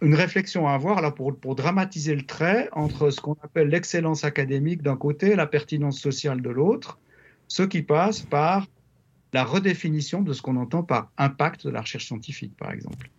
une 0.00 0.14
réflexion 0.14 0.66
à 0.66 0.72
avoir 0.72 1.00
là, 1.00 1.10
pour, 1.10 1.36
pour 1.36 1.54
dramatiser 1.54 2.14
le 2.16 2.26
trait 2.26 2.68
entre 2.72 3.10
ce 3.10 3.20
qu'on 3.20 3.36
appelle 3.42 3.68
l'excellence 3.68 4.24
académique 4.24 4.82
d'un 4.82 4.96
côté 4.96 5.30
et 5.30 5.36
la 5.36 5.46
pertinence 5.46 6.00
sociale 6.00 6.42
de 6.42 6.50
l'autre, 6.50 6.98
ce 7.46 7.62
qui 7.62 7.82
passe 7.82 8.20
par 8.20 8.66
la 9.32 9.44
redéfinition 9.44 10.22
de 10.22 10.32
ce 10.32 10.42
qu'on 10.42 10.56
entend 10.56 10.82
par 10.82 11.10
impact 11.18 11.66
de 11.66 11.70
la 11.70 11.82
recherche 11.82 12.06
scientifique, 12.06 12.56
par 12.56 12.72
exemple 12.72 13.10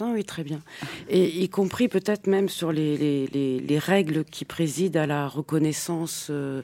oui, 0.00 0.24
très 0.24 0.44
bien. 0.44 0.60
Et 1.08 1.42
y 1.42 1.48
compris 1.48 1.88
peut-être 1.88 2.26
même 2.26 2.48
sur 2.48 2.72
les, 2.72 3.26
les, 3.26 3.78
règles 3.78 4.24
qui 4.24 4.44
président 4.44 5.00
à 5.00 5.06
la 5.06 5.28
reconnaissance 5.28 6.28
euh, 6.30 6.62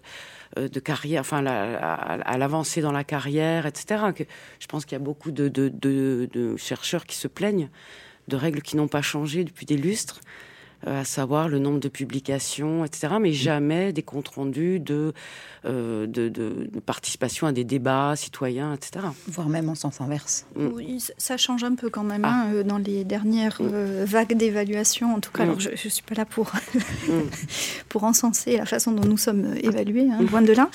euh, 0.59 0.69
de 0.69 0.81
carrière, 0.81 1.21
enfin 1.21 1.45
à, 1.47 2.39
l'avancée 2.39 2.81
dans 2.81 2.93
la 2.93 3.05
carrière, 3.05 3.67
etc. 3.67 4.03
Je 4.59 4.67
pense 4.67 4.85
qu'il 4.85 4.93
y 4.93 5.01
a 5.01 5.05
beaucoup 5.05 5.31
de, 5.31 5.49
de, 5.49 6.57
chercheurs 6.57 7.07
qui 7.07 7.17
se 7.17 7.29
plaignent 7.29 7.71
de 8.29 8.37
règles 8.37 8.63
qui 8.63 8.77
n'ont 8.77 8.89
pas 8.89 9.03
changé 9.03 9.45
depuis 9.45 9.67
des 9.67 9.77
lustres. 9.77 10.21
Euh, 10.87 11.01
à 11.01 11.05
savoir 11.05 11.49
le 11.49 11.59
nombre 11.59 11.81
de 11.81 11.89
publications, 11.89 12.85
etc., 12.85 13.15
mais 13.21 13.33
jamais 13.33 13.93
des 13.93 14.03
comptes 14.03 14.29
rendus 14.29 14.81
de, 14.81 15.15
euh, 15.65 16.07
de, 16.07 16.69
participation 16.85 17.47
à 17.47 17.53
des 17.53 17.65
débats 17.65 18.15
citoyens, 18.17 18.75
etc. 18.75 19.07
Voire 19.29 19.49
même 19.49 19.69
en 19.69 19.75
sens 19.75 20.01
inverse. 20.01 20.47
Mm. 20.57 20.67
Oui, 20.75 21.05
ça 21.17 21.37
change 21.37 21.65
un 21.65 21.75
peu 21.75 21.89
quand 21.89 22.03
même 22.03 22.25
ah. 22.25 22.45
hein, 22.45 22.55
euh, 22.55 22.63
dans 22.65 22.77
les 22.77 23.05
dernières 23.05 23.63
mm. 23.63 24.05
vagues 24.05 24.37
d'évaluation. 24.37 25.15
En 25.15 25.21
tout 25.21 25.31
cas, 25.31 25.45
mm. 25.45 25.49
alors 25.49 25.61
je 25.61 25.71
ne 25.71 25.77
suis 25.77 26.03
pas 26.03 26.15
là 26.15 26.27
pour, 26.27 26.53
pour 27.89 28.05
encenser 28.05 28.57
la 28.59 28.67
façon 28.67 28.93
dont 28.93 29.09
nous 29.09 29.19
sommes 29.19 29.55
évalués, 29.63 30.09
hein, 30.11 30.23
loin 30.31 30.43
de 30.43 30.53
là. 30.53 30.69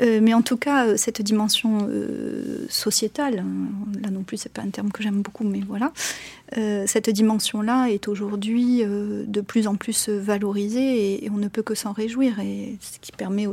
mais 0.00 0.34
en 0.34 0.42
tout 0.42 0.56
cas, 0.56 0.96
cette 0.96 1.22
dimension 1.22 1.88
sociétale, 2.68 3.40
hein, 3.40 4.00
là 4.02 4.10
non 4.10 4.22
plus, 4.22 4.38
c'est 4.38 4.52
pas 4.52 4.62
un 4.62 4.70
terme 4.70 4.90
que 4.90 5.02
j'aime 5.02 5.22
beaucoup, 5.22 5.44
mais 5.44 5.60
voilà, 5.60 5.92
cette 6.86 7.10
dimension-là 7.10 7.86
est 7.86 8.08
aujourd'hui 8.08 8.82
de 8.84 9.40
plus 9.40 9.66
en 9.66 9.76
plus 9.76 10.08
valorisé 10.08 11.24
et, 11.24 11.30
on 11.30 11.36
ne 11.36 11.48
peut 11.48 11.62
que 11.62 11.74
s'en 11.74 11.92
réjouir. 11.92 12.38
Et 12.40 12.76
ce 12.80 12.98
qui 12.98 13.12
permet 13.12 13.46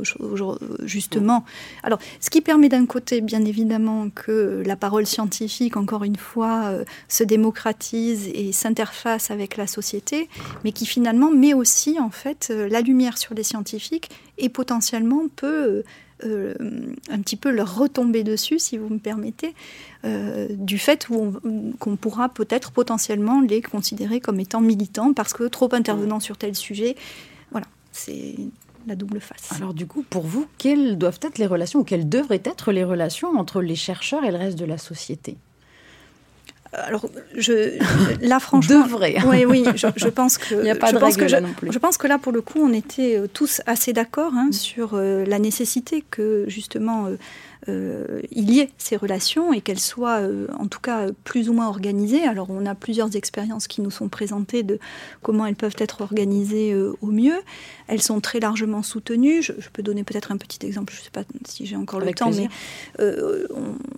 justement. 0.82 1.44
Alors, 1.82 1.98
ce 2.20 2.30
qui 2.30 2.40
permet 2.40 2.68
d'un 2.68 2.86
côté, 2.86 3.20
bien 3.20 3.44
évidemment, 3.44 4.10
que 4.10 4.62
la 4.64 4.76
parole 4.76 5.06
scientifique, 5.06 5.76
encore 5.76 6.04
une 6.04 6.16
fois, 6.16 6.64
euh, 6.66 6.84
se 7.08 7.24
démocratise 7.24 8.28
et 8.34 8.52
s'interface 8.52 9.30
avec 9.30 9.56
la 9.56 9.66
société, 9.66 10.28
mais 10.64 10.72
qui 10.72 10.86
finalement 10.86 11.30
met 11.30 11.54
aussi, 11.54 11.98
en 11.98 12.10
fait, 12.10 12.48
euh, 12.50 12.68
la 12.68 12.80
lumière 12.80 13.18
sur 13.18 13.34
les 13.34 13.42
scientifiques 13.42 14.10
et 14.38 14.48
potentiellement 14.48 15.24
peut. 15.34 15.82
Euh, 16.24 16.54
un 17.08 17.20
petit 17.20 17.36
peu 17.36 17.50
leur 17.50 17.76
retomber 17.76 18.24
dessus, 18.24 18.58
si 18.58 18.76
vous 18.76 18.88
me 18.88 18.98
permettez, 18.98 19.54
euh, 20.04 20.48
du 20.50 20.78
fait 20.78 21.06
qu'on 21.06 21.96
pourra 21.96 22.28
peut-être 22.28 22.72
potentiellement 22.72 23.40
les 23.40 23.62
considérer 23.62 24.20
comme 24.20 24.40
étant 24.40 24.60
militants 24.60 25.12
parce 25.12 25.32
que 25.32 25.44
trop 25.44 25.72
intervenant 25.74 26.20
sur 26.20 26.36
tel 26.36 26.54
sujet. 26.54 26.96
Voilà, 27.50 27.66
c'est 27.92 28.34
la 28.86 28.96
double 28.96 29.20
face. 29.20 29.52
Alors 29.52 29.74
du 29.74 29.86
coup, 29.86 30.02
pour 30.08 30.22
vous, 30.22 30.46
quelles 30.58 30.98
doivent 30.98 31.20
être 31.22 31.38
les 31.38 31.46
relations 31.46 31.80
ou 31.80 31.84
quelles 31.84 32.08
devraient 32.08 32.42
être 32.44 32.72
les 32.72 32.84
relations 32.84 33.38
entre 33.38 33.60
les 33.60 33.76
chercheurs 33.76 34.24
et 34.24 34.30
le 34.30 34.38
reste 34.38 34.58
de 34.58 34.64
la 34.64 34.78
société? 34.78 35.36
Alors, 36.72 37.06
je, 37.36 37.78
là, 38.20 38.38
franchement, 38.40 38.82
devrait. 38.82 39.16
Oui, 39.26 39.44
oui, 39.44 39.64
je, 39.74 40.08
pense 40.08 40.38
que. 40.38 40.54
Il 40.60 40.62
n'y 40.62 40.70
a 40.70 40.76
pas 40.76 40.92
de 40.92 40.98
règle 40.98 41.26
là 41.26 41.40
non 41.40 41.52
plus. 41.52 41.72
Je 41.72 41.78
pense 41.78 41.98
que 41.98 42.06
là, 42.06 42.18
pour 42.18 42.32
le 42.32 42.40
coup, 42.42 42.60
on 42.62 42.72
était 42.72 43.16
euh, 43.16 43.26
tous 43.26 43.60
assez 43.66 43.92
d'accord 43.92 44.32
hein, 44.34 44.50
sur 44.52 44.90
euh, 44.94 45.24
la 45.24 45.40
nécessité 45.40 46.04
que 46.10 46.44
justement 46.46 47.06
euh, 47.06 47.16
euh, 47.68 48.22
il 48.30 48.50
y 48.50 48.60
ait 48.60 48.70
ces 48.78 48.96
relations 48.96 49.52
et 49.52 49.60
qu'elles 49.60 49.80
soient 49.80 50.20
euh, 50.20 50.46
en 50.58 50.66
tout 50.66 50.80
cas 50.80 51.08
plus 51.24 51.50
ou 51.50 51.52
moins 51.52 51.68
organisées. 51.68 52.22
Alors 52.22 52.48
on 52.48 52.64
a 52.64 52.74
plusieurs 52.74 53.14
expériences 53.16 53.68
qui 53.68 53.82
nous 53.82 53.90
sont 53.90 54.08
présentées 54.08 54.62
de 54.62 54.78
comment 55.22 55.44
elles 55.44 55.56
peuvent 55.56 55.76
être 55.78 56.00
organisées 56.00 56.72
euh, 56.72 56.96
au 57.02 57.08
mieux. 57.08 57.38
Elles 57.86 58.00
sont 58.00 58.20
très 58.20 58.40
largement 58.40 58.82
soutenues. 58.82 59.42
Je, 59.42 59.52
peux 59.72 59.82
donner 59.82 60.04
peut-être 60.04 60.32
un 60.32 60.36
petit 60.36 60.64
exemple, 60.66 60.92
je 60.94 61.00
ne 61.00 61.04
sais 61.04 61.10
pas 61.10 61.22
si 61.44 61.66
j'ai 61.66 61.76
encore 61.76 62.00
le 62.00 62.12
temps, 62.12 62.30
mais 62.30 62.48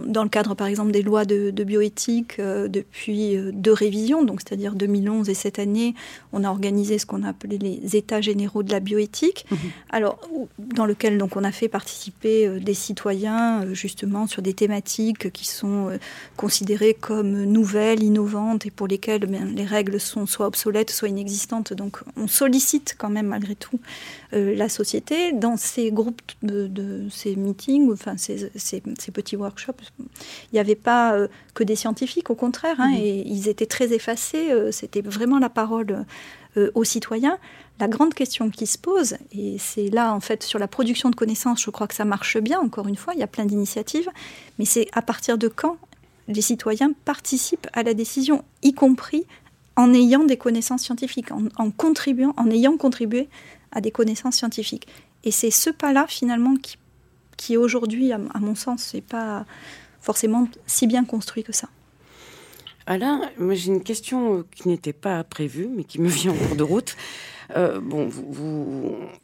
dans 0.06 0.22
le 0.22 0.28
cadre 0.28 0.54
par 0.54 0.66
exemple 0.66 0.92
des 0.92 1.02
lois 1.02 1.24
de, 1.24 1.50
bioéthique, 1.62 2.38
depuis 2.40 3.36
deux 3.52 3.72
révisions, 3.72 4.24
donc 4.24 4.40
c'est-à-dire 4.40 4.74
2011 4.74 5.28
et 5.28 5.34
cette 5.34 5.58
année, 5.58 5.94
on 6.32 6.44
a 6.44 6.48
organisé 6.48 6.98
ce 6.98 7.06
qu'on 7.06 7.22
a 7.22 7.28
appelé 7.28 7.58
les 7.58 7.96
états 7.96 8.20
généraux 8.20 8.62
de 8.62 8.70
la 8.70 8.80
bioéthique, 8.80 9.46
mmh 9.50 9.56
alors 9.90 10.18
dans 10.58 10.86
lequel 10.86 11.18
donc 11.18 11.36
on 11.36 11.44
a 11.44 11.52
fait 11.52 11.68
participer 11.68 12.60
des 12.60 12.74
citoyens 12.74 13.51
euh, 13.60 13.74
justement 13.74 14.26
sur 14.26 14.42
des 14.42 14.54
thématiques 14.54 15.30
qui 15.32 15.46
sont 15.46 15.88
euh, 15.88 15.98
considérées 16.36 16.94
comme 16.94 17.44
nouvelles, 17.44 18.02
innovantes 18.02 18.66
et 18.66 18.70
pour 18.70 18.88
lesquelles 18.88 19.26
ben, 19.26 19.54
les 19.54 19.64
règles 19.64 20.00
sont 20.00 20.26
soit 20.26 20.46
obsolètes, 20.46 20.90
soit 20.90 21.08
inexistantes. 21.08 21.72
Donc 21.72 21.98
on 22.16 22.26
sollicite 22.26 22.94
quand 22.98 23.10
même 23.10 23.26
malgré 23.26 23.54
tout 23.54 23.80
euh, 24.32 24.54
la 24.54 24.68
société 24.68 25.32
dans 25.32 25.56
ces 25.56 25.90
groupes 25.90 26.20
de, 26.42 27.06
ces 27.10 27.36
meetings, 27.36 27.92
enfin 27.92 28.16
ces, 28.16 28.50
petits 29.12 29.36
workshops. 29.36 29.82
Il 29.98 30.54
n'y 30.54 30.58
avait 30.58 30.74
pas 30.74 31.16
que 31.54 31.64
des 31.64 31.76
scientifiques, 31.76 32.30
au 32.30 32.34
contraire, 32.34 32.76
hein, 32.78 32.92
mmh. 32.92 33.00
et 33.00 33.22
ils 33.26 33.48
étaient 33.48 33.66
très 33.66 33.92
effacés. 33.92 34.50
C'était 34.70 35.02
vraiment 35.02 35.38
la 35.38 35.50
parole 35.50 36.04
aux 36.74 36.84
citoyens 36.84 37.38
La 37.80 37.88
grande 37.88 38.14
question 38.14 38.50
qui 38.50 38.66
se 38.66 38.78
pose, 38.78 39.16
et 39.32 39.56
c'est 39.58 39.88
là 39.88 40.14
en 40.14 40.20
fait 40.20 40.42
sur 40.42 40.58
la 40.58 40.68
production 40.68 41.10
de 41.10 41.16
connaissances, 41.16 41.62
je 41.62 41.70
crois 41.70 41.88
que 41.88 41.94
ça 41.94 42.04
marche 42.04 42.38
bien, 42.38 42.60
encore 42.60 42.86
une 42.86 42.96
fois, 42.96 43.14
il 43.14 43.20
y 43.20 43.24
a 43.24 43.26
plein 43.26 43.44
d'initiatives, 43.44 44.08
mais 44.58 44.64
c'est 44.64 44.88
à 44.92 45.02
partir 45.02 45.38
de 45.38 45.48
quand 45.48 45.78
les 46.28 46.42
citoyens 46.42 46.92
participent 47.04 47.66
à 47.72 47.82
la 47.82 47.94
décision, 47.94 48.44
y 48.62 48.74
compris 48.74 49.26
en 49.76 49.92
ayant 49.94 50.24
des 50.24 50.36
connaissances 50.36 50.82
scientifiques, 50.82 51.30
en, 51.32 52.50
ayant 52.50 52.76
contribué 52.76 53.28
à 53.72 53.80
des 53.80 53.90
connaissances 53.90 54.36
scientifiques. 54.36 54.86
Et 55.24 55.30
c'est 55.30 55.50
ce 55.50 55.70
pas-là 55.70 56.06
finalement 56.08 56.54
qui, 57.36 57.56
aujourd'hui, 57.56 58.12
à, 58.12 58.18
mon 58.18 58.54
sens, 58.54 58.94
n'est 58.94 59.00
pas 59.00 59.46
forcément 60.00 60.48
si 60.66 60.86
bien 60.86 61.04
construit 61.04 61.42
que 61.42 61.52
ça. 61.52 61.68
Alain, 62.86 63.30
j'ai 63.50 63.68
une 63.68 63.82
question 63.82 64.44
qui 64.54 64.68
n'était 64.68 64.92
pas 64.92 65.22
prévue, 65.22 65.68
mais 65.68 65.84
qui 65.84 66.00
me 66.00 66.08
vient 66.08 66.32
en 66.32 66.34
cours 66.34 66.56
de 66.56 66.62
route. 66.64 66.96
Euh, 67.56 67.80
bon, 67.80 68.08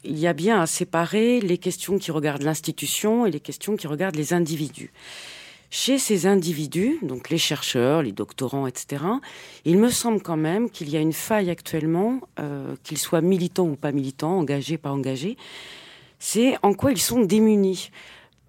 il 0.03 0.17
y 0.17 0.27
a 0.27 0.33
bien 0.33 0.61
à 0.61 0.67
séparer 0.67 1.39
les 1.41 1.57
questions 1.57 1.97
qui 1.97 2.11
regardent 2.11 2.43
l'institution 2.43 3.25
et 3.25 3.31
les 3.31 3.39
questions 3.39 3.75
qui 3.75 3.87
regardent 3.87 4.15
les 4.15 4.33
individus. 4.33 4.91
Chez 5.71 5.99
ces 5.99 6.25
individus, 6.25 6.97
donc 7.03 7.29
les 7.29 7.37
chercheurs, 7.37 8.01
les 8.01 8.11
doctorants, 8.11 8.65
etc., 8.65 9.03
il 9.65 9.77
me 9.77 9.89
semble 9.89 10.19
quand 10.19 10.37
même 10.37 10.69
qu'il 10.71 10.89
y 10.89 10.97
a 10.97 10.99
une 10.99 11.13
faille 11.13 11.51
actuellement, 11.51 12.21
euh, 12.39 12.75
qu'ils 12.83 12.97
soient 12.97 13.21
militants 13.21 13.67
ou 13.67 13.75
pas 13.75 13.91
militants, 13.91 14.39
engagés, 14.39 14.79
pas 14.79 14.91
engagés, 14.91 15.37
c'est 16.17 16.57
en 16.63 16.73
quoi 16.73 16.91
ils 16.91 17.01
sont 17.01 17.21
démunis. 17.21 17.91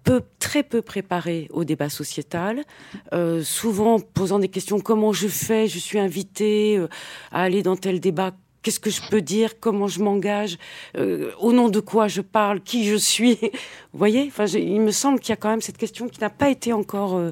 Peu, 0.03 0.23
très 0.39 0.63
peu 0.63 0.81
préparés 0.81 1.47
au 1.51 1.63
débat 1.63 1.89
sociétal, 1.89 2.63
euh, 3.13 3.43
souvent 3.43 3.99
posant 3.99 4.39
des 4.39 4.47
questions 4.47 4.79
comment 4.79 5.13
je 5.13 5.27
fais, 5.27 5.67
je 5.67 5.77
suis 5.77 5.99
invité 5.99 6.83
à 7.31 7.43
aller 7.43 7.61
dans 7.61 7.75
tel 7.75 7.99
débat, 7.99 8.31
Qu'est-ce 8.61 8.79
que 8.79 8.91
je 8.91 9.01
peux 9.09 9.21
dire? 9.21 9.59
Comment 9.59 9.87
je 9.87 10.01
m'engage? 10.03 10.57
Euh, 10.95 11.31
Au 11.39 11.51
nom 11.51 11.69
de 11.69 11.79
quoi 11.79 12.07
je 12.07 12.21
parle? 12.21 12.61
Qui 12.61 12.85
je 12.85 12.95
suis? 12.95 13.39
Vous 13.41 13.99
voyez? 13.99 14.25
Enfin, 14.27 14.45
Il 14.45 14.81
me 14.81 14.91
semble 14.91 15.19
qu'il 15.19 15.29
y 15.29 15.33
a 15.33 15.37
quand 15.37 15.49
même 15.49 15.61
cette 15.61 15.77
question 15.77 16.07
qui 16.07 16.21
n'a 16.21 16.29
pas 16.29 16.49
été 16.49 16.71
encore 16.71 17.17
euh, 17.17 17.31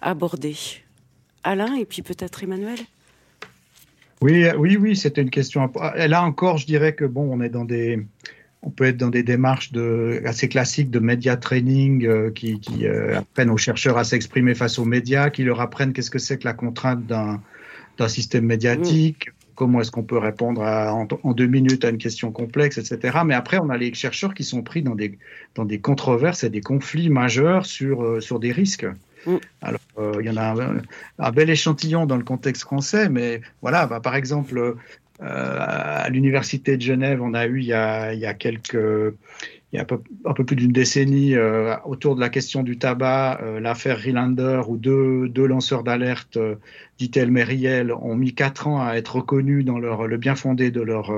abordée. 0.00 0.56
Alain 1.44 1.74
et 1.74 1.84
puis 1.84 2.02
peut-être 2.02 2.42
Emmanuel? 2.42 2.78
Oui, 4.22 4.46
oui, 4.56 4.76
oui, 4.76 4.96
c'était 4.96 5.22
une 5.22 5.30
question. 5.30 5.70
Là 5.96 6.22
encore, 6.22 6.58
je 6.58 6.66
dirais 6.66 6.94
que 6.94 7.06
bon, 7.06 7.30
on 7.32 7.40
est 7.40 7.48
dans 7.48 7.64
des, 7.64 7.98
on 8.62 8.68
peut 8.68 8.84
être 8.84 8.98
dans 8.98 9.08
des 9.08 9.22
démarches 9.22 9.72
de, 9.72 10.20
assez 10.26 10.48
classiques 10.48 10.90
de 10.90 10.98
média 10.98 11.38
training 11.38 12.04
euh, 12.04 12.30
qui, 12.30 12.60
apprennent 13.14 13.48
aux 13.48 13.56
chercheurs 13.56 13.96
à 13.96 14.04
s'exprimer 14.04 14.54
face 14.54 14.78
aux 14.78 14.84
médias, 14.84 15.30
qui 15.30 15.42
leur 15.42 15.60
apprennent 15.62 15.94
qu'est-ce 15.94 16.10
que 16.10 16.18
c'est 16.18 16.38
que 16.38 16.44
la 16.44 16.52
contrainte 16.52 17.06
d'un 17.06 18.08
système 18.08 18.44
médiatique, 18.44 19.30
comment 19.60 19.82
est-ce 19.82 19.90
qu'on 19.90 20.02
peut 20.02 20.16
répondre 20.16 20.62
en, 20.62 21.32
deux 21.34 21.46
minutes 21.46 21.84
à 21.84 21.90
une 21.90 21.98
question 21.98 22.32
complexe, 22.32 22.78
etc. 22.78 23.18
Mais 23.26 23.34
après, 23.34 23.58
on 23.58 23.68
a 23.68 23.76
les 23.76 23.92
chercheurs 23.92 24.32
qui 24.32 24.42
sont 24.42 24.62
pris 24.62 24.80
dans 24.80 24.94
des, 24.94 25.18
dans 25.54 25.66
des 25.66 25.78
controverses 25.78 26.44
et 26.44 26.48
des 26.48 26.62
conflits 26.62 27.10
majeurs 27.10 27.66
sur, 27.66 28.02
euh, 28.02 28.20
sur 28.22 28.40
des 28.40 28.52
risques. 28.52 28.86
Mm. 29.26 29.36
Alors, 29.60 29.80
euh, 29.98 30.14
il 30.18 30.24
y 30.24 30.30
en 30.30 30.38
a 30.38 30.80
un, 31.18 31.30
bel 31.32 31.50
échantillon 31.50 32.06
dans 32.06 32.16
le 32.16 32.24
contexte 32.24 32.62
français, 32.62 33.10
mais 33.10 33.42
voilà, 33.60 33.84
bah, 33.84 34.00
par 34.00 34.14
exemple, 34.14 34.58
euh, 34.58 34.76
à 35.20 36.08
l'Université 36.08 36.78
de 36.78 36.82
Genève, 36.82 37.20
on 37.20 37.34
a 37.34 37.44
eu 37.44 37.58
il 37.58 37.66
y 37.66 37.74
a, 37.74 38.14
il 38.14 38.18
y 38.18 38.24
a 38.24 38.32
quelques 38.32 39.14
il 39.72 39.76
y 39.76 39.78
a 39.78 39.82
un 39.82 40.34
peu, 40.34 40.44
plus 40.44 40.56
d'une 40.56 40.72
décennie 40.72 41.36
euh, 41.36 41.76
autour 41.84 42.16
de 42.16 42.20
la 42.20 42.28
question 42.28 42.64
du 42.64 42.76
tabac, 42.76 43.38
euh, 43.40 43.60
l'affaire 43.60 43.98
Rylander, 43.98 44.62
où 44.66 44.76
deux, 44.76 45.46
lanceurs 45.46 45.84
d'alerte, 45.84 46.36
euh, 46.38 46.56
dit-elle 46.98 47.30
Mériel, 47.30 47.92
ont 47.92 48.16
mis 48.16 48.34
quatre 48.34 48.66
ans 48.66 48.84
à 48.84 48.94
être 48.94 49.16
reconnus 49.16 49.64
dans 49.64 49.78
le 49.78 50.16
bien 50.16 50.34
fondé 50.34 50.72
de 50.72 50.80
leur, 50.80 51.12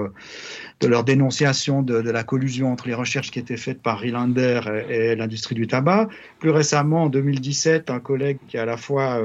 leur 0.82 1.02
dénonciation 1.02 1.82
de, 1.82 1.94
la 1.94 2.24
collusion 2.24 2.70
entre 2.70 2.88
les 2.88 2.94
recherches 2.94 3.30
qui 3.30 3.38
étaient 3.38 3.56
faites 3.56 3.80
par 3.80 4.00
Rylander 4.00 4.60
et, 4.90 5.16
l'industrie 5.16 5.54
du 5.54 5.66
tabac. 5.66 6.08
Plus 6.38 6.50
récemment, 6.50 7.04
en 7.04 7.08
2017, 7.08 7.88
un 7.88 8.00
collègue 8.00 8.38
qui 8.48 8.58
est 8.58 8.60
à 8.60 8.66
la 8.66 8.76
fois 8.76 9.20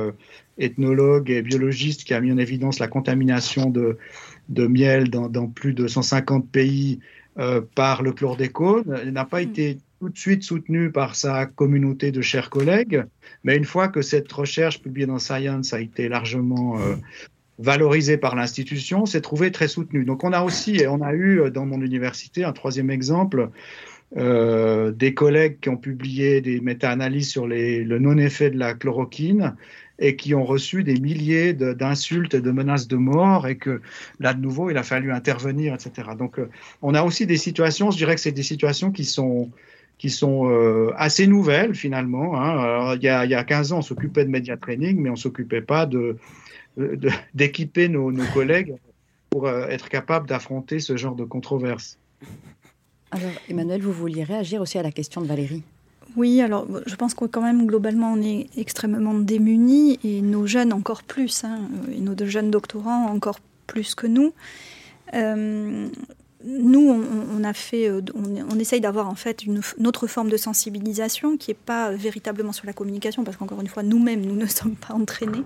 ethnologue 0.57 1.29
et 1.29 1.41
biologiste 1.43 2.05
qui 2.05 2.13
a 2.13 2.21
mis 2.21 2.31
en 2.31 2.37
évidence 2.37 2.79
la 2.79 2.87
contamination 2.87 3.69
de, 3.69 3.97
miel 4.49 5.09
dans 5.09 5.47
plus 5.47 5.73
de 5.73 5.85
150 5.85 6.49
pays 6.49 6.99
euh, 7.39 7.61
par 7.75 8.01
le 8.01 8.11
chlordécone. 8.11 8.99
Il 9.05 9.11
n'a 9.11 9.25
pas 9.25 9.39
mm. 9.39 9.43
été 9.43 9.77
tout 9.99 10.09
de 10.09 10.17
suite 10.17 10.43
soutenu 10.43 10.91
par 10.91 11.15
sa 11.15 11.45
communauté 11.45 12.11
de 12.11 12.21
chers 12.21 12.49
collègues, 12.49 13.03
mais 13.43 13.55
une 13.55 13.65
fois 13.65 13.87
que 13.87 14.01
cette 14.01 14.31
recherche 14.31 14.81
publiée 14.81 15.07
dans 15.07 15.19
Science 15.19 15.73
a 15.73 15.79
été 15.79 16.07
largement 16.07 16.79
euh, 16.79 16.95
valorisée 17.59 18.17
par 18.17 18.35
l'institution, 18.35 19.05
s'est 19.05 19.21
trouvé 19.21 19.51
très 19.51 19.67
soutenu. 19.67 20.05
Donc 20.05 20.23
on 20.23 20.33
a 20.33 20.41
aussi, 20.41 20.77
et 20.77 20.87
on 20.87 21.01
a 21.01 21.13
eu 21.13 21.41
euh, 21.41 21.49
dans 21.49 21.65
mon 21.65 21.81
université 21.81 22.43
un 22.43 22.53
troisième 22.53 22.89
exemple, 22.89 23.49
euh, 24.15 24.91
des 24.91 25.13
collègues 25.13 25.59
qui 25.59 25.67
ont 25.67 25.75
publié 25.75 26.39
des 26.39 26.61
méta-analyses 26.61 27.29
sur 27.29 27.45
le 27.45 27.99
non-effet 27.99 28.49
de 28.49 28.57
la 28.57 28.73
chloroquine 28.73 29.55
et 29.99 30.15
qui 30.15 30.33
ont 30.33 30.45
reçu 30.45 30.83
des 30.83 30.97
milliers 30.97 31.53
d'insultes 31.53 32.33
et 32.33 32.39
de 32.39 32.51
menaces 32.51 32.87
de 32.87 32.95
mort 32.95 33.47
et 33.47 33.57
que 33.57 33.81
là 34.21 34.33
de 34.33 34.39
nouveau 34.39 34.69
il 34.69 34.77
a 34.77 34.83
fallu 34.83 35.11
intervenir, 35.11 35.73
etc. 35.73 36.09
Donc 36.17 36.39
euh, 36.39 36.49
on 36.81 36.93
a 36.93 37.03
aussi 37.03 37.25
des 37.25 37.35
situations, 37.35 37.91
je 37.91 37.97
dirais 37.97 38.15
que 38.15 38.21
c'est 38.21 38.31
des 38.31 38.43
situations 38.43 38.91
qui 38.91 39.03
sont 39.03 39.51
euh, 40.05 40.93
assez 40.95 41.27
nouvelles 41.27 41.75
finalement. 41.75 42.39
Hein. 42.39 42.95
il, 42.95 43.03
y 43.03 43.09
a, 43.09 43.25
il 43.25 43.31
y 43.31 43.35
a 43.35 43.43
15 43.43 43.73
ans, 43.73 43.79
on 43.79 43.81
s'occupait 43.81 44.23
de 44.23 44.29
média 44.29 44.55
training, 44.55 45.01
mais 45.01 45.09
on 45.09 45.17
s'occupait 45.17 45.61
pas 45.61 45.85
de 45.85 46.15
d'équiper 47.33 47.89
nos, 47.89 48.13
collègues 48.35 48.75
pour 49.31 49.49
être 49.49 49.89
capable 49.89 50.29
d'affronter 50.29 50.79
ce 50.79 50.95
genre 50.95 51.15
de 51.15 51.25
controverses. 51.25 51.97
Alors, 53.11 53.31
Emmanuel, 53.49 53.81
vous 53.81 53.93
vouliez 53.93 54.23
réagir 54.23 54.61
aussi 54.61 54.77
à 54.77 54.83
la 54.83 54.91
question 54.91 55.21
de 55.21 55.27
Valérie 55.27 55.63
oui, 56.15 56.41
alors 56.41 56.65
je 56.87 56.95
pense 56.95 57.13
que 57.13 57.25
quand 57.25 57.41
même 57.41 57.67
globalement 57.67 58.13
on 58.13 58.21
est 58.21 58.47
extrêmement 58.57 59.13
démunis 59.13 59.99
et 60.03 60.21
nos 60.21 60.47
jeunes 60.47 60.73
encore 60.73 61.03
plus, 61.03 61.43
hein, 61.43 61.59
et 61.91 61.99
nos 61.99 62.15
jeunes 62.25 62.49
doctorants 62.49 63.05
encore 63.11 63.39
plus 63.67 63.93
que 63.93 64.07
nous. 64.07 64.33
Euh, 65.13 65.89
nous, 66.43 67.03
on, 67.35 67.43
a 67.43 67.53
fait, 67.53 67.89
euh, 67.89 68.01
on, 68.15 68.59
essaye 68.59 68.79
d'avoir 68.79 69.09
en 69.09 69.15
fait 69.15 69.43
une, 69.43 69.61
autre 69.85 70.07
forme 70.07 70.29
de 70.29 70.37
sensibilisation 70.37 71.35
qui 71.35 71.49
n'est 71.49 71.55
pas 71.55 71.91
véritablement 71.91 72.51
sur 72.51 72.67
la 72.67 72.73
communication, 72.73 73.23
parce 73.23 73.37
qu'encore 73.37 73.59
une 73.59 73.67
fois, 73.67 73.83
nous-mêmes, 73.83 74.21
nous 74.25 74.35
ne 74.35 74.45
sommes 74.47 74.75
pas 74.75 74.93
entraînés, 74.93 75.43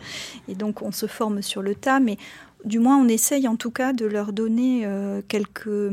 et 0.48 0.56
donc 0.56 0.82
on 0.82 0.92
se 0.92 1.06
forme 1.06 1.42
sur 1.42 1.62
le 1.62 1.76
tas, 1.76 2.00
mais 2.00 2.18
du 2.66 2.80
moins 2.80 2.98
on 2.98 3.08
essaye 3.08 3.48
en 3.48 3.56
tout 3.56 3.72
cas 3.72 3.94
de 3.94 4.06
leur 4.06 4.34
donner 4.34 4.82
euh, 4.86 5.22
quelques 5.28 5.92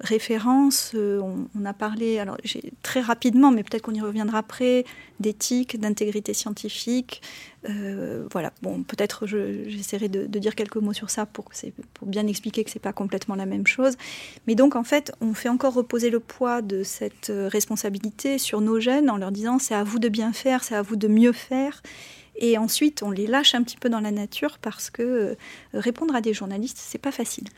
références. 0.00 0.92
Euh, 0.94 1.20
on, 1.54 1.64
a 1.64 1.72
parlé, 1.72 2.18
alors 2.18 2.36
très 2.82 3.00
rapidement, 3.00 3.50
mais 3.50 3.62
peut-être 3.62 3.82
qu'on 3.82 3.94
y 3.94 4.00
reviendra 4.00 4.38
après, 4.38 4.84
d'éthique, 5.20 5.78
d'intégrité 5.78 6.34
scientifique. 6.34 7.20
Euh, 7.68 8.26
voilà, 8.30 8.52
bon, 8.62 8.82
peut-être 8.84 9.26
j'essaierai 9.26 10.08
de, 10.08 10.26
dire 10.38 10.54
quelques 10.54 10.76
mots 10.76 10.92
sur 10.92 11.10
ça 11.10 11.26
pour, 11.26 11.46
pour 11.94 12.06
bien 12.06 12.26
expliquer 12.26 12.62
que 12.62 12.70
c'est 12.70 12.78
pas 12.78 12.92
complètement 12.92 13.34
la 13.34 13.46
même 13.46 13.66
chose. 13.66 13.96
Mais 14.46 14.54
donc, 14.54 14.76
en 14.76 14.84
fait, 14.84 15.12
on 15.20 15.34
fait 15.34 15.48
encore 15.48 15.74
reposer 15.74 16.10
le 16.10 16.20
poids 16.20 16.62
de 16.62 16.82
cette 16.84 17.30
euh, 17.30 17.48
responsabilité 17.48 18.38
sur 18.38 18.60
nos 18.60 18.78
jeunes 18.78 19.10
en 19.10 19.16
leur 19.16 19.32
disant 19.32 19.58
c'est 19.58 19.74
à 19.74 19.82
vous 19.82 19.98
de 19.98 20.08
bien 20.08 20.32
faire, 20.32 20.62
c'est 20.62 20.76
à 20.76 20.82
vous 20.82 20.96
de 20.96 21.08
mieux 21.08 21.32
faire. 21.32 21.82
Et 22.40 22.56
ensuite, 22.56 23.02
on 23.02 23.10
les 23.10 23.26
lâche 23.26 23.56
un 23.56 23.64
petit 23.64 23.76
peu 23.76 23.88
dans 23.88 23.98
la 23.98 24.12
nature 24.12 24.58
parce 24.58 24.90
que 24.90 25.36
répondre 25.74 26.14
à 26.14 26.20
des 26.20 26.32
journalistes, 26.32 26.78
c'est 26.80 26.98
pas 26.98 27.10
facile. 27.10 27.48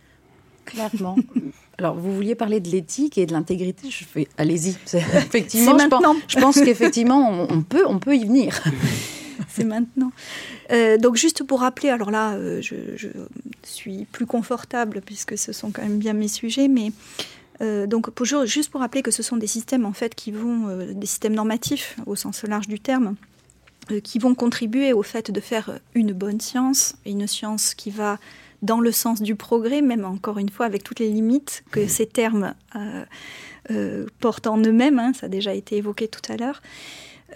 Clairement. 0.65 1.17
Alors, 1.81 1.95
vous 1.95 2.15
vouliez 2.15 2.35
parler 2.35 2.61
de 2.61 2.69
l'éthique 2.69 3.17
et 3.17 3.25
de 3.25 3.33
l'intégrité. 3.33 3.89
Je 3.89 4.05
fais, 4.05 4.29
allez-y. 4.37 4.77
Effectivement, 4.95 5.79
je 5.79 5.85
maintenant. 5.85 6.13
Pense, 6.13 6.23
je 6.29 6.39
pense 6.39 6.61
qu'effectivement, 6.61 7.47
on, 7.49 7.63
peut, 7.63 7.85
on 7.87 7.99
peut 7.99 8.15
y 8.15 8.27
venir. 8.27 8.63
C'est 9.49 9.65
maintenant. 9.65 10.13
Euh, 10.73 10.99
donc, 10.99 11.17
juste 11.17 11.43
pour 11.43 11.61
rappeler, 11.61 11.89
alors 11.89 12.11
là, 12.11 12.35
euh, 12.35 12.61
je, 12.61 12.77
suis 13.63 14.05
plus 14.13 14.27
confortable 14.27 15.01
puisque 15.01 15.39
ce 15.39 15.55
sont 15.55 15.71
quand 15.71 15.81
même 15.81 15.97
bien 15.97 16.13
mes 16.13 16.29
sujets, 16.29 16.69
mais 16.69 16.93
euh, 17.63 17.87
donc 17.87 18.11
pour, 18.11 18.27
juste 18.45 18.71
pour 18.71 18.83
rappeler 18.83 19.01
que 19.01 19.11
ce 19.11 19.23
sont 19.23 19.39
des 19.39 19.47
systèmes 19.47 19.87
en 19.87 19.95
fait 19.95 20.15
qui 20.15 20.33
vont, 20.33 20.85
des 20.93 21.07
systèmes 21.07 21.35
normatifs 21.35 21.97
au 22.05 22.15
sens 22.15 22.43
large 22.43 22.69
du 22.69 22.79
terme, 22.79 23.15
qui 24.05 24.19
vont 24.19 24.35
contribuer 24.35 24.93
au 24.93 25.03
fait 25.03 25.31
de 25.31 25.41
faire 25.41 25.79
une 25.95 26.13
bonne 26.13 26.41
science, 26.41 26.95
une 27.07 27.27
science 27.27 27.75
qui 27.75 27.91
va 27.91 28.19
dans 28.63 28.81
le 28.81 28.93
sens 28.93 29.23
du 29.23 29.35
progrès, 29.35 29.83
même 29.83 30.05
encore 30.05 30.39
une 30.39 30.49
fois 30.49 30.67
avec 30.67 30.83
toutes 30.83 31.01
les 31.01 31.09
limites 31.09 31.65
que 31.71 31.87
ces 31.87 32.07
termes 32.07 32.55
euh, 32.77 33.05
euh, 33.71 34.07
portent 34.21 34.47
en 34.47 34.59
eux-mêmes, 34.59 34.99
hein, 34.99 35.13
ça 35.15 35.27
a 35.27 35.29
déjà 35.29 35.55
été 35.55 35.77
évoqué 35.77 36.09
tout 36.09 36.33
à 36.33 36.37
l'heure. 36.37 36.61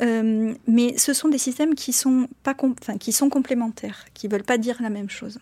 Euh, 0.01 0.55
mais 0.67 0.99
ce 0.99 1.13
sont 1.13 1.29
des 1.29 1.39
systèmes 1.39 1.77
qui 1.77 1.93
sont, 1.93 2.29
pas 2.43 2.57
qui 2.99 3.13
sont 3.13 3.29
complémentaires, 3.29 4.07
qui 4.13 4.27
ne 4.27 4.33
veulent 4.33 4.43
pas 4.43 4.59
dire 4.59 4.77
la 4.83 4.91
même 4.91 5.09
chose. 5.09 5.39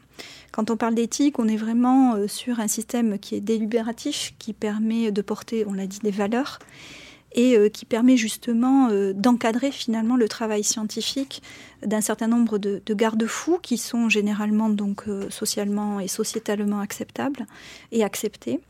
Quand 0.51 0.71
on 0.71 0.77
parle 0.77 0.95
d'éthique, 0.95 1.39
on 1.39 1.49
est 1.49 1.57
vraiment 1.57 2.29
sur 2.29 2.61
un 2.61 2.69
système 2.69 3.19
qui 3.19 3.35
est 3.35 3.41
délibératif, 3.41 4.35
qui 4.39 4.53
permet 4.53 5.11
de 5.11 5.23
porter, 5.23 5.65
on 5.67 5.73
l'a 5.73 5.87
dit, 5.87 6.01
des 6.01 6.11
valeurs, 6.11 6.59
et 7.35 7.57
euh, 7.57 7.69
qui 7.69 7.85
permet 7.85 8.17
justement 8.17 8.89
euh, 8.91 9.13
d'encadrer 9.13 9.71
finalement 9.71 10.17
le 10.17 10.29
travail 10.29 10.65
scientifique 10.65 11.43
d'un 11.85 12.01
certain 12.01 12.29
nombre 12.29 12.59
de, 12.59 12.81
garde-fous 12.89 13.59
qui 13.63 13.79
sont 13.79 14.09
généralement 14.09 14.69
donc 14.69 15.05
euh, 15.09 15.29
socialement 15.31 16.01
et 16.01 16.09
sociétalement 16.09 16.81
acceptables 16.81 17.47
et 17.91 18.05
acceptés. 18.05 18.61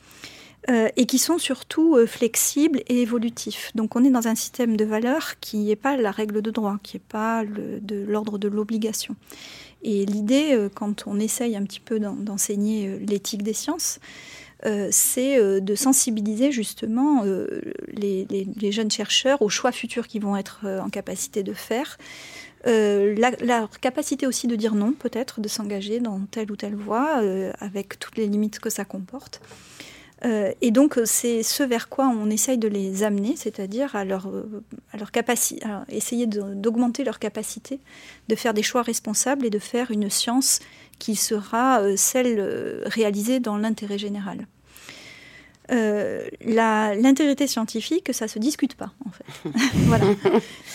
et 0.68 1.06
qui 1.06 1.18
sont 1.18 1.38
surtout 1.38 1.96
flexibles 2.06 2.82
et 2.86 3.02
évolutifs. 3.02 3.72
Donc 3.74 3.96
on 3.96 4.04
est 4.04 4.10
dans 4.10 4.28
un 4.28 4.36
système 4.36 4.76
de 4.76 4.84
valeurs 4.84 5.40
qui 5.40 5.56
n'est 5.64 5.74
pas 5.74 5.96
la 5.96 6.12
règle 6.12 6.40
de 6.40 6.52
droit, 6.52 6.78
qui 6.84 6.96
n'est 6.96 7.08
pas 7.08 7.42
de 7.44 7.96
l'ordre 8.06 8.38
de 8.38 8.46
l'obligation. 8.46 9.16
Et 9.82 10.06
l'idée, 10.06 10.68
quand 10.76 11.08
on 11.08 11.18
essaye 11.18 11.56
un 11.56 11.64
petit 11.64 11.80
peu 11.80 11.98
d'enseigner 11.98 13.00
l'éthique 13.00 13.42
des 13.42 13.54
sciences, 13.54 13.98
euh, 14.64 14.88
c'est 14.92 15.38
euh, 15.38 15.60
de 15.60 15.74
sensibiliser 15.74 16.52
justement 16.52 17.24
euh, 17.24 17.60
les, 17.92 18.46
jeunes 18.70 18.90
chercheurs 18.90 19.42
aux 19.42 19.48
choix 19.48 19.72
futurs 19.72 20.06
qu'ils 20.06 20.22
vont 20.22 20.36
être 20.36 20.64
en 20.64 20.88
capacité 20.88 21.42
de 21.42 21.52
faire. 21.52 21.98
leur 22.64 23.68
capacité 23.80 24.26
aussi 24.26 24.46
de 24.46 24.56
dire 24.56 24.74
non, 24.74 24.92
peut-être, 24.92 25.40
de 25.40 25.48
s'engager 25.48 26.00
dans 26.00 26.20
telle 26.30 26.50
ou 26.52 26.56
telle 26.56 26.76
voie, 26.76 27.20
avec 27.58 27.98
toutes 27.98 28.16
les 28.16 28.26
limites 28.26 28.60
que 28.60 28.70
ça 28.70 28.84
comporte. 28.84 29.42
et 30.24 30.70
donc, 30.70 30.98
c'est 31.04 31.42
ce 31.42 31.64
vers 31.64 31.88
quoi 31.88 32.06
on 32.06 32.30
essaye 32.30 32.56
de 32.56 32.68
les 32.68 33.02
amener, 33.02 33.34
c'est-à-dire 33.36 33.94
à 33.96 34.04
leur, 34.04 34.30
à 34.92 34.96
leur 34.96 35.10
capacité, 35.10 35.66
essayer 35.88 36.26
d'augmenter 36.26 37.04
leur 37.04 37.18
capacité 37.18 37.80
de 38.28 38.36
faire 38.36 38.54
des 38.54 38.62
choix 38.62 38.82
responsables 38.82 39.44
et 39.44 39.50
de 39.50 39.58
faire 39.58 39.90
une 39.90 40.08
science 40.08 40.60
qui 40.98 41.16
sera 41.16 41.82
celle 41.96 42.82
réalisée 42.86 43.40
dans 43.40 43.56
l'intérêt 43.56 43.98
général. 43.98 44.46
Euh, 45.70 46.26
l'intégrité 46.44 47.46
scientifique, 47.46 48.12
ça 48.12 48.28
se 48.28 48.38
discute 48.38 48.74
pas, 48.74 48.92
en 49.06 49.10
fait. 49.10 49.50
voilà. 49.86 50.04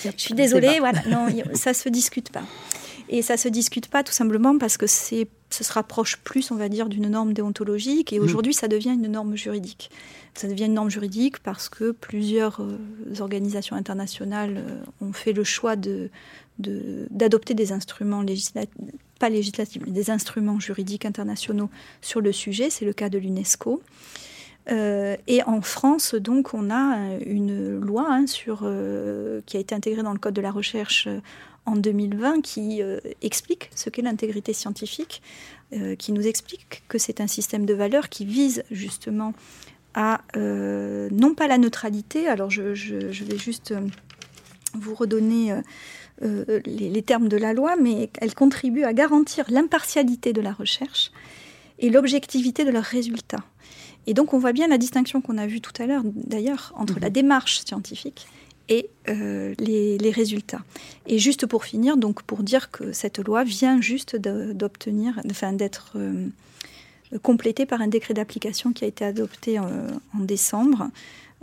Je 0.04 0.12
suis 0.16 0.34
désolée, 0.34 0.80
voilà, 0.80 1.02
non, 1.08 1.28
ça 1.54 1.74
se 1.74 1.90
discute 1.90 2.32
pas. 2.32 2.44
Et 3.10 3.22
ça 3.22 3.38
se 3.38 3.48
discute 3.48 3.88
pas 3.88 4.04
tout 4.04 4.14
simplement 4.14 4.58
parce 4.58 4.78
que 4.78 4.88
c'est, 4.88 5.28
ce 5.50 5.64
se 5.64 5.74
rapproche 5.74 6.18
plus, 6.18 6.52
on 6.52 6.56
va 6.56 6.70
dire, 6.70 6.90
d'une 6.90 7.08
norme 7.08 7.34
déontologique. 7.34 8.14
Et 8.14 8.20
mm. 8.20 8.24
aujourd'hui, 8.24 8.54
ça 8.54 8.68
devient 8.68 8.94
une 8.94 9.08
norme 9.08 9.36
juridique. 9.36 9.90
Ça 10.34 10.48
devient 10.48 10.66
une 10.66 10.74
norme 10.74 10.90
juridique 10.90 11.40
parce 11.40 11.70
que 11.70 11.92
plusieurs 11.92 12.62
euh, 12.62 12.78
organisations 13.22 13.76
internationales 13.76 14.58
euh, 14.58 15.06
ont 15.06 15.14
fait 15.14 15.34
le 15.34 15.44
choix 15.44 15.76
de, 15.76 16.10
d'adopter 16.60 17.54
des 17.54 17.72
instruments 17.72 18.22
législatifs, 18.22 18.74
pas 19.20 19.30
législatifs, 19.30 19.82
mais 19.86 19.92
des 19.92 20.10
instruments 20.10 20.60
juridiques 20.60 21.06
internationaux 21.06 21.70
sur 22.02 22.22
le 22.22 22.32
sujet. 22.32 22.70
C'est 22.70 22.86
le 22.86 22.94
cas 22.94 23.10
de 23.10 23.18
l'UNESCO. 23.18 23.82
Euh, 24.70 25.16
et 25.28 25.44
en 25.44 25.62
France, 25.62 26.14
donc, 26.16 26.54
on 26.54 26.70
a 26.70 27.18
une 27.26 27.80
loi 27.80 28.06
hein, 28.10 28.28
sur, 28.28 28.62
euh, 28.64 29.42
qui 29.46 29.58
a 29.58 29.60
été 29.60 29.74
intégrée 29.74 30.04
dans 30.04 30.14
le 30.14 30.20
Code 30.20 30.34
de 30.34 30.42
la 30.42 30.52
recherche 30.52 31.08
en 31.68 31.76
2020 31.76 32.42
qui 32.42 32.82
explique 33.22 33.70
ce 33.76 33.90
qu'est 33.90 34.02
l'intégrité 34.02 34.54
scientifique, 34.54 35.22
qui 36.00 36.12
nous 36.14 36.26
explique 36.26 36.84
que 36.88 36.98
c'est 36.98 37.22
un 37.22 37.28
système 37.28 37.66
de 37.66 37.74
valeurs 37.74 38.10
qui 38.10 38.26
vise 38.26 38.64
justement 38.72 39.34
à, 39.94 40.22
non 40.36 41.36
pas 41.36 41.48
la 41.48 41.58
neutralité, 41.58 42.28
alors 42.28 42.50
je, 42.50 42.64
vais 42.64 43.38
juste 43.38 43.76
vous 44.74 44.96
redonner 44.96 45.54
les, 46.22 46.90
les 46.90 47.02
termes 47.02 47.28
de 47.28 47.38
la 47.38 47.54
loi, 47.54 47.76
mais 47.76 48.10
elle 48.22 48.34
contribue 48.34 48.84
à 48.84 48.94
garantir 48.94 49.46
l'impartialité 49.50 50.34
de 50.34 50.42
la 50.42 50.54
recherche 50.54 51.12
et 51.80 51.90
l'objectivité 51.90 52.66
de 52.66 52.72
leurs 52.72 52.84
résultats. 52.84 53.44
Et 54.08 54.14
donc 54.14 54.34
on 54.34 54.40
voit 54.40 54.54
bien 54.54 54.68
la 54.68 54.78
distinction 54.78 55.22
qu'on 55.22 55.38
a 55.38 55.46
vue 55.46 55.62
tout 55.62 55.74
à 55.82 55.86
l'heure, 55.86 56.04
d'ailleurs, 56.06 56.74
entre 56.76 56.96
mhm. 56.96 57.02
la 57.02 57.10
démarche 57.10 57.60
scientifique 57.60 58.28
et 58.70 58.90
euh, 59.08 59.54
les, 59.60 60.12
résultats. 60.12 60.62
Et 61.06 61.20
juste 61.20 61.46
pour 61.46 61.66
finir, 61.66 61.98
donc 61.98 62.24
pour 62.24 62.44
dire 62.44 62.72
que 62.72 62.92
cette 62.92 63.20
loi 63.20 63.44
vient 63.44 63.82
juste 63.82 64.16
d'obtenir, 64.16 65.20
enfin 65.30 65.54
d'être 65.54 65.94
euh, 65.96 66.28
complétée 67.22 67.66
par 67.66 67.82
un 67.82 67.88
décret 67.88 68.14
d'application 68.14 68.74
qui 68.74 68.84
a 68.84 68.88
été 68.88 69.06
adopté 69.06 69.60
en, 69.60 69.70
en 70.14 70.20
décembre, 70.20 70.90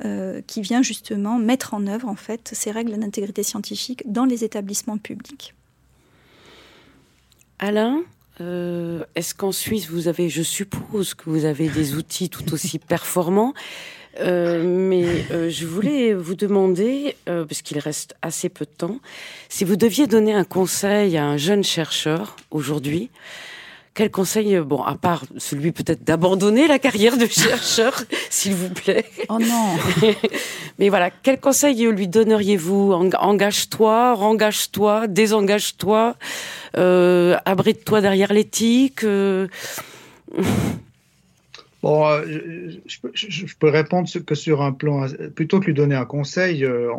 euh, 0.05 0.41
qui 0.49 0.61
vient 0.61 0.83
justement 0.83 1.39
mettre 1.39 1.73
en 1.73 1.87
œuvre 1.87 2.09
en 2.09 2.17
fait 2.17 2.51
ces 2.53 2.73
règles 2.73 2.99
d'intégrité 2.99 3.45
scientifique 3.45 4.03
dans 4.11 4.25
les 4.25 4.43
établissements 4.43 4.99
publics. 4.99 5.55
Alain, 7.61 8.03
euh, 8.41 9.05
est-ce 9.15 9.37
qu'en 9.37 9.53
Suisse, 9.53 9.89
vous 9.89 10.09
avez, 10.09 10.29
je 10.29 10.43
suppose 10.43 11.15
que 11.15 11.31
vous 11.31 11.45
avez 11.45 11.69
des 11.69 11.95
outils 11.95 12.29
tout 12.29 12.53
aussi 12.53 12.81
performants, 12.81 13.55
euh, 13.55 14.04
mais 14.21 15.07
euh, 15.31 15.51
je 15.51 15.67
voulais 15.67 16.15
vous 16.15 16.35
demander, 16.35 17.17
parce 17.27 17.63
qu'il 17.63 17.79
reste 17.79 18.15
assez 18.23 18.49
peu 18.49 18.65
de 18.65 18.71
temps, 18.71 18.99
si 19.49 19.65
vous 19.65 19.77
deviez 19.77 20.07
donner 20.07 20.35
un 20.35 20.45
conseil 20.45 21.17
à 21.17 21.25
un 21.25 21.37
jeune 21.37 21.65
chercheur 21.65 22.37
aujourd'hui, 22.51 23.11
quel 23.95 24.11
conseil, 24.11 24.59
bon, 24.59 24.83
à 24.83 24.97
part 24.97 25.23
celui 25.39 25.71
peut-être 25.71 26.03
d'abandonner 26.03 26.67
la 26.67 26.81
carrière 26.81 27.17
de 27.17 27.27
chercheur, 27.27 28.03
s'il 28.31 28.55
vous 28.55 28.71
plaît? 28.71 29.05
Oh 29.29 29.39
non. 29.39 29.77
Mais 30.81 30.89
voilà, 30.89 31.11
quel 31.11 31.39
conseil 31.39 31.87
lui 31.87 32.09
donneriez-vous? 32.09 32.93
Engage-toi, 32.93 34.17
engage-toi, 34.19 35.07
désengage-toi, 35.07 36.17
euh, 36.77 37.37
abrite-toi 37.45 38.01
derrière 38.01 38.33
l'éthique. 38.33 39.05
Euh... 39.05 39.47
Bon, 41.85 42.09
euh, 42.09 42.71
je, 42.87 42.99
je, 43.13 43.57
peux 43.59 43.69
répondre 43.69 44.09
que 44.25 44.35
sur 44.35 44.63
un 44.63 44.73
plan, 44.73 45.07
plutôt 45.35 45.61
que 45.61 45.67
lui 45.67 45.75
donner 45.75 45.95
un 45.95 46.07
conseil, 46.07 46.65
euh, 46.65 46.91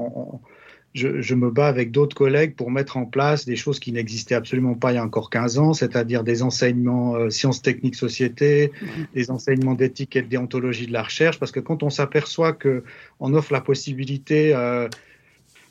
je, 0.94 1.34
me 1.34 1.50
bats 1.50 1.68
avec 1.68 1.90
d'autres 1.90 2.16
collègues 2.16 2.56
pour 2.56 2.70
mettre 2.70 2.96
en 2.98 3.08
place 3.08 3.48
des 3.48 3.56
choses 3.56 3.80
qui 3.80 3.92
n'existaient 3.92 4.36
absolument 4.36 4.76
pas 4.76 4.92
il 4.92 4.96
y 4.96 4.98
a 5.00 5.04
encore 5.04 5.32
15 5.32 5.58
ans, 5.58 5.74
c'est-à-dire 5.74 6.24
des 6.24 6.44
enseignements 6.44 7.16
euh, 7.16 7.32
sciences 7.32 7.64
techniques 7.64 7.96
société, 7.96 8.72
des 9.16 9.32
enseignements 9.32 9.74
d'éthique 9.74 10.16
et 10.18 10.22
de 10.22 10.28
déontologie 10.28 10.86
de 10.86 10.94
la 10.94 11.02
recherche, 11.02 11.40
parce 11.40 11.52
que 11.52 11.60
quand 11.60 11.82
on 11.82 11.90
s'aperçoit 11.90 12.54
que 12.54 12.84
on 13.20 13.34
offre 13.34 13.54
la 13.54 13.62
possibilité 13.62 14.54
euh, 14.54 14.88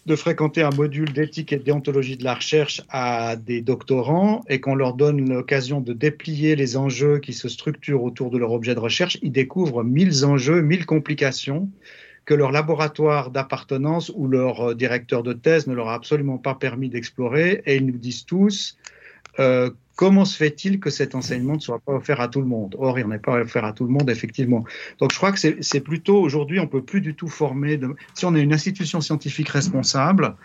de 0.06 0.16
fréquenter 0.16 0.62
un 0.62 0.70
module 0.70 1.12
d'éthique 1.12 1.52
et 1.52 1.56
de 1.56 1.62
déontologie 1.62 2.16
de 2.16 2.24
la 2.24 2.34
recherche 2.34 2.82
à 2.90 3.36
des 3.36 3.62
doctorants 3.62 4.44
et 4.48 4.60
qu'on 4.60 4.74
leur 4.74 4.94
donne 4.94 5.28
l'occasion 5.28 5.80
de 5.80 5.92
déplier 5.92 6.56
les 6.56 6.76
enjeux 6.76 7.18
qui 7.18 7.32
se 7.32 7.48
structurent 7.48 8.02
autour 8.02 8.30
de 8.30 8.38
leur 8.38 8.52
objet 8.52 8.74
de 8.74 8.80
recherche, 8.80 9.18
ils 9.22 9.32
découvrent 9.32 9.82
mille 9.82 10.24
enjeux, 10.24 10.60
mille 10.60 10.84
complications 10.84 11.68
que 12.24 12.34
leur 12.34 12.52
laboratoire 12.52 13.30
d'appartenance 13.30 14.10
ou 14.14 14.28
leur 14.28 14.70
euh, 14.70 14.74
directeur 14.74 15.22
de 15.22 15.32
thèse 15.32 15.66
ne 15.66 15.74
leur 15.74 15.88
a 15.88 15.94
absolument 15.94 16.38
pas 16.38 16.54
permis 16.54 16.88
d'explorer. 16.88 17.62
Et 17.66 17.76
ils 17.76 17.86
nous 17.86 17.98
disent 17.98 18.24
tous 18.24 18.78
euh, 19.38 19.70
comment 19.96 20.24
se 20.24 20.36
fait-il 20.36 20.80
que 20.80 20.90
cet 20.90 21.14
enseignement 21.14 21.54
ne 21.54 21.60
soit 21.60 21.78
pas 21.78 21.92
offert 21.92 22.20
à 22.20 22.28
tout 22.28 22.40
le 22.40 22.46
monde? 22.46 22.76
Or, 22.78 22.98
il 22.98 23.06
n'est 23.06 23.18
pas 23.18 23.40
offert 23.40 23.64
à 23.64 23.72
tout 23.72 23.84
le 23.84 23.90
monde, 23.90 24.10
effectivement. 24.10 24.64
Donc, 24.98 25.12
je 25.12 25.16
crois 25.16 25.32
que 25.32 25.38
c'est 25.38 25.80
plutôt 25.80 26.18
aujourd'hui, 26.20 26.60
on 26.60 26.66
peut 26.66 26.82
plus 26.82 27.00
du 27.00 27.14
tout 27.14 27.28
former. 27.28 27.78
Si 28.14 28.24
on 28.24 28.34
est 28.34 28.42
une 28.42 28.52
institution 28.52 29.00
scientifique 29.00 29.48
responsable, 29.48 30.36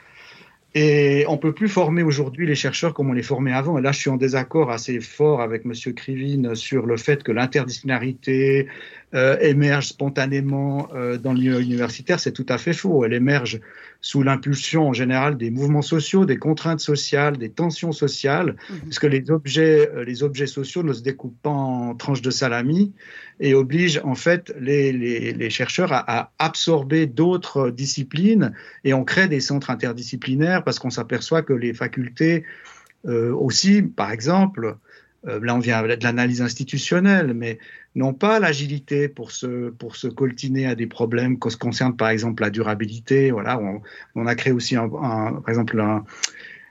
et 0.75 1.25
on 1.27 1.37
peut 1.37 1.53
plus 1.53 1.67
former 1.67 2.03
aujourd'hui 2.03 2.45
les 2.45 2.53
chercheurs 2.53 2.93
comme 2.93 3.09
on 3.09 3.13
les 3.13 3.23
formait 3.23 3.53
avant. 3.53 3.79
Et 3.79 3.81
là, 3.81 3.91
je 3.91 3.99
suis 3.99 4.09
en 4.11 4.17
désaccord 4.17 4.69
assez 4.69 4.99
fort 4.99 5.41
avec 5.41 5.65
Monsieur 5.65 5.93
Krivine 5.93 6.53
sur 6.53 6.85
le 6.85 6.95
fait 6.95 7.23
que 7.23 7.31
l'interdisciplinarité 7.31 8.67
euh, 9.15 9.39
émerge 9.39 9.87
spontanément 9.87 10.87
euh, 10.93 11.17
dans 11.17 11.33
le 11.33 11.39
milieu 11.39 11.59
universitaire. 11.59 12.19
C'est 12.19 12.33
tout 12.33 12.45
à 12.49 12.59
fait 12.59 12.73
faux. 12.73 13.03
Elle 13.03 13.13
émerge 13.13 13.59
sous 14.01 14.23
l'impulsion 14.23 14.87
en 14.87 14.93
général 14.93 15.37
des 15.37 15.49
mouvements 15.49 15.81
sociaux, 15.81 16.25
des 16.25 16.37
contraintes 16.37 16.79
sociales, 16.79 17.37
des 17.37 17.49
tensions 17.49 17.91
sociales, 17.91 18.55
mmh. 18.69 18.73
puisque 18.83 19.03
les 19.03 19.29
objets, 19.29 19.89
euh, 19.93 20.05
les 20.05 20.23
objets 20.23 20.47
sociaux 20.47 20.83
ne 20.83 20.93
se 20.93 21.01
découpent 21.01 21.41
pas 21.41 21.49
en 21.49 21.95
tranches 21.95 22.21
de 22.21 22.31
salami 22.31 22.93
et 23.41 23.53
obligent 23.53 24.01
en 24.03 24.15
fait 24.15 24.53
les, 24.59 24.93
les, 24.93 25.33
les 25.33 25.49
chercheurs 25.49 25.91
à, 25.91 26.19
à 26.19 26.31
absorber 26.39 27.07
d'autres 27.07 27.71
disciplines 27.71 28.53
et 28.85 28.93
on 28.93 29.03
crée 29.03 29.27
des 29.27 29.41
centres 29.41 29.69
interdisciplinaires 29.69 30.63
parce 30.63 30.79
qu'on 30.79 30.89
s'aperçoit 30.89 31.41
que 31.41 31.53
les 31.53 31.73
facultés 31.73 32.45
euh, 33.05 33.33
aussi, 33.33 33.81
par 33.81 34.11
exemple, 34.11 34.77
là 35.23 35.55
on 35.55 35.59
vient 35.59 35.81
de 35.81 36.03
l'analyse 36.03 36.41
institutionnelle, 36.41 37.33
mais 37.33 37.59
n'ont 37.95 38.13
pas 38.13 38.39
l'agilité 38.39 39.07
pour 39.07 39.31
se, 39.31 39.69
pour 39.69 39.95
se 39.95 40.07
coltiner 40.07 40.65
à 40.65 40.75
des 40.75 40.87
problèmes 40.87 41.39
qui 41.39 41.57
concernent 41.57 41.95
par 41.95 42.09
exemple 42.09 42.43
la 42.43 42.49
durabilité. 42.49 43.31
Voilà, 43.31 43.59
on, 44.15 44.25
a 44.25 44.35
créé 44.35 44.53
aussi 44.53 44.75
un, 44.75 44.87
par 44.89 45.49
exemple 45.49 45.79
un, 45.79 46.05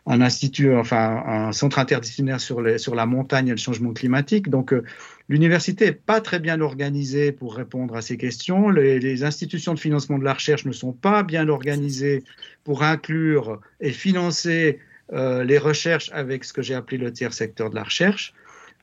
institut, 0.07 0.75
enfin 0.75 1.23
un 1.27 1.53
centre 1.53 1.79
interdisciplinaire 1.79 2.41
sur 2.41 2.61
la 2.63 3.07
montagne 3.07 3.49
et 3.49 3.53
le 3.53 3.57
changement 3.59 3.93
climatique. 3.93 4.49
Donc 4.49 4.73
euh, 4.73 4.83
L'université 5.29 5.87
n'est 5.87 5.93
pas 5.93 6.23
très 6.23 6.39
bien 6.39 6.61
organisée 6.63 7.33
pour 7.33 7.55
répondre 7.55 7.95
à 7.95 8.01
ces 8.01 8.17
questions. 8.17 8.71
Les, 8.71 9.25
institutions 9.25 9.75
de 9.75 9.79
financement 9.79 10.19
de 10.19 10.25
la 10.25 10.33
recherche 10.33 10.65
ne 10.65 10.73
sont 10.73 10.93
pas 10.93 11.23
bien 11.23 11.49
organisées 11.49 12.25
pour 12.65 12.83
inclure 12.83 13.61
et 13.81 13.91
financer 13.91 14.79
euh, 15.13 15.45
les 15.45 15.59
recherches 15.59 16.11
avec 16.13 16.45
ce 16.45 16.53
que 16.53 16.63
j'ai 16.63 16.75
appelé 16.75 16.99
le 16.99 17.13
tiers 17.13 17.33
secteur 17.33 17.71
de 17.71 17.75
la 17.75 17.85
recherche. 17.85 18.35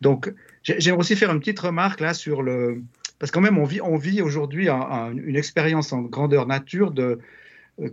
Donc, 0.01 0.33
j'aimerais 0.63 0.99
aussi 0.99 1.15
faire 1.15 1.31
une 1.31 1.39
petite 1.39 1.59
remarque 1.59 1.99
là 1.99 2.13
sur 2.13 2.41
le... 2.41 2.81
Parce 3.19 3.31
quand 3.31 3.41
même, 3.41 3.57
on 3.57 3.63
vit, 3.63 3.79
on 3.81 3.95
vit 3.95 4.21
aujourd'hui 4.21 4.67
une 4.67 5.35
expérience 5.35 5.93
en 5.93 6.01
grandeur 6.01 6.47
nature 6.47 6.93
euh, 6.99 7.17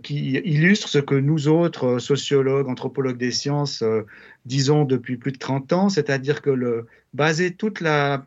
qui 0.01 0.31
illustre 0.31 0.89
ce 0.89 0.97
que 0.97 1.15
nous 1.15 1.47
autres, 1.47 1.99
sociologues, 1.99 2.67
anthropologues 2.67 3.17
des 3.17 3.31
sciences, 3.31 3.83
euh, 3.83 4.05
disons 4.45 4.83
depuis 4.83 5.15
plus 5.15 5.31
de 5.31 5.37
30 5.37 5.73
ans, 5.73 5.89
c'est-à-dire 5.89 6.41
que 6.41 6.49
le, 6.49 6.87
baser 7.13 7.53
toute 7.53 7.79
la 7.79 8.25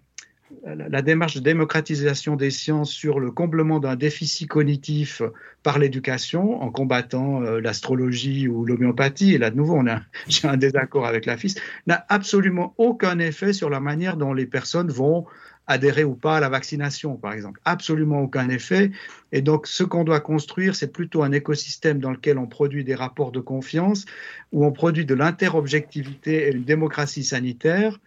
la 0.65 1.03
démarche 1.03 1.35
de 1.35 1.41
démocratisation 1.41 2.37
des 2.37 2.51
sciences 2.51 2.91
sur 2.91 3.21
le 3.21 3.31
comblement 3.31 3.81
d'un 3.81 3.97
déficit 3.97 4.49
cognitif 4.49 5.23
par 5.63 5.79
l'éducation 5.79 6.63
en 6.63 6.71
combattant 6.71 7.43
euh, 7.43 7.61
l'astrologie 7.61 8.49
ou 8.49 8.65
l'homéopathie, 8.65 9.35
et 9.35 9.39
là 9.39 9.51
de 9.51 9.57
nouveau 9.57 9.83
j'ai 10.29 10.49
un 10.49 10.57
désaccord 10.57 11.07
avec 11.07 11.27
la 11.27 11.37
FIS, 11.37 11.55
n'a 11.87 12.05
absolument 12.09 12.75
aucun 12.79 13.19
effet 13.19 13.53
sur 13.53 13.71
la 13.71 13.81
manière 13.81 14.17
dont 14.17 14.33
les 14.33 14.47
personnes 14.47 14.89
vont 14.89 15.27
adhérer 15.67 16.05
ou 16.05 16.15
pas 16.15 16.37
à 16.37 16.41
la 16.41 16.49
vaccination, 16.49 17.17
par 17.17 17.33
exemple. 17.33 17.61
Absolument 17.65 18.21
aucun 18.21 18.49
effet. 18.49 18.93
Et 19.33 19.43
donc, 19.43 19.67
ce 19.67 19.83
qu'on 19.83 20.05
doit 20.05 20.21
construire, 20.21 20.77
c'est 20.77 20.93
plutôt 20.93 21.23
un 21.23 21.33
écosystème 21.33 21.99
dans 21.99 22.13
lequel 22.13 22.39
on 22.39 22.47
produit 22.47 22.85
des 22.85 22.95
rapports 22.95 23.33
de 23.33 23.41
confiance, 23.41 24.05
où 24.53 24.65
on 24.65 24.73
produit 24.73 25.05
de 25.05 25.15
l'interobjectivité 25.15 26.49
et 26.49 26.53
une 26.53 26.65
démocratie 26.65 27.25
sanitaire. 27.25 27.99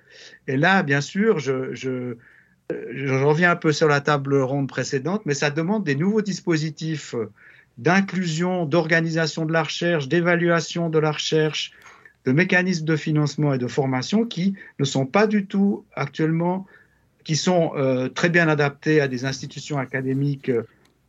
Et 0.48 0.58
là, 0.58 0.84
bien 0.84 1.02
sûr, 1.02 1.40
je, 1.40 1.74
je, 1.74 2.16
je 2.92 3.14
reviens 3.14 3.52
un 3.52 3.56
peu 3.56 3.72
sur 3.72 3.88
la 3.88 4.02
table 4.02 4.36
ronde 4.36 4.68
précédente, 4.68 5.22
mais 5.26 5.34
ça 5.34 5.50
demande 5.50 5.84
des 5.84 5.96
nouveaux 5.96 6.22
dispositifs 6.22 7.16
d'inclusion, 7.78 8.66
d'organisation 8.66 9.46
de 9.46 9.54
la 9.54 9.64
recherche, 9.64 10.08
d'évaluation 10.08 10.90
de 10.90 11.00
la 11.00 11.12
recherche, 11.12 11.72
de 12.26 12.32
mécanismes 12.32 12.86
de 12.86 12.96
financement 12.96 13.54
et 13.54 13.58
de 13.58 13.68
formation 13.68 14.26
qui 14.26 14.56
ne 14.80 14.86
sont 14.86 15.06
pas 15.06 15.28
du 15.28 15.46
tout 15.46 15.86
actuellement 15.96 16.68
qui 17.24 17.36
sont 17.36 17.72
euh, 17.76 18.10
très 18.10 18.30
bien 18.30 18.48
adaptées 18.48 19.02
à 19.02 19.08
des 19.08 19.26
institutions 19.26 19.78
académiques 19.78 20.50
euh, 20.50 20.64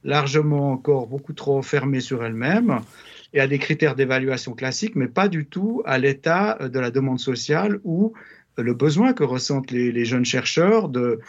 largement 0.04 0.72
encore 0.72 1.06
beaucoup 1.06 1.32
trop 1.32 1.62
fermées 1.62 2.00
sur 2.00 2.24
elles-mêmes 2.24 2.80
et 3.32 3.40
à 3.40 3.46
des 3.46 3.58
critères 3.58 3.94
d'évaluation 3.94 4.54
classiques, 4.54 4.96
mais 4.96 5.08
pas 5.08 5.28
du 5.28 5.46
tout 5.46 5.82
à 5.84 5.98
l'état 5.98 6.58
de 6.68 6.78
la 6.78 6.90
demande 6.90 7.20
sociale 7.20 7.80
ou 7.84 8.12
le 8.56 8.74
besoin 8.74 9.12
que 9.12 9.24
ressentent 9.24 9.70
les, 9.70 10.04
jeunes 10.04 10.24
chercheurs 10.24 10.88
de, 10.88 11.20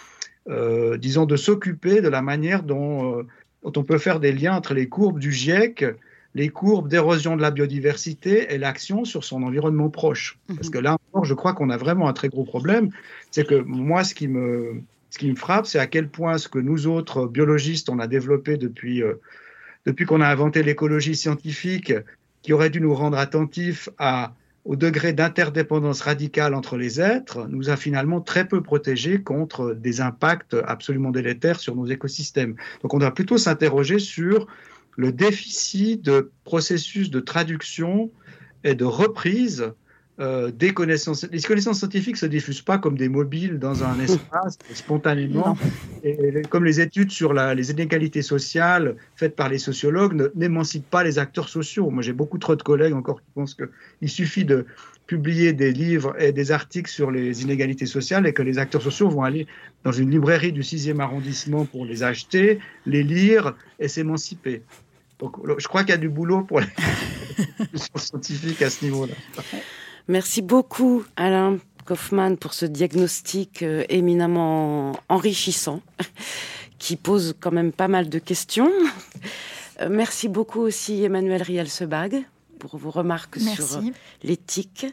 disons, 0.47 1.25
de 1.25 1.35
s'occuper 1.35 2.01
de 2.01 2.09
la 2.09 2.21
manière 2.21 2.63
dont, 2.63 3.25
dont, 3.63 3.73
on 3.75 3.83
peut 3.83 3.97
faire 3.97 4.19
des 4.19 4.31
liens 4.31 4.55
entre 4.55 4.73
les 4.73 4.87
courbes 4.87 5.19
du 5.19 5.31
GIEC 5.31 5.85
les 6.33 6.49
courbes 6.49 6.87
d'érosion 6.87 7.35
de 7.35 7.41
la 7.41 7.51
biodiversité 7.51 8.53
et 8.53 8.57
l'action 8.57 9.05
sur 9.05 9.23
son 9.23 9.43
environnement 9.43 9.89
proche. 9.89 10.37
Mhm. 10.49 10.55
Parce 10.55 10.69
que 10.69 10.77
là 10.77 10.93
encore, 10.93 11.25
je 11.25 11.33
crois 11.33 11.53
qu'on 11.53 11.69
a 11.69 11.77
vraiment 11.77 12.07
un 12.07 12.13
très 12.13 12.29
gros 12.29 12.43
problème. 12.43 12.89
C'est 13.31 13.45
que 13.45 13.55
moi, 13.55 14.03
ce 14.03 14.13
qui 14.13 14.27
me, 14.27 14.81
ce 15.09 15.17
qui 15.17 15.29
me 15.29 15.35
frappe, 15.35 15.65
c'est 15.65 15.79
à 15.79 15.87
quel 15.87 16.07
point 16.07 16.37
ce 16.37 16.47
que 16.47 16.59
nous 16.59 16.87
autres 16.87 17.27
biologistes, 17.27 17.89
on 17.89 17.99
a 17.99 18.07
développé 18.07 18.57
depuis, 18.57 19.03
euh, 19.03 19.15
depuis 19.85 20.05
qu'on 20.05 20.21
a 20.21 20.27
inventé 20.27 20.63
l'écologie 20.63 21.15
scientifique, 21.15 21.93
qui 22.41 22.53
aurait 22.53 22.69
dû 22.69 22.81
nous 22.81 22.95
rendre 22.95 23.17
attentifs 23.17 23.89
à, 23.99 24.33
au 24.63 24.75
degré 24.75 25.13
d'interdépendance 25.13 26.01
radicale 26.01 26.53
entre 26.53 26.77
les 26.77 27.01
êtres, 27.01 27.47
nous 27.49 27.69
a 27.69 27.77
finalement 27.77 28.21
très 28.21 28.47
peu 28.47 28.61
protégés 28.61 29.21
contre 29.21 29.73
des 29.73 30.01
impacts 30.01 30.55
absolument 30.65 31.11
délétères 31.11 31.59
sur 31.59 31.75
nos 31.75 31.87
écosystèmes. 31.87 32.55
Donc 32.81 32.93
on 32.93 32.99
doit 32.99 33.13
plutôt 33.13 33.37
s'interroger 33.37 33.97
sur 33.97 34.47
le 34.97 35.11
déficit 35.11 36.03
de 36.03 36.31
processus 36.43 37.09
de 37.09 37.19
traduction 37.19 38.11
et 38.63 38.75
de 38.75 38.85
reprise 38.85 39.73
euh, 40.19 40.51
des 40.51 40.73
connaissances. 40.73 41.25
Les 41.31 41.41
connaissances 41.41 41.79
scientifiques 41.79 42.17
se 42.17 42.25
diffusent 42.25 42.61
pas 42.61 42.77
comme 42.77 42.97
des 42.97 43.09
mobiles 43.09 43.59
dans 43.59 43.83
un 43.83 43.99
espace 44.03 44.57
spontanément. 44.73 45.57
Et, 46.03 46.41
comme 46.49 46.65
les 46.65 46.81
études 46.81 47.11
sur 47.11 47.33
les 47.33 47.71
inégalités 47.71 48.21
sociales 48.21 48.97
faites 49.15 49.35
par 49.35 49.49
les 49.49 49.57
sociologues 49.57 50.31
n'émancipent 50.35 50.89
pas 50.89 51.03
les 51.03 51.17
acteurs 51.17 51.49
sociaux. 51.49 51.89
Moi, 51.89 52.03
j'ai 52.03 52.13
beaucoup 52.13 52.37
trop 52.37 52.55
de 52.55 52.61
collègues 52.61 52.93
encore 52.93 53.21
qui 53.21 53.31
pensent 53.33 53.55
qu'il 53.55 54.09
suffit 54.09 54.45
de 54.45 54.65
publier 55.07 55.53
des 55.53 55.71
livres 55.71 56.13
et 56.21 56.31
des 56.31 56.51
articles 56.51 56.91
sur 56.91 57.09
les 57.09 57.41
inégalités 57.41 57.85
sociales 57.85 58.27
et 58.27 58.33
que 58.33 58.43
les 58.43 58.59
acteurs 58.59 58.81
sociaux 58.81 59.09
vont 59.09 59.23
aller 59.23 59.47
dans 59.83 59.91
une 59.91 60.11
librairie 60.11 60.51
du 60.51 60.61
6e 60.61 60.99
arrondissement 60.99 61.65
pour 61.65 61.85
les 61.85 62.03
acheter, 62.03 62.59
les 62.85 63.03
lire 63.03 63.55
et 63.79 63.87
s'émanciper. 63.87 64.61
Donc, 65.19 65.35
je 65.57 65.67
crois 65.67 65.81
qu'il 65.81 65.91
y 65.91 65.93
a 65.93 65.97
du 65.97 66.09
boulot 66.09 66.43
pour 66.43 66.59
les 66.59 66.67
scientifiques 67.95 68.61
à 68.61 68.69
ce 68.69 68.85
niveau-là. 68.85 69.13
Merci 70.07 70.41
beaucoup, 70.41 71.03
Alain 71.15 71.59
Kaufmann, 71.85 72.37
pour 72.37 72.53
ce 72.53 72.65
diagnostic 72.65 73.63
euh, 73.63 73.83
éminemment 73.89 74.93
enrichissant, 75.09 75.81
qui 76.79 76.95
pose 76.95 77.35
quand 77.39 77.51
même 77.51 77.71
pas 77.71 77.87
mal 77.87 78.09
de 78.09 78.19
questions. 78.19 78.71
Euh, 79.79 79.87
merci 79.89 80.27
beaucoup 80.27 80.61
aussi, 80.61 81.03
Emmanuel 81.03 81.41
Riel-Sebag, 81.41 82.23
pour 82.59 82.77
vos 82.77 82.91
remarques 82.91 83.39
sur 83.39 83.77
euh, 83.77 83.81
l'éthique. 84.23 84.85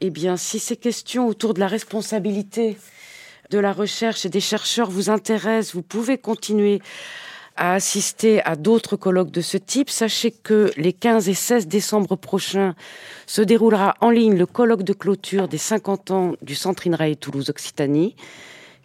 Eh 0.00 0.10
bien, 0.10 0.36
si 0.36 0.58
ces 0.58 0.76
questions 0.76 1.26
autour 1.26 1.54
de 1.54 1.60
la 1.60 1.68
responsabilité 1.68 2.76
de 3.50 3.58
la 3.58 3.72
recherche 3.72 4.24
et 4.24 4.28
des 4.28 4.40
chercheurs 4.40 4.90
vous 4.90 5.10
intéressent, 5.10 5.74
vous 5.74 5.82
pouvez 5.82 6.18
continuer 6.18 6.80
à 7.60 7.74
assister 7.74 8.44
à 8.44 8.56
d'autres 8.56 8.96
colloques 8.96 9.30
de 9.30 9.42
ce 9.42 9.58
type. 9.58 9.90
Sachez 9.90 10.32
que 10.32 10.72
les 10.76 10.92
15 10.92 11.28
et 11.28 11.34
16 11.34 11.68
décembre 11.68 12.16
prochains 12.16 12.74
se 13.26 13.42
déroulera 13.42 13.94
en 14.00 14.10
ligne 14.10 14.36
le 14.36 14.46
colloque 14.46 14.82
de 14.82 14.94
clôture 14.94 15.46
des 15.46 15.58
50 15.58 16.10
ans 16.10 16.32
du 16.42 16.56
Centre 16.56 16.88
INRAE 16.88 17.14
Toulouse-Occitanie 17.14 18.16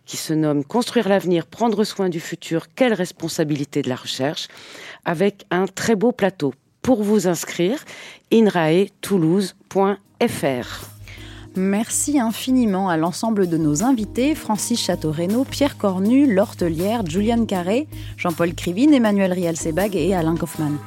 qui 0.06 0.18
se 0.18 0.34
nomme 0.34 0.64
Construire 0.64 1.10
l'avenir, 1.10 1.47
prendre 1.47 1.84
soin 1.84 2.10
du 2.10 2.19
futur, 2.19 2.68
quelle 2.76 2.93
responsabilité 2.93 3.81
de 3.81 3.89
la 3.89 3.95
recherche, 3.95 4.49
avec 5.03 5.47
un 5.49 5.65
très 5.65 5.95
beau 5.95 6.11
plateau 6.11 6.53
pour 6.84 7.02
vous 7.02 7.27
inscrire, 7.27 7.84
inraetoulouse.fr. 8.31 10.94
Merci 11.57 12.19
infiniment 12.19 12.90
à 12.90 12.98
l'ensemble 12.98 13.48
de 13.48 13.57
nos 13.57 13.84
invités, 13.84 14.36
Francis 14.36 14.82
Château-Renaud, 14.82 15.45
Pierre 15.45 15.77
Cornu, 15.77 16.34
Lortelière, 16.34 17.06
Juliane 17.06 17.48
Carré, 17.48 17.88
Jean-Paul 18.18 18.53
Crivine, 18.53 18.94
Emmanuel 18.94 19.32
Rial-Sebag 19.32 19.95
et 19.95 20.14
Alain 20.14 20.36
Kaufmann. 20.36 20.77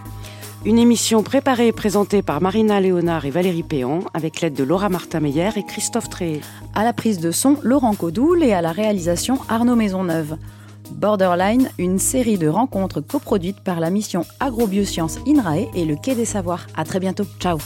Une 0.66 0.78
émission 0.78 1.22
préparée 1.22 1.68
et 1.68 1.72
présentée 1.72 2.20
par 2.20 2.42
Marina 2.42 2.80
Léonard 2.80 3.24
et 3.24 3.30
Valérie 3.30 3.62
Péan, 3.62 4.00
avec 4.12 4.40
l'aide 4.40 4.54
de 4.54 4.64
Laura 4.64 4.90
Martin-Meyer 4.90 5.50
et 5.56 5.62
Christophe 5.62 6.10
Tréhé. 6.10 6.42
À 6.74 6.84
la 6.84 6.92
prise 6.92 7.20
de 7.20 7.30
son, 7.30 7.56
Laurent 7.62 7.94
Codoul 7.94 8.42
et 8.42 8.52
à 8.52 8.60
la 8.60 8.72
réalisation, 8.72 9.38
Arnaud 9.48 9.76
Maisonneuve. 9.76 10.36
Borderline, 10.90 11.70
une 11.78 11.98
série 11.98 12.38
de 12.38 12.48
rencontres 12.48 13.00
coproduites 13.00 13.60
par 13.60 13.80
la 13.80 13.88
mission 13.88 14.26
Agrobiosciences 14.40 15.18
INRAE 15.26 15.68
et 15.74 15.84
le 15.86 15.96
Quai 15.96 16.14
des 16.14 16.24
Savoirs. 16.24 16.66
À 16.76 16.84
très 16.84 17.00
bientôt. 17.00 17.24
Ciao. 17.38 17.58